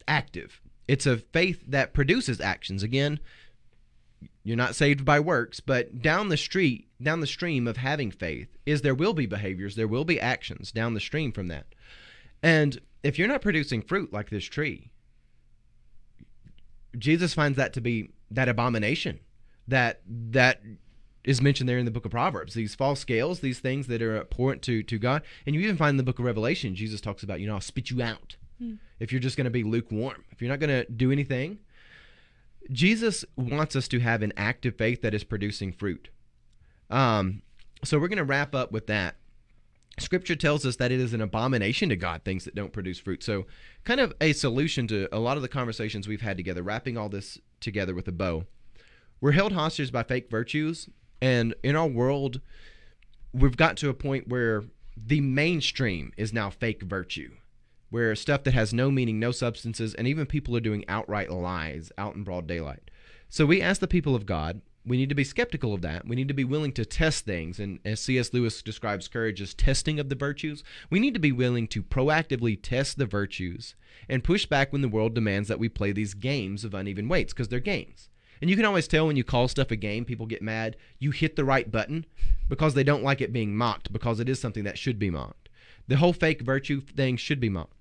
active. 0.07 0.61
It's 0.87 1.05
a 1.05 1.17
faith 1.17 1.63
that 1.67 1.93
produces 1.93 2.39
actions. 2.39 2.83
Again, 2.83 3.19
you're 4.43 4.55
not 4.55 4.75
saved 4.75 5.03
by 5.03 5.19
works, 5.19 5.59
but 5.59 6.01
down 6.01 6.29
the 6.29 6.37
street, 6.37 6.87
down 7.01 7.19
the 7.19 7.27
stream 7.27 7.67
of 7.67 7.77
having 7.77 8.11
faith 8.11 8.47
is 8.65 8.81
there 8.81 8.95
will 8.95 9.13
be 9.13 9.25
behaviors, 9.25 9.75
there 9.75 9.87
will 9.87 10.05
be 10.05 10.19
actions 10.19 10.71
down 10.71 10.93
the 10.93 10.99
stream 10.99 11.31
from 11.31 11.47
that. 11.47 11.65
And 12.43 12.79
if 13.03 13.17
you're 13.17 13.27
not 13.27 13.41
producing 13.41 13.81
fruit 13.81 14.13
like 14.13 14.29
this 14.29 14.45
tree, 14.45 14.91
Jesus 16.97 17.33
finds 17.33 17.57
that 17.57 17.73
to 17.73 17.81
be 17.81 18.11
that 18.31 18.49
abomination 18.49 19.19
that 19.67 20.01
that 20.07 20.61
is 21.23 21.41
mentioned 21.41 21.67
there 21.67 21.79
in 21.79 21.85
the 21.85 21.91
book 21.91 22.05
of 22.05 22.11
Proverbs. 22.11 22.53
These 22.53 22.75
false 22.75 22.99
scales, 22.99 23.39
these 23.39 23.59
things 23.59 23.87
that 23.87 24.01
are 24.01 24.17
abhorrent 24.17 24.61
to 24.63 24.83
to 24.83 24.99
God, 24.99 25.23
and 25.45 25.55
you 25.55 25.61
even 25.61 25.77
find 25.77 25.91
in 25.91 25.97
the 25.97 26.03
book 26.03 26.19
of 26.19 26.25
Revelation, 26.25 26.75
Jesus 26.75 27.01
talks 27.01 27.23
about, 27.23 27.39
you 27.39 27.47
know, 27.47 27.55
I'll 27.55 27.61
spit 27.61 27.89
you 27.89 28.01
out. 28.01 28.35
Hmm. 28.59 28.75
If 28.99 29.11
you're 29.11 29.21
just 29.21 29.37
going 29.37 29.45
to 29.45 29.51
be 29.51 29.63
lukewarm, 29.63 30.23
if 30.31 30.41
you're 30.41 30.49
not 30.49 30.59
going 30.59 30.69
to 30.69 30.91
do 30.91 31.11
anything, 31.11 31.59
Jesus 32.71 33.25
wants 33.35 33.75
us 33.75 33.87
to 33.89 33.99
have 33.99 34.21
an 34.21 34.33
active 34.37 34.75
faith 34.75 35.01
that 35.01 35.13
is 35.13 35.23
producing 35.23 35.71
fruit. 35.71 36.09
Um, 36.89 37.41
so 37.83 37.99
we're 37.99 38.07
going 38.07 38.17
to 38.17 38.23
wrap 38.23 38.55
up 38.55 38.71
with 38.71 38.87
that. 38.87 39.15
Scripture 39.97 40.35
tells 40.35 40.65
us 40.65 40.75
that 40.75 40.91
it 40.91 40.99
is 40.99 41.13
an 41.13 41.21
abomination 41.21 41.87
to 41.89 41.95
God 41.95 42.23
things 42.23 42.43
that 42.43 42.55
don't 42.55 42.73
produce 42.73 42.99
fruit. 42.99 43.23
So, 43.23 43.45
kind 43.85 44.01
of 44.01 44.13
a 44.19 44.33
solution 44.33 44.87
to 44.87 45.07
a 45.13 45.19
lot 45.19 45.37
of 45.37 45.41
the 45.41 45.47
conversations 45.47 46.05
we've 46.05 46.21
had 46.21 46.35
together, 46.35 46.61
wrapping 46.63 46.97
all 46.97 47.07
this 47.07 47.39
together 47.61 47.95
with 47.95 48.07
a 48.09 48.11
bow. 48.11 48.43
We're 49.21 49.31
held 49.31 49.53
hostage 49.53 49.93
by 49.93 50.03
fake 50.03 50.29
virtues, 50.29 50.89
and 51.21 51.55
in 51.63 51.77
our 51.77 51.87
world, 51.87 52.41
we've 53.33 53.55
got 53.55 53.77
to 53.77 53.89
a 53.89 53.93
point 53.93 54.27
where 54.27 54.65
the 54.97 55.21
mainstream 55.21 56.11
is 56.17 56.33
now 56.33 56.49
fake 56.49 56.83
virtue 56.83 57.31
where 57.95 58.13
stuff 58.13 58.43
that 58.43 58.53
has 58.53 58.73
no 58.73 58.91
meaning, 58.91 59.21
no 59.21 59.31
substances, 59.31 59.93
and 59.93 60.05
even 60.05 60.25
people 60.25 60.53
are 60.53 60.59
doing 60.59 60.83
outright 60.89 61.31
lies 61.31 61.93
out 61.97 62.13
in 62.13 62.25
broad 62.25 62.45
daylight. 62.45 62.91
So 63.29 63.45
we 63.45 63.61
ask 63.61 63.79
the 63.79 63.87
people 63.87 64.13
of 64.15 64.25
God, 64.25 64.59
we 64.85 64.97
need 64.97 65.07
to 65.07 65.15
be 65.15 65.23
skeptical 65.23 65.73
of 65.73 65.81
that. 65.83 66.05
We 66.05 66.17
need 66.17 66.27
to 66.27 66.33
be 66.33 66.43
willing 66.43 66.73
to 66.73 66.83
test 66.83 67.23
things. 67.23 67.57
And 67.57 67.79
as 67.85 68.01
C.S. 68.01 68.33
Lewis 68.33 68.61
describes 68.61 69.07
courage 69.07 69.41
as 69.41 69.53
testing 69.53 69.97
of 69.97 70.09
the 70.09 70.15
virtues, 70.15 70.61
we 70.89 70.99
need 70.99 71.13
to 71.13 71.21
be 71.21 71.31
willing 71.31 71.69
to 71.69 71.81
proactively 71.81 72.59
test 72.61 72.97
the 72.97 73.05
virtues 73.05 73.75
and 74.09 74.25
push 74.25 74.45
back 74.45 74.73
when 74.73 74.81
the 74.81 74.89
world 74.89 75.15
demands 75.15 75.47
that 75.47 75.57
we 75.57 75.69
play 75.69 75.93
these 75.93 76.15
games 76.15 76.65
of 76.65 76.73
uneven 76.73 77.07
weights 77.07 77.31
because 77.31 77.47
they're 77.47 77.61
games. 77.61 78.09
And 78.41 78.49
you 78.49 78.57
can 78.57 78.65
always 78.65 78.89
tell 78.89 79.07
when 79.07 79.15
you 79.15 79.23
call 79.23 79.47
stuff 79.47 79.71
a 79.71 79.77
game, 79.77 80.03
people 80.03 80.25
get 80.25 80.41
mad. 80.41 80.75
You 80.99 81.11
hit 81.11 81.37
the 81.37 81.45
right 81.45 81.71
button 81.71 82.05
because 82.49 82.73
they 82.73 82.83
don't 82.83 83.05
like 83.05 83.21
it 83.21 83.31
being 83.31 83.55
mocked 83.55 83.93
because 83.93 84.19
it 84.19 84.27
is 84.27 84.37
something 84.37 84.65
that 84.65 84.77
should 84.77 84.99
be 84.99 85.09
mocked. 85.09 85.47
The 85.87 85.95
whole 85.95 86.11
fake 86.11 86.41
virtue 86.41 86.81
thing 86.81 87.15
should 87.15 87.39
be 87.39 87.47
mocked. 87.47 87.71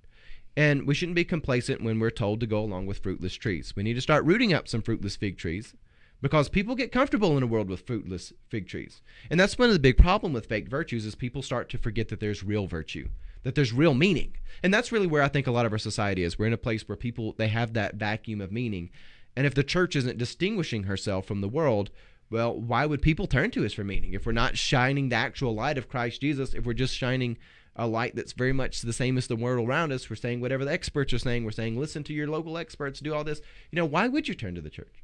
And 0.56 0.86
we 0.86 0.94
shouldn't 0.94 1.16
be 1.16 1.24
complacent 1.24 1.82
when 1.82 1.98
we're 1.98 2.10
told 2.10 2.40
to 2.40 2.46
go 2.46 2.60
along 2.60 2.86
with 2.86 3.00
fruitless 3.00 3.34
trees. 3.34 3.74
We 3.74 3.82
need 3.82 3.94
to 3.94 4.00
start 4.00 4.24
rooting 4.24 4.52
up 4.52 4.68
some 4.68 4.82
fruitless 4.82 5.16
fig 5.16 5.36
trees 5.36 5.74
because 6.22 6.48
people 6.48 6.74
get 6.74 6.92
comfortable 6.92 7.36
in 7.36 7.42
a 7.42 7.46
world 7.46 7.68
with 7.68 7.86
fruitless 7.86 8.32
fig 8.48 8.68
trees. 8.68 9.02
And 9.30 9.38
that's 9.38 9.58
one 9.58 9.68
of 9.68 9.74
the 9.74 9.80
big 9.80 9.98
problem 9.98 10.32
with 10.32 10.46
fake 10.46 10.68
virtues 10.68 11.04
is 11.04 11.14
people 11.14 11.42
start 11.42 11.68
to 11.70 11.78
forget 11.78 12.08
that 12.08 12.20
there's 12.20 12.44
real 12.44 12.66
virtue, 12.66 13.08
that 13.42 13.54
there's 13.54 13.72
real 13.72 13.94
meaning. 13.94 14.36
And 14.62 14.72
that's 14.72 14.92
really 14.92 15.06
where 15.08 15.22
I 15.22 15.28
think 15.28 15.46
a 15.46 15.50
lot 15.50 15.66
of 15.66 15.72
our 15.72 15.78
society 15.78 16.22
is. 16.22 16.38
We're 16.38 16.46
in 16.46 16.52
a 16.52 16.58
place 16.58 16.88
where 16.88 16.96
people 16.96 17.34
they 17.36 17.48
have 17.48 17.74
that 17.74 17.96
vacuum 17.96 18.40
of 18.40 18.52
meaning. 18.52 18.90
And 19.36 19.46
if 19.46 19.54
the 19.54 19.64
church 19.64 19.96
isn't 19.96 20.18
distinguishing 20.18 20.84
herself 20.84 21.26
from 21.26 21.40
the 21.40 21.48
world, 21.48 21.90
well, 22.30 22.58
why 22.58 22.86
would 22.86 23.02
people 23.02 23.26
turn 23.26 23.50
to 23.50 23.66
us 23.66 23.74
for 23.74 23.84
meaning? 23.84 24.14
If 24.14 24.24
we're 24.24 24.32
not 24.32 24.56
shining 24.56 25.08
the 25.08 25.16
actual 25.16 25.54
light 25.54 25.78
of 25.78 25.88
Christ 25.88 26.20
Jesus, 26.20 26.54
if 26.54 26.64
we're 26.64 26.72
just 26.72 26.96
shining 26.96 27.36
a 27.76 27.86
light 27.86 28.14
that's 28.14 28.32
very 28.32 28.52
much 28.52 28.82
the 28.82 28.92
same 28.92 29.18
as 29.18 29.26
the 29.26 29.36
world 29.36 29.68
around 29.68 29.92
us. 29.92 30.08
We're 30.08 30.16
saying 30.16 30.40
whatever 30.40 30.64
the 30.64 30.72
experts 30.72 31.12
are 31.12 31.18
saying. 31.18 31.44
We're 31.44 31.50
saying 31.50 31.78
listen 31.78 32.04
to 32.04 32.12
your 32.12 32.28
local 32.28 32.56
experts, 32.56 33.00
do 33.00 33.14
all 33.14 33.24
this. 33.24 33.40
You 33.70 33.76
know, 33.76 33.84
why 33.84 34.08
would 34.08 34.28
you 34.28 34.34
turn 34.34 34.54
to 34.54 34.60
the 34.60 34.70
church? 34.70 35.02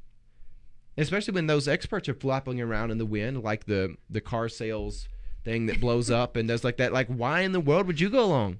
Especially 0.97 1.33
when 1.33 1.47
those 1.47 1.67
experts 1.67 2.07
are 2.09 2.13
flapping 2.13 2.61
around 2.61 2.91
in 2.91 2.97
the 2.97 3.05
wind, 3.05 3.43
like 3.43 3.65
the 3.65 3.95
the 4.09 4.21
car 4.21 4.49
sales 4.49 5.07
thing 5.43 5.65
that 5.65 5.81
blows 5.81 6.09
up 6.11 6.35
and 6.35 6.47
does 6.47 6.63
like 6.63 6.77
that. 6.77 6.93
Like, 6.93 7.07
why 7.07 7.41
in 7.41 7.51
the 7.51 7.59
world 7.59 7.87
would 7.87 7.99
you 7.99 8.09
go 8.09 8.25
along? 8.25 8.59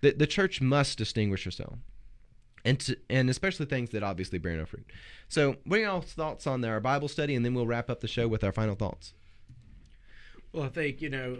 The 0.00 0.12
the 0.12 0.26
church 0.26 0.60
must 0.60 0.98
distinguish 0.98 1.44
herself, 1.44 1.78
and 2.64 2.78
to, 2.80 2.96
and 3.08 3.28
especially 3.28 3.66
things 3.66 3.90
that 3.90 4.02
obviously 4.02 4.38
bear 4.38 4.56
no 4.56 4.64
fruit. 4.64 4.86
So, 5.28 5.56
what 5.64 5.78
are 5.78 5.82
y'all's 5.82 6.12
thoughts 6.12 6.46
on 6.46 6.64
our 6.64 6.80
Bible 6.80 7.08
study, 7.08 7.34
and 7.34 7.44
then 7.44 7.54
we'll 7.54 7.66
wrap 7.66 7.90
up 7.90 8.00
the 8.00 8.08
show 8.08 8.26
with 8.26 8.42
our 8.42 8.52
final 8.52 8.74
thoughts. 8.74 9.12
Well, 10.52 10.64
I 10.64 10.68
think 10.68 11.00
you 11.00 11.10
know 11.10 11.38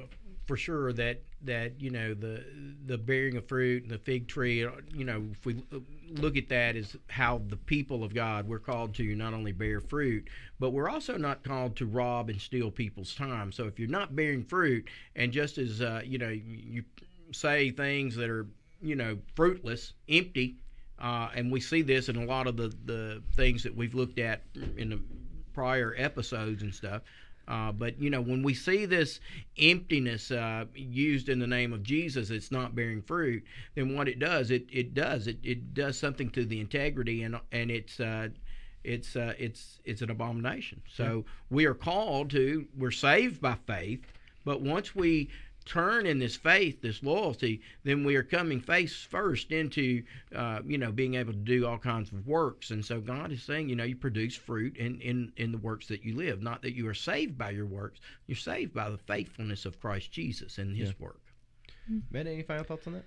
for 0.51 0.57
sure 0.57 0.93
that 0.93 1.23
that 1.45 1.81
you 1.81 1.91
know 1.91 2.13
the 2.13 2.43
the 2.87 2.99
bearing 2.99 3.37
of 3.37 3.47
fruit 3.47 3.85
and 3.85 3.93
the 3.93 3.99
fig 3.99 4.27
tree 4.27 4.67
you 4.93 5.05
know 5.05 5.25
if 5.31 5.47
we 5.47 5.63
look 6.11 6.37
at 6.37 6.49
that 6.49 6.75
as 6.75 6.97
how 7.09 7.41
the 7.47 7.57
people 7.57 8.03
of 8.03 8.13
God 8.13 8.49
we're 8.49 8.59
called 8.59 8.93
to 8.97 9.15
not 9.15 9.33
only 9.33 9.53
bear 9.53 9.79
fruit 9.79 10.27
but 10.59 10.71
we're 10.71 10.89
also 10.89 11.17
not 11.17 11.45
called 11.45 11.77
to 11.77 11.87
rob 11.87 12.31
and 12.31 12.41
steal 12.41 12.69
people's 12.69 13.15
time 13.15 13.53
so 13.53 13.69
if 13.69 13.79
you're 13.79 13.89
not 13.89 14.17
bearing 14.17 14.43
fruit 14.43 14.89
and 15.15 15.31
just 15.31 15.57
as 15.57 15.81
uh, 15.81 16.03
you 16.05 16.19
know 16.19 16.31
you 16.31 16.83
say 17.31 17.71
things 17.71 18.17
that 18.17 18.29
are 18.29 18.49
you 18.83 18.97
know 18.97 19.17
fruitless 19.37 19.93
empty 20.09 20.57
uh, 20.99 21.29
and 21.37 21.53
we 21.53 21.61
see 21.61 21.81
this 21.81 22.09
in 22.09 22.17
a 22.17 22.25
lot 22.25 22.49
of 22.49 22.57
the 22.57 22.75
the 22.87 23.23
things 23.37 23.63
that 23.63 23.77
we've 23.77 23.95
looked 23.95 24.19
at 24.19 24.43
in 24.77 24.91
the 24.91 25.01
prior 25.53 25.95
episodes 25.97 26.63
and 26.63 26.75
stuff. 26.75 27.03
Uh, 27.49 27.73
but 27.73 28.01
you 28.01 28.11
know, 28.11 28.21
when 28.21 28.43
we 28.43 28.55
see 28.55 28.87
this 28.87 29.21
emptiness 29.59 30.31
uh, 30.31 30.65
used 30.75 31.29
in 31.29 31.39
the 31.39 31.47
name 31.47 31.73
of 31.73 31.83
Jesus, 31.83 32.31
it's 32.31 32.51
not 32.51 32.75
bearing 32.75 33.03
fruit. 33.03 33.43
Then 33.75 33.97
what 33.97 34.09
it 34.09 34.19
does, 34.19 34.51
it 34.51 34.67
it 34.73 34.95
does 34.95 35.27
it 35.27 35.39
it 35.43 35.75
does 35.75 35.99
something 35.99 36.31
to 36.31 36.45
the 36.45 36.61
integrity, 36.61 37.23
and 37.23 37.41
and 37.51 37.71
it's 37.71 37.99
uh, 37.99 38.29
it's 38.85 39.17
uh, 39.17 39.35
it's 39.39 39.81
it's 39.85 40.03
an 40.03 40.11
abomination. 40.11 40.83
So 40.87 41.25
we 41.51 41.67
are 41.67 41.75
called 41.75 42.31
to 42.31 42.67
we're 42.77 42.91
saved 42.91 43.41
by 43.41 43.57
faith, 43.67 44.05
but 44.45 44.61
once 44.61 44.95
we 44.95 45.31
turn 45.71 46.05
in 46.05 46.19
this 46.19 46.37
faith, 46.37 46.83
this 46.83 47.03
loyalty, 47.03 47.61
then 47.85 48.03
we 48.05 48.17
are 48.17 48.25
coming 48.25 48.61
face 48.61 49.03
first 49.05 49.53
into, 49.53 50.03
uh, 50.35 50.59
you 50.67 50.77
know, 50.77 50.91
being 50.91 51.15
able 51.15 51.33
to 51.33 51.39
do 51.39 51.65
all 51.67 51.79
kinds 51.79 52.11
of 52.11 52.27
works. 52.27 52.71
And 52.73 52.85
so 52.85 53.01
God 53.01 53.31
is 53.31 53.43
saying, 53.43 53.69
you 53.69 53.77
know, 53.77 53.85
you 53.85 53.95
produce 53.97 54.35
fruit 54.35 54.77
in, 54.77 55.01
in, 55.01 55.33
in 55.37 55.53
the 55.53 55.59
works 55.59 55.87
that 55.87 56.03
you 56.03 56.17
live. 56.17 56.43
Not 56.43 56.63
that 56.63 56.75
you 56.75 56.89
are 56.89 56.95
saved 56.95 57.39
by 57.39 57.51
your 57.51 57.67
works, 57.67 58.01
you're 58.27 58.37
saved 58.37 58.75
by 58.75 58.91
the 58.91 58.99
faithfulness 58.99 59.65
of 59.65 59.81
Christ 59.81 60.11
Jesus 60.11 60.59
and 60.59 60.77
his 60.77 60.89
Yeah. 60.91 60.95
work. 60.99 61.21
Matt, 62.11 62.27
any 62.27 62.43
final 62.43 62.65
thoughts 62.65 62.87
on 62.87 62.95
that? 62.95 63.05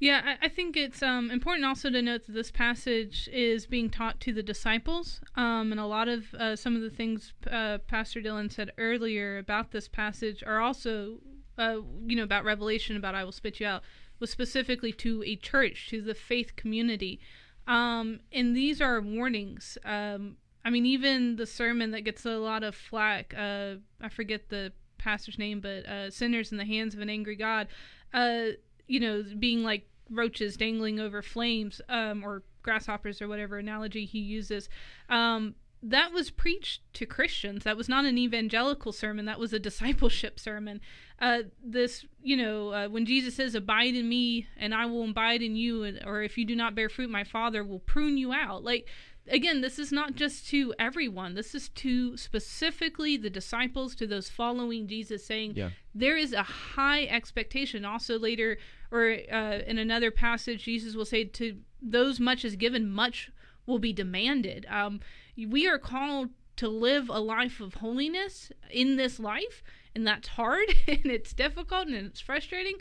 Yeah, 0.00 0.22
I, 0.24 0.46
I 0.46 0.48
think 0.48 0.76
it's 0.76 1.02
um, 1.02 1.30
important 1.30 1.66
also 1.66 1.90
to 1.90 2.00
note 2.00 2.26
that 2.26 2.32
this 2.32 2.50
passage 2.50 3.28
is 3.32 3.66
being 3.66 3.90
taught 3.90 4.18
to 4.20 4.32
the 4.32 4.42
disciples, 4.42 5.20
um, 5.36 5.72
and 5.72 5.80
a 5.80 5.86
lot 5.86 6.08
of 6.08 6.32
uh, 6.34 6.56
some 6.56 6.74
of 6.74 6.80
the 6.80 6.90
things 6.90 7.34
uh, 7.50 7.78
Pastor 7.86 8.20
Dylan 8.22 8.50
said 8.50 8.72
earlier 8.78 9.36
about 9.36 9.72
this 9.72 9.88
passage 9.88 10.42
are 10.46 10.60
also, 10.60 11.18
uh, 11.60 11.80
you 12.06 12.16
know, 12.16 12.22
about 12.22 12.44
Revelation, 12.44 12.96
about 12.96 13.14
"I 13.14 13.24
will 13.24 13.32
spit 13.32 13.60
you 13.60 13.66
out," 13.66 13.82
was 14.18 14.30
specifically 14.30 14.92
to 14.94 15.22
a 15.24 15.36
church, 15.36 15.88
to 15.90 16.00
the 16.00 16.14
faith 16.14 16.56
community, 16.56 17.20
um, 17.66 18.20
and 18.32 18.56
these 18.56 18.80
are 18.80 19.00
warnings. 19.00 19.76
Um, 19.84 20.36
I 20.64 20.70
mean, 20.70 20.86
even 20.86 21.36
the 21.36 21.46
sermon 21.46 21.90
that 21.92 22.02
gets 22.02 22.24
a 22.26 22.38
lot 22.38 22.62
of 22.62 22.74
flack. 22.74 23.34
Uh, 23.36 23.76
I 24.00 24.08
forget 24.08 24.48
the 24.48 24.72
pastor's 24.98 25.38
name, 25.38 25.60
but 25.60 25.86
uh, 25.86 26.10
"Sinners 26.10 26.50
in 26.52 26.58
the 26.58 26.64
Hands 26.64 26.94
of 26.94 27.00
an 27.00 27.10
Angry 27.10 27.36
God." 27.36 27.68
Uh, 28.12 28.52
you 28.88 28.98
know, 28.98 29.24
being 29.38 29.62
like 29.62 29.86
roaches 30.10 30.56
dangling 30.56 30.98
over 30.98 31.22
flames, 31.22 31.80
um, 31.88 32.24
or 32.24 32.42
grasshoppers, 32.62 33.22
or 33.22 33.28
whatever 33.28 33.58
analogy 33.58 34.04
he 34.04 34.18
uses. 34.18 34.68
Um, 35.08 35.54
that 35.82 36.12
was 36.12 36.30
preached 36.30 36.82
to 36.94 37.06
Christians. 37.06 37.64
That 37.64 37.76
was 37.76 37.88
not 37.88 38.04
an 38.04 38.18
evangelical 38.18 38.92
sermon. 38.92 39.24
That 39.24 39.38
was 39.38 39.52
a 39.52 39.58
discipleship 39.58 40.38
sermon. 40.38 40.80
Uh, 41.18 41.42
this, 41.62 42.04
you 42.22 42.36
know, 42.36 42.68
uh, 42.72 42.88
when 42.88 43.06
Jesus 43.06 43.34
says, 43.34 43.54
"Abide 43.54 43.94
in 43.94 44.08
me, 44.08 44.46
and 44.56 44.74
I 44.74 44.86
will 44.86 45.04
abide 45.08 45.42
in 45.42 45.56
you," 45.56 45.82
and, 45.84 46.00
or 46.04 46.22
if 46.22 46.36
you 46.36 46.44
do 46.44 46.54
not 46.56 46.74
bear 46.74 46.88
fruit, 46.88 47.10
my 47.10 47.24
Father 47.24 47.64
will 47.64 47.78
prune 47.80 48.16
you 48.18 48.32
out. 48.32 48.62
Like, 48.64 48.88
again, 49.28 49.60
this 49.60 49.78
is 49.78 49.90
not 49.92 50.16
just 50.16 50.48
to 50.48 50.74
everyone. 50.78 51.34
This 51.34 51.54
is 51.54 51.68
to 51.70 52.16
specifically 52.16 53.16
the 53.16 53.30
disciples, 53.30 53.94
to 53.96 54.06
those 54.06 54.28
following 54.30 54.86
Jesus, 54.86 55.24
saying 55.24 55.54
Yeah. 55.56 55.70
there 55.94 56.16
is 56.16 56.32
a 56.32 56.42
high 56.42 57.04
expectation. 57.04 57.84
Also, 57.84 58.18
later 58.18 58.58
or 58.90 59.18
uh, 59.30 59.60
in 59.66 59.78
another 59.78 60.10
passage, 60.10 60.64
Jesus 60.64 60.94
will 60.94 61.04
say, 61.04 61.24
"To 61.24 61.58
those 61.80 62.18
much 62.20 62.44
is 62.44 62.56
given, 62.56 62.90
much 62.90 63.30
will 63.66 63.78
be 63.78 63.92
demanded." 63.92 64.66
Um, 64.68 65.00
we 65.36 65.68
are 65.68 65.78
called 65.78 66.30
to 66.56 66.68
live 66.68 67.08
a 67.08 67.20
life 67.20 67.60
of 67.60 67.74
holiness 67.74 68.52
in 68.70 68.96
this 68.96 69.18
life, 69.18 69.62
and 69.94 70.06
that's 70.06 70.28
hard 70.28 70.68
and 70.88 71.06
it's 71.06 71.32
difficult 71.32 71.86
and 71.86 71.96
it's 71.96 72.20
frustrating. 72.20 72.76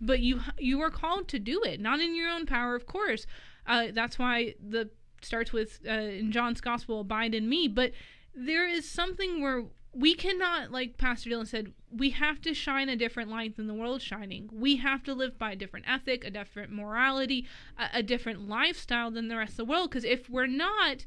But 0.00 0.20
you 0.20 0.40
you 0.58 0.80
are 0.80 0.90
called 0.90 1.28
to 1.28 1.38
do 1.38 1.62
it, 1.62 1.80
not 1.80 2.00
in 2.00 2.14
your 2.14 2.28
own 2.28 2.46
power, 2.46 2.74
of 2.74 2.86
course. 2.86 3.26
Uh, 3.66 3.88
that's 3.92 4.18
why 4.18 4.54
the 4.60 4.90
starts 5.22 5.52
with 5.52 5.80
uh, 5.86 5.92
in 5.92 6.32
John's 6.32 6.60
gospel, 6.60 7.00
"Abide 7.00 7.34
in 7.34 7.48
me." 7.48 7.68
But 7.68 7.92
there 8.34 8.68
is 8.68 8.88
something 8.88 9.40
where 9.40 9.64
we 9.94 10.14
cannot, 10.14 10.72
like 10.72 10.98
Pastor 10.98 11.30
Dylan 11.30 11.46
said, 11.46 11.72
we 11.90 12.10
have 12.10 12.40
to 12.42 12.52
shine 12.52 12.88
a 12.88 12.96
different 12.96 13.30
light 13.30 13.56
than 13.56 13.68
the 13.68 13.74
world's 13.74 14.02
shining. 14.02 14.50
We 14.52 14.76
have 14.76 15.04
to 15.04 15.14
live 15.14 15.38
by 15.38 15.52
a 15.52 15.56
different 15.56 15.86
ethic, 15.88 16.24
a 16.24 16.30
different 16.30 16.72
morality, 16.72 17.46
a, 17.78 17.98
a 17.98 18.02
different 18.02 18.48
lifestyle 18.48 19.12
than 19.12 19.28
the 19.28 19.36
rest 19.36 19.52
of 19.52 19.58
the 19.58 19.64
world. 19.66 19.90
Because 19.90 20.04
if 20.04 20.28
we're 20.28 20.48
not, 20.48 21.06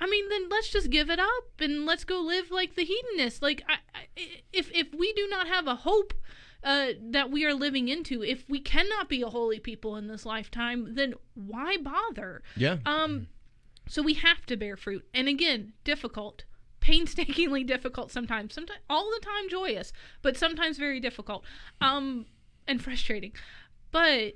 I 0.00 0.06
mean, 0.06 0.28
then 0.28 0.48
let's 0.50 0.68
just 0.68 0.90
give 0.90 1.10
it 1.10 1.18
up 1.18 1.60
and 1.60 1.86
let's 1.86 2.04
go 2.04 2.20
live 2.20 2.50
like 2.50 2.74
the 2.74 2.84
hedonists. 2.84 3.42
Like, 3.42 3.62
I, 3.68 3.74
I, 3.94 4.00
if 4.52 4.70
if 4.72 4.88
we 4.94 5.12
do 5.14 5.26
not 5.28 5.46
have 5.48 5.66
a 5.66 5.76
hope 5.76 6.12
uh, 6.62 6.88
that 7.00 7.30
we 7.30 7.44
are 7.44 7.54
living 7.54 7.88
into, 7.88 8.22
if 8.22 8.48
we 8.48 8.58
cannot 8.58 9.08
be 9.08 9.22
a 9.22 9.28
holy 9.28 9.60
people 9.60 9.96
in 9.96 10.08
this 10.08 10.26
lifetime, 10.26 10.94
then 10.94 11.14
why 11.34 11.76
bother? 11.76 12.42
Yeah. 12.56 12.78
Um, 12.84 13.28
so 13.88 14.02
we 14.02 14.14
have 14.14 14.44
to 14.46 14.56
bear 14.56 14.76
fruit, 14.76 15.06
and 15.14 15.28
again, 15.28 15.72
difficult, 15.84 16.44
painstakingly 16.80 17.64
difficult 17.74 18.10
sometimes. 18.10 18.54
Sometimes 18.54 18.80
all 18.90 19.10
the 19.10 19.24
time 19.24 19.48
joyous, 19.48 19.92
but 20.22 20.36
sometimes 20.36 20.76
very 20.76 21.00
difficult, 21.00 21.44
um, 21.80 22.26
and 22.66 22.82
frustrating. 22.82 23.32
But 23.92 24.34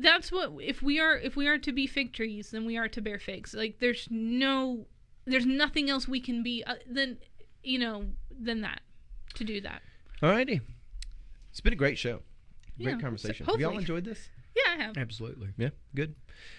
that's 0.00 0.30
what 0.30 0.52
if 0.60 0.82
we 0.82 0.98
are 1.00 1.16
if 1.16 1.36
we 1.36 1.46
are 1.46 1.58
to 1.58 1.72
be 1.72 1.86
fig 1.86 2.12
trees, 2.12 2.50
then 2.50 2.64
we 2.66 2.76
are 2.76 2.88
to 2.88 3.00
bear 3.00 3.18
figs. 3.18 3.54
Like 3.54 3.78
there's 3.80 4.08
no, 4.10 4.86
there's 5.24 5.46
nothing 5.46 5.88
else 5.90 6.06
we 6.08 6.20
can 6.20 6.42
be 6.42 6.62
uh, 6.64 6.74
than 6.90 7.18
you 7.62 7.78
know 7.78 8.06
than 8.30 8.60
that 8.62 8.80
to 9.34 9.44
do 9.44 9.60
that. 9.62 9.82
Alrighty. 10.22 10.60
It's 11.50 11.60
been 11.60 11.72
a 11.72 11.76
great 11.76 11.98
show. 11.98 12.20
Great 12.80 12.96
Yeah, 12.96 13.00
conversation. 13.00 13.46
so 13.46 13.52
Have 13.52 13.60
y'all 13.60 13.78
enjoyed 13.78 14.04
this? 14.04 14.28
Yeah, 14.56 14.74
I 14.74 14.82
have. 14.86 14.96
Absolutely. 14.98 15.50
Yeah, 15.56 15.68
good. 15.94 16.16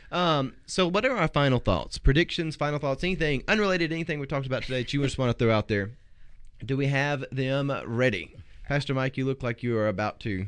Um, 0.09 0.53
so 0.65 0.87
what 0.87 1.03
are 1.05 1.17
our 1.17 1.27
final 1.27 1.59
thoughts? 1.59 1.97
Predictions, 1.97 2.55
final 2.55 2.79
thoughts, 2.79 3.03
anything 3.03 3.43
unrelated 3.45 3.89
to 3.89 3.95
anything 3.95 4.21
we 4.21 4.25
talked 4.25 4.45
about 4.45 4.61
today 4.63 4.83
that 4.83 4.93
you 4.93 5.03
just 5.03 5.17
want 5.17 5.37
to 5.37 5.37
throw 5.37 5.53
out 5.53 5.67
there? 5.67 5.91
Do 6.65 6.77
we 6.77 6.85
have 6.87 7.25
them 7.29 7.73
ready? 7.85 8.33
Pastor 8.65 8.93
Mike, 8.93 9.17
you 9.17 9.25
look 9.25 9.43
like 9.43 9.63
you 9.63 9.77
are 9.77 9.89
about 9.89 10.21
to 10.21 10.45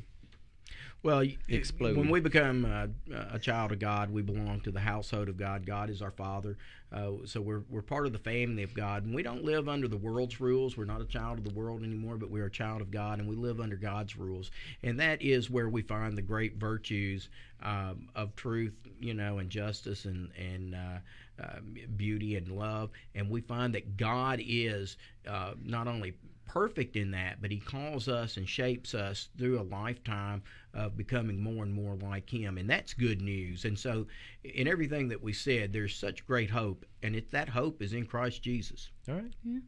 Well, 1.04 1.24
Explode. 1.47 1.97
when 1.97 2.10
we 2.10 2.20
become 2.20 2.64
uh, 2.64 3.16
a 3.32 3.39
child 3.39 3.72
of 3.72 3.80
God, 3.80 4.12
we 4.12 4.22
belong 4.22 4.62
to 4.62 4.72
the 4.72 4.80
household 4.80 5.30
of 5.30 5.38
God. 5.38 5.66
God 5.66 5.89
is 5.89 5.99
our 5.99 6.12
Father, 6.12 6.58
uh, 6.91 7.14
so 7.26 7.41
we're 7.41 7.64
we're 7.70 7.82
part 7.82 8.06
of 8.06 8.14
the 8.14 8.20
family 8.20 8.62
of 8.62 8.76
God, 8.76 9.06
and 9.06 9.16
we 9.16 9.24
don't 9.24 9.43
live 9.43 9.68
under 9.68 9.88
the 9.88 9.97
world's 9.97 10.39
rules. 10.39 10.78
We're 10.78 10.86
not 10.86 11.02
a 11.02 11.06
child 11.06 11.39
of 11.39 11.43
the 11.43 11.54
world 11.56 11.84
anymore, 11.84 12.18
but 12.18 12.30
we're 12.30 12.45
a 12.45 12.52
child 12.52 12.82
of 12.82 12.91
God, 12.91 13.18
and 13.18 13.28
we 13.28 13.36
live 13.36 13.60
under 13.60 13.78
God's 13.78 14.16
rules, 14.16 14.52
and 14.84 14.99
that 14.99 15.24
is 15.24 15.49
where 15.49 15.70
we 15.70 15.82
find 15.82 16.16
the 16.16 16.22
great 16.22 16.58
virtues 16.58 17.30
um, 17.64 18.10
of 18.14 18.36
truth, 18.36 18.76
you 18.99 19.16
know, 19.16 19.39
and 19.39 19.49
justice, 19.49 20.06
and 20.06 20.30
and 20.38 20.76
uh, 20.76 21.43
uh, 21.43 21.60
beauty 21.95 22.36
and 22.36 22.47
love, 22.47 22.91
and 23.16 23.28
we 23.28 23.41
find 23.41 23.74
that 23.74 23.97
God 23.97 24.39
is 24.39 24.97
uh, 25.28 25.54
not 25.64 25.88
only 25.88 26.14
perfect 26.52 26.97
in 26.97 27.12
that, 27.12 27.41
but 27.41 27.49
he 27.49 27.60
calls 27.60 28.10
us 28.10 28.36
and 28.36 28.47
shapes 28.47 28.93
us 28.93 29.30
through 29.38 29.60
a 29.60 29.64
lifetime 29.64 30.43
of 30.74 30.97
becoming 30.97 31.41
more 31.41 31.64
and 31.64 31.74
more 31.74 31.95
like 31.95 32.30
him. 32.30 32.58
And 32.58 32.70
that's 32.70 32.93
good 32.93 33.22
news. 33.22 33.64
And 33.64 33.80
so, 33.80 34.06
in 34.43 34.68
everything 34.68 35.08
that 35.10 35.24
we 35.24 35.32
said, 35.32 35.72
there's 35.72 35.95
such 35.95 36.28
great 36.28 36.49
hope. 36.49 36.86
And 37.04 37.16
it, 37.16 37.32
that 37.32 37.47
hope 37.47 37.82
is 37.82 37.93
in 37.93 38.06
Christ 38.06 38.43
Jesus. 38.43 38.89
All 39.08 39.16
right. 39.16 39.32
Yeah. 39.45 39.60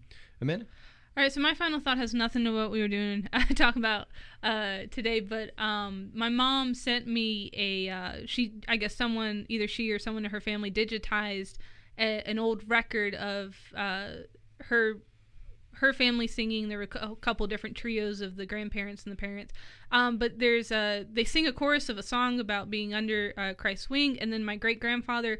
Amanda? 0.41 0.65
All 1.15 1.23
right, 1.23 1.31
so 1.31 1.39
my 1.39 1.53
final 1.53 1.79
thought 1.79 1.99
has 1.99 2.13
nothing 2.13 2.43
to 2.43 2.51
what 2.51 2.71
we 2.71 2.81
were 2.81 2.87
doing 2.87 3.29
talk 3.55 3.75
about 3.75 4.07
uh, 4.41 4.79
today, 4.89 5.19
but 5.19 5.57
um, 5.59 6.09
my 6.13 6.27
mom 6.27 6.73
sent 6.73 7.05
me 7.05 7.51
a 7.53 7.87
uh, 7.87 8.13
she 8.25 8.53
I 8.67 8.77
guess 8.77 8.95
someone 8.95 9.45
either 9.47 9.67
she 9.67 9.91
or 9.91 9.99
someone 9.99 10.25
in 10.25 10.31
her 10.31 10.41
family 10.41 10.71
digitized 10.71 11.57
a, 11.99 12.27
an 12.27 12.39
old 12.39 12.67
record 12.67 13.13
of 13.13 13.55
uh, 13.77 14.07
her 14.61 15.03
her 15.75 15.93
family 15.93 16.27
singing. 16.27 16.69
There 16.69 16.77
were 16.77 16.87
a 16.95 17.15
couple 17.15 17.47
different 17.47 17.75
trios 17.75 18.21
of 18.21 18.35
the 18.35 18.45
grandparents 18.45 19.03
and 19.03 19.11
the 19.11 19.17
parents, 19.17 19.53
um, 19.91 20.17
but 20.17 20.39
there's 20.39 20.71
a 20.71 21.05
they 21.11 21.23
sing 21.23 21.47
a 21.47 21.53
chorus 21.53 21.89
of 21.89 21.97
a 21.97 22.03
song 22.03 22.39
about 22.39 22.69
being 22.69 22.93
under 22.93 23.33
uh, 23.37 23.53
Christ's 23.53 23.89
wing, 23.89 24.19
and 24.19 24.31
then 24.31 24.43
my 24.43 24.55
great 24.55 24.79
grandfather 24.79 25.39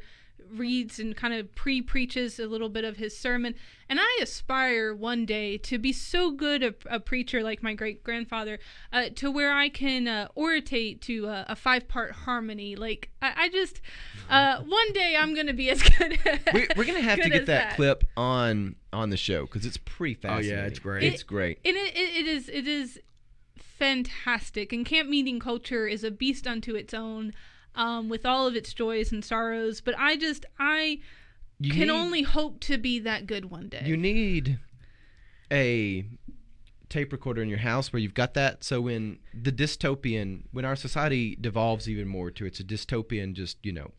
reads 0.52 0.98
and 0.98 1.16
kind 1.16 1.34
of 1.34 1.54
pre 1.54 1.82
preaches 1.82 2.38
a 2.38 2.46
little 2.46 2.68
bit 2.68 2.84
of 2.84 2.96
his 2.96 3.16
sermon. 3.16 3.54
And 3.88 3.98
I 4.00 4.18
aspire 4.22 4.94
one 4.94 5.26
day 5.26 5.58
to 5.58 5.78
be 5.78 5.92
so 5.92 6.30
good 6.30 6.62
a, 6.62 6.74
a 6.86 6.98
preacher 7.00 7.42
like 7.42 7.62
my 7.62 7.74
great 7.74 8.02
grandfather, 8.02 8.58
uh, 8.92 9.10
to 9.16 9.30
where 9.30 9.52
I 9.52 9.68
can 9.68 10.08
uh, 10.08 10.28
oratate 10.36 11.00
to 11.02 11.26
a, 11.26 11.46
a 11.50 11.56
five 11.56 11.86
part 11.86 12.12
harmony. 12.12 12.76
Like 12.76 13.10
I, 13.20 13.32
I 13.36 13.48
just 13.50 13.80
uh, 14.30 14.60
one 14.62 14.92
day 14.92 15.16
I'm 15.18 15.34
gonna 15.34 15.52
be 15.52 15.70
as 15.70 15.82
good. 15.98 16.18
We, 16.52 16.68
we're 16.76 16.84
gonna 16.84 17.00
have 17.02 17.20
to 17.20 17.28
get 17.28 17.42
as 17.42 17.46
that, 17.48 17.76
clip 17.76 18.04
on 18.16 18.76
on 18.92 19.10
the 19.10 19.16
show 19.16 19.42
because 19.42 19.66
it's 19.66 19.76
pretty 19.76 20.18
Oh, 20.24 20.38
yeah, 20.38 20.64
it's 20.64 20.78
great. 20.78 21.02
It's 21.02 21.22
great. 21.22 21.58
and 21.64 21.76
it, 21.76 21.96
it, 21.96 22.16
it 22.16 22.26
is 22.26 22.48
it 22.48 22.66
is 22.66 23.00
fantastic 23.56 24.72
and 24.72 24.86
camp 24.86 25.08
meeting 25.08 25.40
culture 25.40 25.86
is 25.86 26.04
a 26.04 26.10
beast 26.10 26.46
unto 26.46 26.74
its 26.74 26.94
own 26.94 27.32
um, 27.74 28.08
with 28.08 28.24
all 28.26 28.46
of 28.46 28.54
its 28.56 28.72
joys 28.72 29.10
and 29.12 29.24
sorrows 29.24 29.80
but 29.80 29.94
i 29.98 30.16
just 30.16 30.44
i 30.58 30.98
You 31.60 31.70
can 31.70 31.80
need- 31.82 31.90
only 31.90 32.22
hope 32.22 32.60
to 32.60 32.78
be 32.78 32.98
that 33.00 33.26
good 33.26 33.46
one 33.46 33.68
day 33.68 33.82
You 33.84 33.96
need 33.96 34.58
a 35.52 36.04
tape 36.88 37.12
recorder 37.12 37.42
in 37.42 37.48
your 37.48 37.58
house 37.58 37.92
where 37.92 38.00
you've 38.00 38.14
got 38.14 38.34
that. 38.34 38.62
So 38.62 38.80
when 38.82 39.18
the 39.34 39.50
dystopian, 39.50 40.42
when 40.52 40.64
our 40.64 40.76
society 40.76 41.36
devolves 41.40 41.88
even 41.88 42.06
more 42.08 42.30
to 42.30 42.46
it's 42.46 42.60
a 42.60 42.64
dystopian, 42.64 43.32
just 43.34 43.56
you 43.64 43.72
know, 43.72 43.90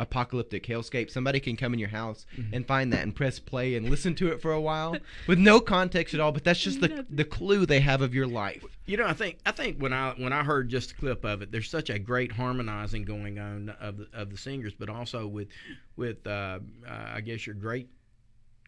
apocalyptic 0.00 0.66
hellscape, 0.66 1.10
somebody 1.10 1.40
can 1.40 1.56
come 1.56 1.72
in 1.72 1.78
your 1.78 1.88
house 1.90 2.26
Mm-hmm. 2.36 2.54
and 2.54 2.66
find 2.66 2.92
that 2.92 3.02
and 3.02 3.14
press 3.14 3.38
play 3.38 3.74
and 3.74 3.88
listen 3.90 4.14
to 4.16 4.28
it 4.28 4.40
for 4.40 4.52
a 4.52 4.60
while 4.60 4.96
with 5.26 5.38
no 5.38 5.60
context 5.60 6.14
at 6.14 6.20
all. 6.20 6.32
But 6.32 6.44
that's 6.44 6.60
just 6.60 6.80
the 6.80 7.04
the 7.10 7.24
clue 7.24 7.66
they 7.66 7.80
have 7.80 8.00
of 8.02 8.14
your 8.14 8.26
life. 8.26 8.64
You 8.86 8.96
know, 8.96 9.06
I 9.06 9.12
think 9.12 9.38
I 9.46 9.52
think 9.52 9.78
when 9.78 9.92
I 9.92 10.12
when 10.16 10.32
I 10.32 10.42
heard 10.44 10.68
just 10.68 10.92
a 10.92 10.94
clip 10.94 11.24
of 11.24 11.42
it, 11.42 11.52
there's 11.52 11.68
such 11.70 11.90
a 11.90 11.98
great 11.98 12.32
harmonizing 12.32 13.04
going 13.04 13.38
on 13.38 13.70
of 13.80 13.96
the 13.98 14.08
of 14.12 14.30
the 14.30 14.36
singers, 14.38 14.72
but 14.78 14.88
also 14.88 15.26
with 15.26 15.48
with 15.96 16.26
uh, 16.26 16.58
uh, 16.88 17.10
I 17.14 17.20
guess 17.20 17.46
your 17.46 17.54
great 17.54 17.88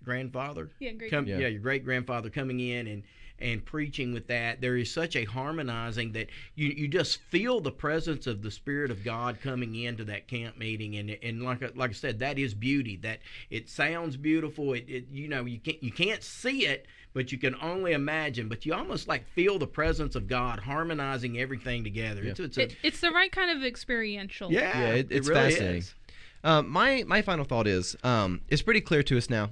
grandfather. 0.05 0.71
Yeah, 0.81 0.93
great. 0.93 1.11
Come, 1.11 1.27
Yeah. 1.27 1.39
yeah. 1.39 1.49
your 1.49 1.61
great 1.61 1.85
grandfather 1.85 2.31
coming 2.31 2.61
in 2.61 2.87
and 2.87 3.03
and 3.45 3.65
preaching 3.65 4.13
with 4.13 4.27
that. 4.27 4.61
There 4.61 4.77
is 4.77 4.91
such 4.91 5.15
a 5.15 5.25
harmonizing 5.25 6.13
that 6.13 6.29
you 6.57 6.69
you 6.69 6.89
just 6.89 7.21
feel 7.21 7.61
the 7.61 7.71
presence 7.71 8.27
of 8.27 8.43
the 8.43 8.51
Spirit 8.51 8.91
of 8.91 9.05
God 9.05 9.39
coming 9.43 9.75
into 9.77 10.03
that 10.07 10.27
camp 10.27 10.59
meeting, 10.59 10.97
and 10.97 11.11
and 11.23 11.43
like 11.43 11.63
I- 11.63 11.71
like 11.77 11.91
I 11.91 11.95
said, 11.95 12.19
that 12.21 12.39
is 12.39 12.55
beauty. 12.55 12.97
That 12.97 13.21
it 13.51 13.69
sounds 13.69 14.17
beautiful. 14.17 14.73
It, 14.73 14.87
it 14.89 15.05
you 15.13 15.29
know 15.29 15.45
you 15.45 15.59
can't 15.61 15.83
you 15.83 15.93
can't 15.93 16.23
see 16.23 16.67
it. 16.67 16.87
But 17.13 17.31
you 17.31 17.39
can 17.39 17.55
only 17.63 17.93
imagine. 17.93 18.49
But 18.49 18.67
you 18.67 18.75
almost 18.75 19.07
like 19.07 19.25
feel 19.37 19.57
the 19.61 19.69
presence 19.69 20.17
of 20.17 20.27
God 20.27 20.59
harmonizing 20.59 21.39
everything 21.39 21.85
together. 21.85 22.25
Yeah. 22.25 22.31
It's, 22.33 22.41
it's 22.41 22.57
a, 22.59 22.63
It, 22.63 22.77
it's 22.83 23.01
the 23.01 23.13
right 23.13 23.31
kind 23.31 23.57
of 23.57 23.63
experiential. 23.65 24.51
yeah, 24.51 24.81
Yeah, 24.81 24.95
it- 24.95 25.13
it's 25.13 25.29
really 25.29 25.51
fascinating. 25.53 25.77
is. 25.83 25.95
Um, 26.43 26.69
my 26.69 27.05
my 27.07 27.23
final 27.23 27.45
thought 27.45 27.69
is 27.69 27.95
um, 28.03 28.41
it's 28.49 28.63
pretty 28.63 28.81
clear 28.81 29.05
to 29.05 29.17
us 29.17 29.31
now. 29.31 29.51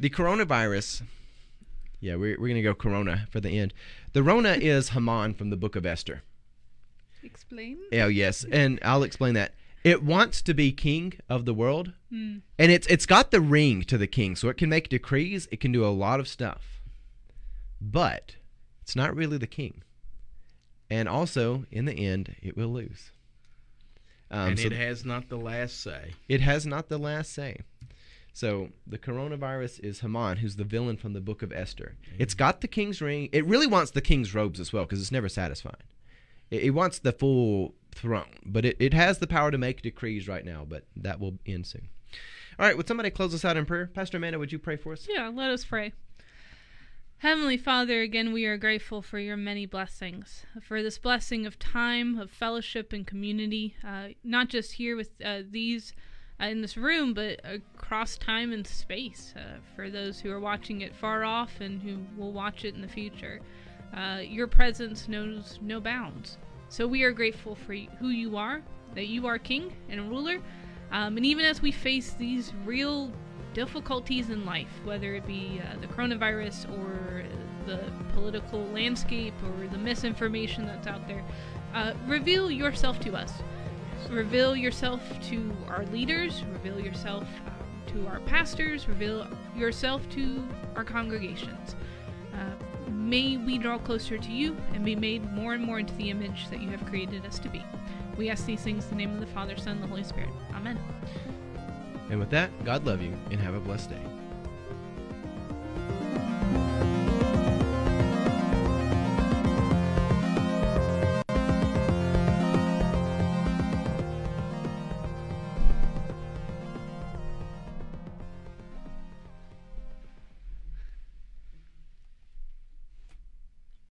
The 0.00 0.08
coronavirus. 0.08 1.02
Yeah, 2.00 2.14
we're, 2.16 2.38
we're 2.40 2.48
gonna 2.48 2.62
go 2.62 2.74
Corona 2.74 3.26
for 3.30 3.40
the 3.40 3.58
end. 3.58 3.74
The 4.12 4.22
Rona 4.22 4.52
is 4.60 4.90
Haman 4.90 5.34
from 5.34 5.50
the 5.50 5.56
Book 5.56 5.76
of 5.76 5.84
Esther. 5.86 6.22
Explain. 7.22 7.78
Oh 7.92 8.06
yes, 8.06 8.44
and 8.50 8.78
I'll 8.82 9.02
explain 9.02 9.34
that. 9.34 9.54
It 9.84 10.02
wants 10.02 10.42
to 10.42 10.54
be 10.54 10.72
king 10.72 11.14
of 11.28 11.44
the 11.44 11.54
world, 11.54 11.92
Hmm. 12.10 12.38
and 12.58 12.70
it's 12.72 12.86
it's 12.88 13.06
got 13.06 13.30
the 13.30 13.40
ring 13.40 13.82
to 13.84 13.98
the 13.98 14.06
king, 14.06 14.36
so 14.36 14.48
it 14.48 14.56
can 14.56 14.68
make 14.68 14.88
decrees. 14.88 15.48
It 15.50 15.60
can 15.60 15.72
do 15.72 15.84
a 15.84 15.88
lot 15.88 16.20
of 16.20 16.28
stuff, 16.28 16.80
but 17.80 18.36
it's 18.82 18.96
not 18.96 19.14
really 19.14 19.38
the 19.38 19.46
king. 19.46 19.82
And 20.90 21.08
also, 21.08 21.66
in 21.70 21.84
the 21.84 21.92
end, 21.92 22.34
it 22.42 22.56
will 22.56 22.68
lose. 22.72 23.10
Um, 24.30 24.50
and 24.50 24.58
so 24.58 24.66
it 24.66 24.72
has 24.72 25.04
not 25.04 25.28
the 25.28 25.36
last 25.36 25.80
say. 25.80 26.12
it 26.28 26.40
has 26.40 26.66
not 26.66 26.88
the 26.88 26.98
last 26.98 27.32
say. 27.32 27.58
So 28.38 28.68
the 28.86 28.98
coronavirus 28.98 29.80
is 29.80 29.98
Haman, 29.98 30.36
who's 30.36 30.54
the 30.54 30.62
villain 30.62 30.96
from 30.96 31.12
the 31.12 31.20
book 31.20 31.42
of 31.42 31.52
Esther. 31.52 31.96
It's 32.20 32.34
got 32.34 32.60
the 32.60 32.68
king's 32.68 33.02
ring. 33.02 33.28
It 33.32 33.44
really 33.44 33.66
wants 33.66 33.90
the 33.90 34.00
king's 34.00 34.32
robes 34.32 34.60
as 34.60 34.72
well, 34.72 34.84
because 34.84 35.00
it's 35.00 35.10
never 35.10 35.28
satisfied. 35.28 35.82
It, 36.48 36.62
it 36.62 36.70
wants 36.70 37.00
the 37.00 37.10
full 37.10 37.74
throne, 37.90 38.38
but 38.46 38.64
it, 38.64 38.76
it 38.78 38.94
has 38.94 39.18
the 39.18 39.26
power 39.26 39.50
to 39.50 39.58
make 39.58 39.82
decrees 39.82 40.28
right 40.28 40.44
now, 40.44 40.64
but 40.64 40.84
that 40.94 41.18
will 41.18 41.40
end 41.46 41.66
soon. 41.66 41.88
All 42.60 42.66
right, 42.66 42.76
would 42.76 42.86
somebody 42.86 43.10
close 43.10 43.34
us 43.34 43.44
out 43.44 43.56
in 43.56 43.66
prayer? 43.66 43.90
Pastor 43.92 44.18
Amanda, 44.18 44.38
would 44.38 44.52
you 44.52 44.60
pray 44.60 44.76
for 44.76 44.92
us? 44.92 45.08
Yeah, 45.10 45.32
let 45.34 45.50
us 45.50 45.64
pray. 45.64 45.92
Heavenly 47.16 47.56
Father, 47.56 48.02
again, 48.02 48.32
we 48.32 48.46
are 48.46 48.56
grateful 48.56 49.02
for 49.02 49.18
your 49.18 49.36
many 49.36 49.66
blessings, 49.66 50.46
for 50.62 50.80
this 50.80 50.98
blessing 50.98 51.44
of 51.44 51.58
time, 51.58 52.16
of 52.16 52.30
fellowship 52.30 52.92
and 52.92 53.04
community, 53.04 53.74
uh, 53.84 54.10
not 54.22 54.46
just 54.48 54.74
here 54.74 54.94
with 54.94 55.10
uh, 55.24 55.40
these 55.50 55.92
uh, 56.40 56.46
in 56.46 56.62
this 56.62 56.76
room, 56.76 57.14
but 57.14 57.40
across 57.44 58.16
time 58.16 58.52
and 58.52 58.66
space, 58.66 59.34
uh, 59.36 59.58
for 59.74 59.90
those 59.90 60.20
who 60.20 60.30
are 60.30 60.40
watching 60.40 60.80
it 60.82 60.94
far 60.94 61.24
off 61.24 61.60
and 61.60 61.82
who 61.82 61.98
will 62.16 62.32
watch 62.32 62.64
it 62.64 62.74
in 62.74 62.80
the 62.82 62.88
future. 62.88 63.40
Uh, 63.96 64.20
your 64.22 64.46
presence 64.46 65.08
knows 65.08 65.58
no 65.62 65.80
bounds. 65.80 66.38
So 66.68 66.86
we 66.86 67.02
are 67.02 67.12
grateful 67.12 67.54
for 67.54 67.74
who 67.74 68.08
you 68.08 68.36
are, 68.36 68.62
that 68.94 69.06
you 69.06 69.26
are 69.26 69.38
King 69.38 69.72
and 69.88 70.10
ruler. 70.10 70.40
Um, 70.92 71.16
and 71.16 71.26
even 71.26 71.44
as 71.44 71.62
we 71.62 71.72
face 71.72 72.12
these 72.12 72.52
real 72.64 73.10
difficulties 73.54 74.30
in 74.30 74.44
life, 74.44 74.68
whether 74.84 75.14
it 75.14 75.26
be 75.26 75.60
uh, 75.60 75.80
the 75.80 75.86
coronavirus 75.86 76.70
or 76.78 77.24
the 77.66 77.80
political 78.14 78.64
landscape 78.66 79.34
or 79.44 79.66
the 79.68 79.78
misinformation 79.78 80.66
that's 80.66 80.86
out 80.86 81.06
there, 81.08 81.24
uh, 81.74 81.92
reveal 82.06 82.50
yourself 82.50 83.00
to 83.00 83.14
us. 83.14 83.32
Reveal 84.10 84.56
yourself 84.56 85.02
to 85.28 85.52
our 85.68 85.84
leaders, 85.86 86.44
reveal 86.52 86.80
yourself 86.80 87.24
um, 87.46 87.82
to 87.88 88.06
our 88.06 88.20
pastors, 88.20 88.88
reveal 88.88 89.26
yourself 89.54 90.08
to 90.10 90.42
our 90.76 90.84
congregations. 90.84 91.76
Uh, 92.32 92.90
may 92.90 93.36
we 93.36 93.58
draw 93.58 93.78
closer 93.78 94.16
to 94.16 94.30
you 94.30 94.56
and 94.72 94.84
be 94.84 94.96
made 94.96 95.30
more 95.32 95.54
and 95.54 95.62
more 95.62 95.78
into 95.78 95.94
the 95.94 96.10
image 96.10 96.48
that 96.50 96.60
you 96.60 96.70
have 96.70 96.84
created 96.86 97.26
us 97.26 97.38
to 97.40 97.48
be. 97.48 97.62
We 98.16 98.30
ask 98.30 98.46
these 98.46 98.62
things 98.62 98.84
in 98.84 98.90
the 98.90 98.96
name 98.96 99.12
of 99.12 99.20
the 99.20 99.26
Father, 99.26 99.56
Son, 99.56 99.74
and 99.74 99.82
the 99.82 99.88
Holy 99.88 100.04
Spirit. 100.04 100.30
Amen. 100.54 100.78
And 102.10 102.18
with 102.18 102.30
that, 102.30 102.50
God 102.64 102.86
love 102.86 103.02
you 103.02 103.14
and 103.30 103.40
have 103.40 103.54
a 103.54 103.60
blessed 103.60 103.90
day. 103.90 104.17